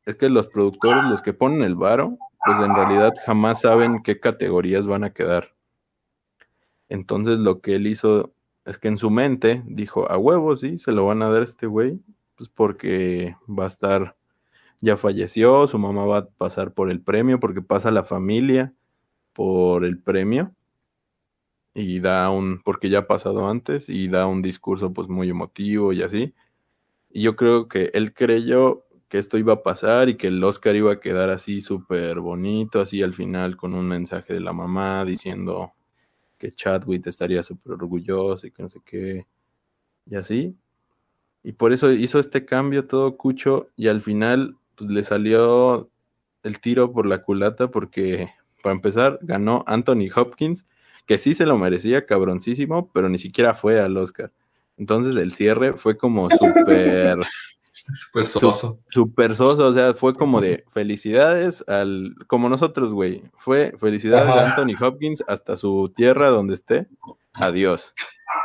es 0.06 0.16
que 0.16 0.30
los 0.30 0.48
productores, 0.48 1.04
los 1.06 1.24
que 1.24 1.34
ponen 1.34 1.64
el 1.64 1.76
varo, 1.76 2.18
pues 2.46 2.60
en 2.60 2.76
realidad 2.76 3.14
jamás 3.26 3.62
saben 3.62 4.04
qué 4.04 4.20
categorías 4.20 4.86
van 4.86 5.04
a 5.04 5.10
quedar. 5.10 5.56
Entonces 6.88 7.40
lo 7.40 7.60
que 7.60 7.76
él 7.76 7.88
hizo 7.88 8.34
es 8.64 8.78
que 8.78 8.90
en 8.90 9.00
su 9.00 9.10
mente 9.10 9.64
dijo, 9.66 10.10
a 10.12 10.18
huevo, 10.18 10.56
sí, 10.56 10.78
se 10.78 10.92
lo 10.92 11.08
van 11.08 11.24
a 11.24 11.30
dar 11.30 11.42
a 11.42 11.46
este 11.46 11.66
güey, 11.66 12.00
pues 12.36 12.48
porque 12.48 13.36
va 13.50 13.64
a 13.64 13.68
estar, 13.68 14.16
ya 14.82 14.98
falleció, 14.98 15.68
su 15.68 15.80
mamá 15.80 16.06
va 16.06 16.18
a 16.20 16.28
pasar 16.28 16.74
por 16.74 16.92
el 16.92 17.02
premio, 17.02 17.40
porque 17.40 17.64
pasa 17.64 17.90
la 17.90 18.04
familia 18.04 18.74
por 19.38 19.85
el 19.85 19.99
premio 19.99 20.55
y 21.76 21.99
da 21.99 22.31
un, 22.31 22.59
porque 22.64 22.89
ya 22.89 22.99
ha 22.99 23.07
pasado 23.07 23.47
antes, 23.47 23.88
y 23.88 24.07
da 24.07 24.26
un 24.26 24.41
discurso 24.41 24.93
pues 24.93 25.09
muy 25.09 25.30
emotivo 25.30 25.93
y 25.93 26.01
así. 26.01 26.34
Y 27.11 27.22
yo 27.23 27.35
creo 27.35 27.68
que 27.68 27.91
él 27.93 28.14
creyó 28.15 28.85
que 29.09 29.19
esto 29.19 29.38
iba 29.38 29.53
a 29.53 29.64
pasar 29.64 30.09
y 30.09 30.18
que 30.18 30.27
el 30.27 30.43
Oscar 30.43 30.76
iba 30.76 30.93
a 30.93 30.99
quedar 30.99 31.30
así 31.30 31.61
súper 31.61 32.19
bonito, 32.19 32.81
así 32.81 33.03
al 33.03 33.14
final 33.14 33.57
con 33.57 33.76
un 33.76 33.88
mensaje 33.88 34.34
de 34.34 34.41
la 34.41 34.53
mamá 34.53 35.05
diciendo 35.05 35.73
que 36.39 36.51
Chadwick 36.51 37.05
estaría 37.07 37.43
súper 37.43 37.73
orgulloso 37.73 38.47
y 38.47 38.51
que 38.51 38.64
no 38.64 38.69
sé 38.69 38.80
qué, 38.85 39.27
y 40.07 40.15
así. 40.15 40.55
Y 41.43 41.53
por 41.53 41.73
eso 41.73 41.91
hizo 41.91 42.19
este 42.19 42.45
cambio 42.45 42.88
todo 42.88 43.18
cucho 43.18 43.69
y 43.76 43.88
al 43.89 44.01
final 44.01 44.57
pues, 44.76 44.89
le 44.89 45.03
salió 45.03 45.91
el 46.43 46.59
tiro 46.59 46.91
por 46.91 47.05
la 47.05 47.23
culata 47.23 47.69
porque, 47.69 48.31
para 48.62 48.76
empezar, 48.76 49.20
ganó 49.22 49.64
Anthony 49.68 50.10
Hopkins, 50.16 50.66
que 51.06 51.18
sí 51.18 51.36
se 51.36 51.46
lo 51.46 51.58
merecía, 51.58 52.06
cabroncísimo, 52.06 52.92
pero 52.92 53.10
ni 53.10 53.20
siquiera 53.20 53.54
fue 53.54 53.80
al 53.80 53.96
Oscar. 53.98 54.32
Entonces 54.78 55.16
el 55.16 55.32
cierre 55.32 55.74
fue 55.74 55.98
como 55.98 56.30
súper 56.30 57.20
Súper 57.94 58.26
soso. 58.26 58.80
super 58.90 59.36
soso, 59.36 59.68
o 59.68 59.74
sea, 59.74 59.94
fue 59.94 60.14
como 60.14 60.42
de 60.42 60.66
felicidades 60.70 61.64
al, 61.68 62.16
como 62.28 62.50
nosotros, 62.50 62.92
güey, 62.92 63.24
fue 63.36 63.76
felicidades 63.80 64.30
Ajá. 64.30 64.42
a 64.42 64.50
Anthony 64.50 64.76
Hopkins 64.84 65.24
hasta 65.28 65.56
su 65.56 65.92
tierra 65.96 66.30
donde 66.30 66.56
esté, 66.56 66.88
adiós. 67.34 67.94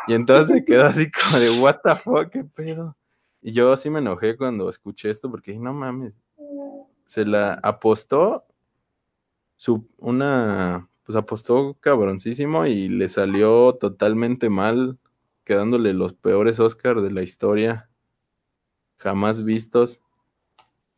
Y 0.06 0.14
entonces 0.14 0.56
se 0.56 0.64
quedó 0.64 0.84
así 0.86 1.10
como 1.10 1.38
de, 1.38 1.50
what 1.58 1.78
the 1.82 1.96
fuck, 1.96 2.28
qué 2.30 2.44
pedo. 2.44 2.96
Y 3.40 3.52
yo 3.52 3.76
sí 3.76 3.90
me 3.90 3.98
enojé 3.98 4.36
cuando 4.36 4.68
escuché 4.68 5.10
esto 5.10 5.30
porque 5.30 5.52
dije, 5.52 5.62
no 5.62 5.72
mames, 5.72 6.12
se 7.04 7.24
la 7.24 7.54
apostó 7.54 8.44
su, 9.62 9.88
una, 9.98 10.88
pues 11.04 11.14
apostó 11.14 11.74
cabroncísimo 11.78 12.66
y 12.66 12.88
le 12.88 13.08
salió 13.08 13.74
totalmente 13.74 14.50
mal, 14.50 14.98
quedándole 15.44 15.94
los 15.94 16.14
peores 16.14 16.58
Oscars 16.58 17.00
de 17.00 17.12
la 17.12 17.22
historia 17.22 17.88
jamás 18.96 19.44
vistos. 19.44 20.00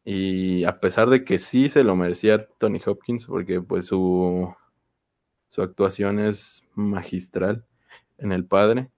Y 0.03 0.65
a 0.65 0.81
pesar 0.81 1.11
de 1.11 1.25
que 1.25 1.39
sí 1.39 1.69
se 1.69 1.85
lo 1.85 1.95
merecía 1.95 2.49
Tony 2.57 2.81
Hopkins, 2.87 3.27
porque 3.27 3.61
pues 3.61 3.85
su, 3.85 4.55
su 5.51 5.61
actuación 5.61 6.19
es 6.19 6.65
magistral 6.75 7.67
en 8.17 8.33
El 8.33 8.47
Padre. 8.47 8.91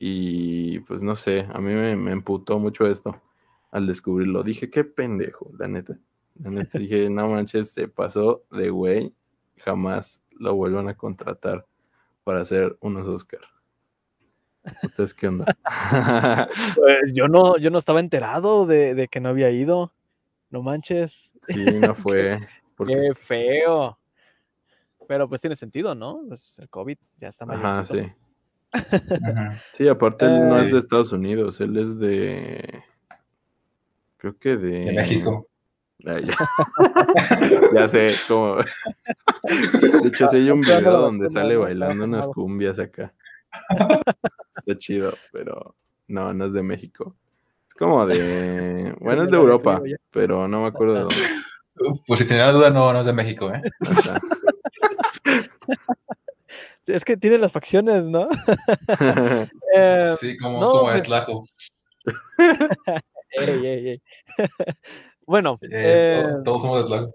Y 0.00 0.80
pues 0.80 1.00
no 1.00 1.14
sé, 1.14 1.46
a 1.48 1.60
mí 1.60 1.74
me, 1.74 1.94
me 1.94 2.10
emputó 2.10 2.58
mucho 2.58 2.88
esto 2.88 3.22
al 3.70 3.86
descubrirlo. 3.86 4.42
Dije, 4.42 4.68
qué 4.68 4.82
pendejo, 4.82 5.52
la 5.56 5.68
neta. 5.68 5.96
La 6.42 6.50
neta, 6.50 6.78
dije, 6.78 7.08
no 7.10 7.28
manches, 7.28 7.70
se 7.72 7.88
pasó 7.88 8.44
de 8.50 8.70
güey. 8.70 9.14
Jamás 9.58 10.22
lo 10.30 10.54
vuelvan 10.54 10.88
a 10.88 10.94
contratar 10.96 11.66
para 12.24 12.42
hacer 12.42 12.76
unos 12.80 13.08
Oscar. 13.08 13.40
¿Ustedes 14.82 15.14
qué 15.14 15.28
onda? 15.28 15.46
Pues 16.76 17.12
yo 17.14 17.26
no, 17.28 17.56
yo 17.58 17.70
no 17.70 17.78
estaba 17.78 18.00
enterado 18.00 18.66
de, 18.66 18.94
de 18.94 19.08
que 19.08 19.20
no 19.20 19.30
había 19.30 19.50
ido. 19.50 19.92
No 20.50 20.62
manches. 20.62 21.30
sí, 21.46 21.64
no 21.80 21.94
fue. 21.94 22.38
Porque, 22.76 22.94
Qué 22.94 23.14
feo. 23.14 23.98
Pero 25.08 25.28
pues 25.28 25.40
tiene 25.40 25.56
sentido, 25.56 25.94
¿no? 25.94 26.20
Pues 26.28 26.58
el 26.58 26.68
COVID 26.68 26.98
ya 27.18 27.28
está 27.28 27.44
ajá, 27.46 27.56
mayorcito. 27.56 27.98
sí. 27.98 28.12
Sí, 29.72 29.88
aparte 29.88 30.26
él 30.26 30.46
no 30.48 30.58
es 30.58 30.68
Eh. 30.68 30.72
de 30.72 30.78
Estados 30.78 31.10
Unidos, 31.12 31.60
él 31.62 31.76
es 31.78 31.98
de. 31.98 32.82
Creo 34.18 34.36
que 34.38 34.56
de. 34.56 34.80
De 34.84 34.92
México. 34.92 35.47
Ya. 35.98 36.16
Ya 37.74 37.88
sé, 37.88 38.14
como. 38.26 38.56
De 40.02 40.08
hecho, 40.08 40.28
sí 40.28 40.36
hay 40.36 40.50
un 40.50 40.60
video 40.60 40.98
donde 40.98 41.28
sale 41.28 41.54
¿no? 41.54 41.60
bailando 41.62 42.04
unas 42.04 42.26
cumbias 42.28 42.78
acá. 42.78 43.12
Está 44.56 44.78
chido, 44.78 45.14
pero 45.32 45.74
no, 46.06 46.32
no 46.34 46.46
es 46.46 46.52
de 46.52 46.62
México. 46.62 47.14
Es 47.68 47.74
como 47.74 48.06
de. 48.06 48.94
Bueno, 49.00 49.24
es 49.24 49.30
de 49.30 49.36
Europa, 49.36 49.80
pero 50.10 50.48
no 50.48 50.62
me 50.62 50.68
acuerdo 50.68 50.94
de 50.94 51.00
dónde. 51.00 51.16
Pues 52.06 52.20
si 52.20 52.26
tenía 52.26 52.46
la 52.46 52.52
duda, 52.52 52.70
no, 52.70 52.92
no 52.92 53.00
es 53.00 53.06
de 53.06 53.12
México, 53.12 53.52
¿eh? 53.52 53.62
O 53.88 54.02
sea, 54.02 54.20
Es 56.86 57.04
que 57.04 57.16
tiene 57.16 57.38
las 57.38 57.52
facciones, 57.52 58.04
¿no? 58.04 58.28
Eh, 59.74 60.14
Sí, 60.18 60.36
como, 60.38 60.60
no, 60.60 60.70
como 60.70 60.90
de 60.90 61.02
Tlajo. 61.02 61.44
ey, 62.36 63.66
ey, 63.66 63.88
ey. 63.88 64.02
Bueno, 65.28 65.58
Eh, 65.60 65.68
eh, 65.70 66.22
to- 66.36 66.42
todos 66.42 66.62
somos 66.62 66.90
de. 66.90 67.12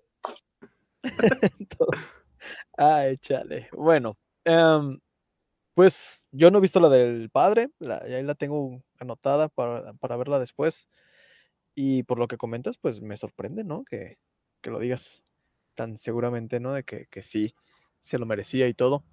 Entonces, 1.60 2.06
ah, 2.77 3.07
échale. 3.07 3.69
Bueno, 3.73 4.15
em, 4.45 4.99
pues 5.73 6.26
yo 6.31 6.52
no 6.52 6.60
he 6.60 6.61
visto 6.61 6.80
la 6.80 6.90
del 6.90 7.30
padre, 7.31 7.69
la, 7.80 7.98
ahí 7.98 8.23
la 8.23 8.35
tengo 8.35 8.81
anotada 8.99 9.49
para, 9.49 9.94
para 9.94 10.15
verla 10.18 10.40
después. 10.40 10.88
Y 11.76 12.03
por 12.03 12.19
lo 12.19 12.27
que 12.27 12.38
comentas, 12.38 12.77
pues 12.77 13.02
me 13.02 13.18
sorprende, 13.18 13.64
¿no? 13.64 13.84
Que, 13.84 14.19
que 14.61 14.69
lo 14.69 14.77
digas 14.80 15.23
tan 15.76 15.98
seguramente, 15.98 16.60
¿no? 16.60 16.73
De 16.73 16.84
que, 16.84 17.07
que 17.10 17.23
sí, 17.23 17.56
se 18.02 18.19
lo 18.19 18.27
merecía 18.27 18.68
y 18.68 18.76
todo. 18.76 19.03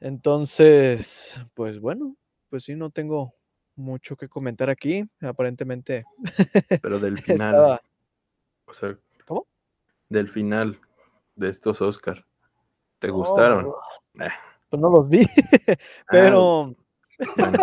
Entonces, 0.00 1.32
pues 1.54 1.80
bueno, 1.80 2.16
pues 2.50 2.64
sí, 2.64 2.74
no 2.74 2.90
tengo 2.90 3.34
mucho 3.76 4.16
que 4.16 4.28
comentar 4.28 4.68
aquí. 4.68 5.04
Aparentemente 5.22 6.04
pero 6.82 6.98
del 6.98 7.18
final. 7.22 7.54
estaba... 7.54 7.80
O 8.72 8.74
sea, 8.74 8.96
¿Cómo? 9.26 9.46
del 10.08 10.30
final 10.30 10.80
de 11.36 11.50
estos 11.50 11.82
Oscar. 11.82 12.24
¿Te 13.00 13.10
gustaron? 13.10 13.66
Oh, 13.66 13.78
Eh. 14.18 14.30
Pues 14.70 14.80
no 14.80 14.88
los 14.88 15.06
vi, 15.10 15.26
pero... 16.10 16.74
Bueno. 17.36 17.58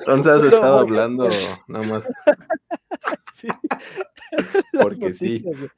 Entonces 0.00 0.32
has 0.32 0.40
Pero 0.42 0.56
estado 0.56 0.78
hablando 0.80 1.28
nada 1.68 1.86
más 1.86 2.08
Sí. 3.36 3.48
Porque 4.82 5.14
sí. 5.14 5.44
noticias. 5.44 5.70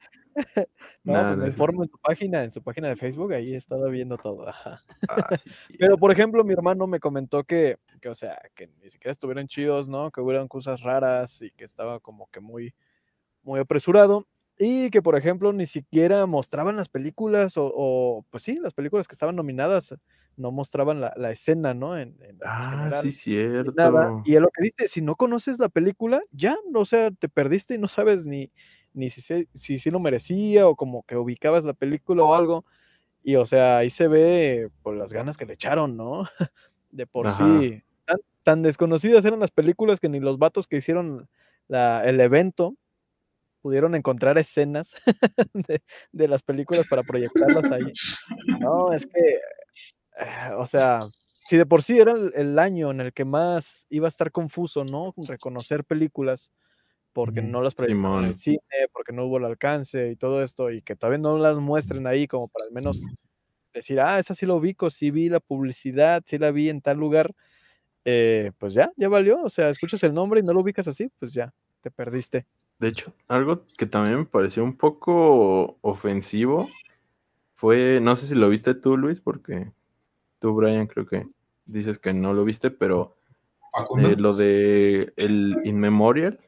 No, 1.03 1.13
Nah, 1.13 1.27
pues 1.27 1.37
me 1.37 1.47
informo 1.47 1.83
en 1.83 1.89
su 1.91 1.97
página, 1.99 2.43
en 2.43 2.51
su 2.51 2.63
página 2.63 2.87
de 2.87 2.95
Facebook, 2.95 3.33
ahí 3.33 3.53
he 3.53 3.57
estado 3.57 3.87
viendo 3.91 4.17
todo. 4.17 4.49
ajá. 4.49 4.81
Ah, 5.07 5.37
sí, 5.37 5.49
sí. 5.51 5.75
Pero, 5.77 5.97
por 5.97 6.11
ejemplo, 6.11 6.43
mi 6.43 6.53
hermano 6.53 6.87
me 6.87 6.99
comentó 6.99 7.43
que, 7.43 7.77
que, 8.01 8.09
o 8.09 8.15
sea, 8.15 8.41
que 8.55 8.67
ni 8.81 8.89
siquiera 8.89 9.11
estuvieran 9.11 9.47
chidos, 9.47 9.87
¿no? 9.87 10.09
Que 10.09 10.21
hubieran 10.21 10.47
cosas 10.47 10.81
raras 10.81 11.41
y 11.43 11.51
que 11.51 11.65
estaba 11.65 11.99
como 11.99 12.31
que 12.31 12.39
muy, 12.39 12.73
muy 13.43 13.59
apresurado. 13.59 14.25
Y 14.59 14.91
que, 14.91 15.01
por 15.01 15.15
ejemplo, 15.17 15.51
ni 15.51 15.65
siquiera 15.65 16.25
mostraban 16.27 16.75
las 16.77 16.87
películas 16.87 17.57
o, 17.57 17.71
o, 17.75 18.25
pues 18.29 18.43
sí, 18.43 18.59
las 18.61 18.73
películas 18.73 19.07
que 19.07 19.13
estaban 19.15 19.35
nominadas, 19.35 19.95
no 20.37 20.51
mostraban 20.51 21.01
la, 21.01 21.11
la 21.17 21.31
escena, 21.31 21.73
¿no? 21.73 21.97
En, 21.97 22.15
en 22.23 22.37
Ah, 22.45 22.69
general. 22.71 23.01
sí, 23.01 23.11
cierto. 23.11 23.73
nada. 23.75 24.21
Y 24.25 24.35
es 24.35 24.41
lo 24.41 24.49
que 24.51 24.63
dice, 24.63 24.87
si 24.87 25.01
no 25.01 25.15
conoces 25.15 25.57
la 25.57 25.69
película, 25.69 26.21
ya, 26.31 26.55
o 26.75 26.85
sea, 26.85 27.09
te 27.11 27.29
perdiste 27.29 27.73
y 27.75 27.77
no 27.79 27.87
sabes 27.87 28.25
ni, 28.25 28.51
ni 28.93 29.09
si, 29.09 29.21
se- 29.21 29.47
si, 29.55 29.79
si 29.79 29.89
lo 29.89 29.99
merecía 29.99 30.67
o 30.67 30.75
como 30.75 31.01
que 31.03 31.17
ubicabas 31.17 31.63
la 31.63 31.73
película 31.73 32.23
o 32.23 32.35
algo. 32.35 32.63
Y 33.23 33.35
o 33.37 33.45
sea, 33.47 33.77
ahí 33.79 33.89
se 33.89 34.07
ve 34.07 34.69
por 34.83 34.95
las 34.95 35.13
ganas 35.13 35.37
que 35.37 35.45
le 35.47 35.53
echaron, 35.53 35.97
¿no? 35.97 36.23
De 36.91 37.07
por 37.07 37.27
Ajá. 37.27 37.37
sí. 37.59 37.81
Tan, 38.05 38.17
tan 38.43 38.61
desconocidas 38.61 39.25
eran 39.25 39.39
las 39.39 39.51
películas 39.51 39.99
que 39.99 40.09
ni 40.09 40.19
los 40.19 40.37
vatos 40.37 40.67
que 40.67 40.77
hicieron 40.77 41.27
la- 41.67 42.03
el 42.05 42.19
evento 42.21 42.75
pudieron 43.63 43.95
encontrar 43.95 44.37
escenas 44.37 44.91
de, 45.53 45.81
de 46.11 46.27
las 46.27 46.43
películas 46.43 46.85
para 46.87 47.01
proyectarlas 47.01 47.71
ahí. 47.71 47.93
No, 48.59 48.91
es 48.91 49.05
que, 49.05 49.19
eh, 50.19 50.53
o 50.57 50.65
sea, 50.65 50.99
si 51.45 51.55
de 51.57 51.65
por 51.65 51.81
sí 51.81 51.97
era 51.97 52.11
el, 52.11 52.31
el 52.35 52.59
año 52.59 52.91
en 52.91 52.99
el 52.99 53.13
que 53.13 53.23
más 53.23 53.87
iba 53.89 54.07
a 54.07 54.09
estar 54.09 54.31
confuso, 54.31 54.83
¿no? 54.83 55.13
Reconocer 55.27 55.85
películas, 55.85 56.51
porque 57.13 57.41
no 57.41 57.61
las 57.61 57.73
proyectaron 57.73 58.25
en 58.25 58.31
el 58.31 58.37
cine, 58.37 58.59
porque 58.91 59.13
no 59.13 59.25
hubo 59.25 59.37
el 59.37 59.45
alcance 59.45 60.11
y 60.11 60.17
todo 60.17 60.43
esto, 60.43 60.69
y 60.69 60.81
que 60.81 60.97
todavía 60.97 61.19
no 61.19 61.37
las 61.37 61.55
muestren 61.55 62.05
ahí 62.05 62.27
como 62.27 62.49
para 62.49 62.65
al 62.65 62.73
menos 62.73 63.01
decir, 63.73 64.01
ah, 64.01 64.19
esa 64.19 64.35
sí 64.35 64.45
lo 64.45 64.57
ubico, 64.57 64.89
sí 64.89 65.09
vi 65.09 65.29
la 65.29 65.39
publicidad, 65.39 66.21
sí 66.25 66.37
la 66.37 66.51
vi 66.51 66.69
en 66.69 66.81
tal 66.81 66.97
lugar, 66.97 67.31
eh, 68.03 68.51
pues 68.57 68.73
ya, 68.73 68.91
ya 68.97 69.07
valió, 69.07 69.41
o 69.41 69.49
sea, 69.49 69.69
escuchas 69.69 70.03
el 70.03 70.13
nombre 70.13 70.41
y 70.41 70.43
no 70.43 70.53
lo 70.53 70.59
ubicas 70.59 70.87
así, 70.87 71.09
pues 71.19 71.33
ya, 71.33 71.53
te 71.81 71.91
perdiste. 71.91 72.45
De 72.83 72.89
hecho, 72.89 73.13
algo 73.29 73.65
que 73.77 73.85
también 73.85 74.19
me 74.19 74.25
pareció 74.25 74.61
un 74.61 74.75
poco 74.75 75.77
ofensivo 75.79 76.67
fue, 77.53 77.99
no 78.01 78.17
sé 78.17 78.27
si 78.27 78.35
lo 78.35 78.49
viste 78.49 78.75
tú, 78.75 78.97
Luis, 78.97 79.21
porque 79.21 79.71
tú, 80.39 80.53
Brian, 80.53 80.87
creo 80.87 81.05
que 81.05 81.25
dices 81.65 81.97
que 81.97 82.13
no 82.13 82.33
lo 82.33 82.43
viste, 82.43 82.71
pero 82.71 83.15
eh, 83.99 84.17
lo 84.17 84.33
de 84.33 85.13
el 85.15 85.61
In 85.63 85.79
Memorial, 85.79 86.41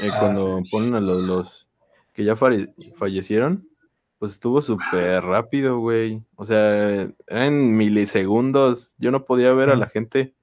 eh, 0.00 0.10
Ah, 0.12 0.18
cuando 0.18 0.62
ponen 0.68 0.96
a 0.96 1.00
los, 1.00 1.22
los 1.22 1.68
que 2.12 2.24
ya 2.24 2.34
fallecieron, 2.34 3.68
pues 4.18 4.32
estuvo 4.32 4.60
súper 4.62 5.22
rápido, 5.22 5.78
güey. 5.78 6.24
O 6.34 6.44
sea, 6.44 7.08
eran 7.28 7.76
milisegundos. 7.76 8.94
Yo 8.98 9.12
no 9.12 9.24
podía 9.24 9.54
ver 9.54 9.70
a 9.70 9.76
la 9.76 9.86
gente. 9.88 10.34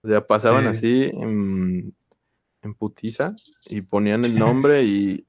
O 0.00 0.08
sea, 0.08 0.26
pasaban 0.26 0.64
Sí. 0.64 0.70
así 0.70 1.10
en, 1.12 1.65
en 2.66 2.74
putiza 2.74 3.34
y 3.68 3.82
ponían 3.82 4.24
el 4.24 4.38
nombre 4.38 4.84
y... 4.84 5.26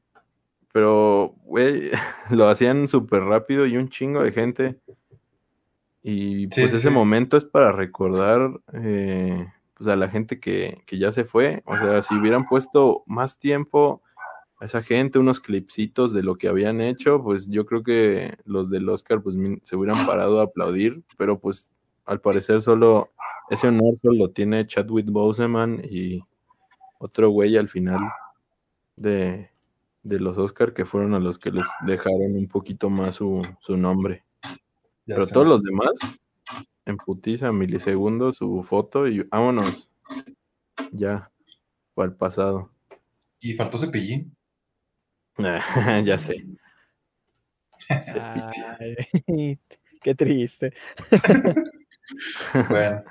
Pero, 0.73 1.33
güey, 1.43 1.89
lo 2.29 2.49
hacían 2.49 2.87
súper 2.87 3.23
rápido 3.23 3.65
y 3.65 3.77
un 3.77 3.89
chingo 3.89 4.23
de 4.23 4.31
gente. 4.31 4.79
Y 6.03 6.47
pues 6.47 6.69
sí, 6.71 6.77
ese 6.77 6.87
sí. 6.87 6.93
momento 6.93 7.35
es 7.35 7.45
para 7.45 7.71
recordar 7.71 8.51
eh, 8.73 9.47
pues 9.73 9.87
a 9.87 9.95
la 9.95 10.07
gente 10.09 10.39
que, 10.39 10.83
que 10.85 10.97
ya 10.97 11.11
se 11.11 11.23
fue. 11.23 11.63
O 11.65 11.75
sea, 11.75 12.01
si 12.01 12.15
hubieran 12.15 12.47
puesto 12.47 13.03
más 13.07 13.39
tiempo 13.39 14.01
a 14.59 14.65
esa 14.65 14.81
gente, 14.81 15.19
unos 15.19 15.39
clipsitos 15.39 16.13
de 16.13 16.23
lo 16.23 16.37
que 16.37 16.47
habían 16.47 16.81
hecho, 16.81 17.23
pues 17.23 17.47
yo 17.47 17.65
creo 17.65 17.83
que 17.83 18.37
los 18.45 18.69
del 18.69 18.89
Oscar 18.89 19.21
pues 19.21 19.35
se 19.63 19.75
hubieran 19.75 20.05
parado 20.05 20.39
a 20.39 20.45
aplaudir, 20.45 21.03
pero 21.17 21.39
pues 21.39 21.69
al 22.05 22.21
parecer 22.21 22.61
solo 22.61 23.11
ese 23.49 23.67
honor 23.67 23.97
solo 24.01 24.17
lo 24.17 24.29
tiene 24.31 24.65
Chadwick 24.65 25.09
Boseman 25.09 25.81
y 25.83 26.23
otro 26.99 27.29
güey 27.29 27.57
al 27.57 27.69
final 27.69 27.99
de, 28.95 29.49
de 30.03 30.19
los 30.19 30.37
Oscar 30.37 30.73
que 30.73 30.85
fueron 30.85 31.13
a 31.13 31.19
los 31.19 31.37
que 31.37 31.51
les 31.51 31.65
dejaron 31.85 32.35
un 32.35 32.47
poquito 32.47 32.89
más 32.89 33.15
su, 33.15 33.41
su 33.59 33.77
nombre. 33.77 34.23
Ya 35.05 35.15
Pero 35.15 35.25
sé. 35.25 35.33
todos 35.33 35.47
los 35.47 35.63
demás, 35.63 35.91
en 36.85 36.97
putiza, 36.97 37.51
milisegundos, 37.51 38.37
su 38.37 38.63
foto 38.63 39.07
y 39.07 39.23
vámonos. 39.23 39.89
Ya, 40.91 41.31
para 41.93 42.09
el 42.09 42.15
pasado. 42.15 42.71
Y 43.39 43.53
faltó 43.53 43.77
Cepillín. 43.77 44.35
ya 46.05 46.17
sé. 46.17 46.45
Ay, 48.19 49.59
qué 50.01 50.15
triste. 50.15 50.73
Bueno. 52.69 53.03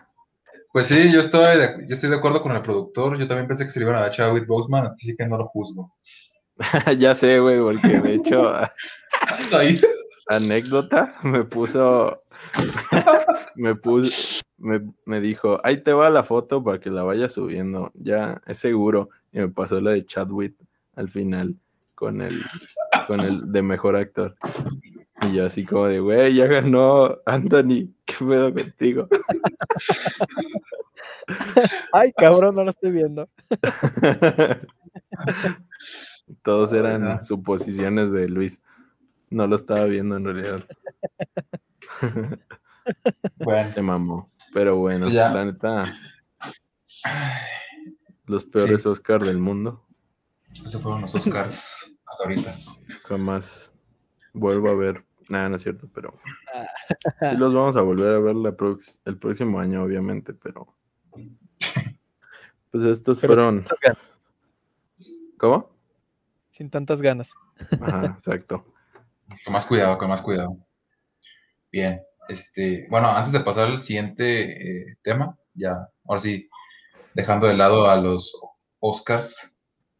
Pues 0.77 0.89
sí, 0.89 1.11
yo 1.11 1.23
estoy, 1.23 1.57
de, 1.57 1.86
yo 1.89 1.94
estoy 1.94 2.11
de 2.11 2.16
acuerdo 2.16 2.43
con 2.43 2.55
el 2.55 2.61
productor. 2.61 3.16
Yo 3.16 3.27
también 3.27 3.48
pensé 3.48 3.65
que 3.65 3.70
se 3.70 3.81
le 3.81 3.86
iban 3.86 3.97
a 3.97 4.01
dar 4.01 4.09
a 4.11 4.12
Chadwick 4.12 4.47
Boseman, 4.47 4.89
así 4.89 5.16
que 5.16 5.27
no 5.27 5.39
lo 5.39 5.47
juzgo. 5.47 5.97
ya 6.98 7.15
sé, 7.15 7.39
güey, 7.39 7.59
porque 7.61 7.98
de 7.98 8.15
hecho, 8.16 8.53
Hasta 9.23 9.59
ahí. 9.59 9.81
anécdota, 10.28 11.15
me 11.23 11.44
puso, 11.44 12.24
me 13.55 13.74
puso, 13.74 14.43
me, 14.59 14.82
me 15.07 15.20
dijo, 15.23 15.62
ahí 15.65 15.78
te 15.78 15.94
va 15.94 16.11
la 16.11 16.23
foto 16.23 16.62
para 16.62 16.78
que 16.78 16.90
la 16.90 17.05
vayas 17.05 17.32
subiendo, 17.32 17.90
ya 17.94 18.43
es 18.47 18.59
seguro, 18.59 19.09
y 19.32 19.39
me 19.39 19.48
pasó 19.48 19.81
la 19.81 19.93
de 19.93 20.05
Chadwick 20.05 20.57
al 20.94 21.09
final 21.09 21.57
con 21.94 22.20
el, 22.20 22.43
con 23.07 23.23
el 23.23 23.51
de 23.51 23.62
mejor 23.62 23.97
actor. 23.97 24.36
Y 25.22 25.32
yo 25.34 25.47
así 25.47 25.64
como 25.64 25.86
de, 25.86 26.01
güey, 26.01 26.34
ya 26.34 26.47
ganó 26.47 27.16
Anthony, 27.24 27.88
¿qué 28.05 28.14
pedo 28.18 28.52
contigo? 28.52 29.09
Ay, 31.93 32.12
cabrón, 32.12 32.55
no 32.55 32.64
lo 32.64 32.70
estoy 32.70 32.93
viendo. 32.93 33.28
Todos 36.43 36.72
Ay, 36.72 36.78
eran 36.80 37.02
no. 37.05 37.24
suposiciones 37.24 38.10
de 38.12 38.28
Luis. 38.28 38.60
No 39.30 39.47
lo 39.47 39.56
estaba 39.56 39.84
viendo 39.86 40.16
en 40.16 40.24
realidad. 40.24 40.64
Bueno, 43.38 43.68
Se 43.68 43.82
mamó. 43.82 44.30
Pero 44.55 44.76
bueno, 44.76 45.09
Ya. 45.09 45.28
la 45.30 45.44
neta, 45.44 45.93
los 48.26 48.44
peores 48.44 48.82
Sí. 48.82 48.88
Oscar 48.88 49.24
del 49.24 49.38
mundo. 49.38 49.84
esos 50.64 50.80
fueron 50.80 51.01
los 51.01 51.12
Oscars 51.16 51.97
hasta 52.06 52.22
ahorita. 52.24 52.55
Jamás 53.02 53.72
vuelvo 54.36 54.68
a 54.70 54.74
ver. 54.74 55.04
Nada, 55.28 55.48
no 55.48 55.56
es 55.56 55.62
cierto, 55.62 55.88
pero 55.92 56.14
sí 57.30 57.36
los 57.36 57.52
vamos 57.52 57.74
a 57.76 57.80
volver 57.80 58.14
a 58.14 58.18
ver 58.20 58.36
la 58.36 58.52
prox- 58.56 58.96
el 59.04 59.18
próximo 59.18 59.58
año, 59.58 59.82
obviamente, 59.82 60.32
pero 60.34 60.68
pues 62.70 62.84
estos 62.84 63.18
Pero- 63.20 63.34
fueron. 63.34 63.66
¿Cómo? 65.38 65.70
Sin 66.50 66.70
tantas 66.70 67.02
ganas. 67.02 67.30
Ajá, 67.80 68.14
exacto. 68.18 68.64
Con 69.44 69.52
más 69.52 69.66
cuidado, 69.66 69.98
con 69.98 70.08
más 70.08 70.22
cuidado. 70.22 70.56
Bien, 71.72 72.00
este, 72.28 72.86
bueno, 72.88 73.08
antes 73.10 73.32
de 73.32 73.40
pasar 73.40 73.64
al 73.66 73.82
siguiente 73.82 74.90
eh, 74.90 74.96
tema, 75.02 75.36
ya, 75.54 75.88
ahora 76.04 76.20
sí, 76.20 76.48
dejando 77.14 77.46
de 77.48 77.54
lado 77.54 77.90
a 77.90 77.96
los 77.96 78.32
Oscars, 78.78 79.54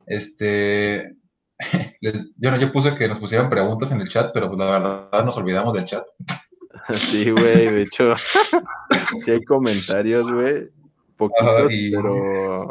este, 0.07 1.17
les- 2.01 2.31
yo 2.37 2.51
no, 2.51 2.57
yo 2.59 2.71
puse 2.73 2.95
que 2.95 3.09
nos 3.09 3.19
pusieran 3.19 3.49
preguntas 3.51 3.91
en 3.93 4.01
el 4.01 4.09
chat, 4.09 4.31
pero 4.35 4.49
pues 4.49 4.59
la 4.59 4.71
verdad 4.71 5.25
nos 5.25 5.37
olvidamos 5.37 5.73
del 5.75 5.85
chat. 5.87 6.05
Sí, 6.99 7.31
güey, 7.31 7.73
de 7.73 7.83
hecho, 7.83 8.15
sí 9.25 9.31
hay 9.31 9.43
comentarios, 9.45 10.31
güey, 10.31 10.69
poquitos, 11.17 11.73
y- 11.73 11.91
pero 11.91 12.71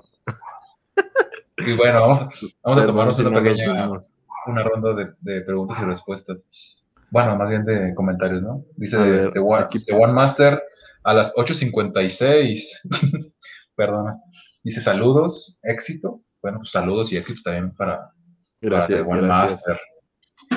Y 1.58 1.74
bueno, 1.74 2.02
vamos 2.02 2.22
a, 2.22 2.30
vamos 2.64 2.80
a 2.80 2.82
perdón 2.82 2.88
tomarnos 2.88 3.16
si 3.16 3.22
una 3.24 3.32
no 3.32 3.44
pequeña, 3.44 3.90
una 4.48 4.64
ronda 4.64 4.94
de, 4.94 5.08
de 5.20 5.42
preguntas 5.42 5.80
y 5.82 5.86
respuestas. 5.86 6.38
Bueno, 7.10 7.36
más 7.36 7.50
bien 7.50 7.66
de 7.66 7.94
comentarios, 7.96 8.42
¿no? 8.44 8.64
Dice 8.78 8.96
ver, 8.98 9.34
The, 9.34 9.40
One, 9.40 9.64
aquí- 9.64 9.84
The 9.84 9.96
One 9.96 10.14
Master 10.14 10.62
a 11.04 11.14
las 11.14 11.34
8.56. 11.34 13.32
Perdona. 13.76 14.18
Dice 14.64 14.82
saludos, 14.82 15.60
éxito. 15.64 16.22
Bueno, 16.42 16.60
pues 16.60 16.72
saludos 16.72 17.12
y 17.12 17.18
éxito 17.18 17.42
también 17.44 17.74
para, 17.76 18.12
Gracias, 18.70 19.08
One. 19.08 19.22
Master. 19.22 19.80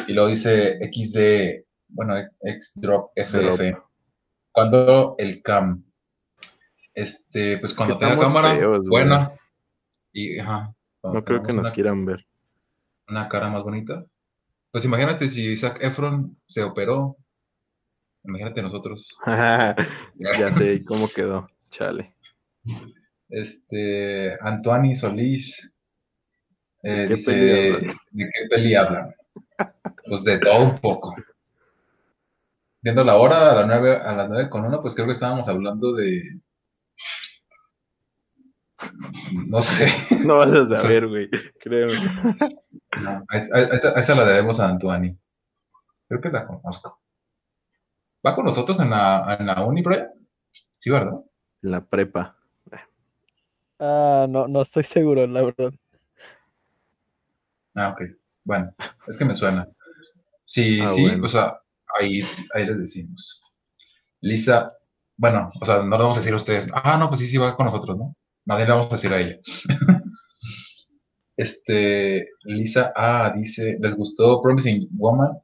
Y 0.06 0.12
luego 0.12 0.28
dice 0.30 0.78
XD, 0.90 1.64
bueno, 1.88 2.14
Xdrop 2.40 3.10
FF. 3.16 3.42
Drop. 3.70 3.84
Cuando 4.52 5.14
el 5.18 5.42
cam. 5.42 5.84
Este, 6.94 7.58
pues 7.58 7.72
Es 7.72 7.76
cuando 7.76 7.94
que 7.94 8.00
tenga 8.00 8.14
estamos 8.14 8.34
cámara 8.34 8.54
feos, 8.54 8.88
güey. 8.88 9.04
buena. 9.04 9.32
Y, 10.12 10.38
ajá. 10.38 10.74
No 11.02 11.24
creo 11.24 11.42
que 11.42 11.52
nos 11.52 11.66
una- 11.66 11.72
quieran 11.74 12.04
ver. 12.04 12.26
una 13.08 13.28
cara 13.28 13.48
más 13.50 13.62
bonita. 13.62 14.04
Pues 14.72 14.84
imagínate 14.84 15.28
si 15.28 15.56
Zac 15.56 15.82
Efron 15.82 16.36
se 16.46 16.62
operó. 16.64 17.16
Imagínate 18.24 18.60
nosotros. 18.62 19.16
ya 20.18 20.52
sé 20.52 20.74
¿y 20.74 20.84
cómo 20.84 21.08
quedó. 21.08 21.48
Chale. 21.70 22.14
Este, 23.28 24.32
Antoine 24.40 24.96
Solís 24.96 25.76
eh, 26.82 26.90
¿De 26.90 27.08
qué 27.08 27.14
dice, 27.14 27.32
peli 27.32 27.44
hablan? 27.50 27.96
¿de 28.10 28.24
qué 28.24 28.48
peli 28.48 28.74
hablan? 28.74 29.14
Pues 30.06 30.24
de 30.24 30.38
todo 30.38 30.64
un 30.64 30.78
poco. 30.78 31.14
Viendo 32.80 33.04
la 33.04 33.16
hora 33.16 33.50
a 33.50 33.54
las 33.56 33.66
nueve, 33.66 33.96
a 33.96 34.12
las 34.12 34.28
nueve 34.28 34.48
con 34.48 34.64
uno, 34.64 34.80
pues 34.80 34.94
creo 34.94 35.06
que 35.06 35.12
estábamos 35.12 35.48
hablando 35.48 35.92
de, 35.94 36.22
no 39.46 39.60
sé, 39.62 39.86
No 40.24 40.36
vas 40.36 40.52
a 40.52 40.66
saber, 40.74 41.06
güey. 41.08 41.28
Créeme. 41.60 41.94
no, 43.02 43.24
esa 43.96 44.14
la 44.14 44.24
debemos 44.24 44.60
a 44.60 44.68
Antoine. 44.68 45.18
Creo 46.08 46.20
que 46.20 46.30
la 46.30 46.46
conozco. 46.46 47.00
¿Va 48.26 48.34
con 48.34 48.44
nosotros 48.44 48.80
en 48.80 48.90
la, 48.90 49.36
en 49.38 49.46
la 49.46 49.64
uni, 49.64 49.82
Brian? 49.82 50.08
Sí, 50.78 50.90
¿verdad? 50.90 51.20
La 51.62 51.84
prepa. 51.84 52.36
Ah, 53.80 54.26
no, 54.28 54.48
no 54.48 54.62
estoy 54.62 54.82
seguro, 54.82 55.26
la 55.26 55.42
verdad. 55.42 55.72
Ah, 57.78 57.90
ok. 57.90 58.02
Bueno, 58.44 58.74
es 59.06 59.16
que 59.16 59.24
me 59.24 59.34
suena. 59.34 59.68
Sí, 60.44 60.80
Ah, 60.82 60.86
sí, 60.86 61.02
bueno. 61.02 61.24
o 61.24 61.28
sea, 61.28 61.58
ahí, 61.98 62.22
ahí 62.54 62.66
les 62.66 62.78
decimos. 62.78 63.40
Lisa, 64.20 64.72
bueno, 65.16 65.50
o 65.60 65.64
sea, 65.64 65.76
no 65.82 65.96
le 65.96 66.02
vamos 66.02 66.16
a 66.16 66.20
decir 66.20 66.32
a 66.32 66.36
ustedes, 66.36 66.68
ah, 66.72 66.96
no, 66.98 67.08
pues 67.08 67.20
sí, 67.20 67.26
sí 67.26 67.36
va 67.36 67.54
con 67.56 67.66
nosotros, 67.66 67.96
¿no? 67.96 68.16
Más 68.46 68.58
bien 68.58 68.68
le 68.68 68.74
vamos 68.74 68.90
a 68.90 68.96
decir 68.96 69.12
a 69.12 69.20
ella. 69.20 69.38
Este, 71.36 72.30
Lisa 72.42 72.92
A 72.96 73.32
dice, 73.32 73.76
¿les 73.80 73.94
gustó 73.94 74.42
Promising 74.42 74.88
Woman? 74.90 75.38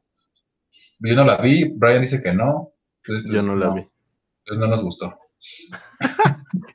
Yo 0.98 1.14
no 1.14 1.24
la 1.24 1.40
vi, 1.40 1.68
Brian 1.76 2.00
dice 2.00 2.20
que 2.20 2.32
no. 2.32 2.72
Entonces, 3.04 3.26
Yo 3.26 3.32
pues, 3.34 3.44
no 3.44 3.54
la 3.54 3.74
vi. 3.74 3.80
Entonces 4.40 4.58
no 4.58 4.66
nos 4.66 4.82
gustó. 4.82 5.16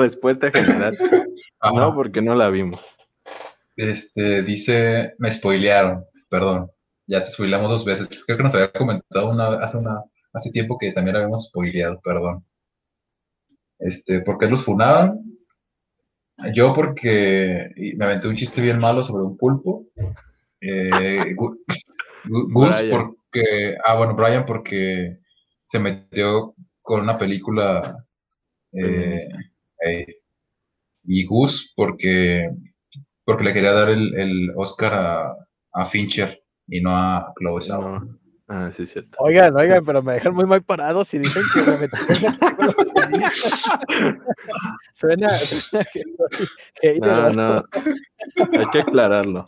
Respuesta 0.00 0.50
general. 0.50 0.96
Ajá. 1.60 1.74
No, 1.74 1.94
porque 1.94 2.22
no 2.22 2.34
la 2.34 2.48
vimos. 2.48 2.96
Este, 3.76 4.42
dice, 4.42 5.14
me 5.18 5.32
spoilearon, 5.32 6.04
perdón, 6.30 6.70
ya 7.06 7.24
te 7.24 7.32
spoileamos 7.32 7.70
dos 7.70 7.84
veces. 7.84 8.08
Creo 8.24 8.36
que 8.38 8.44
nos 8.44 8.54
había 8.54 8.72
comentado 8.72 9.30
una, 9.30 9.54
hace 9.64 9.78
una, 9.78 10.02
hace 10.32 10.50
tiempo 10.50 10.78
que 10.78 10.92
también 10.92 11.16
habíamos 11.16 11.48
spoileado, 11.48 12.00
perdón. 12.02 12.44
Este, 13.78 14.20
¿por 14.22 14.38
qué 14.38 14.46
los 14.46 14.64
funaron? 14.64 15.20
Yo 16.52 16.74
porque 16.74 17.68
me 17.96 18.04
aventé 18.04 18.28
un 18.28 18.36
chiste 18.36 18.60
bien 18.60 18.78
malo 18.78 19.04
sobre 19.04 19.22
un 19.24 19.36
pulpo. 19.36 19.86
Eh, 20.60 21.34
Gu- 21.36 21.58
Gu- 22.24 22.52
Gus 22.52 22.76
Brian. 22.78 22.90
porque, 22.90 23.76
ah, 23.84 23.96
bueno, 23.96 24.14
Brian 24.14 24.44
porque 24.46 25.18
se 25.66 25.78
metió 25.78 26.54
con 26.82 27.02
una 27.02 27.18
película 27.18 28.04
eh, 28.72 29.18
eh, 29.86 30.06
y 31.04 31.26
Gus 31.26 31.72
porque 31.76 32.50
porque 33.24 33.44
le 33.44 33.52
quería 33.52 33.72
dar 33.72 33.88
el, 33.90 34.14
el 34.14 34.52
Oscar 34.56 34.94
a, 34.94 35.36
a 35.72 35.86
Fincher 35.86 36.42
y 36.68 36.80
no 36.80 36.96
a 36.96 37.32
Chloe 37.38 37.60
Zhao. 37.60 37.80
No. 38.00 38.18
Ah, 38.46 38.70
sí, 38.70 38.82
es 38.82 38.92
cierto. 38.92 39.16
Oigan, 39.20 39.56
oigan, 39.56 39.82
pero 39.86 40.02
me 40.02 40.12
dejan 40.14 40.34
muy 40.34 40.44
mal 40.44 40.62
parado 40.62 41.02
si 41.06 41.18
dicen 41.18 41.42
que 41.54 41.62
me 41.62 41.78
metí. 41.78 41.96
Suena, 44.94 45.28
suena 45.30 45.84
que 45.92 46.02
soy 46.02 46.46
hater, 46.82 47.00
No, 47.00 47.30
no. 47.32 47.64
Hay 48.58 48.66
que 48.70 48.80
aclararlo. 48.80 49.46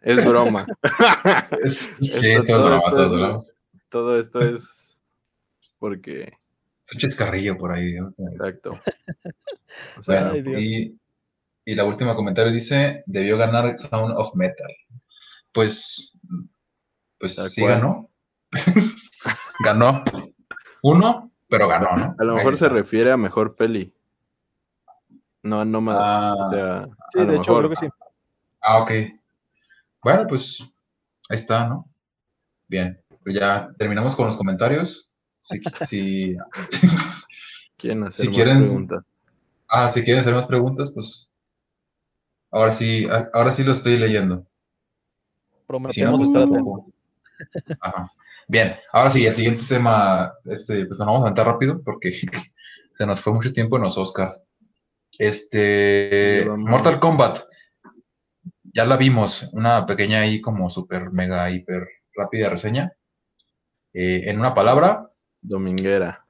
Es 0.00 0.24
broma. 0.24 0.66
Es- 1.62 1.90
sí, 2.00 2.30
Esto- 2.32 2.44
todo 2.44 2.56
todo 2.58 2.66
broma, 2.68 2.90
todo 2.90 3.04
es- 3.04 3.12
broma. 3.12 3.40
Todo 3.90 4.20
esto 4.20 4.40
es 4.42 4.98
porque. 5.78 6.32
Es 6.86 6.92
un 6.94 6.98
chascarrillo 7.00 7.56
por 7.56 7.72
ahí. 7.72 7.94
¿no? 7.94 8.12
Exacto. 8.32 8.78
O 9.98 10.02
sea, 10.02 10.30
Ay, 10.30 10.42
y, 10.56 10.98
y 11.70 11.74
la 11.74 11.84
última 11.84 12.16
comentario 12.16 12.50
dice, 12.50 13.02
debió 13.04 13.36
ganar 13.36 13.78
Sound 13.78 14.14
of 14.16 14.34
Metal. 14.34 14.74
Pues, 15.52 16.16
pues 17.18 17.36
¿Tal 17.36 17.50
sí 17.50 17.60
cual? 17.60 17.74
ganó. 17.74 18.10
ganó. 19.64 20.02
Uno, 20.82 21.30
pero 21.46 21.68
ganó, 21.68 21.94
¿no? 21.94 22.14
a 22.18 22.24
lo 22.24 22.32
Ahí 22.32 22.38
mejor 22.38 22.56
se 22.56 22.70
refiere 22.70 23.12
a 23.12 23.18
mejor 23.18 23.54
peli. 23.54 23.92
No, 25.42 25.62
no 25.66 25.82
más. 25.82 25.96
Ah, 26.00 26.34
o 26.38 26.50
sea, 26.50 26.88
Sí, 27.12 27.24
de 27.26 27.36
hecho, 27.36 27.54
creo 27.58 27.68
que 27.68 27.76
sí. 27.76 27.88
ah, 28.62 28.78
ok. 28.78 28.90
Bueno, 30.02 30.26
pues 30.26 30.60
ahí 31.28 31.36
está, 31.36 31.68
¿no? 31.68 31.86
Bien, 32.66 32.98
pues 33.22 33.34
ya 33.38 33.68
terminamos 33.78 34.16
con 34.16 34.26
los 34.26 34.38
comentarios. 34.38 35.12
Si, 35.40 35.60
si, 35.86 36.36
quieren 37.76 38.04
hacer 38.04 38.24
si 38.24 38.28
más 38.28 38.36
quieren- 38.36 38.58
preguntas. 38.58 39.10
ah, 39.68 39.90
si 39.90 40.02
quieren 40.02 40.22
hacer 40.22 40.34
más 40.34 40.46
preguntas, 40.46 40.92
pues 40.94 41.30
ahora 42.50 42.72
sí, 42.72 43.06
ahora 43.32 43.52
sí 43.52 43.64
lo 43.64 43.72
estoy 43.72 43.98
leyendo. 43.98 44.36
Si 44.38 44.42
no, 44.42 45.66
Prometemos 45.66 46.20
pues 46.20 46.28
estar. 46.28 47.78
Ajá. 47.80 48.12
Bien, 48.48 48.76
ahora 48.92 49.10
sí, 49.10 49.26
el 49.26 49.36
siguiente 49.36 49.62
tema, 49.68 50.32
este, 50.46 50.86
pues 50.86 50.98
nos 50.98 51.06
vamos 51.06 51.20
a 51.20 51.24
aventar 51.24 51.46
rápido 51.46 51.82
porque 51.84 52.12
se 52.92 53.06
nos 53.06 53.20
fue 53.20 53.32
mucho 53.32 53.52
tiempo 53.52 53.76
en 53.76 53.82
los 53.82 53.98
Oscars. 53.98 54.44
Este. 55.18 56.46
Mortal 56.56 56.98
Kombat. 56.98 57.40
ya 58.62 58.86
la 58.86 58.96
vimos, 58.96 59.50
una 59.52 59.86
pequeña 59.86 60.20
ahí 60.20 60.40
como 60.40 60.70
super 60.70 61.10
mega 61.10 61.50
hiper 61.50 61.86
rápida 62.14 62.48
reseña. 62.48 62.92
Eh, 63.92 64.24
en 64.30 64.38
una 64.40 64.54
palabra, 64.54 65.10
Dominguera. 65.40 66.24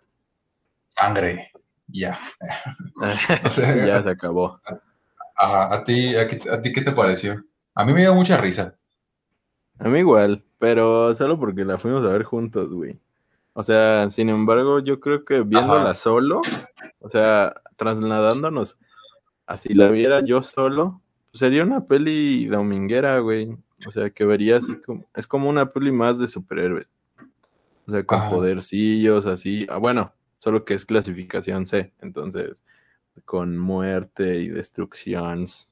sangre. 0.88 1.52
Ya. 1.86 2.18
ya 3.86 4.02
se 4.02 4.10
acabó. 4.10 4.60
A, 5.38 5.74
a, 5.74 5.84
ti, 5.84 6.16
a, 6.16 6.22
a, 6.22 6.62
ti, 6.62 6.72
¿qué 6.72 6.82
te 6.82 6.92
pareció? 6.92 7.44
A 7.74 7.84
mí 7.84 7.92
me 7.92 8.00
dio 8.00 8.14
mucha 8.14 8.36
risa. 8.36 8.76
A 9.78 9.88
mí 9.88 10.00
igual, 10.00 10.44
pero 10.58 11.14
solo 11.14 11.38
porque 11.38 11.64
la 11.64 11.78
fuimos 11.78 12.04
a 12.04 12.08
ver 12.08 12.24
juntos, 12.24 12.72
güey. 12.72 12.98
O 13.52 13.62
sea, 13.62 14.08
sin 14.10 14.28
embargo, 14.28 14.80
yo 14.80 15.00
creo 15.00 15.24
que 15.24 15.42
viéndola 15.42 15.94
solo, 15.94 16.42
o 17.00 17.08
sea, 17.08 17.60
trasladándonos, 17.76 18.78
así 19.46 19.74
la 19.74 19.88
viera 19.88 20.24
yo 20.24 20.42
solo, 20.42 21.00
pues 21.30 21.40
sería 21.40 21.64
una 21.64 21.84
peli 21.84 22.46
dominguera, 22.46 23.18
güey. 23.18 23.56
O 23.86 23.90
sea, 23.90 24.10
que 24.10 24.24
vería 24.24 24.58
así 24.58 24.76
como, 24.76 25.06
es 25.14 25.26
como 25.26 25.48
una 25.48 25.68
peli 25.68 25.92
más 25.92 26.18
de 26.18 26.28
superhéroes. 26.28 26.90
O 27.86 27.92
sea, 27.92 28.04
con 28.04 28.28
podercillos, 28.30 29.26
así. 29.26 29.66
Ah, 29.70 29.78
bueno, 29.78 30.12
solo 30.38 30.64
que 30.64 30.74
es 30.74 30.84
clasificación 30.84 31.66
C, 31.66 31.92
entonces, 32.00 32.56
con 33.24 33.58
muerte 33.58 34.36
y 34.40 34.48
destrucciones 34.48 35.70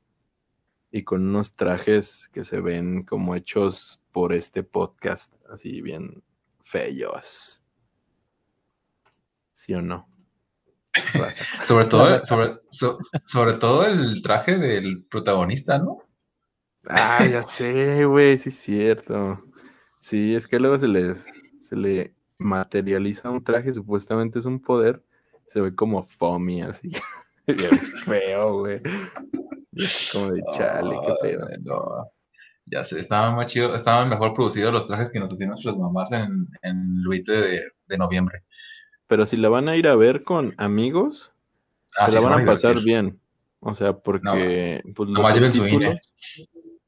y 0.91 1.03
con 1.03 1.27
unos 1.29 1.55
trajes 1.55 2.29
que 2.33 2.45
se 2.45 2.61
ven 2.61 3.05
como 3.05 3.35
hechos 3.35 4.03
por 4.13 4.33
este 4.33 4.63
podcast, 4.63 5.33
así 5.51 5.81
bien 5.81 6.23
feos. 6.63 7.63
¿Sí 9.53 9.75
o 9.75 9.83
no? 9.83 10.09
sobre 11.65 11.87
todo, 11.87 12.25
sobre, 12.25 12.61
sobre 13.25 13.53
todo 13.55 13.87
el 13.87 14.23
traje 14.23 14.57
del 14.57 15.05
protagonista, 15.05 15.79
¿no? 15.79 15.99
Ah, 16.89 17.27
ya 17.27 17.43
sé, 17.43 18.05
güey, 18.05 18.39
sí 18.39 18.51
es 18.51 18.59
cierto. 18.59 19.43
Sí, 20.01 20.35
es 20.35 20.47
que 20.47 20.61
luego 20.61 20.79
se 20.79 20.89
les 20.89 21.27
se 21.67 21.77
le 21.77 22.15
materializa 22.39 23.31
un 23.31 23.43
traje, 23.43 23.75
supuestamente 23.75 24.39
es 24.39 24.45
un 24.45 24.61
poder, 24.61 25.03
se 25.47 25.61
ve 25.61 25.75
como 25.75 26.05
foamy 26.05 26.63
así. 26.63 26.91
Bien 27.57 27.79
feo, 28.05 28.59
güey. 28.61 28.81
Como 30.13 30.33
de 30.33 30.43
chale, 30.53 30.97
qué 31.07 31.15
pedo. 31.23 31.49
Ya 32.67 32.83
sé, 32.83 32.99
estaban 32.99 33.37
más 33.37 33.47
chido, 33.47 33.75
estaban 33.75 34.09
mejor 34.09 34.35
producidos 34.35 34.73
los 34.73 34.89
trajes 34.89 35.13
que 35.13 35.21
nos 35.21 35.33
hacían 35.33 35.51
nuestras 35.51 35.77
mamás 35.77 36.11
en, 36.11 36.49
en 36.63 37.03
el 37.09 37.25
de, 37.25 37.63
de 37.87 37.99
noviembre. 37.99 38.43
Pero 39.07 39.25
si 39.25 39.37
la 39.37 39.49
van 39.49 39.69
a 39.69 39.77
ir 39.77 39.87
a 39.87 39.95
ver 39.95 40.25
con 40.25 40.55
amigos, 40.59 41.33
ah, 41.97 42.09
se 42.09 42.21
la 42.21 42.29
van, 42.29 42.43
a 42.43 42.45
pasar 42.45 42.83
bien. 42.83 43.21
O 43.61 43.75
sea, 43.75 43.97
porque 43.97 44.83
pues, 44.95 45.09
los 45.09 45.55
subtítulos... 45.55 45.95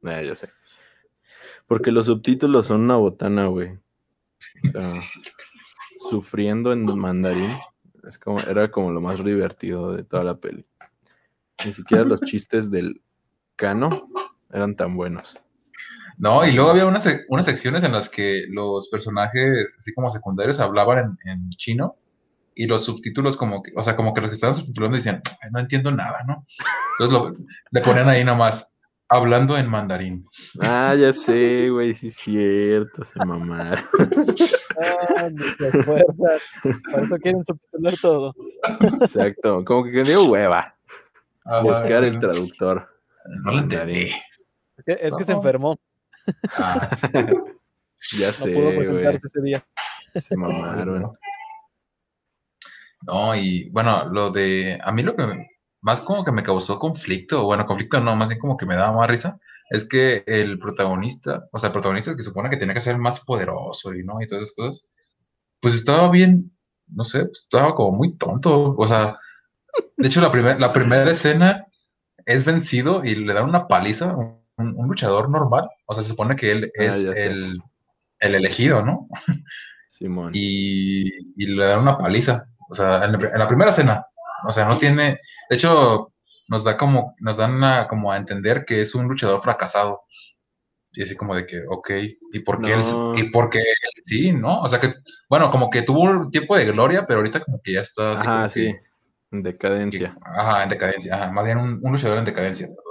Eh, 0.05 0.24
yo 0.26 0.35
sé. 0.35 0.48
Porque 1.66 1.93
los 1.93 2.06
subtítulos 2.06 2.66
son 2.66 2.80
una 2.80 2.97
botana, 2.97 3.47
güey. 3.47 3.78
O 4.74 4.78
sea, 4.78 5.02
sufriendo 6.10 6.72
en 6.72 6.86
mandarín. 6.98 7.56
Es 8.09 8.18
como, 8.18 8.40
era 8.40 8.70
como 8.70 8.90
lo 8.90 9.01
más 9.01 9.22
divertido 9.22 9.93
de 9.93 10.02
toda 10.02 10.24
la 10.24 10.39
peli. 10.39 10.66
Ni 11.64 11.72
siquiera 11.72 12.05
los 12.05 12.20
chistes 12.22 12.70
del 12.70 13.02
Cano 13.55 14.09
eran 14.51 14.74
tan 14.76 14.97
buenos. 14.97 15.39
No, 16.16 16.44
y 16.44 16.52
luego 16.52 16.70
había 16.70 16.86
unas, 16.86 17.06
unas 17.28 17.44
secciones 17.44 17.85
en 17.85 17.93
las 17.93 18.09
que 18.09 18.44
los 18.48 18.89
personajes, 18.89 19.76
así 19.78 19.93
como 19.93 20.10
secundarios, 20.10 20.59
hablaban 20.59 21.16
en, 21.24 21.30
en 21.30 21.51
chino 21.51 21.97
y 22.59 22.66
los 22.66 22.85
subtítulos 22.85 23.36
como 23.36 23.62
que, 23.62 23.70
o 23.76 23.82
sea, 23.85 23.94
como 23.94 24.12
que 24.12 24.20
los 24.20 24.30
que 24.30 24.35
estaban 24.35 24.56
subtitulando 24.56 24.97
decían, 24.97 25.22
no 25.52 25.60
entiendo 25.60 25.93
nada, 25.93 26.24
¿no? 26.26 26.44
Entonces 26.98 27.12
lo, 27.12 27.36
le 27.70 27.80
ponían 27.82 28.09
ahí 28.09 28.24
nomás, 28.24 28.74
hablando 29.09 29.56
en 29.56 29.70
mandarín. 29.70 30.26
Ah, 30.60 30.97
ya 30.98 31.12
sé, 31.12 31.68
güey, 31.70 31.94
sí 31.94 32.09
es 32.09 32.16
cierto, 32.16 33.05
se 33.05 33.24
mamaron. 33.24 33.85
Ah, 34.80 35.28
Por 36.90 37.05
eso 37.05 37.16
quieren 37.18 37.44
subtitular 37.44 37.94
todo. 38.00 38.34
Exacto, 39.00 39.64
como 39.64 39.84
que 39.84 40.05
dio 40.05 40.26
hueva. 40.26 40.74
buscar 41.62 42.05
el 42.05 42.18
traductor. 42.18 42.88
No 43.44 43.52
lo 43.52 43.59
entendí. 43.60 44.10
Es 44.76 44.84
que, 44.84 44.98
es 45.00 45.14
que 45.14 45.24
se 45.24 45.32
enfermó. 45.32 45.78
Ah, 46.59 46.88
ya 48.18 48.32
sé, 48.32 48.46
no 48.46 48.55
pudo 48.55 48.92
güey. 48.92 49.06
ese 49.06 49.42
día. 49.42 49.64
Se 50.14 50.36
mamaron. 50.36 51.16
No, 53.02 53.34
y 53.34 53.70
bueno, 53.70 54.09
lo 54.09 54.30
de, 54.30 54.78
a 54.82 54.92
mí 54.92 55.02
lo 55.02 55.14
que 55.14 55.46
más 55.80 56.00
como 56.00 56.24
que 56.24 56.32
me 56.32 56.42
causó 56.42 56.78
conflicto, 56.78 57.44
bueno, 57.44 57.66
conflicto 57.66 58.00
no, 58.00 58.16
más 58.16 58.28
bien 58.28 58.40
como 58.40 58.56
que 58.56 58.66
me 58.66 58.76
daba 58.76 58.96
más 58.96 59.09
risa, 59.09 59.38
es 59.70 59.88
que 59.88 60.24
el 60.26 60.58
protagonista, 60.58 61.48
o 61.52 61.58
sea, 61.58 61.68
el 61.68 61.72
protagonista 61.72 62.16
que 62.16 62.22
supone 62.22 62.50
que 62.50 62.56
tenía 62.56 62.74
que 62.74 62.80
ser 62.80 62.98
más 62.98 63.20
poderoso 63.20 63.94
y 63.94 64.04
no, 64.04 64.20
y 64.20 64.26
todas 64.26 64.44
esas 64.44 64.54
cosas, 64.56 64.88
pues 65.60 65.74
estaba 65.74 66.10
bien, 66.10 66.52
no 66.88 67.04
sé, 67.04 67.20
pues, 67.26 67.40
estaba 67.44 67.74
como 67.74 67.96
muy 67.98 68.16
tonto, 68.16 68.74
o 68.76 68.88
sea, 68.88 69.18
de 69.96 70.08
hecho 70.08 70.20
la, 70.20 70.32
primer, 70.32 70.60
la 70.60 70.72
primera 70.72 71.10
escena 71.10 71.66
es 72.26 72.44
vencido 72.44 73.04
y 73.04 73.14
le 73.14 73.34
da 73.34 73.44
una 73.44 73.66
paliza, 73.68 74.14
un, 74.16 74.42
un 74.56 74.88
luchador 74.88 75.30
normal, 75.30 75.68
o 75.86 75.94
sea, 75.94 76.02
se 76.02 76.10
supone 76.10 76.36
que 76.36 76.52
él 76.52 76.72
Ah, 76.78 76.84
es 76.84 77.04
el, 77.04 77.60
el 78.20 78.34
elegido, 78.34 78.82
¿no? 78.84 79.08
Simón. 79.88 80.32
y, 80.34 81.08
y 81.42 81.46
le 81.46 81.66
dan 81.66 81.80
una 81.80 81.98
paliza. 81.98 82.46
O 82.70 82.74
sea, 82.74 83.04
en 83.04 83.12
la, 83.12 83.18
en 83.28 83.38
la 83.38 83.48
primera 83.48 83.70
escena. 83.70 84.06
O 84.46 84.52
sea, 84.52 84.66
no 84.66 84.78
tiene. 84.78 85.20
De 85.50 85.56
hecho, 85.56 86.12
nos 86.48 86.64
da 86.64 86.76
como, 86.76 87.14
nos 87.20 87.36
dan 87.36 87.62
a, 87.62 87.86
como 87.88 88.10
a 88.10 88.16
entender 88.16 88.64
que 88.64 88.82
es 88.82 88.94
un 88.94 89.06
luchador 89.06 89.40
fracasado. 89.42 90.02
Y 90.92 91.02
así 91.02 91.14
como 91.14 91.34
de 91.34 91.46
que, 91.46 91.62
ok, 91.68 91.90
¿y 92.32 92.40
por 92.40 92.60
qué 92.62 92.76
No. 92.76 93.14
él? 93.14 93.24
¿Y 93.24 93.30
por 93.30 93.50
qué 93.50 93.58
él? 93.58 93.64
Sí, 94.04 94.32
¿no? 94.32 94.60
O 94.62 94.66
sea 94.68 94.80
que, 94.80 94.94
bueno, 95.28 95.50
como 95.50 95.70
que 95.70 95.82
tuvo 95.82 96.00
un 96.00 96.30
tiempo 96.30 96.56
de 96.56 96.64
gloria, 96.64 97.06
pero 97.06 97.18
ahorita 97.20 97.40
como 97.40 97.60
que 97.62 97.74
ya 97.74 97.80
está 97.82 98.12
así 98.12 98.22
Ajá, 98.26 98.36
como 98.38 98.48
sí. 98.50 98.72
que- 98.72 98.88
En 99.30 99.42
decadencia. 99.42 100.16
ajá, 100.24 100.62
en 100.64 100.70
decadencia. 100.70 101.14
Ajá, 101.14 101.30
más 101.30 101.44
bien 101.44 101.58
un, 101.58 101.78
un 101.82 101.92
luchador 101.92 102.16
en 102.18 102.24
decadencia, 102.24 102.66
perdón. 102.66 102.82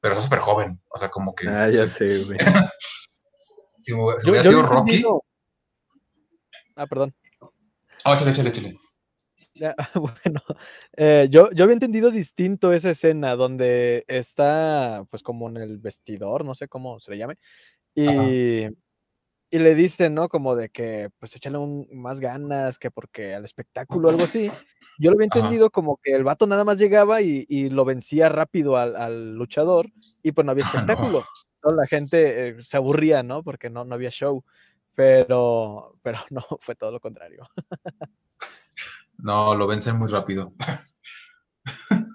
Pero 0.00 0.12
está 0.12 0.22
súper 0.22 0.38
joven. 0.40 0.80
O 0.90 0.98
sea, 0.98 1.08
como 1.10 1.34
que. 1.34 1.48
Ah, 1.48 1.68
ya 1.70 1.86
sé, 1.86 2.22
güey. 2.24 2.38
Si, 3.82 3.94
hubiera- 3.94 4.20
si 4.20 4.26
Yo, 4.26 4.30
hubiera 4.32 4.44
yo 4.44 4.50
sido 4.50 4.62
Rocky. 4.62 4.90
entendido- 4.96 5.24
Ah, 6.76 6.86
perdón. 6.86 7.14
Ah, 8.04 8.14
échale, 8.14 8.30
échale, 8.32 8.50
échale. 8.50 8.78
Ya, 9.60 9.74
bueno, 10.24 10.40
eh, 10.96 11.28
yo, 11.30 11.50
yo 11.52 11.64
había 11.64 11.74
entendido 11.74 12.10
distinto 12.10 12.72
esa 12.72 12.90
escena 12.92 13.36
donde 13.36 14.04
está, 14.08 15.04
pues, 15.10 15.22
como 15.22 15.50
en 15.50 15.58
el 15.58 15.76
vestidor, 15.76 16.46
no 16.46 16.54
sé 16.54 16.66
cómo 16.66 16.98
se 16.98 17.10
le 17.10 17.18
llame, 17.18 17.36
y, 17.94 18.64
y 19.50 19.58
le 19.58 19.74
dicen, 19.74 20.14
¿no? 20.14 20.28
Como 20.30 20.56
de 20.56 20.70
que, 20.70 21.10
pues, 21.18 21.36
échale 21.36 21.58
un, 21.58 21.88
más 21.92 22.20
ganas 22.20 22.78
que 22.78 22.90
porque 22.90 23.34
al 23.34 23.44
espectáculo 23.44 24.08
o 24.08 24.12
algo 24.12 24.24
así. 24.24 24.50
Yo 24.98 25.10
lo 25.10 25.16
había 25.16 25.28
Ajá. 25.30 25.40
entendido 25.40 25.70
como 25.70 25.98
que 26.02 26.14
el 26.14 26.24
vato 26.24 26.46
nada 26.46 26.64
más 26.64 26.78
llegaba 26.78 27.22
y, 27.22 27.46
y 27.48 27.70
lo 27.70 27.84
vencía 27.84 28.28
rápido 28.30 28.76
al, 28.78 28.96
al 28.96 29.34
luchador 29.36 29.90
y 30.22 30.32
pues 30.32 30.44
no 30.46 30.52
había 30.52 30.64
Ah, 30.64 30.70
no. 30.72 30.78
espectáculo. 30.78 31.26
Toda 31.62 31.76
la 31.76 31.86
gente 31.86 32.48
eh, 32.48 32.56
se 32.62 32.76
aburría, 32.78 33.22
¿no? 33.22 33.42
Porque 33.42 33.70
no, 33.70 33.84
no 33.84 33.94
había 33.94 34.10
show. 34.10 34.44
Pero, 34.94 35.96
pero 36.02 36.18
no, 36.30 36.44
fue 36.62 36.76
todo 36.76 36.92
lo 36.92 37.00
contrario. 37.00 37.46
No, 39.22 39.54
lo 39.54 39.66
vencen 39.66 39.96
muy 39.98 40.10
rápido. 40.10 40.54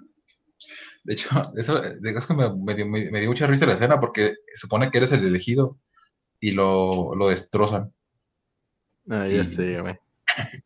De 1.04 1.14
hecho, 1.14 1.28
eso 1.56 1.82
es 1.84 2.26
que 2.26 2.34
me, 2.34 2.52
me 2.56 2.74
dio, 2.74 2.86
me- 2.86 3.10
me 3.12 3.20
dio 3.20 3.28
mucha 3.28 3.46
risa 3.46 3.64
la 3.66 3.74
escena 3.74 4.00
porque 4.00 4.34
se 4.54 4.56
supone 4.62 4.90
que 4.90 4.98
eres 4.98 5.12
el 5.12 5.24
elegido 5.24 5.78
y 6.40 6.50
lo, 6.50 7.14
lo 7.14 7.28
destrozan. 7.28 7.92
Ah, 9.08 9.26
ya 9.28 9.42
Y- 9.44 9.48
sé, 9.48 9.80
güey. 9.80 9.98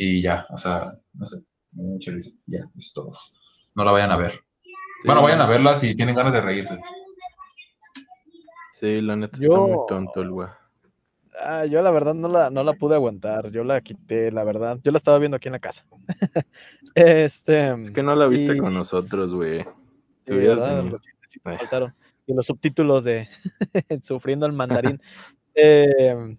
Y 0.00 0.22
ya, 0.22 0.46
o 0.50 0.58
sea, 0.58 0.92
no 1.14 1.26
sé, 1.26 1.38
me 1.72 1.82
dio 1.82 1.92
mucha 1.94 2.12
risa. 2.12 2.30
Ya, 2.46 2.60
es 2.76 2.92
todo. 2.94 3.12
No 3.74 3.84
la 3.84 3.90
vayan 3.90 4.12
a 4.12 4.16
ver. 4.16 4.32
Sí, 4.62 4.70
bueno, 5.06 5.22
vayan 5.22 5.40
a 5.40 5.46
verla 5.48 5.74
si 5.74 5.96
tienen 5.96 6.14
ganas 6.14 6.32
de 6.34 6.40
reírse. 6.40 6.78
Sí, 8.78 9.00
la 9.00 9.16
neta 9.16 9.36
está 9.36 9.48
Yo- 9.48 9.66
muy 9.66 9.78
tonto 9.88 10.20
el 10.20 10.30
güey. 10.30 10.48
Ah, 11.40 11.64
yo 11.66 11.82
la 11.82 11.90
verdad 11.90 12.14
no 12.14 12.28
la, 12.28 12.50
no 12.50 12.64
la 12.64 12.72
pude 12.72 12.94
aguantar, 12.94 13.50
yo 13.50 13.62
la 13.64 13.80
quité, 13.80 14.30
la 14.32 14.44
verdad. 14.44 14.78
Yo 14.82 14.90
la 14.90 14.98
estaba 14.98 15.18
viendo 15.18 15.36
aquí 15.36 15.48
en 15.48 15.52
la 15.52 15.58
casa. 15.58 15.84
este. 16.94 17.70
Es 17.82 17.90
que 17.90 18.02
no 18.02 18.16
la 18.16 18.26
viste 18.26 18.56
y- 18.56 18.58
con 18.58 18.74
nosotros, 18.74 19.32
güey. 19.34 19.64
Y 22.26 22.34
los 22.34 22.46
subtítulos 22.46 23.04
de 23.04 23.28
Sufriendo 24.02 24.46
al 24.46 24.52
mandarín. 24.52 25.00
Eh, 25.60 26.36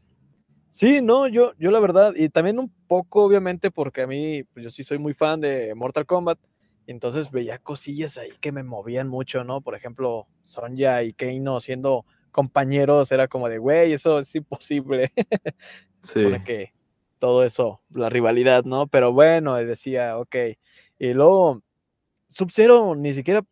sí, 0.69 1.01
no, 1.01 1.27
yo, 1.27 1.51
yo 1.57 1.71
la 1.71 1.81
verdad, 1.81 2.13
y 2.15 2.30
también 2.30 2.57
un 2.57 2.71
poco, 2.88 3.26
obviamente, 3.26 3.69
porque 3.69 4.03
a 4.03 4.07
mí, 4.07 4.43
pues 4.43 4.63
yo 4.63 4.69
sí 4.69 4.81
soy 4.81 4.97
muy 4.97 5.13
fan 5.13 5.41
de 5.41 5.76
Mortal 5.76 6.05
Kombat. 6.05 6.39
Entonces 6.88 7.30
veía 7.30 7.59
cosillas 7.59 8.17
ahí 8.17 8.31
que 8.39 8.53
me 8.53 8.63
movían 8.63 9.09
mucho, 9.09 9.43
¿no? 9.43 9.59
Por 9.59 9.76
ejemplo, 9.76 10.26
Sonja 10.41 11.03
y 11.03 11.11
Keino 11.11 11.59
siendo 11.59 12.05
compañeros, 12.31 13.11
era 13.11 13.27
como 13.27 13.49
de, 13.49 13.57
güey, 13.57 13.93
eso 13.93 14.19
es 14.19 14.34
imposible. 14.35 15.11
Sí. 16.01 16.23
que 16.45 16.72
todo 17.19 17.43
eso, 17.43 17.81
la 17.93 18.07
rivalidad, 18.07 18.64
¿no? 18.64 18.88
Pero 18.88 19.11
bueno, 19.11 19.56
decía, 19.56 20.18
ok. 20.18 20.35
Y 20.97 21.14
luego, 21.14 21.61
Sub-Zero 22.27 22.95
ni 22.95 23.14
siquiera 23.14 23.43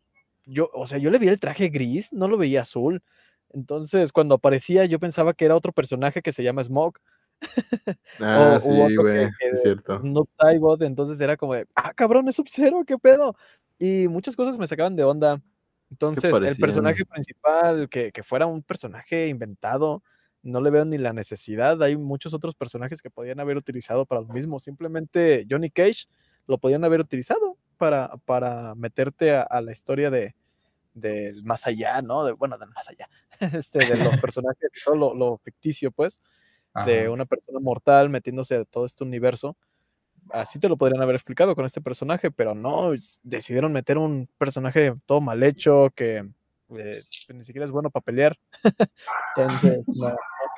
yo, 0.48 0.70
o 0.72 0.86
sea, 0.86 0.98
yo 0.98 1.10
le 1.10 1.18
vi 1.18 1.28
el 1.28 1.38
traje 1.38 1.68
gris, 1.68 2.12
no 2.12 2.26
lo 2.26 2.38
veía 2.38 2.62
azul. 2.62 3.02
Entonces, 3.50 4.12
cuando 4.12 4.36
aparecía, 4.36 4.84
yo 4.86 4.98
pensaba 4.98 5.34
que 5.34 5.44
era 5.44 5.56
otro 5.56 5.72
personaje 5.72 6.22
que 6.22 6.32
se 6.32 6.42
llama 6.42 6.64
Smoke. 6.64 7.00
Ah, 8.20 8.58
o, 8.58 8.88
sí, 8.88 8.96
güey, 8.96 9.28
es 9.40 9.62
cierto. 9.62 10.00
Entonces 10.02 11.20
era 11.20 11.36
como 11.36 11.54
de, 11.54 11.66
ah, 11.76 11.94
cabrón, 11.94 12.28
es 12.28 12.34
Sub-Zero, 12.36 12.84
qué 12.84 12.98
pedo. 12.98 13.36
Y 13.78 14.08
muchas 14.08 14.34
cosas 14.34 14.58
me 14.58 14.66
sacaban 14.66 14.96
de 14.96 15.04
onda. 15.04 15.40
Entonces, 15.90 16.32
el 16.32 16.56
personaje 16.56 17.04
principal, 17.04 17.88
que, 17.88 18.12
que 18.12 18.22
fuera 18.22 18.46
un 18.46 18.62
personaje 18.62 19.28
inventado, 19.28 20.02
no 20.42 20.60
le 20.60 20.70
veo 20.70 20.84
ni 20.84 20.98
la 20.98 21.12
necesidad. 21.12 21.82
Hay 21.82 21.96
muchos 21.96 22.34
otros 22.34 22.54
personajes 22.54 23.00
que 23.00 23.10
podían 23.10 23.40
haber 23.40 23.56
utilizado 23.56 24.06
para 24.06 24.20
lo 24.20 24.28
mismo. 24.28 24.60
Simplemente 24.60 25.46
Johnny 25.48 25.70
Cage 25.70 26.06
lo 26.46 26.58
podían 26.58 26.84
haber 26.84 27.00
utilizado 27.00 27.56
para, 27.76 28.10
para 28.24 28.74
meterte 28.74 29.34
a, 29.34 29.42
a 29.42 29.60
la 29.60 29.72
historia 29.72 30.10
de 30.10 30.34
del 31.00 31.44
más 31.44 31.66
allá, 31.66 32.02
¿no? 32.02 32.24
De, 32.24 32.32
bueno, 32.32 32.58
del 32.58 32.70
más 32.70 32.88
allá. 32.88 33.08
Este, 33.40 33.78
de 33.78 34.02
los 34.02 34.18
personajes, 34.20 34.68
todo 34.84 34.96
lo, 34.96 35.14
lo 35.14 35.38
ficticio, 35.38 35.92
pues 35.92 36.20
de 36.86 37.08
una 37.08 37.24
persona 37.24 37.58
mortal 37.58 38.08
metiéndose 38.08 38.56
a 38.56 38.64
todo 38.64 38.84
este 38.84 39.02
universo. 39.02 39.56
Así 40.32 40.58
te 40.58 40.68
lo 40.68 40.76
podrían 40.76 41.02
haber 41.02 41.16
explicado 41.16 41.54
con 41.54 41.64
este 41.64 41.80
personaje, 41.80 42.30
pero 42.30 42.54
no, 42.54 42.92
decidieron 43.22 43.72
meter 43.72 43.98
un 43.98 44.28
personaje 44.38 44.94
todo 45.06 45.20
mal 45.20 45.42
hecho, 45.42 45.90
que 45.94 46.28
eh, 46.70 47.02
ni 47.34 47.44
siquiera 47.44 47.64
es 47.64 47.70
bueno 47.70 47.90
para 47.90 48.04
pelear. 48.04 48.38
Entonces, 49.36 49.84
no, 49.88 50.08
no, 50.08 50.16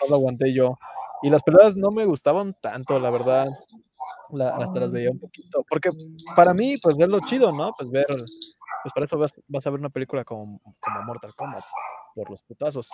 lo 0.08 0.14
aguanté 0.16 0.52
yo. 0.52 0.78
Y 1.22 1.30
las 1.30 1.42
peleas 1.42 1.76
no 1.76 1.90
me 1.90 2.04
gustaban 2.04 2.54
tanto, 2.60 2.98
la 2.98 3.10
verdad. 3.10 3.46
La- 4.30 4.56
hasta 4.56 4.80
las 4.80 4.90
veía 4.90 5.10
un 5.10 5.18
poquito. 5.18 5.64
Porque 5.68 5.90
para 6.34 6.54
mí, 6.54 6.74
pues 6.82 6.96
verlo 6.96 7.18
chido, 7.20 7.52
¿no? 7.52 7.72
Pues 7.76 7.90
ver, 7.90 8.06
pues 8.06 8.94
para 8.94 9.04
eso 9.04 9.18
vas, 9.18 9.32
vas 9.48 9.66
a 9.66 9.70
ver 9.70 9.80
una 9.80 9.90
película 9.90 10.24
como, 10.24 10.60
como 10.80 11.02
Mortal 11.02 11.34
Kombat, 11.34 11.64
por 12.14 12.30
los 12.30 12.42
putazos. 12.42 12.88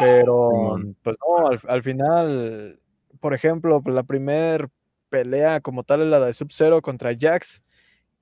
Pero, 0.00 0.48
Simón. 0.50 0.96
pues 1.02 1.16
no, 1.26 1.48
al, 1.48 1.60
al 1.68 1.82
final, 1.82 2.80
por 3.20 3.34
ejemplo, 3.34 3.80
pues, 3.80 3.94
la 3.94 4.02
primer 4.02 4.68
pelea 5.14 5.60
como 5.60 5.84
tal 5.84 6.00
es 6.02 6.08
la 6.08 6.18
de 6.18 6.32
Sub-Zero 6.32 6.82
contra 6.82 7.16
Jax. 7.16 7.62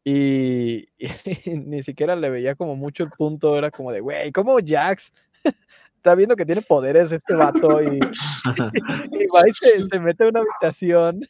Y, 0.04 0.88
y 0.98 1.50
ni 1.56 1.82
siquiera 1.82 2.14
le 2.16 2.28
veía 2.28 2.54
como 2.54 2.76
mucho 2.76 3.02
el 3.02 3.10
punto, 3.10 3.56
era 3.56 3.70
como 3.70 3.92
de, 3.92 4.00
güey, 4.00 4.30
¿cómo 4.30 4.58
Jax? 4.64 5.10
Está 5.96 6.14
viendo 6.16 6.34
que 6.36 6.44
tiene 6.44 6.60
poderes 6.60 7.10
este 7.12 7.34
vato 7.34 7.80
y, 7.82 7.98
y 9.12 9.26
va 9.28 9.48
y 9.48 9.52
se, 9.52 9.86
se 9.88 9.98
mete 10.00 10.24
a 10.24 10.28
una 10.28 10.40
habitación. 10.40 11.20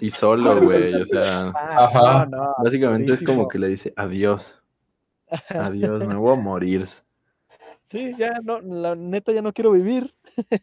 Y 0.00 0.10
solo, 0.10 0.60
güey, 0.62 0.94
o 0.94 1.06
sea, 1.06 1.48
Ah, 1.48 1.84
Ajá. 1.86 2.26
no, 2.26 2.36
no, 2.36 2.54
básicamente 2.62 3.14
es 3.14 3.22
como 3.22 3.48
que 3.48 3.58
le 3.58 3.68
dice 3.68 3.92
adiós, 3.96 4.62
adiós, 5.48 6.06
me 6.06 6.14
voy 6.14 6.34
a 6.34 6.36
morir. 6.36 6.84
Sí, 7.90 8.12
ya, 8.18 8.34
no, 8.44 8.60
la 8.60 8.94
neta 8.94 9.32
ya 9.32 9.40
no 9.40 9.52
quiero 9.54 9.72
vivir. 9.72 10.14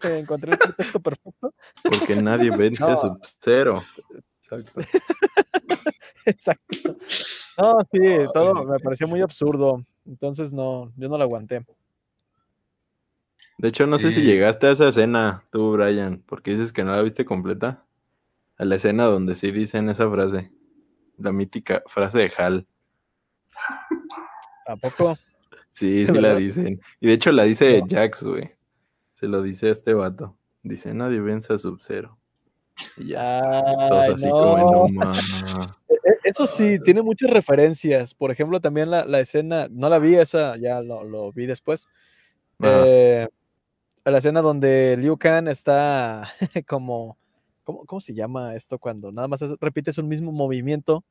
Encontré 0.04 0.52
el 0.52 0.58
pretexto 0.60 1.00
perfecto. 1.00 1.54
Porque 1.84 2.16
nadie 2.16 2.56
vence 2.56 2.84
a. 2.84 2.98
Sub-Zero. 2.98 3.84
Exacto. 4.46 4.82
Exacto. 6.26 6.98
No, 7.58 7.80
sí, 7.92 8.00
todo 8.34 8.66
me 8.66 8.80
pareció 8.80 9.08
muy 9.08 9.22
absurdo. 9.22 9.86
Entonces 10.06 10.52
no, 10.52 10.92
yo 10.98 11.10
no 11.10 11.18
lo 11.18 11.24
aguanté. 11.24 11.66
De 13.58 13.70
hecho, 13.70 13.88
no 13.88 13.98
sé 13.98 14.12
si 14.12 14.22
llegaste 14.22 14.68
a 14.68 14.72
esa 14.72 14.90
escena, 14.90 15.46
tú, 15.50 15.72
Brian, 15.72 16.22
porque 16.26 16.52
dices 16.52 16.74
que 16.74 16.84
no 16.84 16.94
la 16.94 17.02
viste 17.02 17.24
completa. 17.24 17.86
A 18.58 18.66
la 18.66 18.76
escena 18.76 19.06
donde 19.06 19.36
sí 19.36 19.52
dicen 19.52 19.90
esa 19.90 20.10
frase, 20.10 20.52
la 21.18 21.32
mítica 21.32 21.84
frase 21.88 22.18
de 22.20 22.32
Hal. 22.38 22.68
Tampoco. 24.66 25.18
Sí, 25.70 26.06
sí 26.08 26.14
la 26.14 26.36
dicen. 26.36 26.82
Y 27.00 27.08
de 27.08 27.14
hecho 27.14 27.32
la 27.32 27.44
dice 27.44 27.80
No. 27.82 27.88
Jax, 27.90 28.24
güey. 28.24 28.52
Se 29.14 29.28
lo 29.28 29.42
dice 29.42 29.70
a 29.70 29.72
este 29.72 29.94
vato. 29.94 30.38
Dice, 30.64 30.94
nadie 30.94 31.22
vence 31.22 31.54
a 31.54 31.58
Sub-Zero. 31.58 32.18
Ya, 32.98 33.42
todos 33.90 34.06
Ay, 34.06 34.14
así 34.14 34.26
no. 34.30 34.32
como, 34.32 34.88
ma. 34.90 35.78
E- 35.90 36.18
Eso 36.24 36.48
sí, 36.48 36.80
tiene 36.80 37.02
muchas 37.02 37.30
referencias. 37.30 38.14
Por 38.14 38.32
ejemplo, 38.32 38.60
también 38.60 38.90
la, 38.90 39.06
la 39.06 39.20
escena, 39.20 39.68
no 39.70 39.90
la 39.90 40.00
vi 40.00 40.16
esa, 40.16 40.58
ya 40.58 40.82
lo, 40.82 41.04
lo 41.04 41.32
vi 41.32 41.46
después. 41.46 41.88
Eh, 42.64 43.28
la 44.04 44.18
escena 44.18 44.42
donde 44.42 44.98
Liu 44.98 45.18
Kang 45.18 45.48
está 45.48 46.32
como, 46.68 47.18
¿cómo, 47.64 47.86
cómo 47.86 48.02
se 48.02 48.14
llama 48.14 48.56
esto? 48.56 48.80
Cuando 48.80 49.12
nada 49.12 49.28
más 49.28 49.42
es- 49.42 49.54
repites 49.60 49.98
un 49.98 50.08
mismo 50.08 50.32
movimiento 50.32 51.04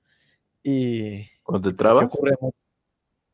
y 0.62 1.28
Cuando 1.42 1.70
te 1.70 1.76
trabas, 1.76 2.04
ocurre 2.06 2.34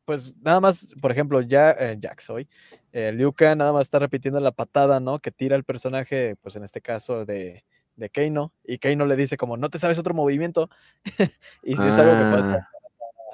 pues 0.03 0.35
nada 0.41 0.59
más, 0.59 0.87
por 0.99 1.11
ejemplo, 1.11 1.41
ya 1.41 1.71
eh, 1.71 1.97
Jax 2.01 2.29
hoy, 2.31 2.47
eh, 2.91 3.11
Liu 3.13 3.31
Kang 3.33 3.57
nada 3.57 3.71
más 3.71 3.83
está 3.83 3.99
repitiendo 3.99 4.39
la 4.39 4.51
patada, 4.51 4.99
¿no? 4.99 5.19
Que 5.19 5.31
tira 5.31 5.55
el 5.55 5.63
personaje, 5.63 6.35
pues 6.41 6.55
en 6.55 6.63
este 6.63 6.81
caso 6.81 7.23
de, 7.23 7.63
de 8.01 8.09
Keino, 8.09 8.51
y 8.65 8.79
Keino 8.79 9.05
le 9.05 9.15
dice 9.15 9.37
como, 9.37 9.55
no 9.55 9.69
te 9.69 9.79
sabes 9.79 9.97
otro 9.99 10.13
movimiento, 10.13 10.69
y 11.63 11.77
si 11.77 11.81
es 11.81 11.93
algo 11.93 12.17
que 12.17 12.29
puedes 12.31 12.45
Ah, 12.57 12.67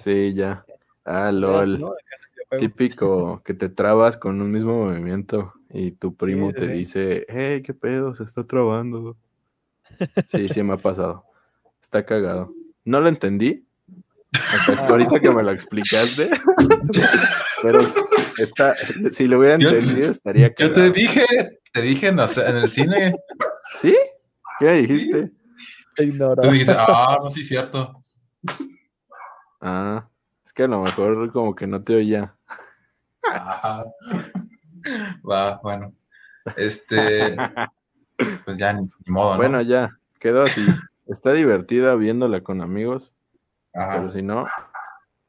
sí, 0.03 0.33
ya. 0.35 0.63
Ah, 1.05 1.31
lol. 1.31 1.83
Típico 2.59 3.41
que 3.43 3.53
te 3.53 3.67
trabas 3.69 4.15
con 4.17 4.41
un 4.41 4.51
mismo 4.51 4.85
movimiento 4.85 5.53
y 5.69 5.91
tu 5.91 6.15
primo 6.15 6.49
Sí, 6.51 6.55
sí, 6.55 6.61
te 6.61 6.65
sí. 6.67 6.77
dice, 6.77 7.25
hey, 7.27 7.61
qué 7.61 7.73
pedo, 7.73 8.15
se 8.15 8.23
está 8.23 8.45
trabando. 8.45 9.17
Sí, 10.27 10.47
sí 10.49 10.63
me 10.63 10.73
ha 10.73 10.77
pasado. 10.77 11.25
Está 11.81 12.05
cagado. 12.05 12.53
No 12.85 13.01
lo 13.01 13.09
entendí. 13.09 13.65
Hasta 14.33 14.73
Ah. 14.83 14.87
ahorita 14.89 15.19
que 15.19 15.29
me 15.31 15.43
lo 15.43 15.51
explicaste. 15.51 16.29
Pero 17.63 17.81
está, 18.37 18.75
si 19.11 19.27
lo 19.27 19.39
hubiera 19.39 19.57
Yo- 19.57 19.69
entendido, 19.69 20.11
estaría 20.11 20.47
Yo 20.49 20.53
cagado. 20.73 20.75
te 20.75 20.91
dije, 20.91 21.25
te 21.73 21.81
dije 21.81 22.07
en 22.07 22.19
el 22.19 22.69
cine, 22.69 23.13
¿Sí? 23.81 23.95
¿Qué 24.59 24.71
dijiste? 24.73 25.31
Te 25.95 26.03
ignoro. 26.03 26.41
tú 26.41 26.49
dijiste, 26.51 26.75
ah, 26.77 27.17
no, 27.21 27.31
sí, 27.31 27.43
cierto. 27.43 28.03
Ah, 29.61 30.07
es 30.45 30.53
que 30.53 30.63
a 30.63 30.67
lo 30.67 30.81
mejor 30.81 31.31
como 31.31 31.55
que 31.55 31.67
no 31.67 31.83
te 31.83 31.95
oía. 31.95 32.35
Ajá. 33.23 33.85
Va, 35.29 35.57
bueno. 35.63 35.93
Este, 36.55 37.35
pues 38.45 38.57
ya, 38.57 38.73
ni, 38.73 38.83
ni 38.83 39.11
modo, 39.13 39.31
¿no? 39.31 39.37
Bueno, 39.37 39.61
ya, 39.61 39.97
quedó 40.19 40.43
así. 40.43 40.65
Está 41.07 41.33
divertida 41.33 41.95
viéndola 41.95 42.41
con 42.41 42.61
amigos, 42.61 43.11
Ajá. 43.73 43.93
pero 43.97 44.09
si 44.09 44.21
no, 44.21 44.45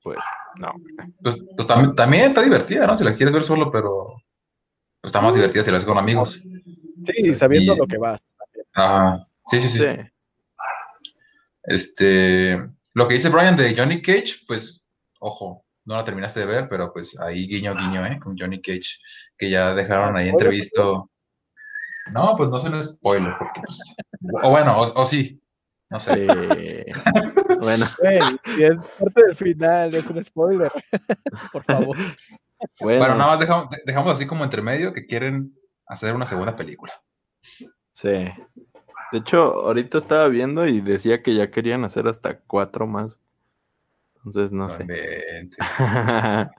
pues 0.03 0.19
no. 0.61 0.75
Pues, 1.23 1.43
pues 1.57 1.69
tam- 1.69 1.95
también 1.95 2.25
está 2.27 2.43
divertida, 2.43 2.87
¿no? 2.87 2.97
Si 2.97 3.05
la 3.05 3.15
quieres 3.15 3.33
ver 3.33 3.45
solo, 3.45 3.71
pero 3.71 4.15
pues, 5.01 5.09
está 5.11 5.21
más 5.21 5.35
divertida 5.35 5.63
si 5.63 5.71
la 5.71 5.77
ves 5.79 5.85
con 5.85 5.99
amigos. 5.99 6.43
Sí, 7.17 7.35
sabiendo 7.35 7.75
Y- 7.75 7.79
lo 7.79 7.87
que 7.87 7.97
vas. 7.99 8.23
Ajá. 8.79 9.27
Sí, 9.51 9.61
sí, 9.63 9.69
sí. 9.71 9.79
Sí. 9.79 10.03
Este, 11.65 12.57
lo 12.95 13.09
que 13.09 13.15
dice 13.15 13.29
Brian 13.29 13.57
de 13.57 13.77
Johnny 13.77 14.01
Cage, 14.03 14.37
pues, 14.47 14.87
ojo, 15.21 15.65
no 15.85 15.97
la 15.97 16.05
terminaste 16.05 16.41
de 16.41 16.47
ver, 16.47 16.69
pero 16.69 16.93
pues 16.93 17.19
ahí 17.21 17.47
guiño, 17.47 17.75
guiño, 17.75 18.05
¿eh? 18.07 18.19
Con 18.23 18.37
Johnny 18.39 18.61
Cage, 18.61 18.99
que 19.37 19.51
ya 19.51 19.75
dejaron 19.75 20.17
ahí 20.17 20.29
Ah, 20.29 20.33
entrevisto. 20.33 21.11
No, 22.13 22.35
pues 22.37 22.49
no 22.49 22.57
es 22.59 22.65
un 22.65 22.83
spoiler, 22.83 23.35
porque 23.39 23.61
pues, 23.63 23.95
o 24.43 24.51
bueno, 24.51 24.79
o, 24.81 24.83
o 25.03 25.07
sí, 25.07 25.41
no 25.91 25.99
sé. 26.01 26.85
Sí. 26.87 26.93
Bueno, 27.61 27.87
si 28.45 28.63
es 28.63 28.77
parte 29.01 29.27
del 29.27 29.37
final, 29.37 29.93
es 29.93 30.07
un 30.07 30.23
spoiler. 30.23 30.71
Por 31.53 31.65
favor. 31.65 31.97
bueno, 32.79 32.99
Bueno, 33.01 33.15
nada 33.17 33.33
más 33.33 33.41
dejamos, 33.41 33.71
de- 33.71 33.83
dejamos 33.85 34.13
así 34.13 34.29
como 34.29 34.45
entre 34.45 34.63
medio 34.63 34.93
que 34.93 35.07
quieren 35.07 35.53
hacer 35.89 36.15
una 36.15 36.25
segunda 36.25 36.55
película. 36.55 36.93
sí. 37.93 38.29
De 39.12 39.18
hecho, 39.18 39.39
ahorita 39.66 39.98
estaba 39.98 40.28
viendo 40.28 40.66
y 40.66 40.80
decía 40.80 41.22
que 41.22 41.35
ya 41.35 41.51
querían 41.51 41.85
hacer 41.85 42.09
hasta 42.09 42.40
cuatro 42.40 42.86
más. 42.86 43.18
Entonces, 44.16 44.52
no 44.52 44.70
sé. 44.70 44.86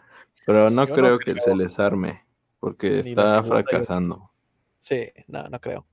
Pero 0.45 0.69
no 0.71 0.85
Yo 0.85 0.95
no 0.95 0.95
creo 0.95 1.19
que 1.19 1.33
creo. 1.33 1.43
se 1.43 1.55
les 1.55 1.79
arme, 1.79 2.25
porque 2.59 3.01
Ni 3.03 3.11
está 3.11 3.43
fracasando. 3.43 4.31
Sí, 4.79 5.11
no, 5.27 5.47
no 5.49 5.59
creo. 5.59 5.85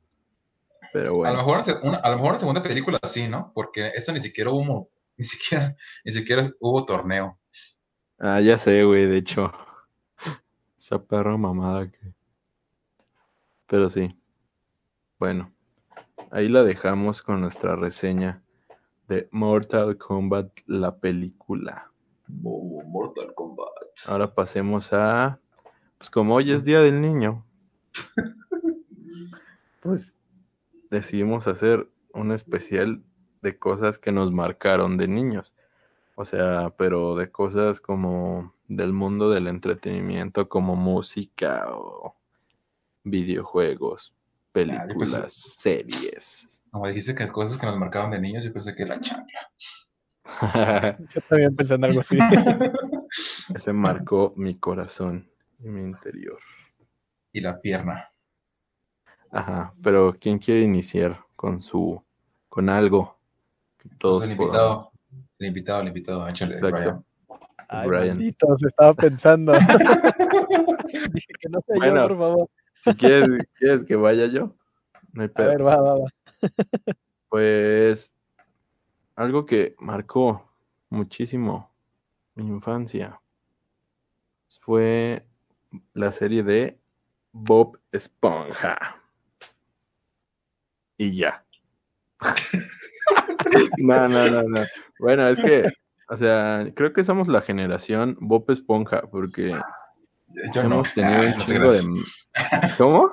Pero 0.92 1.22
A 1.24 1.32
lo 1.32 1.44
bueno, 1.44 1.58
mejor 1.58 1.80
una, 1.82 1.98
a 1.98 2.10
lo 2.10 2.16
mejor 2.16 2.30
una 2.30 2.38
segunda 2.40 2.62
película 2.62 2.98
sí, 3.04 3.28
¿no? 3.28 3.52
Porque 3.54 3.88
esto 3.94 4.12
ni 4.12 4.20
siquiera 4.20 4.50
hubo, 4.50 4.90
ni 5.16 5.24
siquiera, 5.24 5.76
ni 6.04 6.12
siquiera 6.12 6.50
hubo 6.60 6.84
torneo. 6.86 7.38
ah, 8.18 8.40
ya 8.40 8.58
sé, 8.58 8.82
güey, 8.84 9.06
de 9.06 9.18
hecho. 9.18 9.52
Esa 10.78 11.02
perra 11.02 11.36
mamada 11.36 11.90
que. 11.90 12.14
Pero 13.66 13.88
sí. 13.90 14.16
Bueno, 15.18 15.52
ahí 16.30 16.48
la 16.48 16.64
dejamos 16.64 17.22
con 17.22 17.40
nuestra 17.40 17.76
reseña 17.76 18.42
de 19.08 19.28
Mortal 19.30 19.96
Kombat, 19.96 20.50
la 20.66 20.96
película. 20.96 21.90
Mortal 22.28 23.34
Kombat. 23.34 23.68
Ahora 24.06 24.34
pasemos 24.34 24.92
a. 24.92 25.38
Pues 25.98 26.10
como 26.10 26.34
hoy 26.34 26.52
es 26.52 26.64
Día 26.64 26.80
del 26.80 27.00
Niño, 27.00 27.44
pues 29.80 30.14
decidimos 30.90 31.46
hacer 31.46 31.88
un 32.12 32.32
especial 32.32 33.02
de 33.40 33.58
cosas 33.58 33.98
que 33.98 34.12
nos 34.12 34.32
marcaron 34.32 34.98
de 34.98 35.08
niños. 35.08 35.54
O 36.16 36.24
sea, 36.24 36.74
pero 36.76 37.14
de 37.14 37.30
cosas 37.30 37.80
como 37.80 38.54
del 38.68 38.92
mundo 38.92 39.30
del 39.30 39.46
entretenimiento, 39.46 40.48
como 40.48 40.74
música 40.76 41.66
o 41.70 42.16
videojuegos, 43.04 44.15
películas, 44.64 45.54
series. 45.58 46.62
Como 46.70 46.86
dijiste 46.88 47.14
que 47.14 47.26
cosas 47.28 47.58
que 47.58 47.66
nos 47.66 47.76
marcaban 47.78 48.10
de 48.10 48.20
niños, 48.20 48.42
yo 48.44 48.52
pensé 48.52 48.74
que 48.74 48.84
la 48.86 48.98
chancla. 49.00 49.50
Yo 51.14 51.20
también 51.28 51.54
pensé 51.54 51.74
en 51.74 51.84
algo 51.84 52.00
así. 52.00 52.18
Ese 53.54 53.72
marcó 53.72 54.32
mi 54.36 54.58
corazón 54.58 55.30
y 55.60 55.68
mi 55.68 55.82
interior. 55.84 56.38
y 57.32 57.40
la 57.40 57.60
pierna. 57.60 58.10
Ajá, 59.30 59.72
pero 59.82 60.14
¿quién 60.18 60.38
quiere 60.38 60.62
iniciar 60.62 61.20
con 61.36 61.60
su, 61.60 62.02
con 62.48 62.68
algo? 62.70 63.18
Que 63.78 63.88
todos 63.98 64.18
Pues 64.18 64.30
el 64.30 64.36
podamos- 64.36 64.88
invitado, 64.88 64.92
el 65.38 65.46
invitado, 65.46 65.80
el 65.82 65.88
invitado, 65.88 66.28
échale, 66.28 66.54
Exacto. 66.54 66.76
Brian. 66.76 67.04
Ay, 67.68 67.88
Brian. 67.88 68.08
malditos, 68.16 68.62
estaba 68.64 68.94
pensando. 68.94 69.52
Dije 71.12 71.32
que 71.40 71.48
no 71.50 71.60
sé 71.66 71.74
Bueno. 71.76 72.02
yo, 72.02 72.08
por 72.08 72.18
favor. 72.18 72.50
Si 72.86 72.94
quieres, 72.94 73.48
¿quieres 73.58 73.84
que 73.84 73.96
vaya 73.96 74.26
yo? 74.26 74.54
No 75.12 75.22
hay 75.22 75.28
A 75.28 75.32
pedo. 75.32 75.48
ver, 75.48 75.66
va, 75.66 75.76
va, 75.80 75.98
va. 75.98 76.08
Pues 77.28 78.12
algo 79.16 79.44
que 79.44 79.74
marcó 79.80 80.48
muchísimo 80.88 81.72
mi 82.36 82.46
infancia 82.46 83.20
fue 84.60 85.26
la 85.94 86.12
serie 86.12 86.44
de 86.44 86.78
Bob 87.32 87.80
Esponja. 87.90 88.78
Y 90.96 91.16
ya. 91.16 91.44
no, 93.78 94.08
no, 94.08 94.30
no, 94.30 94.42
no. 94.42 94.64
Bueno, 95.00 95.26
es 95.26 95.40
que, 95.40 95.68
o 96.08 96.16
sea, 96.16 96.70
creo 96.74 96.92
que 96.92 97.02
somos 97.04 97.26
la 97.26 97.40
generación 97.40 98.16
Bob 98.20 98.48
Esponja, 98.50 99.02
porque 99.10 99.58
Yo 100.54 100.64
no. 100.64 100.82
hemos 100.82 100.92
tenido 100.94 101.22
Ay, 101.22 101.26
un 101.26 101.36
no 101.36 101.46
te 101.46 101.54
chingo 101.54 101.72
de... 101.72 101.82
¿Cómo? 102.78 103.12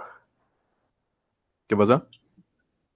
¿Qué 1.67 1.75
pasó? 1.77 2.07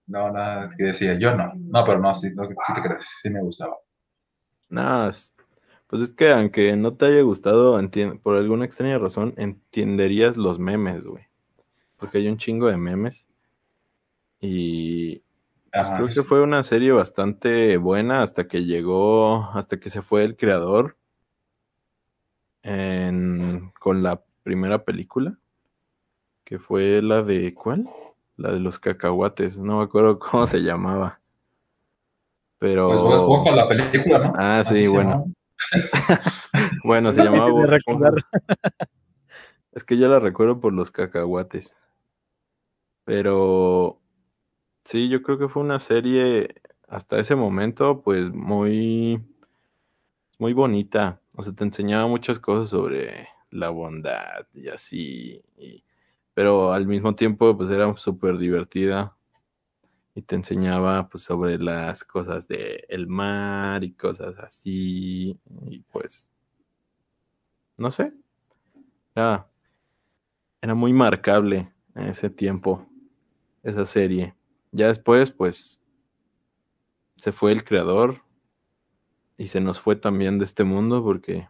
No, 0.07 0.31
nada, 0.31 0.69
que 0.75 0.83
decía, 0.85 1.17
yo 1.19 1.35
no. 1.35 1.51
No, 1.55 1.85
pero 1.85 1.99
no, 1.99 2.13
sí, 2.13 2.31
no, 2.33 2.45
sí 2.47 2.73
te 2.73 2.81
crees, 2.81 3.07
sí 3.21 3.29
me 3.29 3.41
gustaba. 3.41 3.75
Nada, 4.69 5.09
es- 5.11 5.33
pues 5.87 6.01
es 6.01 6.11
que 6.11 6.31
aunque 6.31 6.75
no 6.77 6.95
te 6.97 7.05
haya 7.05 7.21
gustado, 7.21 7.77
por 8.23 8.35
alguna 8.35 8.65
extraña 8.65 8.97
razón, 8.99 9.33
entenderías 9.37 10.37
los 10.37 10.59
memes, 10.59 11.03
güey. 11.03 11.25
Porque 11.97 12.19
hay 12.19 12.27
un 12.29 12.37
chingo 12.37 12.67
de 12.69 12.77
memes. 12.77 13.27
Y 14.39 15.23
pues 15.75 15.91
Ajá, 15.91 15.91
creo 15.91 16.09
sí, 16.09 16.13
que 16.13 16.23
fue 16.23 16.41
una 16.41 16.63
serie 16.63 16.91
bastante 16.91 17.77
buena 17.77 18.23
hasta 18.23 18.47
que 18.47 18.65
llegó, 18.65 19.45
hasta 19.53 19.79
que 19.79 19.89
se 19.89 20.01
fue 20.01 20.23
el 20.23 20.35
creador 20.37 20.97
en- 22.67 23.71
con 23.79 24.03
la 24.03 24.21
primera 24.43 24.83
película, 24.83 25.37
que 26.43 26.59
fue 26.59 27.01
la 27.01 27.23
de, 27.23 27.53
¿cuál? 27.53 27.89
La 28.35 28.51
de 28.51 28.59
los 28.59 28.79
cacahuates, 28.79 29.57
no 29.57 29.77
me 29.77 29.83
acuerdo 29.83 30.19
cómo 30.19 30.45
se 30.47 30.59
llamaba. 30.59 31.19
Pero... 32.59 33.27
Pues 33.43 33.55
la 33.55 33.67
película, 33.67 34.19
¿no? 34.19 34.33
Ah, 34.35 34.63
sí, 34.65 34.87
bueno. 34.87 35.25
Bueno, 36.83 37.13
se 37.13 37.21
llamaba. 37.21 37.51
Es 39.71 39.83
que 39.83 39.97
yo 39.97 40.09
la 40.09 40.19
recuerdo 40.19 40.59
por 40.59 40.73
los 40.73 40.89
cacahuates. 40.89 41.75
Pero 43.03 44.01
sí, 44.83 45.07
yo 45.07 45.21
creo 45.21 45.37
que 45.37 45.49
fue 45.49 45.61
una 45.61 45.77
serie 45.77 46.55
hasta 46.87 47.19
ese 47.19 47.35
momento, 47.35 48.01
pues 48.01 48.31
muy, 48.33 49.21
muy 50.39 50.53
bonita. 50.53 51.21
O 51.39 51.43
sea, 51.43 51.53
te 51.53 51.63
enseñaba 51.63 52.07
muchas 52.07 52.39
cosas 52.39 52.71
sobre 52.71 53.27
la 53.51 53.69
bondad 53.69 54.47
y 54.55 54.69
así. 54.69 55.43
pero 56.33 56.73
al 56.73 56.87
mismo 56.87 57.15
tiempo, 57.15 57.55
pues 57.55 57.69
era 57.69 57.95
súper 57.95 58.39
divertida. 58.39 59.15
Y 60.15 60.23
te 60.23 60.35
enseñaba 60.35 61.07
pues 61.09 61.23
sobre 61.23 61.59
las 61.59 62.03
cosas 62.03 62.47
del 62.47 63.05
mar 63.07 63.83
y 63.83 63.93
cosas 63.93 64.35
así. 64.39 65.39
Y 65.67 65.79
pues, 65.91 66.31
no 67.77 67.91
sé. 67.91 68.13
Era, 69.15 69.47
era 70.59 70.73
muy 70.73 70.91
marcable 70.91 71.71
en 71.93 72.05
ese 72.05 72.31
tiempo, 72.31 72.87
esa 73.61 73.85
serie. 73.85 74.35
Ya 74.71 74.87
después, 74.87 75.31
pues, 75.31 75.79
se 77.15 77.31
fue 77.31 77.51
el 77.51 77.63
creador 77.63 78.26
y 79.37 79.47
se 79.47 79.61
nos 79.61 79.79
fue 79.79 79.95
también 79.95 80.39
de 80.39 80.45
este 80.45 80.63
mundo 80.63 81.03
porque 81.03 81.47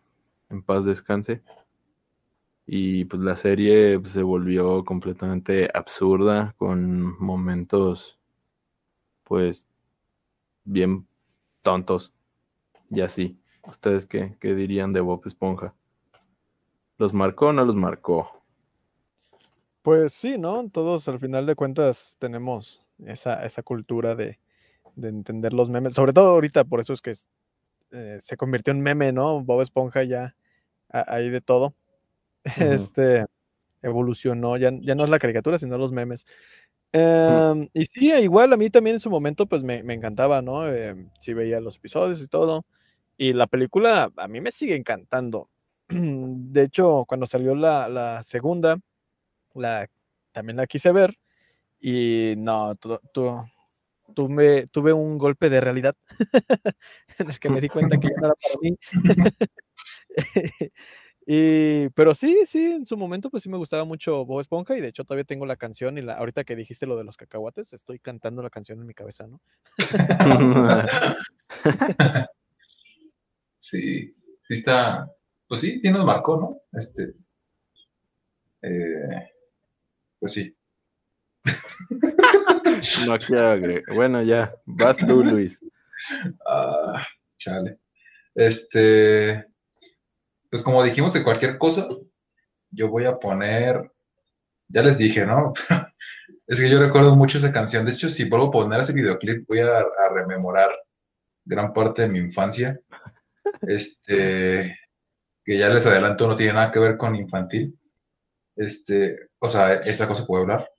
en 0.49 0.61
paz 0.61 0.85
descanse. 0.85 1.41
Y 2.65 3.05
pues 3.05 3.21
la 3.21 3.35
serie 3.37 3.97
pues, 3.99 4.11
se 4.11 4.23
volvió 4.23 4.83
completamente 4.83 5.69
absurda 5.73 6.53
con 6.57 7.17
momentos, 7.17 8.19
pues, 9.23 9.65
bien 10.65 11.07
tontos 11.61 12.13
y 12.89 13.01
así. 13.01 13.39
¿Ustedes 13.65 14.05
qué, 14.05 14.37
qué 14.39 14.53
dirían 14.53 14.91
de 14.91 14.99
Bob 14.99 15.21
Esponja? 15.25 15.73
¿Los 16.97 17.13
marcó 17.13 17.47
o 17.47 17.53
no 17.53 17.63
los 17.63 17.75
marcó? 17.75 18.43
Pues 19.81 20.13
sí, 20.13 20.37
¿no? 20.37 20.69
Todos 20.69 21.07
al 21.07 21.19
final 21.19 21.45
de 21.45 21.55
cuentas 21.55 22.17
tenemos 22.19 22.85
esa, 23.05 23.45
esa 23.45 23.63
cultura 23.63 24.15
de, 24.15 24.39
de 24.95 25.09
entender 25.09 25.53
los 25.53 25.69
memes, 25.69 25.93
sobre 25.93 26.11
todo 26.11 26.29
ahorita, 26.29 26.65
por 26.65 26.81
eso 26.81 26.91
es 26.91 27.01
que 27.01 27.13
eh, 27.91 28.19
se 28.23 28.37
convirtió 28.37 28.71
en 28.73 28.81
meme, 28.81 29.11
¿no? 29.11 29.41
Bob 29.43 29.61
Esponja 29.61 30.03
ya 30.03 30.35
a- 30.89 31.15
hay 31.15 31.29
de 31.29 31.41
todo. 31.41 31.73
Este 32.89 33.25
evolucionó, 33.83 34.57
ya, 34.57 34.71
ya 34.81 34.95
no 34.95 35.03
es 35.05 35.09
la 35.09 35.19
caricatura, 35.19 35.59
sino 35.59 35.77
los 35.77 35.91
memes. 35.91 36.25
Em, 36.93 37.69
y 37.73 37.85
sí, 37.85 38.11
igual 38.13 38.53
a 38.53 38.57
mí 38.57 38.69
también 38.69 38.95
en 38.95 38.99
su 38.99 39.09
momento, 39.09 39.45
pues 39.45 39.63
me, 39.63 39.83
me 39.83 39.93
encantaba, 39.93 40.41
¿no? 40.41 40.67
Em, 40.67 41.09
sí 41.19 41.33
veía 41.33 41.59
los 41.61 41.77
episodios 41.77 42.21
y 42.21 42.27
todo. 42.27 42.65
Y 43.17 43.33
la 43.33 43.47
película 43.47 44.11
a 44.17 44.27
mí 44.27 44.41
me 44.41 44.51
sigue 44.51 44.75
encantando. 44.75 45.49
De 45.89 46.63
hecho, 46.63 47.05
cuando 47.07 47.27
salió 47.27 47.55
la, 47.55 47.89
la 47.89 48.23
segunda, 48.23 48.77
la, 49.55 49.87
también 50.33 50.57
la 50.57 50.67
quise 50.67 50.91
ver. 50.91 51.17
Y 51.81 52.35
no, 52.37 52.75
tu- 52.75 52.99
tu- 53.13 53.43
tuve, 54.13 54.67
tuve 54.67 54.93
un 54.93 55.17
golpe 55.17 55.49
de 55.49 55.61
realidad 55.61 55.95
en 57.19 57.29
el 57.29 57.39
que 57.39 57.49
me 57.49 57.61
di 57.61 57.69
cuenta 57.69 57.99
que 57.99 58.07
ya 58.07 58.13
no 58.19 58.27
era 58.27 58.35
para 58.35 58.55
mí. 58.61 58.77
Y, 61.29 61.89
pero 61.89 62.15
sí, 62.15 62.43
sí, 62.45 62.63
en 62.63 62.85
su 62.85 62.95
momento 62.95 63.29
pues 63.29 63.43
sí 63.43 63.49
me 63.49 63.57
gustaba 63.57 63.83
mucho 63.83 64.23
Bob 64.23 64.39
Esponja 64.39 64.77
y 64.77 64.81
de 64.81 64.87
hecho 64.87 65.03
todavía 65.03 65.25
tengo 65.25 65.45
la 65.45 65.57
canción 65.57 65.97
y 65.97 66.01
la, 66.01 66.13
ahorita 66.13 66.45
que 66.45 66.55
dijiste 66.55 66.85
lo 66.85 66.95
de 66.95 67.03
los 67.03 67.17
cacahuates, 67.17 67.73
estoy 67.73 67.99
cantando 67.99 68.41
la 68.41 68.49
canción 68.49 68.79
en 68.79 68.87
mi 68.87 68.93
cabeza, 68.93 69.27
¿no? 69.27 69.41
Sí, 73.59 74.15
sí 74.43 74.53
está, 74.53 75.11
pues 75.45 75.59
sí, 75.59 75.77
sí 75.79 75.91
nos 75.91 76.05
marcó, 76.05 76.39
¿no? 76.39 76.61
Este, 76.79 77.13
eh, 78.61 79.29
pues 80.19 80.31
sí. 80.31 80.55
No 83.05 83.17
quiero 83.17 83.51
agregar. 83.51 83.95
Bueno, 83.95 84.21
ya, 84.23 84.53
vas 84.65 84.97
tú, 84.97 85.23
Luis. 85.23 85.59
Ah, 86.45 87.05
chale. 87.37 87.79
Este, 88.35 89.45
pues 90.49 90.61
como 90.61 90.83
dijimos 90.83 91.13
de 91.13 91.23
cualquier 91.23 91.57
cosa, 91.57 91.87
yo 92.71 92.89
voy 92.89 93.05
a 93.05 93.17
poner, 93.17 93.91
ya 94.67 94.83
les 94.83 94.97
dije, 94.97 95.25
¿no? 95.25 95.53
Es 96.47 96.61
que 96.61 96.69
yo 96.69 96.79
recuerdo 96.79 97.13
mucho 97.13 97.39
esa 97.39 97.51
canción. 97.51 97.85
De 97.85 97.91
hecho, 97.91 98.07
si 98.07 98.29
vuelvo 98.29 98.47
a 98.47 98.51
poner 98.51 98.79
ese 98.79 98.93
videoclip, 98.93 99.45
voy 99.49 99.59
a, 99.59 99.79
a 99.79 100.09
rememorar 100.13 100.69
gran 101.43 101.73
parte 101.73 102.03
de 102.03 102.07
mi 102.07 102.19
infancia. 102.19 102.79
Este, 103.61 104.77
que 105.43 105.57
ya 105.57 105.69
les 105.69 105.85
adelanto, 105.85 106.27
no 106.27 106.35
tiene 106.35 106.53
nada 106.53 106.71
que 106.71 106.79
ver 106.79 106.97
con 106.97 107.15
infantil. 107.15 107.77
Este, 108.55 109.29
o 109.39 109.47
sea, 109.47 109.73
esa 109.73 110.07
cosa 110.07 110.25
puedo 110.25 110.43
hablar. 110.43 110.69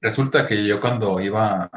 Resulta 0.00 0.46
que 0.46 0.66
yo 0.66 0.80
cuando 0.80 1.20
iba 1.20 1.70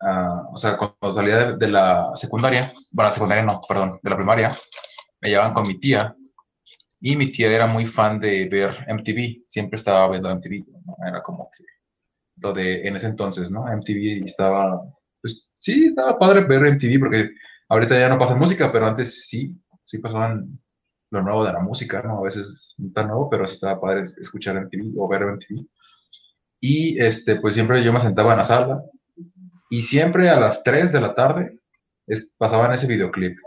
a, 0.00 0.42
o 0.50 0.56
sea, 0.56 0.76
cuando 0.76 1.14
salía 1.14 1.52
de, 1.52 1.68
la 1.68 2.10
secundaria, 2.14 2.72
bueno, 2.90 3.12
secundaria 3.12 3.44
no, 3.44 3.60
perdón, 3.68 4.00
de 4.02 4.10
la 4.10 4.16
primaria, 4.16 4.56
me 5.20 5.28
llevaban 5.28 5.54
con 5.54 5.66
mi 5.66 5.78
tía 5.78 6.16
y 7.00 7.16
mi 7.16 7.32
tía 7.32 7.48
era 7.48 7.66
muy 7.66 7.86
fan 7.86 8.18
de 8.18 8.48
ver 8.48 8.84
MTV, 8.88 9.44
siempre 9.46 9.76
estaba 9.76 10.10
viendo 10.10 10.30
MTV, 10.30 10.64
¿no? 10.84 10.96
era 11.06 11.22
como 11.22 11.50
que 11.56 11.64
lo 12.36 12.52
de 12.52 12.86
en 12.86 12.96
ese 12.96 13.06
entonces, 13.06 13.50
¿no? 13.50 13.66
MTV 13.66 14.24
estaba, 14.24 14.82
pues 15.20 15.50
sí, 15.58 15.86
estaba 15.86 16.18
padre 16.18 16.44
ver 16.44 16.66
MTV 16.66 16.98
porque 16.98 17.30
ahorita 17.68 17.98
ya 17.98 18.08
no 18.08 18.18
pasa 18.18 18.34
música, 18.34 18.72
pero 18.72 18.86
antes 18.86 19.26
sí, 19.28 19.54
sí 19.84 19.98
pasaban 19.98 20.58
lo 21.10 21.22
nuevo 21.22 21.44
de 21.44 21.52
la 21.52 21.60
música, 21.60 22.02
¿no? 22.02 22.18
A 22.18 22.22
veces 22.22 22.74
no 22.78 22.92
tan 22.92 23.08
nuevo, 23.08 23.28
pero 23.28 23.46
sí 23.46 23.54
estaba 23.54 23.80
padre 23.80 24.04
escuchar 24.04 24.56
MTV 24.56 24.94
o 24.98 25.08
ver 25.08 25.22
MTV. 25.22 25.66
Y 26.60 26.98
este, 27.02 27.36
pues 27.40 27.54
siempre 27.54 27.82
yo 27.84 27.92
me 27.92 28.00
sentaba 28.00 28.32
en 28.32 28.38
la 28.38 28.44
sala 28.44 28.82
y 29.70 29.82
siempre 29.82 30.30
a 30.30 30.40
las 30.40 30.62
3 30.64 30.92
de 30.92 31.00
la 31.00 31.14
tarde 31.14 31.58
es- 32.06 32.34
pasaban 32.38 32.72
ese 32.74 32.86
videoclip. 32.86 33.38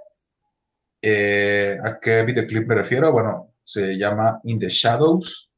Eh, 1.01 1.77
¿A 1.83 1.99
qué 1.99 2.23
videoclip 2.23 2.67
me 2.67 2.75
refiero? 2.75 3.11
Bueno, 3.11 3.53
se 3.63 3.97
llama 3.97 4.39
In 4.43 4.59
the 4.59 4.69
Shadows 4.69 5.51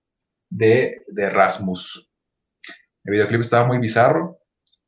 de, 0.49 1.03
de 1.07 1.29
Rasmus. 1.29 2.09
El 3.03 3.13
videoclip 3.13 3.41
estaba 3.41 3.67
muy 3.67 3.77
bizarro. 3.79 4.39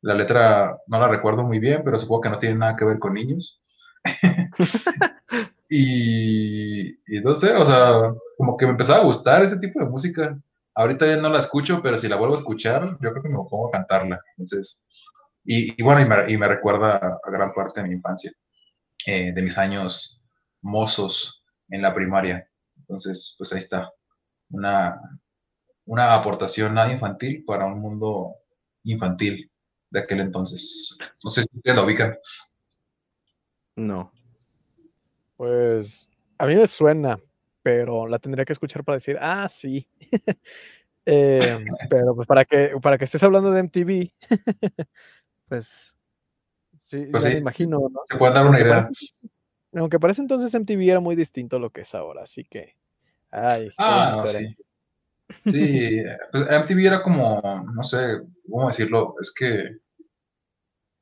La 0.02 0.14
letra 0.14 0.78
no 0.88 1.00
la 1.00 1.08
recuerdo 1.08 1.44
muy 1.44 1.58
bien, 1.60 1.82
pero 1.84 1.98
supongo 1.98 2.22
que 2.22 2.30
no 2.30 2.38
tiene 2.38 2.56
nada 2.56 2.76
que 2.76 2.84
ver 2.84 2.98
con 2.98 3.14
niños. 3.14 3.62
y, 5.68 6.90
y 6.90 7.20
no 7.22 7.34
sé, 7.34 7.52
o 7.54 7.64
sea, 7.64 8.12
como 8.36 8.56
que 8.56 8.66
me 8.66 8.72
empezaba 8.72 9.00
a 9.00 9.04
gustar 9.04 9.42
ese 9.42 9.58
tipo 9.58 9.80
de 9.80 9.86
música. 9.86 10.38
Ahorita 10.78 11.08
ya 11.08 11.16
no 11.16 11.28
la 11.28 11.40
escucho, 11.40 11.82
pero 11.82 11.96
si 11.96 12.06
la 12.06 12.14
vuelvo 12.14 12.36
a 12.36 12.38
escuchar, 12.38 12.96
yo 13.00 13.10
creo 13.10 13.20
que 13.20 13.28
me 13.28 13.34
pongo 13.34 13.66
a 13.66 13.72
cantarla. 13.72 14.22
Entonces, 14.36 14.86
y, 15.44 15.82
bueno, 15.82 16.00
y 16.28 16.36
me, 16.36 16.46
recuerda 16.46 17.18
a 17.20 17.30
gran 17.32 17.52
parte 17.52 17.82
de 17.82 17.88
mi 17.88 17.94
infancia, 17.94 18.30
eh, 19.04 19.32
de 19.32 19.42
mis 19.42 19.58
años 19.58 20.22
mozos 20.62 21.44
en 21.68 21.82
la 21.82 21.92
primaria. 21.92 22.48
Entonces, 22.76 23.34
pues 23.36 23.52
ahí 23.52 23.58
está, 23.58 23.90
una, 24.50 25.00
una 25.84 26.14
aportación 26.14 26.74
nada 26.74 26.92
infantil 26.92 27.44
para 27.44 27.66
un 27.66 27.80
mundo 27.80 28.36
infantil 28.84 29.50
de 29.90 29.98
aquel 29.98 30.20
entonces. 30.20 30.96
No 31.24 31.30
sé 31.30 31.42
si 31.42 31.56
ustedes 31.56 31.76
lo 31.76 31.86
ubican. 31.86 32.16
No. 33.74 34.12
Pues 35.36 36.08
a 36.38 36.46
mí 36.46 36.54
me 36.54 36.68
suena, 36.68 37.18
pero 37.62 38.06
la 38.06 38.18
tendría 38.18 38.44
que 38.44 38.52
escuchar 38.52 38.84
para 38.84 38.96
decir, 38.96 39.16
ah, 39.20 39.48
sí. 39.48 39.86
eh, 41.06 41.56
pero 41.88 42.14
pues 42.14 42.26
para 42.26 42.44
que, 42.44 42.72
para 42.82 42.98
que 42.98 43.04
estés 43.04 43.22
hablando 43.22 43.50
de 43.50 43.60
MTV, 43.60 44.12
pues 45.48 45.94
sí, 46.86 47.06
Pues 47.10 47.22
ya 47.24 47.28
sí. 47.30 47.34
me 47.34 47.40
imagino, 47.40 47.78
¿no? 47.80 48.00
Se 48.08 48.18
pueden 48.18 48.34
dar 48.34 48.44
una 48.46 48.56
Aunque 48.58 48.62
idea. 48.64 48.82
parece, 48.82 49.06
aunque 49.74 49.98
para 50.00 50.12
ese 50.12 50.22
entonces 50.22 50.54
MTV 50.54 50.90
era 50.90 51.00
muy 51.00 51.16
distinto 51.16 51.56
a 51.56 51.60
lo 51.60 51.70
que 51.70 51.82
es 51.82 51.94
ahora, 51.94 52.22
así 52.22 52.44
que, 52.44 52.74
ay, 53.30 53.70
Ah, 53.78 54.16
no, 54.22 54.26
sí. 54.26 54.56
Sí, 55.44 56.02
pues 56.32 56.46
MTV 56.50 56.86
era 56.86 57.02
como, 57.02 57.40
no 57.74 57.82
sé, 57.82 58.20
¿cómo 58.50 58.66
decirlo? 58.68 59.14
Es 59.20 59.32
que, 59.32 59.78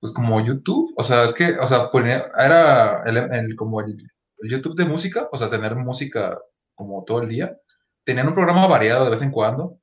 pues 0.00 0.12
como 0.12 0.44
YouTube, 0.44 0.92
o 0.96 1.02
sea, 1.02 1.24
es 1.24 1.32
que, 1.32 1.58
o 1.58 1.66
sea, 1.66 1.90
ponía- 1.90 2.30
era 2.38 3.02
el, 3.06 3.16
el- 3.16 3.56
como 3.56 3.80
el 3.80 3.96
YouTube 4.42 4.76
de 4.76 4.84
música, 4.84 5.28
o 5.32 5.36
sea, 5.36 5.50
tener 5.50 5.74
música 5.76 6.38
como 6.74 7.04
todo 7.04 7.22
el 7.22 7.28
día. 7.28 7.56
Tenían 8.04 8.28
un 8.28 8.34
programa 8.34 8.66
variado 8.66 9.04
de 9.04 9.10
vez 9.10 9.22
en 9.22 9.30
cuando. 9.30 9.78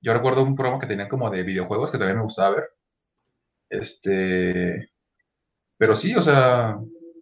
Yo 0.00 0.14
recuerdo 0.14 0.42
un 0.42 0.56
programa 0.56 0.80
que 0.80 0.86
tenían 0.86 1.08
como 1.08 1.30
de 1.30 1.42
videojuegos 1.42 1.90
que 1.90 1.98
también 1.98 2.18
me 2.18 2.24
gustaba 2.24 2.56
ver. 2.56 2.70
Este, 3.70 4.90
pero 5.76 5.94
sí, 5.96 6.14
o 6.14 6.22
sea, 6.22 6.78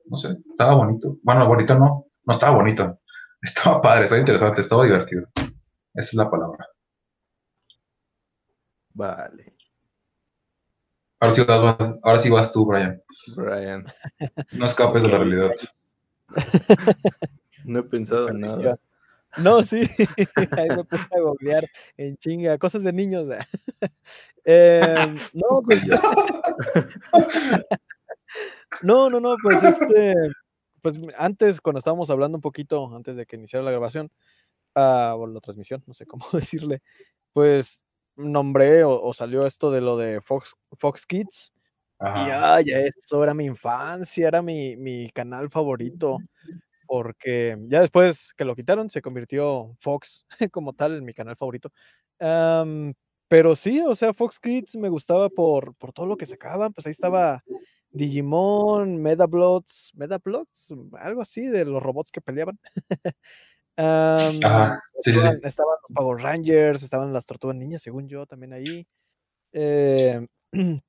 no 0.06 0.16
sé, 0.16 0.36
estaba 0.50 0.74
bonito. 0.74 1.18
Bueno, 1.22 1.46
bonito 1.46 1.78
no, 1.78 2.06
no 2.24 2.32
estaba 2.32 2.56
bonito. 2.56 3.00
Estaba 3.42 3.80
padre, 3.80 4.04
estaba 4.04 4.18
interesante, 4.18 4.60
estaba 4.62 4.84
divertido. 4.84 5.28
Esa 5.36 5.50
es 6.08 6.14
la 6.14 6.28
palabra. 6.28 6.66
Vale. 8.94 9.56
Ahora 11.20 11.34
sí, 11.34 11.44
vas, 11.44 11.78
ahora 12.02 12.18
sí 12.18 12.30
vas 12.30 12.52
tú, 12.52 12.66
Brian. 12.66 13.00
Brian. 13.36 13.86
No 14.52 14.66
escapes 14.66 15.02
de 15.02 15.08
la 15.08 15.18
realidad. 15.18 15.52
No 17.64 17.80
he 17.80 17.82
pensado 17.82 18.28
en 18.28 18.40
nada. 18.40 18.78
No, 19.38 19.62
sí, 19.62 19.80
ahí 20.56 20.68
me 20.68 20.84
puse 20.84 21.04
a 21.14 21.20
googlear 21.20 21.64
en 21.96 22.16
chinga, 22.16 22.56
cosas 22.58 22.82
de 22.82 22.92
niños. 22.92 23.26
Em, 24.48 25.16
no, 25.32 25.60
pues 25.66 25.82
No, 28.80 29.10
no, 29.10 29.18
no, 29.18 29.34
pues 29.42 29.60
este, 29.60 30.14
pues 30.82 30.96
antes, 31.18 31.60
cuando 31.60 31.80
estábamos 31.80 32.10
hablando 32.10 32.38
un 32.38 32.42
poquito, 32.42 32.94
antes 32.94 33.16
de 33.16 33.26
que 33.26 33.34
iniciara 33.34 33.64
la 33.64 33.72
grabación, 33.72 34.08
ah, 34.76 35.14
o 35.18 35.26
la 35.26 35.40
transmisión, 35.40 35.82
no 35.88 35.94
sé 35.94 36.06
cómo 36.06 36.26
decirle, 36.32 36.80
pues 37.32 37.80
nombré 38.14 38.84
o, 38.84 39.02
o 39.02 39.12
salió 39.12 39.46
esto 39.46 39.72
de 39.72 39.80
lo 39.80 39.96
de 39.96 40.20
Fox, 40.20 40.54
Fox 40.78 41.04
Kids, 41.06 41.52
y 42.00 42.04
Ajá. 42.04 42.54
ay, 42.56 42.66
eso 42.70 43.22
era 43.22 43.32
mi 43.32 43.46
infancia, 43.46 44.28
era 44.28 44.42
mi, 44.42 44.76
mi 44.76 45.10
canal 45.10 45.50
favorito, 45.50 46.18
porque 46.86 47.56
ya 47.68 47.80
después 47.80 48.34
que 48.36 48.44
lo 48.44 48.54
quitaron, 48.54 48.90
se 48.90 49.02
convirtió 49.02 49.76
Fox 49.80 50.26
como 50.52 50.72
tal 50.72 50.96
en 50.96 51.04
mi 51.04 51.14
canal 51.14 51.36
favorito. 51.36 51.70
Am, 52.18 52.94
pero 53.28 53.56
sí, 53.56 53.80
o 53.80 53.94
sea, 53.94 54.12
Fox 54.12 54.38
Kids 54.38 54.76
me 54.76 54.88
gustaba 54.88 55.28
por, 55.28 55.74
por 55.76 55.92
todo 55.92 56.06
lo 56.06 56.16
que 56.16 56.26
sacaban, 56.26 56.72
pues 56.72 56.86
ahí 56.86 56.92
estaba 56.92 57.42
Digimon, 57.90 59.00
Medablots, 59.02 59.90
Medablots, 59.94 60.74
algo 61.00 61.22
así 61.22 61.46
de 61.46 61.64
los 61.64 61.82
robots 61.82 62.10
que 62.10 62.20
peleaban. 62.20 62.58
Ajá. 63.76 64.80
Sí, 64.98 65.10
estaban, 65.10 65.40
estaban 65.44 65.76
los 65.88 65.96
Power 65.96 66.22
Rangers, 66.22 66.82
estaban 66.82 67.12
las 67.12 67.26
Tortugas 67.26 67.56
Ninjas, 67.56 67.82
según 67.82 68.08
yo, 68.08 68.26
también 68.26 68.52
ahí. 68.52 68.86
Eh, 69.52 70.26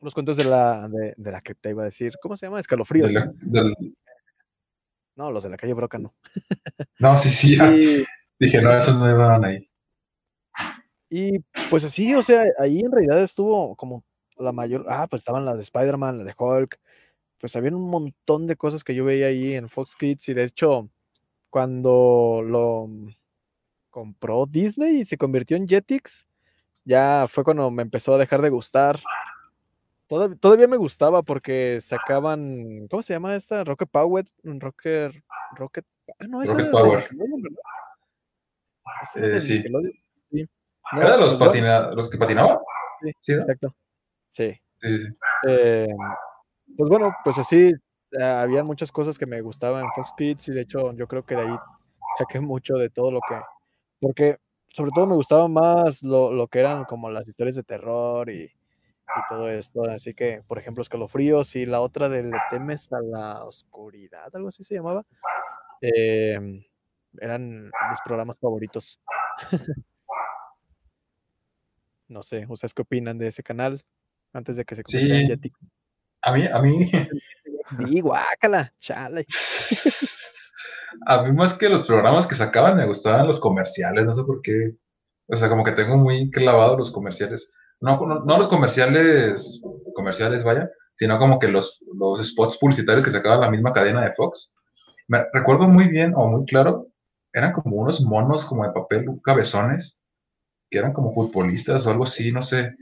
los 0.00 0.14
cuentos 0.14 0.36
de 0.36 0.44
la, 0.44 0.88
de, 0.88 1.14
de 1.16 1.32
la 1.32 1.40
que 1.40 1.54
te 1.54 1.70
iba 1.70 1.82
a 1.82 1.86
decir, 1.86 2.14
¿cómo 2.22 2.36
se 2.36 2.46
llama? 2.46 2.56
De 2.56 2.62
Escalofríos. 2.62 3.12
la- 3.12 3.30
del- 3.36 3.74
No, 5.16 5.30
los 5.30 5.42
de 5.44 5.50
la 5.50 5.56
calle 5.56 5.74
Broca 5.74 5.98
no. 5.98 6.14
No, 6.98 7.18
sí, 7.18 7.28
sí. 7.28 7.54
Y, 7.56 8.04
Dije, 8.44 8.62
no, 8.62 8.72
esos 8.72 8.96
no 8.98 9.10
iban 9.10 9.44
ahí. 9.44 9.68
y 11.10 11.38
pues 11.68 11.84
así, 11.84 12.14
o 12.14 12.22
sea, 12.22 12.44
ahí 12.58 12.80
en 12.80 12.90
realidad 12.92 13.22
estuvo 13.22 13.76
como 13.76 14.02
la 14.38 14.52
mayor. 14.52 14.86
Ah, 14.88 15.06
pues 15.08 15.20
estaban 15.20 15.44
las 15.44 15.56
de 15.56 15.62
Spider-Man, 15.62 16.18
las 16.18 16.26
de 16.26 16.34
Hulk. 16.38 16.78
Pues 17.38 17.54
había 17.56 17.74
un 17.74 17.90
montón 17.90 18.46
de 18.46 18.56
cosas 18.56 18.82
que 18.84 18.94
yo 18.94 19.04
veía 19.04 19.26
ahí 19.26 19.54
en 19.54 19.68
Fox 19.68 19.94
Kids. 19.96 20.28
Y 20.30 20.34
de 20.34 20.44
hecho, 20.44 20.88
cuando 21.50 22.42
lo 22.44 22.88
compró 23.90 24.46
Disney 24.46 25.00
y 25.00 25.04
se 25.04 25.18
convirtió 25.18 25.56
en 25.58 25.66
Jetix, 25.68 26.26
ya 26.84 27.26
fue 27.30 27.44
cuando 27.44 27.70
me 27.70 27.82
empezó 27.82 28.14
a 28.14 28.18
dejar 28.18 28.40
de 28.40 28.48
gustar. 28.50 29.00
Todav- 30.10 30.38
Todavía 30.40 30.66
me 30.66 30.76
gustaba 30.76 31.22
porque 31.22 31.80
sacaban, 31.80 32.88
¿cómo 32.88 33.00
se 33.02 33.14
llama 33.14 33.36
esta? 33.36 33.62
Rocket 33.62 33.88
Power, 33.88 34.26
Rocket, 34.42 35.12
Rocket, 35.56 35.84
ah, 36.18 36.26
no, 36.28 36.40
Rocket 36.42 36.58
era 36.60 36.70
Power. 36.72 37.08
Eh, 39.14 39.40
sí. 39.40 39.62
Sí. 40.32 40.48
No, 40.92 41.00
¿Era 41.02 41.16
los, 41.16 41.34
patina- 41.34 41.90
los 41.94 42.10
que 42.10 42.18
patinaban? 42.18 42.58
sí, 43.00 43.12
Sí, 43.20 43.32
¿no? 43.34 43.40
exacto. 43.42 43.74
Sí. 44.30 44.60
Sí, 44.80 44.98
sí. 44.98 45.08
Eh, 45.48 45.86
pues 46.76 46.88
bueno, 46.90 47.14
pues 47.22 47.38
así, 47.38 47.72
eh, 48.12 48.22
había 48.24 48.64
muchas 48.64 48.90
cosas 48.90 49.16
que 49.16 49.26
me 49.26 49.40
gustaban 49.42 49.84
en 49.84 49.92
Fox 49.92 50.12
Kids 50.16 50.48
y 50.48 50.52
de 50.52 50.62
hecho 50.62 50.92
yo 50.94 51.06
creo 51.06 51.24
que 51.24 51.36
de 51.36 51.42
ahí 51.42 51.56
saqué 52.18 52.40
mucho 52.40 52.74
de 52.74 52.90
todo 52.90 53.12
lo 53.12 53.20
que, 53.28 53.36
porque 54.00 54.38
sobre 54.72 54.90
todo 54.92 55.06
me 55.06 55.14
gustaba 55.14 55.46
más 55.48 56.02
lo, 56.02 56.32
lo 56.32 56.48
que 56.48 56.60
eran 56.60 56.84
como 56.84 57.10
las 57.10 57.28
historias 57.28 57.54
de 57.56 57.62
terror 57.62 58.28
y, 58.30 58.50
y 59.16 59.28
todo 59.28 59.48
esto, 59.48 59.84
así 59.90 60.14
que, 60.14 60.42
por 60.46 60.58
ejemplo, 60.58 60.82
Escalofríos 60.82 61.56
y 61.56 61.66
la 61.66 61.80
otra 61.80 62.08
de 62.08 62.22
Le 62.22 62.38
temes 62.50 62.92
a 62.92 63.00
la 63.00 63.44
oscuridad, 63.44 64.34
algo 64.34 64.48
así 64.48 64.62
se 64.64 64.74
llamaba, 64.74 65.04
eh, 65.80 66.38
eran 67.18 67.64
mis 67.64 68.00
programas 68.04 68.38
favoritos. 68.38 69.00
No 72.08 72.24
sé, 72.24 72.44
¿ustedes 72.48 72.74
qué 72.74 72.82
opinan 72.82 73.18
de 73.18 73.28
ese 73.28 73.44
canal 73.44 73.84
antes 74.32 74.56
de 74.56 74.64
que 74.64 74.74
se 74.74 74.82
Sí. 74.84 75.28
Jetix? 75.28 75.56
A 76.22 76.32
mí, 76.32 76.42
a 76.44 76.60
mí, 76.60 76.90
Sí, 77.78 78.00
guácala, 78.00 78.72
chale. 78.80 79.24
a 81.06 81.22
mí 81.22 81.32
más 81.32 81.54
que 81.54 81.68
los 81.68 81.86
programas 81.86 82.26
que 82.26 82.34
sacaban 82.34 82.76
me 82.76 82.86
gustaban 82.86 83.28
los 83.28 83.38
comerciales, 83.38 84.04
no 84.04 84.12
sé 84.12 84.24
por 84.24 84.42
qué. 84.42 84.72
O 85.28 85.36
sea, 85.36 85.48
como 85.48 85.62
que 85.62 85.70
tengo 85.70 85.96
muy 85.96 86.30
clavado 86.32 86.76
los 86.76 86.90
comerciales. 86.90 87.54
No, 87.80 87.98
los 88.38 88.48
comerciales, 88.48 89.62
comerciales, 89.94 90.44
vaya, 90.44 90.70
sino 90.94 91.18
como 91.18 91.38
que 91.38 91.48
los, 91.48 91.80
los 91.94 92.24
spots 92.26 92.58
publicitarios 92.58 93.04
que 93.04 93.10
sacaba 93.10 93.38
la 93.38 93.50
misma 93.50 93.72
cadena 93.72 94.04
de 94.04 94.12
Fox. 94.14 94.54
Me 95.08 95.24
recuerdo 95.32 95.66
muy 95.66 95.88
bien 95.88 96.12
o 96.14 96.28
muy 96.28 96.44
claro, 96.44 96.88
eran 97.32 97.52
como 97.52 97.76
unos 97.76 98.02
monos 98.02 98.44
como 98.44 98.64
de 98.64 98.72
papel, 98.72 99.06
cabezones, 99.24 100.02
que 100.70 100.78
eran 100.78 100.92
como 100.92 101.14
futbolistas 101.14 101.86
o 101.86 101.90
algo 101.90 102.04
así, 102.04 102.32
no 102.32 102.42
sé. 102.42 102.76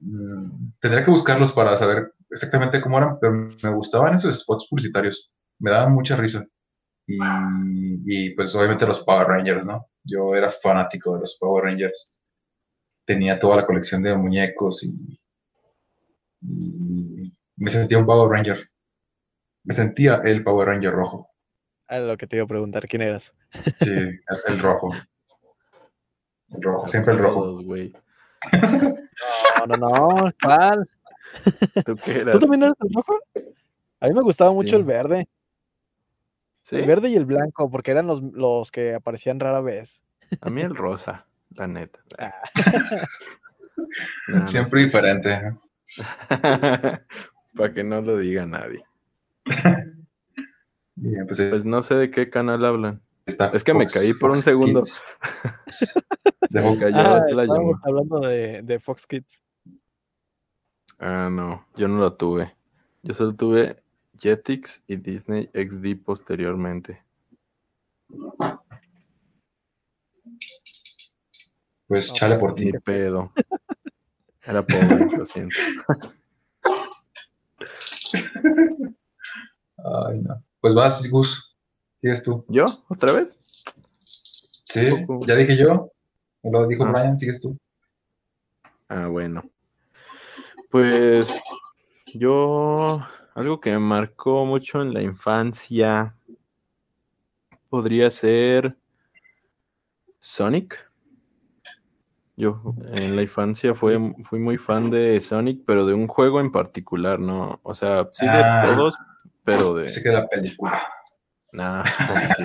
Mm, 0.00 0.72
Tendría 0.80 1.04
que 1.04 1.10
buscarlos 1.10 1.52
para 1.52 1.76
saber 1.76 2.12
exactamente 2.30 2.80
cómo 2.80 2.98
eran, 2.98 3.18
pero 3.20 3.32
me 3.32 3.74
gustaban 3.74 4.14
esos 4.14 4.38
spots 4.40 4.66
publicitarios. 4.68 5.32
Me 5.58 5.70
daban 5.70 5.92
mucha 5.92 6.16
risa. 6.16 6.46
Y, 7.06 7.18
y, 8.06 8.30
pues 8.30 8.54
obviamente 8.54 8.86
los 8.86 9.00
Power 9.04 9.26
Rangers, 9.26 9.66
¿no? 9.66 9.86
Yo 10.04 10.34
era 10.34 10.50
fanático 10.50 11.14
de 11.14 11.20
los 11.20 11.36
Power 11.38 11.64
Rangers. 11.64 12.18
Tenía 13.04 13.38
toda 13.38 13.56
la 13.56 13.66
colección 13.66 14.02
de 14.02 14.16
muñecos 14.16 14.82
y, 14.82 15.18
y 16.40 17.32
me 17.56 17.70
sentía 17.70 17.98
un 17.98 18.06
Power 18.06 18.30
Ranger. 18.30 18.70
Me 19.62 19.74
sentía 19.74 20.22
el 20.24 20.42
Power 20.42 20.68
Ranger 20.68 20.92
rojo. 20.92 21.28
Ah, 21.86 21.98
lo 21.98 22.16
que 22.16 22.26
te 22.26 22.36
iba 22.36 22.44
a 22.44 22.48
preguntar, 22.48 22.88
¿quién 22.88 23.02
eras? 23.02 23.34
Sí, 23.80 23.90
el, 23.90 24.20
el 24.48 24.58
rojo. 24.58 24.90
El 26.48 26.62
rojo, 26.62 26.86
siempre 26.86 27.12
el 27.12 27.18
rojo. 27.20 27.60
No, 29.66 29.66
no, 29.66 29.76
no, 29.76 30.32
¿cuál? 30.42 30.88
¿Tú 31.84 31.96
qué 31.96 32.20
eras? 32.20 32.32
¿Tú 32.32 32.40
también 32.40 32.62
eres 32.64 32.76
el 32.80 32.92
rojo? 32.94 33.18
A 34.00 34.08
mí 34.08 34.14
me 34.14 34.22
gustaba 34.22 34.52
mucho 34.52 34.76
el 34.76 34.84
verde. 34.84 35.28
¿Sí? 36.62 36.76
El 36.76 36.86
verde 36.86 37.10
y 37.10 37.16
el 37.16 37.26
blanco, 37.26 37.70
porque 37.70 37.90
eran 37.90 38.06
los, 38.06 38.22
los 38.22 38.70
que 38.70 38.94
aparecían 38.94 39.40
rara 39.40 39.60
vez. 39.60 40.02
A 40.40 40.48
mí 40.48 40.62
el 40.62 40.74
rosa, 40.74 41.26
la 41.54 41.66
neta. 41.66 41.98
Ah. 42.18 42.34
No 44.28 44.46
Siempre 44.46 44.84
diferente. 44.84 45.40
¿no? 45.42 45.60
Para 47.56 47.72
que 47.74 47.82
no 47.84 48.00
lo 48.00 48.16
diga 48.18 48.46
nadie. 48.46 48.84
Bien, 50.94 51.26
pues, 51.26 51.40
eh, 51.40 51.48
Pues 51.50 51.64
no 51.64 51.82
sé 51.82 51.94
de 51.96 52.10
qué 52.10 52.30
canal 52.30 52.64
hablan. 52.64 53.02
está 53.26 53.48
es 53.48 53.62
que 53.64 53.74
me 53.74 53.86
caí 53.86 54.14
por 54.14 54.30
un 54.30 54.36
segundo. 54.36 54.82
Se 54.84 56.60
me 56.60 56.78
cayó 56.78 56.96
Ah, 56.96 57.24
la 57.28 57.42
estábamos 57.42 57.48
llamada. 57.48 57.80
hablando 57.84 58.20
de, 58.20 58.62
de 58.62 58.80
Fox 58.80 59.06
Kids. 59.06 59.40
Ah, 60.98 61.28
no, 61.30 61.66
yo 61.76 61.88
no 61.88 61.98
lo 61.98 62.14
tuve. 62.14 62.54
Yo 63.02 63.12
solo 63.12 63.34
tuve 63.34 63.82
Jetix 64.16 64.82
y 64.86 64.96
Disney 64.96 65.50
XD 65.52 66.02
posteriormente. 66.04 67.02
Pues 71.86 72.10
No, 72.10 72.16
chale 72.16 72.34
pues, 72.38 72.40
por 72.40 72.54
ti. 72.54 72.72
Pedo. 72.84 73.32
Era 74.42 74.64
pobre, 74.66 75.06
lo 75.18 75.26
siento. 75.26 75.56
Ay, 79.78 80.18
no. 80.20 80.42
Pues 80.60 80.74
vas, 80.74 81.08
Gus. 81.10 81.56
Sigues 81.96 82.22
tú. 82.22 82.44
¿Yo? 82.48 82.66
¿Otra 82.88 83.12
vez? 83.12 83.40
Sí, 84.66 84.88
ya 85.26 85.34
dije 85.36 85.56
yo. 85.56 85.90
Lo 86.42 86.66
dijo 86.66 86.84
Ah. 86.84 86.92
Brian, 86.92 87.18
sigues 87.18 87.40
tú. 87.40 87.56
Ah, 88.88 89.06
bueno. 89.08 89.42
Pues 90.70 91.28
yo, 92.14 93.00
algo 93.34 93.60
que 93.60 93.70
me 93.72 93.78
marcó 93.78 94.44
mucho 94.44 94.82
en 94.82 94.92
la 94.92 95.02
infancia 95.02 96.14
podría 97.68 98.10
ser 98.10 98.76
Sonic. 100.20 100.90
Yo 102.36 102.74
en 102.92 103.14
la 103.14 103.22
infancia 103.22 103.74
fui, 103.74 103.96
fui 104.24 104.40
muy 104.40 104.58
fan 104.58 104.90
de 104.90 105.20
Sonic, 105.20 105.62
pero 105.64 105.86
de 105.86 105.94
un 105.94 106.08
juego 106.08 106.40
en 106.40 106.50
particular, 106.50 107.20
¿no? 107.20 107.60
O 107.62 107.74
sea, 107.74 108.08
sí 108.12 108.26
de 108.26 108.32
Ah. 108.32 108.62
todos, 108.74 108.96
pero 109.44 109.74
de... 109.74 109.88
Sé 109.88 110.02
que 110.02 110.10
la 110.10 110.26
película. 110.28 110.82
Nah, 111.52 111.84
sí. 112.36 112.42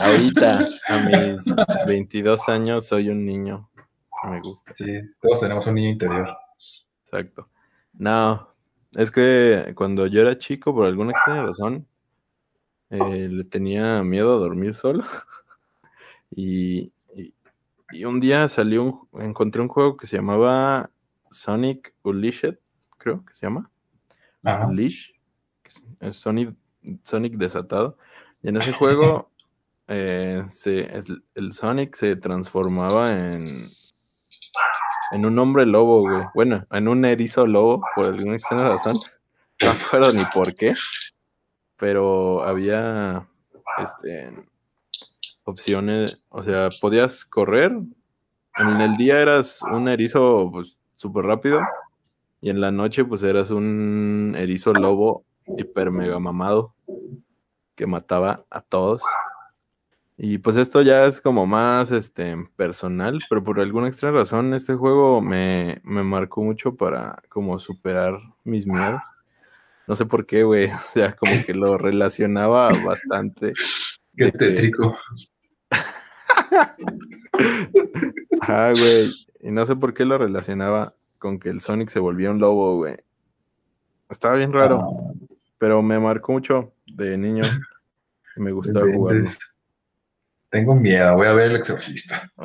Ahorita, 0.00 0.60
a 0.88 0.98
mis 0.98 1.42
22 1.86 2.48
años, 2.48 2.86
soy 2.86 3.08
un 3.08 3.26
niño. 3.26 3.68
Me 4.30 4.38
gusta. 4.40 4.72
Sí, 4.74 5.00
todos 5.20 5.40
tenemos 5.40 5.66
un 5.66 5.74
niño 5.74 5.88
interior. 5.90 6.36
Exacto. 7.04 7.48
No, 7.94 8.54
es 8.92 9.10
que 9.10 9.72
cuando 9.74 10.06
yo 10.06 10.20
era 10.22 10.38
chico, 10.38 10.72
por 10.72 10.86
alguna 10.86 11.10
extraña 11.10 11.42
razón, 11.42 11.88
eh, 12.90 13.28
le 13.28 13.42
tenía 13.44 14.02
miedo 14.04 14.34
a 14.34 14.38
dormir 14.38 14.74
solo. 14.76 15.02
Y, 16.34 16.92
y- 17.92 18.04
un 18.04 18.20
día 18.20 18.48
salió, 18.48 18.84
un- 19.12 19.22
encontré 19.22 19.60
un 19.62 19.68
juego 19.68 19.96
que 19.96 20.06
se 20.06 20.16
llamaba 20.16 20.90
Sonic 21.30 21.94
Unleashed, 22.02 22.58
creo 22.98 23.24
que 23.24 23.34
se 23.34 23.46
llama. 23.46 23.70
Ajá. 24.44 24.66
Unleash, 24.66 25.10
que 25.62 25.70
es- 26.00 26.16
Sonic, 26.16 26.54
Sonic 27.04 27.34
desatado. 27.34 27.96
Y 28.42 28.48
en 28.48 28.56
ese 28.56 28.72
juego, 28.72 29.30
eh, 29.88 30.44
se, 30.50 30.90
el 31.34 31.52
Sonic 31.52 31.94
se 31.96 32.16
transformaba 32.16 33.12
en, 33.12 33.66
en 35.12 35.26
un 35.26 35.38
hombre 35.38 35.66
lobo, 35.66 36.00
güey. 36.02 36.24
Bueno, 36.34 36.66
en 36.70 36.88
un 36.88 37.04
erizo 37.04 37.46
lobo, 37.46 37.82
por 37.94 38.06
alguna 38.06 38.34
extraña 38.34 38.68
razón. 38.70 38.96
No 39.62 39.70
acuerdo 39.70 40.12
ni 40.12 40.24
por 40.34 40.54
qué. 40.54 40.74
Pero 41.76 42.42
había 42.44 43.28
este, 43.78 44.32
opciones, 45.44 46.22
o 46.28 46.42
sea, 46.42 46.68
podías 46.80 47.24
correr. 47.24 47.72
En 48.56 48.80
el 48.80 48.96
día 48.96 49.20
eras 49.20 49.60
un 49.62 49.88
erizo 49.88 50.50
pues 50.52 50.78
súper 50.96 51.24
rápido. 51.24 51.60
Y 52.40 52.50
en 52.50 52.60
la 52.60 52.70
noche, 52.70 53.04
pues 53.04 53.22
eras 53.22 53.50
un 53.50 54.34
erizo 54.36 54.72
lobo 54.72 55.24
hiper 55.56 55.90
mega 55.90 56.18
mamado 56.18 56.74
que 57.74 57.86
mataba 57.86 58.44
a 58.50 58.60
todos. 58.60 59.02
Y 60.16 60.38
pues 60.38 60.56
esto 60.56 60.82
ya 60.82 61.06
es 61.06 61.20
como 61.20 61.46
más 61.46 61.90
este, 61.90 62.36
personal, 62.56 63.18
pero 63.28 63.42
por 63.42 63.58
alguna 63.60 63.88
extraña 63.88 64.18
razón 64.18 64.54
este 64.54 64.74
juego 64.74 65.20
me, 65.20 65.80
me 65.84 66.02
marcó 66.02 66.42
mucho 66.42 66.76
para 66.76 67.22
como 67.28 67.58
superar 67.58 68.20
mis 68.44 68.66
miedos. 68.66 69.02
No 69.86 69.96
sé 69.96 70.06
por 70.06 70.26
qué, 70.26 70.42
güey. 70.42 70.70
O 70.72 70.80
sea, 70.92 71.16
como 71.16 71.32
que 71.44 71.54
lo 71.54 71.78
relacionaba 71.78 72.68
bastante. 72.84 73.54
Qué 74.16 74.30
tétrico. 74.32 74.96
Ajá, 78.40 78.72
güey. 78.78 79.12
Y 79.40 79.50
no 79.50 79.66
sé 79.66 79.74
por 79.76 79.94
qué 79.94 80.04
lo 80.04 80.18
relacionaba 80.18 80.94
con 81.18 81.38
que 81.38 81.48
el 81.48 81.60
Sonic 81.60 81.88
se 81.90 81.98
volvía 81.98 82.30
un 82.30 82.38
lobo, 82.38 82.76
güey. 82.76 82.96
Estaba 84.10 84.34
bien 84.34 84.52
raro, 84.52 84.80
Ah, 84.82 85.12
pero 85.58 85.82
me 85.82 85.98
marcó 85.98 86.32
mucho 86.32 86.74
de 86.86 87.16
niño. 87.16 87.44
Y 88.36 88.40
me 88.40 88.52
gustaba 88.52 88.80
jugarlo. 88.80 89.20
inventes. 89.20 89.38
Tengo 90.50 90.74
miedo, 90.74 91.14
voy 91.14 91.26
a 91.28 91.32
ver 91.32 91.50
el 91.50 91.56
exorcista. 91.56 92.30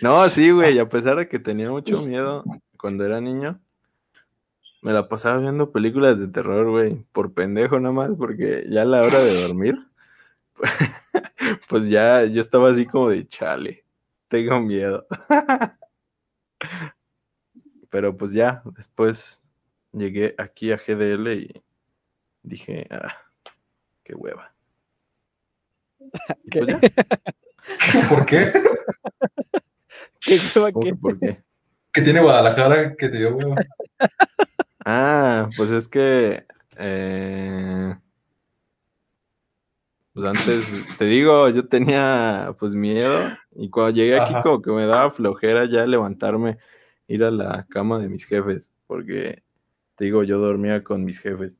No, 0.00 0.28
sí, 0.28 0.50
güey, 0.50 0.78
a 0.78 0.88
pesar 0.88 1.16
de 1.16 1.28
que 1.28 1.38
tenía 1.38 1.70
mucho 1.70 2.02
miedo 2.02 2.44
cuando 2.78 3.04
era 3.06 3.20
niño, 3.20 3.60
me 4.84 4.92
la 4.92 5.08
pasaba 5.08 5.38
viendo 5.38 5.72
películas 5.72 6.18
de 6.20 6.28
terror, 6.28 6.68
güey, 6.70 7.06
por 7.12 7.32
pendejo 7.32 7.80
nomás, 7.80 8.10
porque 8.18 8.66
ya 8.68 8.82
a 8.82 8.84
la 8.84 9.00
hora 9.00 9.18
de 9.20 9.40
dormir, 9.40 9.78
pues 11.70 11.88
ya 11.88 12.22
yo 12.26 12.42
estaba 12.42 12.70
así 12.70 12.84
como 12.84 13.08
de 13.08 13.26
chale, 13.26 13.86
tengo 14.28 14.60
miedo. 14.60 15.06
Pero 17.88 18.14
pues 18.14 18.32
ya, 18.32 18.62
después 18.76 19.40
llegué 19.92 20.34
aquí 20.36 20.70
a 20.70 20.76
GDL 20.76 21.32
y 21.32 21.62
dije, 22.42 22.86
ah, 22.90 23.16
qué 24.02 24.14
hueva. 24.14 24.54
Y 26.42 26.50
¿Qué? 26.50 26.58
pues 26.58 26.68
ya, 26.68 26.80
¿Por 28.10 28.26
qué? 28.26 28.52
¿Qué 30.20 30.38
hueva 30.54 30.72
¿cómo 30.72 30.84
qué? 30.84 30.90
que 30.90 30.96
por 30.96 31.18
qué? 31.18 31.42
¿Qué 31.90 32.02
tiene 32.02 32.20
Guadalajara 32.20 32.94
que 32.96 33.08
te 33.08 33.16
dio 33.16 33.34
huevo? 33.34 33.54
Ah, 34.84 35.48
pues 35.56 35.70
es 35.70 35.88
que 35.88 36.44
eh, 36.76 37.96
pues 40.12 40.26
antes, 40.26 40.64
te 40.98 41.06
digo, 41.06 41.48
yo 41.48 41.66
tenía 41.66 42.54
pues 42.58 42.74
miedo 42.74 43.18
y 43.56 43.68
cuando 43.70 43.90
llegué 43.90 44.20
aquí 44.20 44.34
como 44.42 44.62
que 44.62 44.70
me 44.70 44.86
daba 44.86 45.10
flojera 45.10 45.64
ya 45.64 45.86
levantarme, 45.86 46.58
ir 47.08 47.24
a 47.24 47.30
la 47.30 47.66
cama 47.68 47.98
de 47.98 48.08
mis 48.08 48.24
jefes, 48.24 48.70
porque 48.86 49.42
te 49.96 50.04
digo, 50.04 50.22
yo 50.22 50.38
dormía 50.38 50.84
con 50.84 51.04
mis 51.04 51.18
jefes 51.18 51.58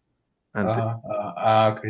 antes. 0.52 0.76
Ah, 0.78 1.00
ah, 1.04 1.34
ah, 1.36 1.76
ok. 1.76 1.86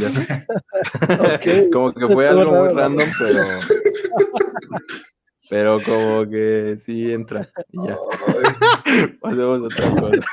Ya 0.00 0.10
sé. 0.10 0.26
Como 1.72 1.92
que 1.92 2.08
fue 2.08 2.28
algo 2.28 2.50
muy 2.50 2.74
random, 2.74 3.08
pero 3.18 3.44
pero 5.50 5.78
como 5.84 6.28
que 6.28 6.76
sí 6.78 7.12
entra 7.12 7.46
y 7.70 7.86
ya. 7.86 7.96
Pasemos 9.20 9.60
a 9.62 9.64
otra 9.64 9.90
cosa. 10.00 10.26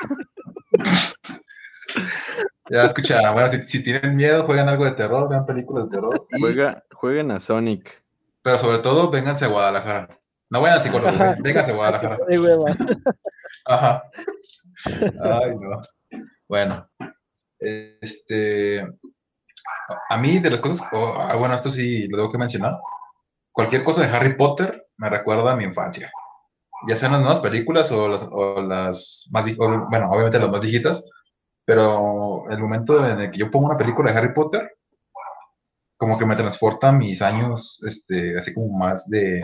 Ya 2.70 2.84
escucha, 2.84 3.32
bueno, 3.32 3.48
si, 3.48 3.66
si 3.66 3.82
tienen 3.82 4.14
miedo, 4.14 4.44
juegan 4.44 4.68
algo 4.68 4.84
de 4.84 4.92
terror, 4.92 5.28
vean 5.28 5.44
películas 5.44 5.86
de 5.86 5.96
terror. 5.96 6.26
y- 6.30 6.40
Juega, 6.40 6.84
jueguen 6.92 7.32
a 7.32 7.40
Sonic. 7.40 8.00
pero 8.42 8.58
sobre 8.58 8.78
todo, 8.78 9.10
vénganse 9.10 9.44
a 9.44 9.48
Guadalajara. 9.48 10.08
No 10.50 10.60
vayan 10.60 10.78
al 10.78 10.84
psicólogo, 10.84 11.12
vénganse 11.42 11.72
a 11.72 11.74
Guadalajara. 11.74 12.18
Ajá. 13.66 14.04
Ay, 14.84 15.56
no. 15.58 15.80
Bueno, 16.48 16.88
este. 17.58 18.86
A 20.08 20.16
mí, 20.18 20.38
de 20.38 20.50
las 20.50 20.60
cosas. 20.60 20.86
oh, 20.92 21.14
ah, 21.18 21.34
bueno, 21.34 21.56
esto 21.56 21.70
sí 21.70 22.06
lo 22.06 22.18
tengo 22.18 22.30
que 22.30 22.38
mencionar. 22.38 22.78
Cualquier 23.52 23.82
cosa 23.82 24.02
de 24.06 24.16
Harry 24.16 24.36
Potter 24.36 24.86
me 25.00 25.10
recuerda 25.10 25.52
a 25.52 25.56
mi 25.56 25.64
infancia. 25.64 26.12
Ya 26.88 26.96
sean 26.96 27.12
las 27.12 27.22
nuevas 27.22 27.40
películas 27.40 27.92
o 27.92 28.08
las, 28.08 28.28
o 28.30 28.62
las 28.62 29.28
más. 29.32 29.46
o, 29.58 29.88
bueno, 29.90 30.10
obviamente 30.10 30.38
las 30.40 30.50
más 30.50 30.60
viejitas. 30.62 31.04
Pero 31.66 32.48
el 32.50 32.58
momento 32.60 33.06
en 33.08 33.20
el 33.20 33.30
que 33.32 33.38
yo 33.40 33.50
pongo 33.50 33.66
una 33.68 33.78
película 33.78 34.12
de 34.12 34.18
Harry 34.18 34.34
Potter, 34.34 34.70
como 35.96 36.18
que 36.18 36.26
me 36.26 36.34
transporta 36.36 36.88
a 36.88 36.92
mis 36.92 37.20
años, 37.22 37.80
este, 37.86 38.36
así 38.38 38.52
como 38.54 38.76
más 38.78 39.08
de, 39.08 39.40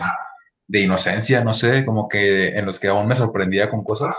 de 0.67 0.81
inocencia, 0.81 1.43
no 1.43 1.53
sé, 1.53 1.85
como 1.85 2.07
que 2.09 2.49
en 2.49 2.65
los 2.65 2.79
que 2.79 2.87
aún 2.89 3.07
me 3.07 3.15
sorprendía 3.15 3.69
con 3.69 3.83
cosas 3.83 4.15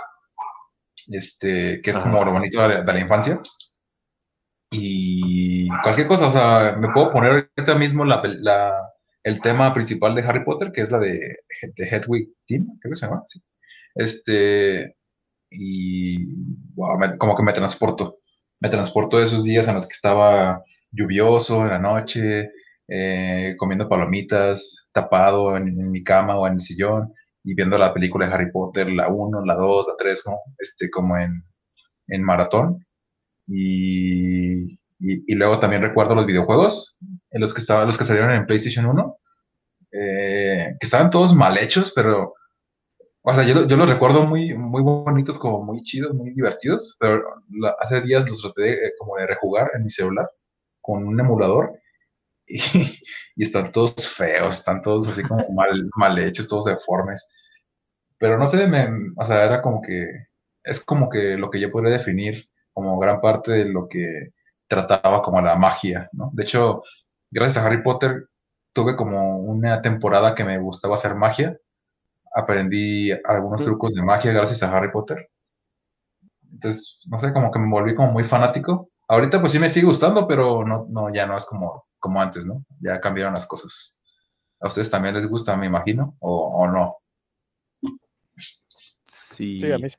este, 1.10 1.80
que 1.82 1.90
es 1.90 1.98
como 1.98 2.24
lo 2.24 2.32
bonito 2.32 2.60
de 2.62 2.68
la, 2.68 2.82
de 2.82 2.92
la 2.92 3.00
infancia. 3.00 3.40
Y 4.70 5.68
cualquier 5.82 6.06
cosa, 6.08 6.26
o 6.26 6.30
sea, 6.30 6.76
me 6.78 6.92
puedo 6.92 7.10
poner 7.12 7.50
ahorita 7.56 7.74
mismo 7.78 8.04
la, 8.04 8.22
la- 8.24 8.92
el 9.22 9.40
tema 9.40 9.74
principal 9.74 10.14
de 10.14 10.22
Harry 10.22 10.44
Potter, 10.44 10.72
que 10.72 10.82
es 10.82 10.90
la 10.90 10.98
de, 10.98 11.38
de 11.76 11.84
Hedwig 11.84 12.30
Team, 12.46 12.78
creo 12.80 12.92
que 12.92 12.96
se 12.96 13.06
llama, 13.06 13.22
sí. 13.26 13.40
Este, 13.94 14.96
y 15.50 16.28
como 17.18 17.36
que 17.36 17.42
me 17.42 17.52
transporto. 17.52 18.18
Me 18.60 18.68
transporto 18.68 19.18
a 19.18 19.22
esos 19.24 19.44
días 19.44 19.68
en 19.68 19.74
los 19.74 19.86
que 19.86 19.94
estaba 19.94 20.62
lluvioso 20.90 21.62
en 21.64 21.70
la 21.70 21.78
noche, 21.78 22.50
eh, 22.88 23.54
comiendo 23.58 23.88
palomitas, 23.88 24.88
tapado 24.92 25.56
en, 25.56 25.90
mi 25.90 26.02
cama 26.02 26.38
o 26.38 26.46
en 26.46 26.54
el 26.54 26.60
sillón 26.60 27.12
y 27.44 27.54
viendo 27.54 27.78
la 27.78 27.94
película 27.94 28.26
de 28.26 28.34
Harry 28.34 28.52
Potter, 28.52 28.90
la 28.92 29.08
uno 29.08 29.44
la 29.44 29.54
2 29.54 29.86
la 29.88 29.94
3 29.98 30.22
como, 30.22 30.40
este, 30.58 30.90
como 30.90 31.18
en, 31.18 31.44
en 32.08 32.22
maratón. 32.24 32.86
Y, 33.46 34.77
y, 35.00 35.32
y 35.32 35.36
luego 35.36 35.60
también 35.60 35.82
recuerdo 35.82 36.14
los 36.14 36.26
videojuegos, 36.26 36.96
en 37.30 37.40
los 37.40 37.54
que 37.54 37.60
estaban, 37.60 37.86
los 37.86 37.98
que 37.98 38.04
salieron 38.04 38.32
en 38.32 38.46
PlayStation 38.46 38.86
1, 38.86 39.18
eh, 39.92 40.74
que 40.80 40.86
estaban 40.86 41.10
todos 41.10 41.34
mal 41.34 41.58
hechos, 41.58 41.92
pero, 41.94 42.34
o 43.22 43.34
sea, 43.34 43.44
yo, 43.44 43.66
yo 43.66 43.76
los 43.76 43.90
recuerdo 43.90 44.24
muy, 44.26 44.54
muy 44.54 44.82
bonitos, 44.82 45.38
como 45.38 45.62
muy 45.64 45.82
chidos, 45.82 46.14
muy 46.14 46.30
divertidos, 46.32 46.96
pero 47.00 47.22
la- 47.50 47.76
hace 47.80 48.00
días 48.02 48.28
los 48.28 48.40
traté 48.42 48.74
eh, 48.88 48.92
como 48.98 49.16
de 49.16 49.26
rejugar 49.26 49.70
en 49.74 49.84
mi 49.84 49.90
celular 49.90 50.30
con 50.80 51.06
un 51.06 51.20
emulador 51.20 51.78
y, 52.48 52.60
y 53.36 53.44
están 53.44 53.72
todos 53.72 54.08
feos, 54.10 54.58
están 54.58 54.82
todos 54.82 55.08
así 55.08 55.22
como 55.22 55.48
mal, 55.54 55.90
mal 55.96 56.18
hechos, 56.20 56.48
todos 56.48 56.66
deformes. 56.66 57.28
Pero 58.18 58.38
no 58.38 58.46
sé, 58.46 58.66
me, 58.66 58.88
o 59.16 59.24
sea, 59.24 59.44
era 59.44 59.62
como 59.62 59.80
que, 59.82 60.06
es 60.64 60.84
como 60.84 61.08
que 61.08 61.36
lo 61.36 61.50
que 61.50 61.60
yo 61.60 61.70
podría 61.70 61.98
definir 61.98 62.48
como 62.72 62.98
gran 62.98 63.20
parte 63.20 63.52
de 63.52 63.64
lo 63.66 63.88
que 63.88 64.30
trataba 64.68 65.22
como 65.22 65.40
la 65.40 65.56
magia, 65.56 66.08
¿no? 66.12 66.30
De 66.32 66.44
hecho, 66.44 66.82
gracias 67.30 67.64
a 67.64 67.66
Harry 67.66 67.82
Potter 67.82 68.28
tuve 68.72 68.96
como 68.96 69.38
una 69.38 69.82
temporada 69.82 70.34
que 70.34 70.44
me 70.44 70.58
gustaba 70.58 70.94
hacer 70.94 71.14
magia. 71.16 71.58
Aprendí 72.34 73.12
algunos 73.24 73.62
Mm. 73.62 73.64
trucos 73.64 73.94
de 73.94 74.02
magia 74.02 74.32
gracias 74.32 74.62
a 74.62 74.76
Harry 74.76 74.90
Potter. 74.92 75.30
Entonces, 76.52 77.00
no 77.06 77.18
sé, 77.18 77.32
como 77.32 77.50
que 77.50 77.58
me 77.58 77.70
volví 77.70 77.94
como 77.94 78.12
muy 78.12 78.24
fanático. 78.24 78.90
Ahorita 79.08 79.40
pues 79.40 79.52
sí 79.52 79.58
me 79.58 79.70
sigue 79.70 79.86
gustando, 79.86 80.26
pero 80.26 80.64
no, 80.64 80.86
no, 80.90 81.12
ya 81.12 81.26
no 81.26 81.36
es 81.36 81.46
como, 81.46 81.84
como 81.98 82.20
antes, 82.20 82.44
¿no? 82.46 82.64
Ya 82.80 83.00
cambiaron 83.00 83.34
las 83.34 83.46
cosas. 83.46 84.00
¿A 84.60 84.66
ustedes 84.68 84.90
también 84.90 85.14
les 85.14 85.28
gusta, 85.28 85.56
me 85.56 85.66
imagino? 85.66 86.16
¿O, 86.20 86.62
o 86.62 86.66
no? 86.68 86.96
Sí, 89.06 89.60
Sí, 89.60 89.72
a 89.72 89.78
mí 89.78 89.88
sí. 89.90 89.96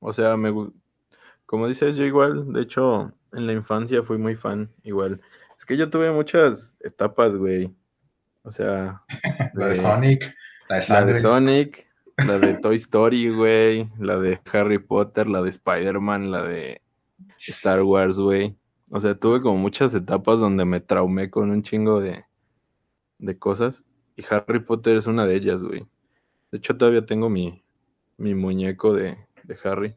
o 0.00 0.12
sea, 0.12 0.36
me, 0.36 0.50
gu- 0.50 0.72
como 1.50 1.66
dices, 1.66 1.96
yo 1.96 2.04
igual, 2.04 2.52
de 2.52 2.62
hecho, 2.62 3.12
en 3.32 3.44
la 3.48 3.52
infancia 3.52 4.04
fui 4.04 4.18
muy 4.18 4.36
fan, 4.36 4.70
igual. 4.84 5.20
Es 5.58 5.66
que 5.66 5.76
yo 5.76 5.90
tuve 5.90 6.12
muchas 6.12 6.76
etapas, 6.78 7.34
güey. 7.34 7.74
O 8.44 8.52
sea, 8.52 9.02
La 9.54 9.64
de 9.66 9.70
de- 9.72 9.76
Sonic, 9.76 10.32
la 10.68 10.76
de 10.78 10.84
la 10.88 11.04
de. 11.06 11.18
Sonic, 11.20 11.88
la 12.18 12.38
de 12.38 12.54
Toy 12.54 12.76
Story, 12.86 13.30
güey, 13.30 13.90
la 13.98 14.20
de 14.20 14.40
Harry 14.52 14.78
Potter, 14.78 15.28
la 15.28 15.42
de 15.42 15.50
Spider-Man, 15.50 16.30
la 16.30 16.44
de 16.44 16.82
Star 17.38 17.82
Wars, 17.82 18.16
güey. 18.20 18.56
O 18.92 19.00
sea, 19.00 19.16
tuve 19.16 19.40
como 19.40 19.58
muchas 19.58 19.92
etapas 19.92 20.38
donde 20.38 20.64
me 20.64 20.78
traumé 20.78 21.30
con 21.30 21.50
un 21.50 21.64
chingo 21.64 22.00
de, 22.00 22.24
de 23.18 23.38
cosas. 23.40 23.82
Y 24.14 24.22
Harry 24.30 24.60
Potter 24.60 24.98
es 24.98 25.08
una 25.08 25.26
de 25.26 25.34
ellas, 25.34 25.64
güey. 25.64 25.84
De 26.52 26.58
hecho, 26.58 26.76
todavía 26.76 27.04
tengo 27.04 27.28
mi, 27.28 27.64
mi 28.18 28.36
muñeco 28.36 28.92
de, 28.94 29.18
de 29.42 29.58
Harry. 29.64 29.96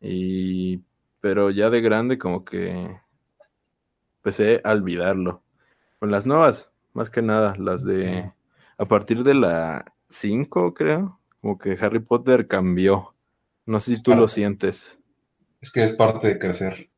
Y. 0.00 0.82
Pero 1.20 1.50
ya 1.50 1.70
de 1.70 1.80
grande, 1.80 2.18
como 2.18 2.44
que 2.44 3.00
empecé 4.18 4.60
a 4.64 4.72
olvidarlo. 4.72 5.42
Con 5.98 6.10
las 6.10 6.26
nuevas, 6.26 6.70
más 6.92 7.10
que 7.10 7.22
nada, 7.22 7.54
las 7.58 7.84
de. 7.84 8.32
A 8.78 8.84
partir 8.84 9.22
de 9.22 9.34
la 9.34 9.92
5, 10.08 10.74
creo. 10.74 11.18
Como 11.40 11.58
que 11.58 11.76
Harry 11.80 12.00
Potter 12.00 12.46
cambió. 12.46 13.14
No 13.64 13.80
sé 13.80 13.96
si 13.96 14.02
tú 14.02 14.14
lo 14.14 14.28
sientes. 14.28 14.98
Es 15.60 15.72
que 15.72 15.84
es 15.84 15.94
parte 15.94 16.28
de 16.28 16.38
crecer. 16.38 16.90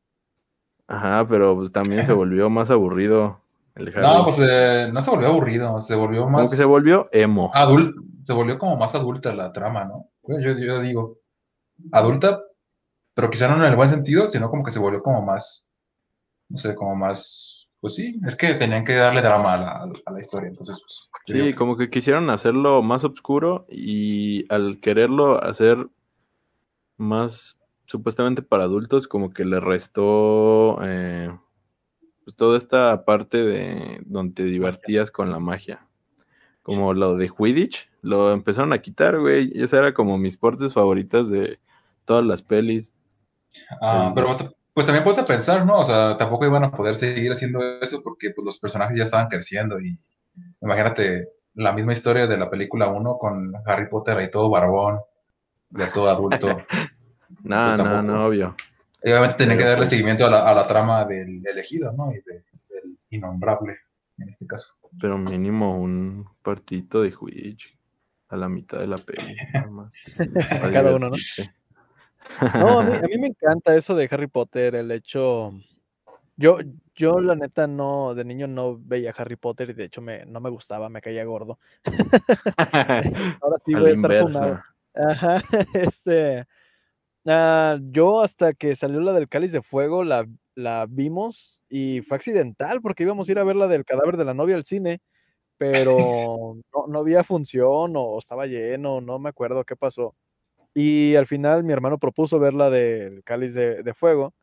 Ajá, 0.87 1.27
pero 1.29 1.55
pues 1.55 1.71
también 1.71 2.05
se 2.07 2.13
volvió 2.15 2.51
más 2.51 2.71
aburrido 2.71 3.41
el 3.75 3.89
Harry. 3.89 4.03
No, 4.03 4.25
pues 4.25 4.39
eh, 4.41 4.91
no 4.93 5.01
se 5.01 5.11
volvió 5.11 5.29
aburrido, 5.29 5.81
se 5.81 5.95
volvió 5.95 6.27
más 6.27 6.41
Como 6.41 6.51
que 6.51 6.57
se 6.57 6.65
volvió 6.65 7.09
emo. 7.13 7.51
adulto, 7.55 8.01
se 8.25 8.33
volvió 8.33 8.59
como 8.59 8.77
más 8.77 8.95
adulta 8.95 9.35
la 9.35 9.53
trama, 9.53 9.85
¿no? 9.85 10.09
Yo, 10.41 10.53
yo 10.59 10.81
digo, 10.81 11.19
adulta, 11.93 12.41
pero 13.19 13.31
quizá 13.31 13.49
no 13.49 13.57
en 13.57 13.65
el 13.69 13.75
buen 13.75 13.89
sentido, 13.89 14.29
sino 14.29 14.49
como 14.49 14.63
que 14.63 14.71
se 14.71 14.79
volvió 14.79 15.03
como 15.03 15.21
más, 15.23 15.69
no 16.49 16.57
sé, 16.57 16.77
como 16.77 16.95
más, 16.95 17.69
pues 17.81 17.95
sí, 17.95 18.15
es 18.25 18.37
que 18.37 18.55
tenían 18.55 18.85
que 18.85 18.95
darle 18.95 19.23
drama 19.23 19.55
a 19.55 19.57
la, 19.57 19.93
a 20.07 20.13
la 20.13 20.21
historia, 20.21 20.49
entonces, 20.49 20.81
pues. 20.81 21.11
Sí, 21.27 21.53
como 21.53 21.77
que 21.77 21.91
quisieron 21.91 22.31
hacerlo 22.31 22.81
más 22.81 23.03
oscuro 23.03 23.67
y 23.69 24.47
al 24.53 24.79
quererlo 24.79 25.43
hacer 25.43 25.89
más 26.97 27.59
supuestamente 27.87 28.41
para 28.41 28.63
adultos, 28.63 29.09
como 29.09 29.31
que 29.31 29.45
le 29.45 29.59
restó 29.59 30.79
eh, 30.85 31.37
pues 32.23 32.37
toda 32.37 32.57
esta 32.57 33.05
parte 33.05 33.43
de 33.43 34.01
donde 34.07 34.35
te 34.35 34.45
divertías 34.45 35.11
con 35.11 35.33
la 35.33 35.41
magia. 35.41 35.89
Como 36.63 36.95
lo 36.95 37.17
de 37.17 37.29
Quidditch, 37.29 37.91
lo 38.01 38.31
empezaron 38.31 38.73
a 38.73 38.79
quitar, 38.79 39.19
güey. 39.19 39.51
Esa 39.57 39.81
era 39.81 39.93
como 39.93 40.19
mis 40.19 40.37
partes 40.37 40.73
favoritas 40.73 41.29
de 41.29 41.59
todas 42.05 42.25
las 42.25 42.43
pelis. 42.43 42.93
Ah, 43.81 44.13
pero 44.15 44.37
pues 44.75 44.87
también 44.87 45.05
ponte 45.05 45.21
a 45.23 45.25
pensar, 45.25 45.65
¿no? 45.67 45.81
O 45.81 45.85
sea, 45.85 46.17
tampoco 46.17 46.47
iban 46.47 46.65
a 46.65 46.71
poder 46.71 46.97
seguir 46.97 47.33
haciendo 47.33 47.61
eso 47.81 48.03
porque 48.03 48.31
pues, 48.31 48.45
los 48.45 48.59
personajes 48.59 48.97
ya 48.97 49.05
estaban 49.05 49.29
creciendo 49.29 49.81
y 49.81 49.99
imagínate 50.61 51.29
la 51.55 51.73
misma 51.73 51.93
historia 51.93 52.27
de 52.27 52.37
la 52.37 52.49
película 52.49 52.89
1 52.89 53.19
con 53.19 53.53
Harry 53.67 53.89
Potter 53.89 54.17
ahí 54.19 54.31
todo 54.31 54.49
barbón, 54.51 55.01
ya 55.71 55.91
todo 55.93 56.09
adulto. 56.11 56.47
No, 57.43 57.57
Pues 57.67 57.77
no, 57.77 57.85
tampoco. 57.85 58.03
no, 58.03 58.27
obvio. 58.27 58.57
Y 59.05 59.11
obviamente 59.11 59.37
tenían 59.37 59.59
que 59.59 59.65
darle 59.65 59.79
pues- 59.81 59.91
seguimiento 59.91 60.27
a 60.27 60.31
la, 60.31 60.41
a 60.49 60.55
la 60.55 60.67
trama 60.67 61.05
del 61.05 61.47
elegido, 61.47 61.93
¿no? 61.93 62.11
Y 62.11 62.17
de- 62.17 62.43
del 62.71 62.99
innombrable, 63.11 63.77
en 64.19 64.29
este 64.31 64.47
caso. 64.47 64.75
Pero 65.01 65.19
mínimo 65.19 65.79
un 65.79 66.27
partidito 66.43 67.03
de 67.03 67.13
Quidditch 67.13 67.77
a 68.31 68.37
la 68.37 68.49
mitad 68.49 68.79
de 68.79 68.87
la 68.89 68.97
peli. 68.99 69.37
nada 69.53 69.67
más. 69.71 69.93
Para 70.49 70.73
Cada 70.73 70.97
uno, 70.97 71.11
¿no? 71.11 71.17
No, 72.59 72.81
a 72.81 72.83
mí, 72.85 72.93
a 73.05 73.09
mí 73.09 73.19
me 73.19 73.29
encanta 73.29 73.77
eso 73.77 73.95
de 73.95 74.09
Harry 74.11 74.27
Potter, 74.27 74.75
el 74.75 74.91
hecho. 74.91 75.53
Yo, 76.37 76.59
yo 76.95 77.21
la 77.21 77.35
neta 77.35 77.67
no, 77.67 78.15
de 78.15 78.25
niño 78.25 78.47
no 78.47 78.79
veía 78.79 79.13
Harry 79.17 79.37
Potter 79.37 79.71
y 79.71 79.73
de 79.73 79.85
hecho 79.85 80.01
me, 80.01 80.25
no 80.27 80.41
me 80.41 80.51
gustaba, 80.51 80.89
me 80.89 81.01
caía 81.01 81.25
gordo. 81.25 81.59
Ahora 83.43 83.57
sí 83.65 83.75
voy 83.75 83.91
a 83.91 83.95
estar 83.95 84.13
fumado. 84.13 84.63
Ajá, 84.95 85.43
este. 85.75 86.45
ah, 87.27 87.79
yo 87.81 88.23
hasta 88.23 88.53
que 88.55 88.77
salió 88.77 89.01
la 89.01 89.13
del 89.13 89.29
Cáliz 89.29 89.53
de 89.53 89.63
Fuego 89.63 90.05
la, 90.05 90.27
la 90.55 90.87
vimos 90.89 91.61
y 91.69 92.03
fue 92.03 92.17
accidental 92.17 92.81
porque 92.81 93.03
íbamos 93.03 93.29
a 93.29 93.33
ir 93.33 93.39
a 93.39 93.45
ver 93.45 93.57
la 93.57 93.69
del 93.69 93.85
cadáver 93.85 94.17
de 94.17 94.25
la 94.25 94.35
novia 94.35 94.57
al 94.57 94.65
cine, 94.65 95.01
pero 95.57 96.57
no, 96.73 96.87
no 96.89 96.99
había 97.01 97.25
función 97.25 97.95
o 97.97 98.19
estaba 98.19 98.47
lleno, 98.47 99.01
no 99.01 99.19
me 99.19 99.29
acuerdo 99.29 99.65
qué 99.65 99.77
pasó. 99.77 100.15
Y 100.75 101.17
al 101.17 101.27
final 101.27 101.65
mi 101.65 101.73
hermano 101.73 101.99
propuso 101.99 102.39
ver 102.39 102.55
la 102.55 102.71
del 102.71 103.23
Cáliz 103.25 103.55
de, 103.55 103.83
de 103.83 103.95
Fuego 103.95 104.35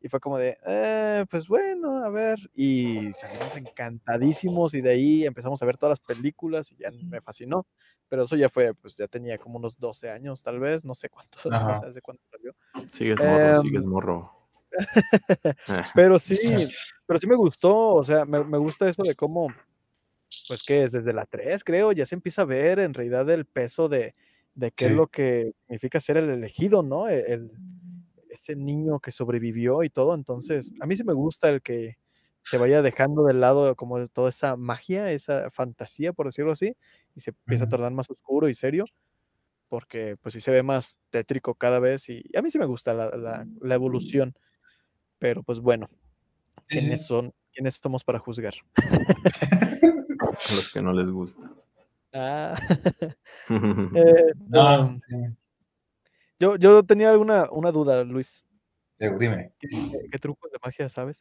y 0.00 0.08
fue 0.08 0.20
como 0.20 0.36
de, 0.38 0.58
"Eh, 0.66 1.24
pues 1.30 1.46
bueno, 1.48 2.04
a 2.04 2.10
ver. 2.10 2.38
Y 2.54 3.12
salimos 3.14 3.56
encantadísimos 3.56 4.74
y 4.74 4.80
de 4.80 4.90
ahí 4.90 5.24
empezamos 5.24 5.62
a 5.62 5.66
ver 5.66 5.76
todas 5.78 5.98
las 5.98 6.16
películas 6.16 6.70
y 6.72 6.76
ya 6.76 6.90
me 7.08 7.20
fascinó. 7.20 7.66
Pero 8.08 8.24
eso 8.24 8.36
ya 8.36 8.48
fue, 8.50 8.74
pues 8.74 8.96
ya 8.96 9.08
tenía 9.08 9.38
como 9.38 9.56
unos 9.58 9.78
12 9.78 10.10
años 10.10 10.42
tal 10.42 10.58
vez, 10.60 10.84
no 10.84 10.94
sé 10.94 11.08
cuánto, 11.08 11.38
no 11.88 11.92
sé 11.92 12.02
cuánto 12.02 12.22
salió. 12.30 12.54
Sigues 12.92 13.18
morro, 13.18 13.56
Em, 13.56 13.62
sigues 13.62 13.86
morro. 13.86 14.30
Pero 15.94 16.18
sí, 16.18 16.36
pero 17.06 17.18
sí 17.18 17.26
me 17.28 17.36
gustó, 17.36 17.94
o 17.94 18.04
sea, 18.04 18.24
me, 18.24 18.42
me 18.42 18.58
gusta 18.58 18.88
eso 18.88 19.02
de 19.04 19.14
cómo, 19.14 19.48
pues 20.48 20.64
que 20.66 20.84
es 20.84 20.92
desde 20.92 21.12
la 21.12 21.26
3, 21.26 21.62
creo, 21.62 21.92
ya 21.92 22.04
se 22.06 22.14
empieza 22.16 22.42
a 22.42 22.46
ver 22.46 22.80
en 22.80 22.92
realidad 22.92 23.28
el 23.30 23.44
peso 23.44 23.88
de, 23.88 24.14
de 24.54 24.70
qué 24.72 24.86
es 24.86 24.92
lo 24.92 25.06
que 25.08 25.52
significa 25.66 26.00
ser 26.00 26.16
el 26.16 26.30
elegido, 26.30 26.82
¿no? 26.82 27.08
E- 27.08 27.32
El, 27.32 27.50
ese 28.30 28.56
niño 28.56 29.00
que 29.00 29.12
sobrevivió 29.12 29.82
y 29.84 29.90
todo, 29.90 30.14
entonces, 30.14 30.72
a 30.80 30.86
mí 30.86 30.96
sí 30.96 31.04
me 31.04 31.12
gusta 31.12 31.48
el 31.50 31.62
que 31.62 31.96
se 32.44 32.56
vaya 32.58 32.82
dejando 32.82 33.24
de 33.24 33.32
lado 33.34 33.74
como 33.76 34.04
toda 34.08 34.28
esa 34.28 34.56
magia, 34.56 35.10
esa 35.12 35.50
fantasía, 35.50 36.12
por 36.12 36.26
decirlo 36.26 36.52
así, 36.52 36.76
y 37.14 37.20
se 37.20 37.30
empieza 37.30 37.64
a 37.64 37.68
tornar 37.68 37.92
más 37.92 38.10
oscuro 38.10 38.48
y 38.48 38.54
serio, 38.54 38.84
porque 39.68 40.16
pues 40.20 40.32
sí 40.34 40.40
se 40.40 40.50
ve 40.50 40.62
más 40.62 40.98
tétrico 41.10 41.54
cada 41.54 41.78
vez 41.78 42.08
y 42.08 42.22
a 42.36 42.42
mí 42.42 42.50
sí 42.50 42.58
me 42.58 42.66
gusta 42.66 42.92
la, 42.92 43.10
la- 43.16 43.46
la 43.60 43.74
evolución, 43.74 44.34
pero 45.18 45.42
pues 45.42 45.60
bueno. 45.60 45.88
Sí, 46.68 46.78
¿Quiénes 46.80 47.00
sí. 47.02 47.06
son? 47.08 47.32
¿Quiénes 47.52 47.74
somos 47.76 48.02
para 48.04 48.18
juzgar? 48.18 48.54
a 48.76 48.76
los 50.54 50.70
que 50.72 50.82
no 50.82 50.92
les 50.92 51.10
gusta. 51.10 51.50
Ah, 52.14 52.54
eh, 53.50 54.32
No, 54.48 54.80
um, 54.80 55.00
yo, 56.38 56.56
yo 56.56 56.82
tenía 56.84 57.10
alguna 57.10 57.48
una 57.50 57.72
duda, 57.72 58.04
Luis. 58.04 58.44
Dime. 58.98 59.52
¿Qué, 59.58 60.18
trucos 60.20 60.50
de 60.52 60.58
magia 60.62 60.88
sabes? 60.88 61.20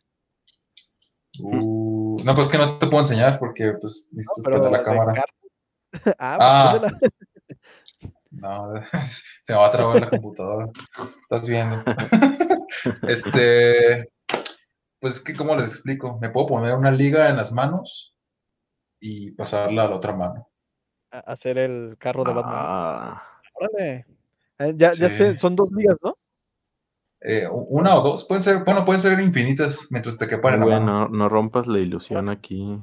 Uh, 1.39 2.17
no, 2.23 2.35
pues 2.35 2.47
que 2.47 2.59
no 2.59 2.77
te 2.77 2.85
puedo 2.85 2.99
enseñar 2.99 3.39
porque 3.39 3.73
pues 3.81 4.07
No, 4.11 4.17
necesitas 4.17 4.71
la 4.71 4.83
cámara. 4.83 5.13
cartas. 5.13 6.15
ah, 6.19 6.37
Ah. 6.39 6.77
pues 6.79 6.81
préndela. 6.81 7.13
No, 8.29 8.73
se 9.41 9.53
me 9.53 9.59
va 9.59 9.67
a 9.67 9.71
trabar 9.71 9.99
la 9.99 10.09
computadora. 10.09 10.69
Estás 11.23 11.47
viendo. 11.47 11.83
este, 13.07 14.09
pues 14.99 15.19
que, 15.19 15.35
¿cómo 15.35 15.55
les 15.55 15.73
explico? 15.73 16.19
Me 16.19 16.29
puedo 16.29 16.47
poner 16.47 16.75
una 16.75 16.91
liga 16.91 17.29
en 17.29 17.37
las 17.37 17.51
manos 17.51 18.15
y 18.99 19.31
pasarla 19.31 19.83
a 19.83 19.87
la 19.89 19.95
otra 19.95 20.13
mano. 20.15 20.52
A- 21.13 21.19
hacer 21.31 21.57
el 21.59 21.95
carro 21.99 22.23
de 22.23 22.33
Batman. 22.33 22.55
Ah, 22.57 23.23
Órale. 23.53 24.05
Eh, 24.59 24.73
ya, 24.75 24.89
ya 24.91 25.09
sé, 25.09 25.37
son 25.37 25.55
dos 25.55 25.71
ligas, 25.71 25.97
¿no? 26.01 26.17
Eh, 27.21 27.47
una 27.49 27.95
o 27.97 28.01
dos, 28.01 28.25
pueden 28.25 28.43
ser, 28.43 28.63
bueno, 28.65 28.83
pueden 28.83 29.01
ser 29.01 29.17
infinitas 29.21 29.87
mientras 29.91 30.17
te 30.17 30.27
quepan 30.27 30.59
mano. 30.59 30.79
no, 30.79 31.07
no 31.07 31.29
rompas 31.29 31.67
la 31.67 31.79
ilusión 31.79 32.29
aquí. 32.29 32.81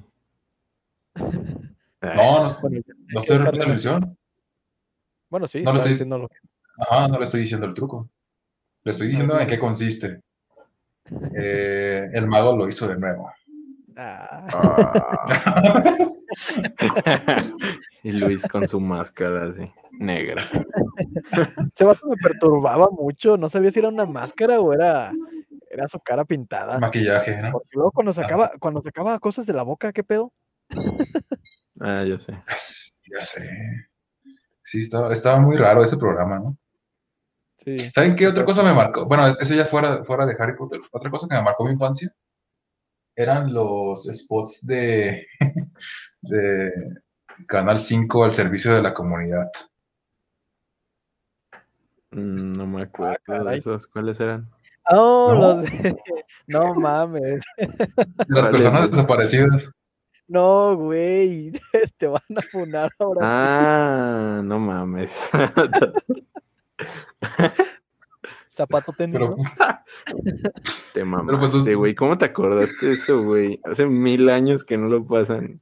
No, 2.02 2.48
no, 2.48 2.60
Bueno, 2.62 2.80
estoy 3.10 3.36
rompiendo 3.36 3.66
la 3.66 3.72
ilusión. 3.72 4.16
Bueno, 5.28 5.46
sí, 5.46 5.58
No 5.62 5.72
lo 5.72 5.76
estaba 5.76 5.76
estoy- 5.80 5.92
diciendo 5.92 6.18
lo 6.18 6.28
que- 6.30 6.36
Ajá, 6.78 7.08
no 7.08 7.18
le 7.18 7.24
estoy 7.26 7.40
diciendo 7.40 7.66
el 7.66 7.74
truco. 7.74 8.08
Le 8.84 8.92
estoy 8.92 9.08
diciendo 9.08 9.38
en 9.38 9.46
qué 9.48 9.58
consiste. 9.58 10.20
Eh, 11.36 12.08
el 12.14 12.26
mago 12.28 12.56
lo 12.56 12.66
hizo 12.68 12.86
de 12.88 12.96
nuevo. 12.96 13.30
Ah, 13.96 14.46
Ah. 14.52 15.26
y 18.02 18.12
Luis 18.12 18.46
con 18.46 18.66
su 18.66 18.80
máscara 18.80 19.50
así, 19.50 19.70
negra. 19.92 20.42
ese 21.74 21.84
vato 21.84 22.08
me 22.08 22.16
perturbaba 22.16 22.88
mucho. 22.90 23.36
No 23.36 23.48
sabía 23.48 23.70
si 23.70 23.78
era 23.78 23.88
una 23.88 24.06
máscara 24.06 24.60
o 24.60 24.72
era, 24.72 25.12
era 25.70 25.88
su 25.88 25.98
cara 26.00 26.24
pintada. 26.24 26.78
Maquillaje, 26.78 27.40
¿no? 27.42 27.52
Porque 27.52 27.70
luego 27.74 27.92
cuando 27.92 28.12
sacaba, 28.12 28.52
cuando 28.58 28.82
sacaba 28.82 29.18
cosas 29.18 29.46
de 29.46 29.52
la 29.52 29.62
boca, 29.62 29.92
¿qué 29.92 30.04
pedo? 30.04 30.32
Ah, 31.82 32.04
ya 32.04 32.18
sé. 32.18 32.34
Ya 33.10 33.22
sé. 33.22 33.48
Sí, 34.62 34.80
estaba, 34.80 35.14
estaba 35.14 35.38
muy 35.38 35.56
raro 35.56 35.82
ese 35.82 35.96
programa, 35.96 36.38
¿no? 36.38 36.58
Sí. 37.64 37.90
¿Saben 37.94 38.16
qué 38.16 38.28
otra 38.28 38.44
cosa 38.44 38.62
me 38.62 38.74
marcó? 38.74 39.06
Bueno, 39.06 39.26
eso 39.28 39.54
ya 39.54 39.64
fuera, 39.64 40.04
fuera 40.04 40.26
de 40.26 40.36
Harry 40.38 40.56
Potter. 40.58 40.78
Otra 40.92 41.10
cosa 41.10 41.26
que 41.26 41.36
me 41.36 41.42
marcó 41.42 41.64
mi 41.64 41.72
infancia 41.72 42.14
eran 43.16 43.52
los 43.52 44.04
spots 44.04 44.66
de, 44.66 45.26
de 46.22 46.72
Canal 47.46 47.78
5 47.78 48.24
al 48.24 48.32
servicio 48.32 48.74
de 48.74 48.82
la 48.82 48.92
comunidad. 48.94 49.50
Mm, 52.10 52.52
No 52.52 52.66
me 52.66 52.82
acuerdo 52.82 53.44
de 53.44 53.56
esos. 53.56 53.86
¿Cuáles 53.86 54.18
eran? 54.20 54.48
Oh, 54.90 55.32
No. 55.34 55.40
los 55.62 55.62
de... 55.70 55.96
No 56.48 56.74
mames. 56.74 57.40
Las 57.56 57.68
¿Cuáles, 58.26 58.50
personas 58.50 58.80
güey? 58.80 58.90
desaparecidas. 58.90 59.70
No, 60.26 60.76
güey. 60.76 61.52
Te 61.98 62.06
van 62.08 62.22
a 62.36 62.42
funar 62.42 62.90
ahora. 62.98 63.20
Ah, 63.22 64.40
no 64.44 64.58
mames. 64.58 65.30
Zapato 68.56 68.92
tenis, 68.92 69.14
Pero 69.18 69.36
¿no? 69.36 69.44
Te 70.92 71.04
pues, 71.04 71.06
mamaste, 71.06 71.74
güey. 71.74 71.94
¿Cómo 71.94 72.18
te 72.18 72.26
acordaste 72.26 72.86
de 72.86 72.92
eso, 72.94 73.22
güey? 73.22 73.60
Hace 73.64 73.86
mil 73.86 74.28
años 74.28 74.64
que 74.64 74.76
no 74.76 74.88
lo 74.88 75.04
pasan. 75.04 75.60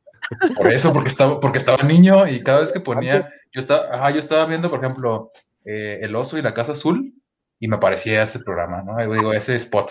Por 0.56 0.72
eso, 0.72 0.92
porque 0.92 1.08
estaba, 1.08 1.40
porque 1.40 1.58
estaba 1.58 1.82
niño 1.82 2.26
y 2.26 2.42
cada 2.42 2.60
vez 2.60 2.72
que 2.72 2.80
ponía, 2.80 3.30
yo 3.52 3.60
estaba, 3.60 3.94
ajá, 3.94 4.10
yo 4.10 4.20
estaba 4.20 4.46
viendo, 4.46 4.70
por 4.70 4.84
ejemplo, 4.84 5.30
eh, 5.64 6.00
El 6.02 6.16
oso 6.16 6.38
y 6.38 6.42
la 6.42 6.54
casa 6.54 6.72
azul 6.72 7.12
y 7.60 7.68
me 7.68 7.76
aparecía 7.76 8.22
ese 8.22 8.38
programa, 8.38 8.82
¿no? 8.82 9.00
Y 9.02 9.16
digo, 9.16 9.32
ese 9.32 9.56
spot. 9.56 9.90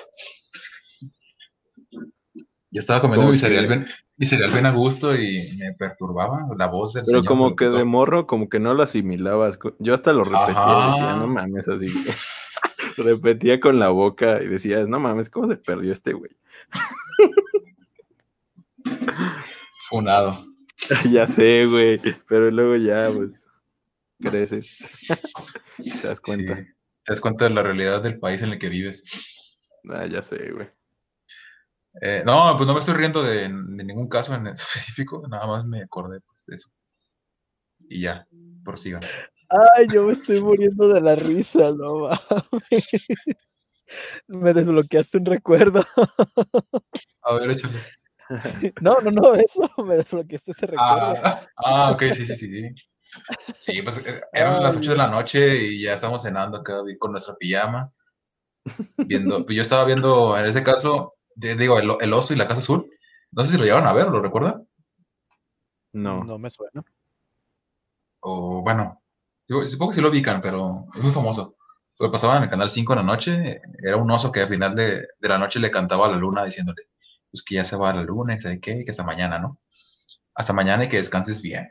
Yo 2.69 2.81
estaba 2.81 3.01
comiendo 3.01 3.27
mi 3.27 3.38
cereal 3.38 3.68
bien, 3.68 3.88
mi 4.18 4.26
cereal 4.26 4.51
bien 4.51 4.65
a 4.65 4.72
gusto 4.72 5.15
y 5.15 5.55
me 5.57 5.73
perturbaba 5.73 6.47
la 6.57 6.68
voz 6.68 6.93
del 6.93 7.05
Pero 7.05 7.19
señor 7.19 7.27
como 7.27 7.55
que 7.55 7.69
de 7.69 7.84
morro, 7.84 8.27
como 8.27 8.49
que 8.49 8.59
no 8.59 8.73
lo 8.73 8.84
asimilabas. 8.84 9.57
Yo 9.80 9.93
hasta 9.93 10.14
lo 10.14 10.23
repetía 10.23 10.47
y 10.47 10.91
decía, 10.91 11.15
no 11.15 11.27
mames, 11.27 11.68
así. 11.68 11.88
repetía 12.97 13.59
con 13.59 13.80
la 13.80 13.89
boca 13.89 14.41
y 14.41 14.47
decía, 14.47 14.85
no 14.85 14.99
mames, 14.99 15.30
¿cómo 15.30 15.47
se 15.47 15.57
perdió 15.57 15.91
este 15.91 16.14
güey? 16.14 16.31
Funado. 19.89 20.45
ya 21.11 21.27
sé, 21.27 21.65
güey. 21.65 21.99
Pero 22.27 22.51
luego 22.51 22.76
ya, 22.76 23.09
pues, 23.14 23.47
creces. 24.19 24.77
Te 26.01 26.07
das 26.07 26.19
cuenta. 26.19 26.55
Sí, 26.55 26.64
Te 26.64 27.14
das 27.14 27.22
cuenta 27.22 27.45
de 27.45 27.51
la 27.51 27.64
realidad 27.64 28.01
del 28.01 28.19
país 28.19 28.41
en 28.41 28.49
el 28.49 28.59
que 28.59 28.69
vives. 28.69 29.03
Ah, 29.89 30.05
ya 30.05 30.22
sé, 30.22 30.51
güey. 30.51 30.69
Eh, 32.01 32.23
no, 32.26 32.55
pues 32.57 32.68
no 32.68 32.73
me 32.73 32.80
estoy 32.80 32.93
riendo 32.93 33.23
de, 33.23 33.41
de 33.41 33.84
ningún 33.84 34.07
caso 34.07 34.35
en 34.35 34.47
específico, 34.47 35.26
nada 35.27 35.47
más 35.47 35.65
me 35.65 35.84
acordé 35.84 36.19
pues, 36.22 36.45
de 36.45 36.55
eso. 36.55 36.69
Y 37.89 38.01
ya, 38.01 38.27
prosigan. 38.64 39.01
Ay, 39.49 39.88
yo 39.91 40.03
me 40.03 40.14
estoy 40.14 40.41
muriendo 40.41 40.89
de 40.89 40.99
la 40.99 41.15
risa, 41.15 41.72
no 41.72 42.09
mames. 42.09 42.89
Me 44.27 44.53
desbloqueaste 44.53 45.19
un 45.19 45.26
recuerdo. 45.26 45.85
A 47.22 47.34
ver, 47.35 47.51
échale. 47.51 47.80
No, 48.80 48.99
no, 49.02 49.12
no, 49.12 49.36
eso, 49.36 49.62
me 49.84 49.95
desbloqueaste 49.98 50.52
ese 50.52 50.66
recuerdo. 50.68 51.18
Ah, 51.24 51.41
ah, 51.58 51.91
ok, 51.91 52.04
sí, 52.14 52.26
sí, 52.26 52.36
sí. 52.36 52.48
Sí, 52.48 52.76
Sí, 53.56 53.82
pues 53.84 53.98
eh, 54.06 54.22
eran 54.34 54.62
las 54.64 54.78
Ay, 54.78 54.78
8 54.78 54.91
de 54.91 54.98
la 54.98 55.08
noche 55.08 55.58
y 55.58 55.84
ya 55.84 55.94
estamos 55.95 56.24
cenando 56.24 56.58
acá 56.60 56.82
con 56.99 57.12
nuestra 57.12 57.36
pijama. 57.36 57.91
Viendo, 59.02 59.44
pues 59.45 59.56
yo 59.56 59.62
estaba 59.64 59.86
viendo, 59.86 60.38
en 60.38 60.45
ese 60.45 60.64
caso, 60.64 61.16
de- 61.36 61.56
digo, 61.56 61.80
el, 61.80 61.90
el 61.99 62.14
oso 62.14 62.34
y 62.34 62.38
la 62.38 62.48
casa 62.48 62.60
azul. 62.60 62.90
No 63.32 63.44
sé 63.44 63.52
si 63.52 63.58
lo 63.58 63.64
llevaron 63.66 63.88
a 63.88 63.94
ver, 63.94 64.08
¿lo 64.08 64.22
recuerdan? 64.22 64.68
No. 65.94 66.24
No 66.24 66.38
me 66.40 66.49
suena. 66.49 66.84
O 68.22 68.62
bueno, 68.62 69.02
supongo 69.66 69.91
que 69.91 69.95
sí 69.95 70.02
lo 70.02 70.10
ubican, 70.10 70.41
pero 70.41 70.86
es 70.95 71.02
muy 71.04 71.12
famoso. 71.12 71.56
Lo 71.99 72.12
pasaban 72.12 72.38
en 72.38 72.44
el 72.44 72.49
canal 72.49 72.70
5 72.70 72.94
en 72.94 72.99
la 72.99 73.06
noche. 73.06 73.62
Era 73.84 73.98
un 73.98 74.10
oso 74.12 74.32
que 74.32 74.41
al 74.41 74.49
final 74.49 74.76
de, 74.76 75.08
de 75.20 75.30
la 75.30 75.38
noche 75.38 75.60
le 75.60 75.72
cantaba 75.72 76.08
a 76.08 76.12
la 76.12 76.18
luna 76.18 76.44
diciéndole, 76.45 76.84
pues 77.32 77.44
que 77.44 77.56
ya 77.56 77.66
se 77.66 77.76
va 77.76 77.91
a 77.91 77.94
la 77.95 78.04
luna, 78.04 78.36
y 78.36 78.41
sabe 78.41 78.60
qué, 78.60 78.80
y 78.80 78.86
que 78.86 78.91
hasta 78.91 79.04
mañana, 79.04 79.40
¿no? 79.40 79.60
Hasta 80.36 80.54
mañana 80.54 80.86
y 80.86 80.90
que 80.90 80.98
descanses 80.98 81.41
bien. 81.41 81.70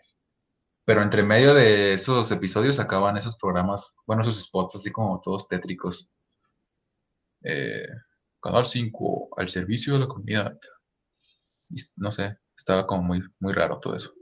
Pero 0.85 1.03
entre 1.03 1.23
medio 1.23 1.55
de 1.55 1.95
esos 1.95 2.31
episodios 2.31 2.79
acaban 2.79 3.17
esos 3.17 3.37
programas, 3.37 3.97
bueno, 4.07 4.23
esos 4.23 4.41
spots 4.41 4.77
así 4.77 4.91
como 4.93 5.21
todos 5.21 5.49
tétricos. 5.49 6.09
Eh, 7.43 7.89
Canal 8.41 8.67
5, 8.67 9.31
al 9.37 9.49
servicio 9.49 9.95
de 9.95 10.01
la 10.01 10.09
comunidad. 10.09 10.59
Y 11.71 11.77
no 11.97 12.13
sé, 12.13 12.39
estaba 12.57 12.87
como 12.87 13.03
muy, 13.03 13.23
muy 13.41 13.53
raro 13.53 13.81
todo 13.81 13.97
eso. 13.97 14.13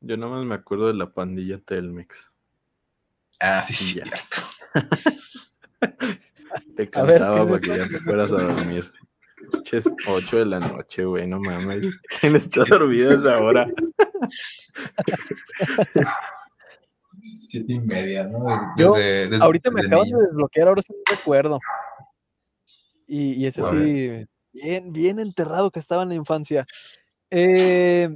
Yo 0.00 0.16
nada 0.16 0.32
más 0.32 0.44
me 0.44 0.54
acuerdo 0.54 0.88
de 0.88 0.94
la 0.94 1.12
pandilla 1.12 1.60
Telmex. 1.60 2.30
Ah, 3.40 3.62
sí, 3.62 3.74
sí. 3.74 4.00
Te 6.76 6.90
cantaba 6.90 7.44
¿qué 7.44 7.46
para 7.46 7.60
que 7.60 7.68
ya 7.68 7.88
te 7.88 8.00
fueras 8.00 8.32
a 8.32 8.42
dormir. 8.42 8.92
Ches 9.64 9.88
8 10.06 10.36
de 10.38 10.46
la 10.46 10.60
noche, 10.60 11.04
güey, 11.04 11.26
no 11.26 11.38
mames. 11.40 11.84
¿Quién 12.20 12.36
está 12.36 12.64
dormido 12.64 13.10
a 13.10 13.14
esa 13.14 13.42
hora? 13.42 13.66
Siete 17.20 17.72
y 17.72 17.80
media, 17.80 18.24
¿no? 18.24 18.74
Yo, 18.76 18.94
Desde, 18.94 19.28
desde- 19.30 19.44
Ahorita 19.44 19.70
me 19.70 19.80
acaban 19.80 20.08
de 20.08 20.16
desbloquear, 20.16 20.68
ahora 20.68 20.82
sí 20.82 20.92
me 20.92 21.16
recuerdo. 21.16 21.58
Y, 23.06 23.32
y 23.32 23.46
ese 23.46 23.62
sí, 23.62 24.26
bien, 24.52 24.92
bien 24.92 25.18
enterrado 25.18 25.70
que 25.70 25.80
estaba 25.80 26.02
en 26.02 26.10
la 26.10 26.14
infancia. 26.14 26.66
Eh, 27.30 28.14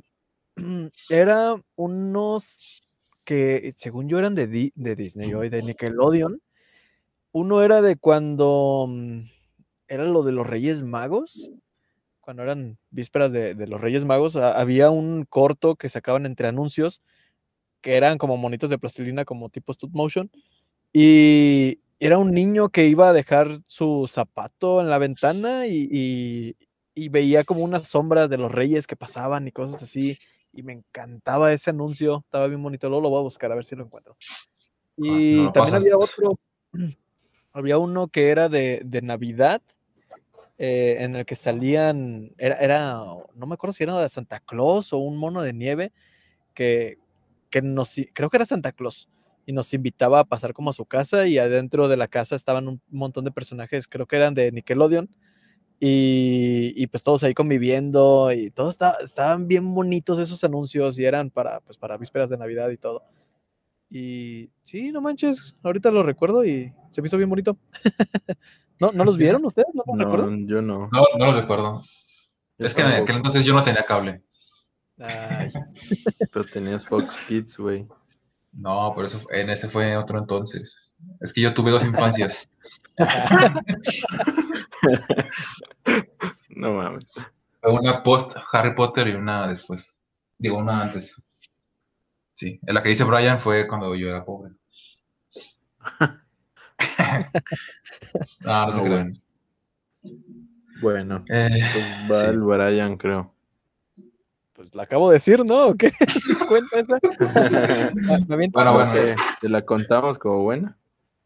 era 1.09 1.57
unos 1.77 2.83
que, 3.25 3.75
según 3.77 4.09
yo, 4.09 4.19
eran 4.19 4.35
de, 4.35 4.47
Di- 4.47 4.73
de 4.75 4.95
Disney 4.97 5.33
hoy, 5.35 5.49
de 5.49 5.63
Nickelodeon. 5.63 6.41
Uno 7.33 7.63
era 7.63 7.81
de 7.81 7.97
cuando 7.97 8.87
mm, 8.89 9.21
era 9.93 10.05
lo 10.05 10.23
de 10.23 10.32
los 10.32 10.47
Reyes 10.47 10.82
Magos, 10.82 11.51
cuando 12.20 12.43
eran 12.43 12.78
vísperas 12.90 13.31
de, 13.32 13.55
de 13.55 13.66
los 13.66 13.81
Reyes 13.81 14.05
Magos, 14.05 14.36
ha- 14.36 14.59
había 14.59 14.90
un 14.90 15.24
corto 15.28 15.77
que 15.77 15.89
sacaban 15.89 16.24
entre 16.24 16.48
anuncios 16.48 17.02
que 17.82 17.97
eran 17.97 18.16
como 18.16 18.36
monitos 18.36 18.70
de 18.70 18.78
plastilina, 18.78 19.24
como 19.24 19.48
tipo 19.51 19.73
stop 19.73 19.90
motion. 19.93 20.31
Y 20.93 21.81
era 21.98 22.16
un 22.19 22.32
niño 22.32 22.69
que 22.69 22.86
iba 22.86 23.09
a 23.09 23.12
dejar 23.12 23.59
su 23.66 24.06
zapato 24.09 24.81
en 24.81 24.89
la 24.89 24.98
ventana 24.98 25.66
y, 25.66 25.89
y- 25.90 26.56
y 26.94 27.09
veía 27.09 27.43
como 27.44 27.62
unas 27.64 27.89
sombras 27.89 28.28
de 28.31 28.39
los 28.39 28.52
reyes 28.52 28.86
que 28.86 28.97
pasaban 28.97 29.48
y 29.48 29.52
cosas 29.52 29.82
así. 29.82 30.16
Y 30.52 30.62
me 30.62 30.74
encantaba 30.74 31.52
ese 31.52 31.70
anuncio, 31.70 32.20
estaba 32.24 32.47
bien 32.47 32.62
bonito. 32.62 32.89
Luego 32.89 33.02
lo 33.02 33.10
voy 33.10 33.20
a 33.20 33.23
buscar 33.23 33.51
a 33.51 33.55
ver 33.56 33.64
si 33.64 33.74
lo 33.74 33.85
encuentro. 33.85 34.16
Y 34.97 35.36
no 35.36 35.43
lo 35.44 35.52
también 35.52 35.55
pasas. 35.55 35.81
había 35.82 35.97
otro, 35.97 36.39
había 37.52 37.78
uno 37.78 38.09
que 38.09 38.28
era 38.28 38.48
de, 38.48 38.82
de 38.85 39.02
Navidad, 39.02 39.62
eh, 40.62 40.98
en 41.01 41.16
el 41.16 41.26
que 41.26 41.36
salían, 41.36 42.32
era, 42.39 42.56
era, 42.56 42.94
no 43.34 43.47
me 43.48 43.55
acuerdo 43.55 43.74
si 43.74 43.84
era 43.84 44.01
de 44.01 44.09
Santa 44.09 44.40
Claus 44.40 44.93
o 44.94 44.98
un 44.98 45.18
mono 45.18 45.43
de 45.43 45.52
nieve, 45.55 45.93
que, 46.55 46.98
que 47.51 47.62
nos, 47.62 47.94
creo 48.14 48.30
que 48.30 48.36
era 48.39 48.47
Santa 48.47 48.72
Claus, 48.72 49.09
y 49.47 49.52
nos 49.52 49.74
invitaba 49.74 50.20
a 50.20 50.24
pasar 50.24 50.52
como 50.55 50.70
a 50.70 50.74
su 50.74 50.86
casa 50.86 51.26
y 51.26 51.39
adentro 51.39 51.89
de 51.89 51.97
la 51.98 52.09
casa 52.09 52.36
estaban 52.36 52.68
un 52.68 52.80
montón 52.90 53.24
de 53.24 53.32
personajes, 53.32 53.89
creo 53.89 54.06
que 54.06 54.16
eran 54.16 54.34
de 54.34 54.52
Nickelodeon, 54.52 55.09
y, 55.80 56.72
y 56.76 56.86
pues 56.89 57.02
todos 57.02 57.24
ahí 57.24 57.34
conviviendo 57.34 58.32
y 58.32 58.51
todos 58.52 58.74
esta- 58.76 58.98
estaban 59.05 59.48
bien 59.48 59.74
bonitos 59.74 60.18
esos 60.18 60.44
anuncios 60.44 60.98
y 60.98 61.05
eran 61.05 61.30
para, 61.30 61.60
pues 61.60 61.78
para 61.78 61.97
vísperas 61.98 62.30
de 62.30 62.39
Navidad 62.39 62.70
y 62.70 62.78
todo. 62.78 63.02
Y 63.90 64.51
sí, 64.64 64.93
no 64.93 65.01
manches, 65.02 65.55
ahorita 65.62 65.90
lo 65.90 66.02
recuerdo 66.02 66.44
y 66.44 66.72
se 66.90 67.02
me 67.02 67.09
hizo 67.09 67.18
bien 67.18 67.30
bonito. 67.30 67.59
¿No, 68.83 68.91
¿No 68.91 69.05
los 69.05 69.17
vieron 69.17 69.45
ustedes? 69.45 69.69
¿No 69.75 69.85
los 69.87 69.97
No, 69.97 70.05
recuerdan? 70.05 70.49
yo 70.49 70.61
no. 70.61 70.89
No, 70.91 71.05
no 71.17 71.27
lo 71.27 71.41
recuerdo. 71.41 71.85
Yo 72.59 72.67
es 72.67 72.75
que 72.75 72.81
en 72.81 72.89
aquel 72.89 73.15
entonces 73.17 73.45
yo 73.45 73.55
no 73.55 73.63
tenía 73.63 73.85
cable. 73.87 74.25
Ay, 74.99 75.53
Pero 76.33 76.45
tenías 76.47 76.85
Fox 76.85 77.21
Kids, 77.29 77.59
güey. 77.59 77.87
No, 78.51 78.93
pero 78.95 79.07
eso, 79.07 79.23
en 79.31 79.51
ese 79.51 79.69
fue 79.69 79.97
otro 79.97 80.19
entonces. 80.19 80.81
Es 81.21 81.33
que 81.33 81.41
yo 81.41 81.55
tuve 81.55 81.71
dos 81.71 81.85
infancias. 81.85 82.51
No 86.55 86.75
mames. 86.75 87.07
Fue 87.61 87.73
Una 87.73 88.03
post 88.03 88.37
Harry 88.53 88.75
Potter 88.75 89.09
y 89.09 89.13
una 89.15 89.47
después. 89.49 90.01
Digo, 90.39 90.59
una 90.59 90.83
antes. 90.83 91.15
Sí, 92.35 92.61
en 92.67 92.75
la 92.75 92.83
que 92.83 92.91
dice 92.91 93.05
Brian 93.05 93.41
fue 93.41 93.67
cuando 93.69 93.95
yo 93.95 94.09
era 94.09 94.25
pobre. 94.25 94.53
no, 98.41 98.66
no 98.66 98.73
se 98.73 98.81
Ah, 98.81 98.83
crean. 98.85 99.23
Bueno, 100.81 101.24
Eh, 101.29 101.49
pues 102.09 102.11
va 102.11 102.20
Sí. 102.24 102.27
el 102.31 102.41
Brian, 102.41 102.97
creo. 102.97 103.33
pues 104.55 104.74
la 104.74 104.83
acabo 104.85 105.09
de 105.11 105.15
decir, 105.15 105.45
¿no? 105.45 105.69
¿O 105.69 105.74
qué? 105.74 105.93
¿Cuenta 106.49 106.81
esa? 106.81 106.99
¿Me, 107.95 108.35
aviento, 108.35 108.59
Bueno, 108.59 108.73
no 108.73 108.79
bueno. 108.79 109.16
¿te 109.41 109.49
la 109.49 109.62
contamos 109.62 110.19
como 110.19 110.43
buena? 110.43 110.77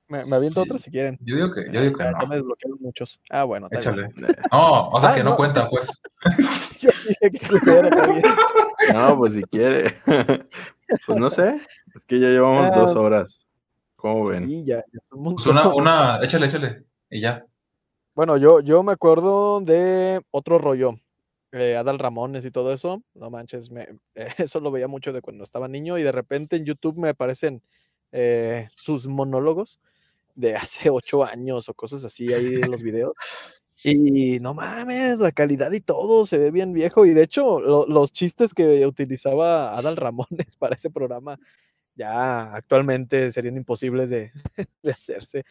me- 0.09 0.25
me 0.25 0.37
aviento 0.37 0.63
otra 0.63 0.79
si 0.79 0.89
quieren. 0.91 1.19
yo 1.21 1.35
digo 1.35 1.51
que, 1.53 1.65
yo 1.73 1.81
digo 1.83 1.99
que 1.99 2.05
no. 2.05 2.27
me 2.29 2.37
desbloquearon 2.37 2.79
muchos. 2.81 3.19
Ah, 3.29 3.43
bueno, 3.45 3.69
bien. 3.69 3.81
Échale. 3.81 4.15
No, 4.53 4.89
o 4.91 5.01
sea 5.01 5.11
Ah, 5.11 5.15
que 5.17 5.25
no, 5.25 5.31
no. 5.31 5.37
cuenta, 5.37 5.69
pues. 5.69 5.89
Yo 6.81 6.91
dije 7.09 7.39
que 7.39 8.09
bien. 8.13 8.23
No, 8.95 9.19
pues 9.19 9.33
si 9.33 9.43
quiere. 9.45 9.97
Pues 11.07 11.19
no 11.19 11.29
sé. 11.31 11.61
Es 11.95 12.05
que 12.05 12.21
ya 12.21 12.29
llevamos 12.29 12.71
Ah. 12.73 12.77
dos 12.79 12.95
horas. 12.95 13.46
¿Cómo 14.07 14.27
ven? 14.27 14.49
Sí, 14.49 14.65
ya, 14.65 14.85
un 15.11 15.35
Pues 15.35 15.47
una, 15.47 15.75
una, 15.75 16.21
échale, 16.23 16.47
échale. 16.47 16.85
Y 17.11 17.21
ya. 17.21 17.45
Bueno, 18.15 18.37
yo, 18.37 18.61
yo 18.61 18.83
me 18.83 18.93
acuerdo 18.93 19.61
de 19.61 20.21
otro 20.31 20.59
rollo. 20.59 20.95
eh, 21.53 21.77
Adal 21.77 21.99
Ramones 21.99 22.45
y 22.45 22.51
todo 22.51 22.73
eso. 22.73 23.03
No 23.15 23.31
manches, 23.31 23.71
me, 23.71 23.83
eh, 24.15 24.29
eso 24.39 24.61
lo 24.61 24.71
veía 24.71 24.89
mucho 24.89 25.13
de 25.13 25.21
cuando 25.23 25.43
estaba 25.45 25.69
niño 25.69 25.99
y 25.99 26.03
de 26.03 26.13
repente 26.13 26.57
en 26.57 26.65
YouTube 26.65 26.97
me 26.99 27.09
aparecen 27.11 27.63
eh, 28.13 28.69
sus 28.77 29.07
monólogos 29.07 29.81
de 30.35 30.55
hace 30.57 30.89
ocho 30.91 31.25
años 31.25 31.69
o 31.69 31.75
cosas 31.75 32.05
así 32.05 32.33
ahí 32.33 32.57
en 32.63 32.71
los 32.71 32.83
videos. 32.83 33.15
Y 33.85 34.41
no 34.41 34.55
mames, 34.55 35.19
la 35.19 35.33
calidad 35.33 35.71
y 35.73 35.81
todo 35.81 36.25
se 36.25 36.39
ve 36.39 36.51
bien 36.51 36.73
viejo. 36.73 37.05
Y 37.07 37.13
de 37.13 37.23
hecho, 37.25 37.61
lo- 37.61 37.87
los 37.87 38.13
chistes 38.13 38.55
que 38.55 38.87
utilizaba 38.87 39.77
Adal 39.77 39.97
Ramones 39.97 40.29
para 40.59 40.77
ese 40.77 40.91
programa 40.91 41.39
ya 41.97 42.55
actualmente 42.55 43.33
serían 43.33 43.57
imposibles 43.57 44.09
de, 44.09 44.31
de 44.83 44.93
hacerse. 44.93 45.45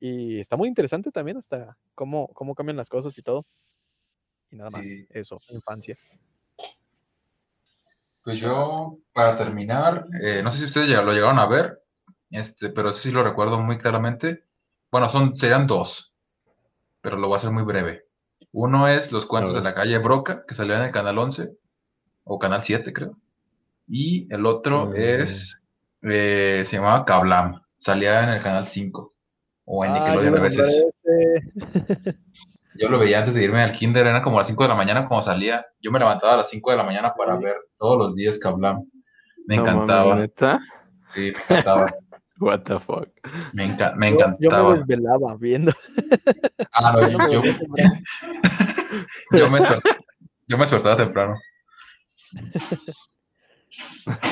Y 0.00 0.40
está 0.40 0.56
muy 0.56 0.68
interesante 0.68 1.10
también 1.10 1.38
hasta 1.38 1.78
cómo, 1.94 2.28
cómo 2.34 2.54
cambian 2.54 2.76
las 2.76 2.88
cosas 2.90 3.16
y 3.16 3.22
todo. 3.22 3.46
Y 4.50 4.56
nada 4.56 4.70
más, 4.70 4.82
Sí. 4.82 5.06
eso, 5.10 5.40
infancia. 5.48 5.96
Pues 8.22 8.40
yo, 8.40 8.98
para 9.12 9.36
terminar, 9.36 10.06
eh, 10.22 10.42
no 10.42 10.50
sé 10.50 10.58
si 10.58 10.64
ustedes 10.64 10.88
ya 10.88 11.02
lo 11.02 11.12
llegaron 11.12 11.38
a 11.38 11.46
ver, 11.46 11.82
este, 12.30 12.70
pero 12.70 12.90
sí 12.90 13.10
lo 13.10 13.22
recuerdo 13.22 13.60
muy 13.60 13.78
claramente. 13.78 14.44
Bueno, 14.90 15.08
son, 15.10 15.36
serían 15.36 15.66
dos, 15.66 16.12
pero 17.00 17.16
lo 17.16 17.28
voy 17.28 17.34
a 17.34 17.36
hacer 17.36 17.50
muy 17.50 17.64
breve. 17.64 18.06
Uno 18.52 18.88
es 18.88 19.12
Los 19.12 19.26
cuentos 19.26 19.54
de 19.54 19.60
la 19.60 19.74
calle 19.74 19.98
Broca, 19.98 20.44
que 20.46 20.54
salió 20.54 20.74
en 20.74 20.82
el 20.82 20.92
canal 20.92 21.18
11, 21.18 21.52
o 22.24 22.38
canal 22.38 22.62
7, 22.62 22.92
creo. 22.92 23.18
Y 23.86 24.32
el 24.32 24.46
otro 24.46 24.86
Mm. 24.86 24.94
es, 24.96 25.60
eh, 26.04 26.62
se 26.64 26.76
llamaba 26.76 27.04
Kablam, 27.04 27.60
salía 27.78 28.22
en 28.24 28.30
el 28.30 28.42
canal 28.42 28.66
5, 28.66 29.14
o 29.64 29.84
en 29.84 29.92
Ah, 29.92 29.94
yo 29.94 30.00
Nickelodeon 30.00 30.38
a 30.38 30.42
veces. 30.42 30.86
Yo 32.76 32.88
lo 32.88 32.98
veía 32.98 33.18
antes 33.20 33.34
de 33.34 33.44
irme 33.44 33.62
al 33.62 33.72
kinder, 33.72 34.06
era 34.06 34.20
como 34.20 34.36
a 34.36 34.40
las 34.40 34.48
5 34.48 34.64
de 34.64 34.68
la 34.68 34.74
mañana 34.74 35.06
cuando 35.06 35.22
salía. 35.22 35.64
Yo 35.80 35.92
me 35.92 35.98
levantaba 36.00 36.34
a 36.34 36.36
las 36.38 36.50
5 36.50 36.72
de 36.72 36.76
la 36.76 36.82
mañana 36.82 37.14
para 37.16 37.36
ver 37.36 37.56
todos 37.78 37.96
los 37.98 38.14
días 38.16 38.38
Kablam. 38.38 38.84
Me 39.46 39.56
No 39.56 39.62
encantaba. 39.62 40.16
¿neta? 40.16 40.60
Sí, 41.10 41.20
me 41.32 41.38
encantaba. 41.42 41.92
What 42.40 42.62
the 42.64 42.80
fuck. 42.80 43.08
Me, 43.52 43.64
enca- 43.66 43.94
me 43.94 44.10
Yo, 44.10 44.16
yo 44.16 44.24
encantaba. 44.26 44.70
me 44.72 44.78
desvelaba 44.78 45.36
viendo. 45.36 45.72
Ah, 46.72 46.92
no, 46.92 47.00
Yo 47.00 47.08
yo, 47.30 47.42
yo 49.32 49.50
me 49.50 49.60
yo 50.48 50.58
me 50.58 50.64
despertaba 50.64 50.96
temprano. 50.96 51.36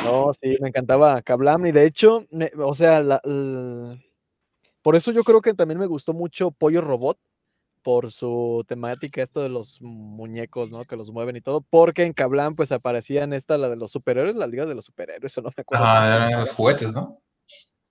No, 0.05 0.33
sí, 0.41 0.57
me 0.61 0.69
encantaba 0.69 1.21
Kablam. 1.23 1.67
Y 1.67 1.73
de 1.73 1.87
hecho, 1.87 2.27
me- 2.31 2.51
o 2.59 2.75
sea, 2.75 3.01
la- 3.01 3.21
por 4.83 4.97
eso 4.97 5.13
yo 5.13 5.23
creo 5.23 5.41
que 5.41 5.55
también 5.55 5.79
me 5.79 5.87
gustó 5.87 6.13
mucho 6.13 6.51
Pollo 6.51 6.81
Robot, 6.81 7.19
por 7.83 8.13
su 8.13 8.65
temática, 8.67 9.23
esto 9.23 9.43
de 9.43 9.49
los 9.49 9.81
muñecos, 9.83 10.71
¿no? 10.71 10.85
Que 10.85 10.97
los 10.97 11.11
mueven 11.11 11.37
y 11.37 11.41
todo, 11.41 11.61
porque 11.61 12.05
en 12.05 12.13
Kablam 12.13 12.55
pues 12.55 12.73
aparecían 12.73 13.33
esta, 13.33 13.59
la 13.59 13.69
de 13.69 13.77
los 13.77 13.91
superhéroes, 13.91 14.37
la 14.37 14.47
liga 14.47 14.67
de 14.67 14.75
los 14.75 14.87
superhéroes, 14.87 15.37
o 15.39 15.43
no 15.43 15.51
me 15.57 15.61
acuerdo. 15.61 15.85
Ah, 15.85 16.07
eran 16.07 16.41
los 16.41 16.53
juguetes, 16.53 16.95
¿no? 16.95 17.21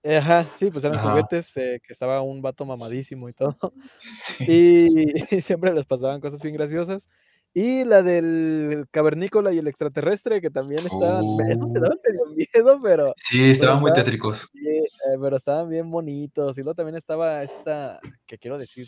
Ajá, 0.04 0.44
sí, 0.58 0.68
pues 0.70 0.84
eran 0.84 0.98
Ajá. 0.98 1.10
juguetes, 1.10 1.56
eh, 1.56 1.80
que 1.86 1.92
estaba 1.92 2.22
un 2.22 2.42
vato 2.42 2.64
mamadísimo 2.64 3.28
y 3.28 3.32
todo. 3.32 3.56
Sí. 3.98 4.46
Y, 5.30 5.42
siempre 5.42 5.72
les 5.72 5.86
pasaban 5.86 6.20
cosas 6.20 6.40
bien 6.40 6.54
graciosas. 6.54 7.08
Y 7.54 7.84
la 7.84 8.02
del 8.02 8.86
cavernícola 8.90 9.52
y 9.52 9.58
el 9.58 9.66
extraterrestre, 9.68 10.40
que 10.40 10.50
también 10.50 10.80
estaban, 10.86 11.22
esos 11.48 11.68
Uh. 11.68 11.74
daban 11.74 11.98
medio 12.06 12.26
miedo, 12.34 12.80
pero, 12.82 13.14
Sí, 13.16 13.50
estaban 13.50 13.80
muy 13.80 13.92
tétricos. 13.92 14.48
sí, 14.52 14.66
eh, 14.68 14.86
pero 15.20 15.36
estaban 15.36 15.68
bien 15.68 15.90
bonitos. 15.90 16.56
Y 16.56 16.62
luego 16.62 16.74
también 16.74 16.96
estaba 16.96 17.42
esta, 17.42 18.00
que 18.26 18.38
quiero 18.38 18.56
decir 18.58 18.86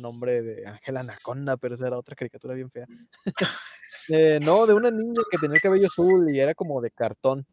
nombre 0.00 0.42
de 0.42 0.66
Ángela 0.66 1.00
Anaconda, 1.00 1.56
pero 1.56 1.74
esa 1.74 1.88
era 1.88 1.98
otra 1.98 2.14
caricatura 2.14 2.54
bien 2.54 2.70
fea. 2.70 2.86
Eh, 4.08 4.40
no, 4.42 4.66
de 4.66 4.72
una 4.74 4.90
niña 4.90 5.20
que 5.30 5.38
tenía 5.38 5.56
el 5.56 5.60
cabello 5.62 5.86
azul 5.86 6.34
y 6.34 6.40
era 6.40 6.54
como 6.54 6.80
de 6.80 6.90
cartón. 6.90 7.46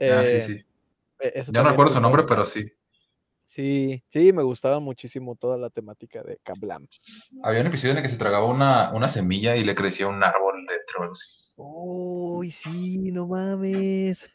Ah, 0.00 0.22
sí, 0.24 0.32
Eh, 0.36 0.40
sí. 0.42 0.64
esa 1.20 1.52
Yo 1.52 1.62
no 1.62 1.68
recuerdo 1.70 1.92
su 1.92 2.00
nombre, 2.00 2.24
pero 2.26 2.44
sí. 2.46 2.72
Sí, 3.56 4.04
sí, 4.10 4.34
me 4.34 4.42
gustaba 4.42 4.80
muchísimo 4.80 5.34
toda 5.34 5.56
la 5.56 5.70
temática 5.70 6.22
de 6.22 6.38
Kablam. 6.44 6.86
Había 7.42 7.62
un 7.62 7.68
episodio 7.68 7.92
en 7.92 7.96
el 7.96 8.02
que 8.02 8.10
se 8.10 8.18
tragaba 8.18 8.44
una, 8.44 8.92
una 8.92 9.08
semilla 9.08 9.56
y 9.56 9.64
le 9.64 9.74
crecía 9.74 10.08
un 10.08 10.22
árbol 10.22 10.66
dentro, 10.68 11.00
algo 11.02 11.12
así. 11.12 11.52
Uy, 11.56 12.50
sí, 12.50 13.10
no 13.12 13.26
mames. 13.26 14.26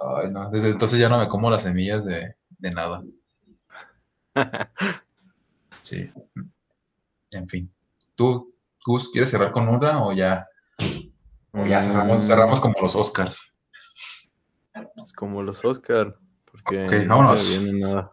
Ay, 0.00 0.30
no. 0.32 0.50
Desde 0.50 0.70
entonces 0.70 0.98
ya 0.98 1.08
no 1.08 1.18
me 1.18 1.28
como 1.28 1.50
las 1.52 1.62
semillas 1.62 2.04
de, 2.04 2.34
de 2.58 2.70
nada. 2.72 3.02
Sí. 5.82 6.10
En 7.32 7.46
fin. 7.48 7.72
¿Tú, 8.14 8.54
Gus, 8.86 9.10
quieres 9.10 9.30
cerrar 9.30 9.50
con 9.52 9.68
una 9.68 10.04
o 10.04 10.12
ya? 10.12 10.46
O 11.52 11.66
ya 11.66 11.82
cerramos, 11.82 12.24
Mm, 12.24 12.28
cerramos 12.28 12.60
como 12.60 12.74
los 12.80 12.94
Oscars. 12.96 13.52
pues 14.94 15.12
como 15.12 15.42
los 15.42 15.64
Oscar, 15.64 16.16
porque 16.52 16.84
Ok, 16.84 16.92
no 17.06 17.16
vámonos. 17.18 17.40
se 17.44 17.58
me 17.58 17.64
viene 17.64 17.80
nada 17.80 18.12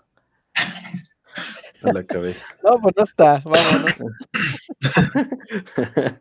a 1.83 1.93
la 1.93 2.03
cabeza. 2.03 2.43
No, 2.63 2.79
pues 2.81 2.95
no 2.97 3.03
está, 3.03 3.41
vámonos. 3.45 3.93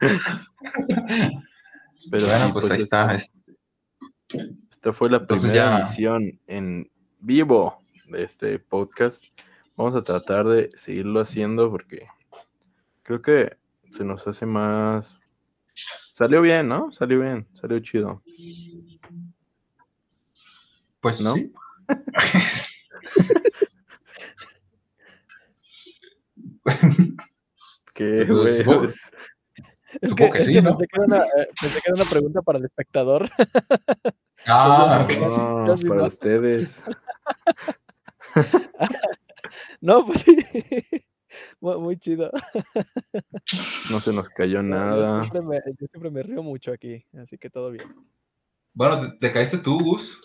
Pero 2.10 2.26
bueno, 2.26 2.46
sí, 2.46 2.52
pues, 2.52 2.70
ahí 2.70 2.78
esta- 2.82 3.14
está. 3.14 3.14
es- 3.14 3.32
Esta 4.70 4.92
fue 4.92 5.10
la 5.10 5.16
Entonces 5.18 5.50
primera 5.50 5.70
ya- 5.70 5.78
emisión 5.84 6.40
en 6.46 6.90
vivo 7.20 7.82
de 8.08 8.22
este 8.22 8.58
podcast. 8.58 9.22
Vamos 9.76 9.94
a 9.96 10.02
tratar 10.02 10.46
de 10.46 10.70
seguirlo 10.76 11.20
haciendo 11.20 11.70
porque 11.70 12.06
creo 13.02 13.20
que 13.22 13.56
se 13.90 14.04
nos 14.04 14.26
hace 14.26 14.46
más. 14.46 15.16
Salió 16.14 16.40
bien, 16.42 16.68
¿no? 16.68 16.90
Salió 16.92 17.20
bien, 17.20 17.46
salió 17.54 17.78
chido. 17.80 18.22
Pues 21.00 21.20
¿No? 21.22 21.34
sí. 21.34 21.52
Que, 27.94 28.24
Pues, 28.26 28.28
güey, 28.28 28.54
supongo- 28.58 28.78
pues, 28.80 29.10
Es 30.00 30.10
Supongo 30.10 30.32
que 30.32 30.38
es 30.40 30.44
sí, 30.44 30.60
¿no? 30.62 30.76
pensé, 30.76 30.86
que 30.86 30.96
era 30.96 31.04
una, 31.06 31.24
eh, 31.24 31.48
pensé 31.60 31.80
que 31.80 31.90
era 31.90 31.94
una 31.94 32.04
pregunta 32.10 32.42
para 32.42 32.58
el 32.58 32.64
espectador. 32.66 33.30
Ah, 34.46 35.06
no, 35.66 35.76
para 35.88 36.04
ustedes. 36.06 36.82
No, 39.80 40.04
pues 40.04 40.20
sí. 40.22 40.36
Muy, 41.60 41.78
muy 41.78 41.98
chido. 41.98 42.30
No 43.90 44.00
se 44.00 44.12
nos 44.12 44.28
cayó 44.28 44.56
Yo 44.58 44.62
nada. 44.62 45.20
siempre, 45.20 45.42
me, 45.42 45.56
yo 45.78 45.86
siempre 45.86 46.10
me 46.10 46.22
río 46.22 46.42
mucho 46.42 46.72
aquí, 46.72 47.04
así 47.20 47.38
que 47.38 47.48
todo 47.48 47.70
bien. 47.70 47.88
Bueno, 48.74 49.00
te, 49.12 49.18
te 49.18 49.32
caíste 49.32 49.58
tú, 49.58 49.78
Gus. 49.80 50.20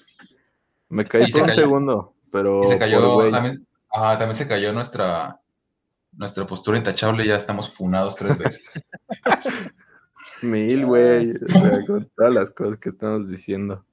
Me 0.93 1.05
caí 1.05 1.31
por 1.31 1.41
un 1.41 1.53
segundo, 1.53 2.13
pero 2.31 2.63
Y 2.63 2.67
se 2.67 2.73
por 2.73 2.79
cayó 2.79 3.13
güey. 3.15 3.31
también. 3.31 3.67
Ah, 3.91 4.15
también 4.17 4.35
se 4.35 4.47
cayó 4.47 4.71
nuestra, 4.73 5.39
nuestra 6.11 6.45
postura 6.45 6.77
intachable. 6.77 7.25
Ya 7.25 7.35
estamos 7.35 7.73
funados 7.73 8.15
tres 8.15 8.37
veces. 8.37 8.87
Mil, 10.43 10.85
güey. 10.85 11.31
O 11.31 11.51
sea, 11.51 11.85
con 11.87 12.09
todas 12.15 12.33
las 12.33 12.51
cosas 12.51 12.77
que 12.77 12.89
estamos 12.89 13.27
diciendo. 13.27 13.83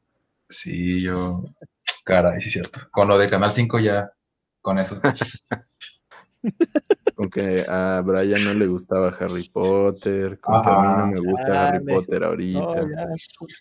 Sí, 0.49 1.01
yo. 1.01 1.43
Caray, 2.05 2.41
sí 2.43 2.49
es 2.49 2.53
cierto. 2.53 2.81
Con 2.91 3.09
lo 3.09 3.17
de 3.17 3.31
Canal 3.31 3.51
5 3.51 3.79
ya. 3.79 4.13
Con 4.61 4.79
eso. 4.79 5.01
Con 7.15 7.29
que 7.29 7.65
a 7.69 8.03
Brian 8.05 8.45
no 8.45 8.55
le 8.55 8.67
gustaba 8.67 9.09
Harry 9.21 9.49
Potter, 9.51 10.39
con 10.41 10.63
que 10.63 10.71
a 10.71 10.81
mí 10.81 10.89
no 10.89 11.07
me 11.07 11.19
gusta 11.21 11.47
Ah, 11.49 11.69
Harry 11.69 11.85
me- 11.85 11.93
Potter 11.95 12.21
No, 12.23 12.29
ahorita. 12.29 12.89
ya, 12.89 13.07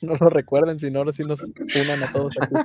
no 0.01 0.15
lo 0.15 0.29
recuerden, 0.29 0.79
si 0.79 0.89
no, 0.89 0.99
ahora 0.99 1.11
sí 1.13 1.23
nos 1.23 1.41
unan 1.41 2.03
a 2.03 2.11
todos 2.13 2.33
aquí. 2.41 2.55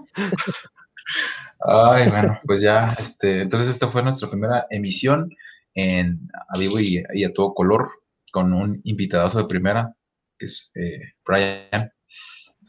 Ay, 1.67 2.09
bueno, 2.09 2.39
pues 2.45 2.61
ya, 2.63 2.89
este, 2.99 3.43
entonces 3.43 3.69
esta 3.69 3.89
fue 3.89 4.03
nuestra 4.03 4.29
primera 4.29 4.67
emisión 4.71 5.31
en 5.75 6.29
A 6.49 6.59
Vivo 6.59 6.79
y, 6.79 7.03
y 7.15 7.25
a 7.25 7.33
todo 7.33 7.55
color, 7.55 7.91
con 8.33 8.53
un 8.53 8.81
invitadazo 8.85 9.39
de 9.39 9.47
primera, 9.47 9.95
que 10.39 10.47
es 10.47 10.71
eh, 10.75 11.01
Brian. 11.27 11.91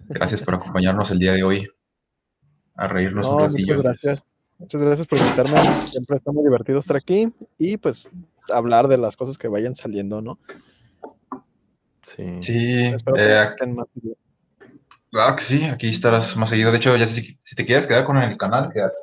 Gracias 0.07 0.41
por 0.43 0.55
acompañarnos 0.55 1.11
el 1.11 1.19
día 1.19 1.33
de 1.33 1.43
hoy 1.43 1.67
a 2.75 2.87
reírnos 2.87 3.25
No, 3.27 3.31
un 3.35 3.37
muchas 3.43 3.53
ratillo. 3.53 3.81
gracias. 3.81 4.23
Muchas 4.57 4.81
gracias 4.81 5.07
por 5.07 5.19
invitarme. 5.19 5.57
Siempre 5.81 6.17
está 6.17 6.31
muy 6.31 6.43
divertido 6.43 6.79
estar 6.79 6.95
aquí 6.95 7.31
y 7.57 7.77
pues 7.77 8.07
hablar 8.53 8.87
de 8.87 8.97
las 8.97 9.15
cosas 9.17 9.37
que 9.37 9.47
vayan 9.47 9.75
saliendo, 9.75 10.21
¿no? 10.21 10.39
Sí. 12.03 12.37
Sí, 12.41 12.83
eh, 12.85 12.91
más 12.91 13.87
claro 15.11 15.35
que 15.35 15.43
sí, 15.43 15.63
aquí 15.65 15.89
estarás 15.89 16.35
más 16.37 16.49
seguido. 16.49 16.71
De 16.71 16.77
hecho, 16.77 16.95
ya 16.95 17.07
si, 17.07 17.37
si 17.41 17.55
te 17.55 17.65
quieres 17.65 17.87
quedar 17.87 18.05
con 18.05 18.17
el 18.17 18.37
canal, 18.37 18.71
quédate. 18.71 18.95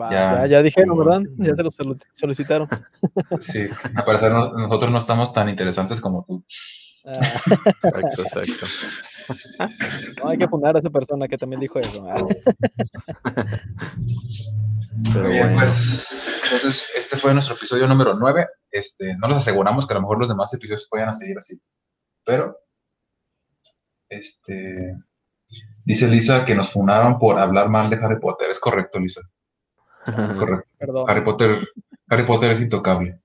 Va, 0.00 0.10
ya. 0.10 0.32
ya, 0.32 0.46
ya 0.46 0.62
dijeron, 0.62 0.98
¿verdad? 0.98 1.22
Ya 1.36 1.54
se 1.54 1.62
lo 1.62 1.70
soli- 1.70 2.00
solicitaron. 2.14 2.68
Sí, 3.40 3.66
a 3.96 4.04
parecer 4.04 4.32
no- 4.32 4.52
nosotros 4.52 4.90
no 4.90 4.98
estamos 4.98 5.32
tan 5.32 5.48
interesantes 5.48 6.00
como 6.00 6.24
tú. 6.26 6.44
Exacto, 7.04 8.22
exacto. 8.22 8.66
no, 10.22 10.30
hay 10.30 10.38
que 10.38 10.48
fundar 10.48 10.76
a 10.76 10.78
esa 10.78 10.90
persona 10.90 11.28
que 11.28 11.36
también 11.36 11.60
dijo 11.60 11.78
eso. 11.78 12.06
Ah, 12.08 12.26
Pero 15.12 15.24
Muy 15.24 15.32
bien, 15.32 15.44
bueno, 15.44 15.58
pues 15.58 16.40
entonces 16.44 16.90
este 16.96 17.16
fue 17.18 17.32
nuestro 17.32 17.54
episodio 17.54 17.86
número 17.86 18.14
9. 18.14 18.46
Este, 18.70 19.16
no 19.16 19.28
les 19.28 19.38
aseguramos 19.38 19.86
que 19.86 19.92
a 19.92 19.96
lo 19.96 20.02
mejor 20.02 20.18
los 20.18 20.28
demás 20.28 20.52
episodios 20.54 20.88
vayan 20.90 21.10
a 21.10 21.14
seguir 21.14 21.36
así. 21.36 21.60
Pero, 22.24 22.56
este, 24.08 24.96
dice 25.84 26.08
Lisa 26.08 26.44
que 26.44 26.54
nos 26.54 26.72
funaron 26.72 27.18
por 27.18 27.38
hablar 27.38 27.68
mal 27.68 27.90
de 27.90 27.96
Harry 27.96 28.18
Potter. 28.18 28.50
Es 28.50 28.60
correcto, 28.60 28.98
Lisa. 28.98 29.20
Es 30.06 30.34
correcto. 30.38 30.68
perdón. 30.78 31.10
Harry 31.10 31.24
Potter, 31.24 31.68
Harry 32.08 32.26
Potter 32.26 32.50
es 32.52 32.60
intocable. 32.60 33.20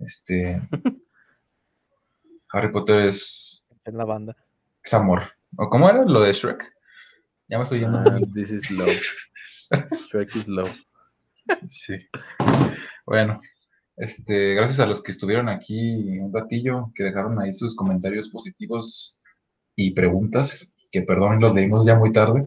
Este, 0.00 0.60
Harry 2.52 2.72
Potter 2.72 3.00
es, 3.00 3.66
En 3.84 3.96
la 3.96 4.04
banda. 4.04 4.36
es 4.82 4.94
amor. 4.94 5.22
¿O 5.56 5.68
cómo 5.68 5.88
era 5.88 6.04
lo 6.04 6.20
de 6.20 6.32
Shrek? 6.32 6.62
Ya 7.48 7.58
me 7.58 7.64
estoy 7.64 7.80
yendo. 7.80 7.98
Ah, 7.98 8.18
this 8.34 8.50
is 8.50 8.70
love. 8.70 8.90
Shrek 10.10 10.34
is 10.36 10.48
love. 10.48 10.74
Sí. 11.66 11.96
Bueno, 13.06 13.40
este, 13.96 14.54
gracias 14.54 14.80
a 14.80 14.86
los 14.86 15.02
que 15.02 15.10
estuvieron 15.10 15.48
aquí 15.48 16.18
un 16.18 16.32
ratillo, 16.32 16.92
que 16.94 17.04
dejaron 17.04 17.40
ahí 17.40 17.52
sus 17.52 17.74
comentarios 17.74 18.30
positivos 18.30 19.20
y 19.74 19.94
preguntas, 19.94 20.72
que 20.92 21.02
perdón, 21.02 21.40
los 21.40 21.54
leímos 21.54 21.84
ya 21.86 21.96
muy 21.96 22.12
tarde. 22.12 22.46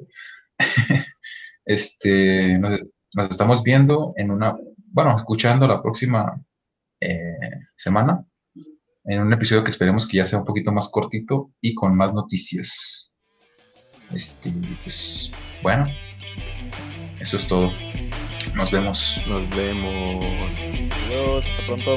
Este, 1.66 2.58
nos, 2.60 2.82
nos 3.14 3.30
estamos 3.30 3.64
viendo 3.64 4.14
en 4.18 4.32
una, 4.32 4.58
bueno, 4.88 5.16
escuchando 5.16 5.66
la 5.66 5.82
próxima 5.82 6.44
eh, 7.00 7.38
semana, 7.74 8.26
en 9.06 9.22
un 9.22 9.34
episodio 9.34 9.64
que 9.64 9.72
esperemos 9.72 10.08
que 10.08 10.18
ya 10.18 10.26
sea 10.26 10.40
un 10.40 10.46
poquito 10.46 10.72
más 10.72 10.90
cortito 10.90 11.52
y 11.62 11.74
con 11.74 11.96
más 11.96 12.14
noticias. 12.14 13.16
Este, 14.14 14.54
pues, 14.84 15.32
bueno, 15.62 15.88
eso 17.20 17.38
es 17.38 17.48
todo. 17.48 17.72
Nos 18.56 18.72
vemos. 18.72 19.20
Nos 19.28 19.50
vemos. 19.56 20.26
Adiós, 21.08 21.46
hasta 21.46 21.66
pronto. 21.66 21.96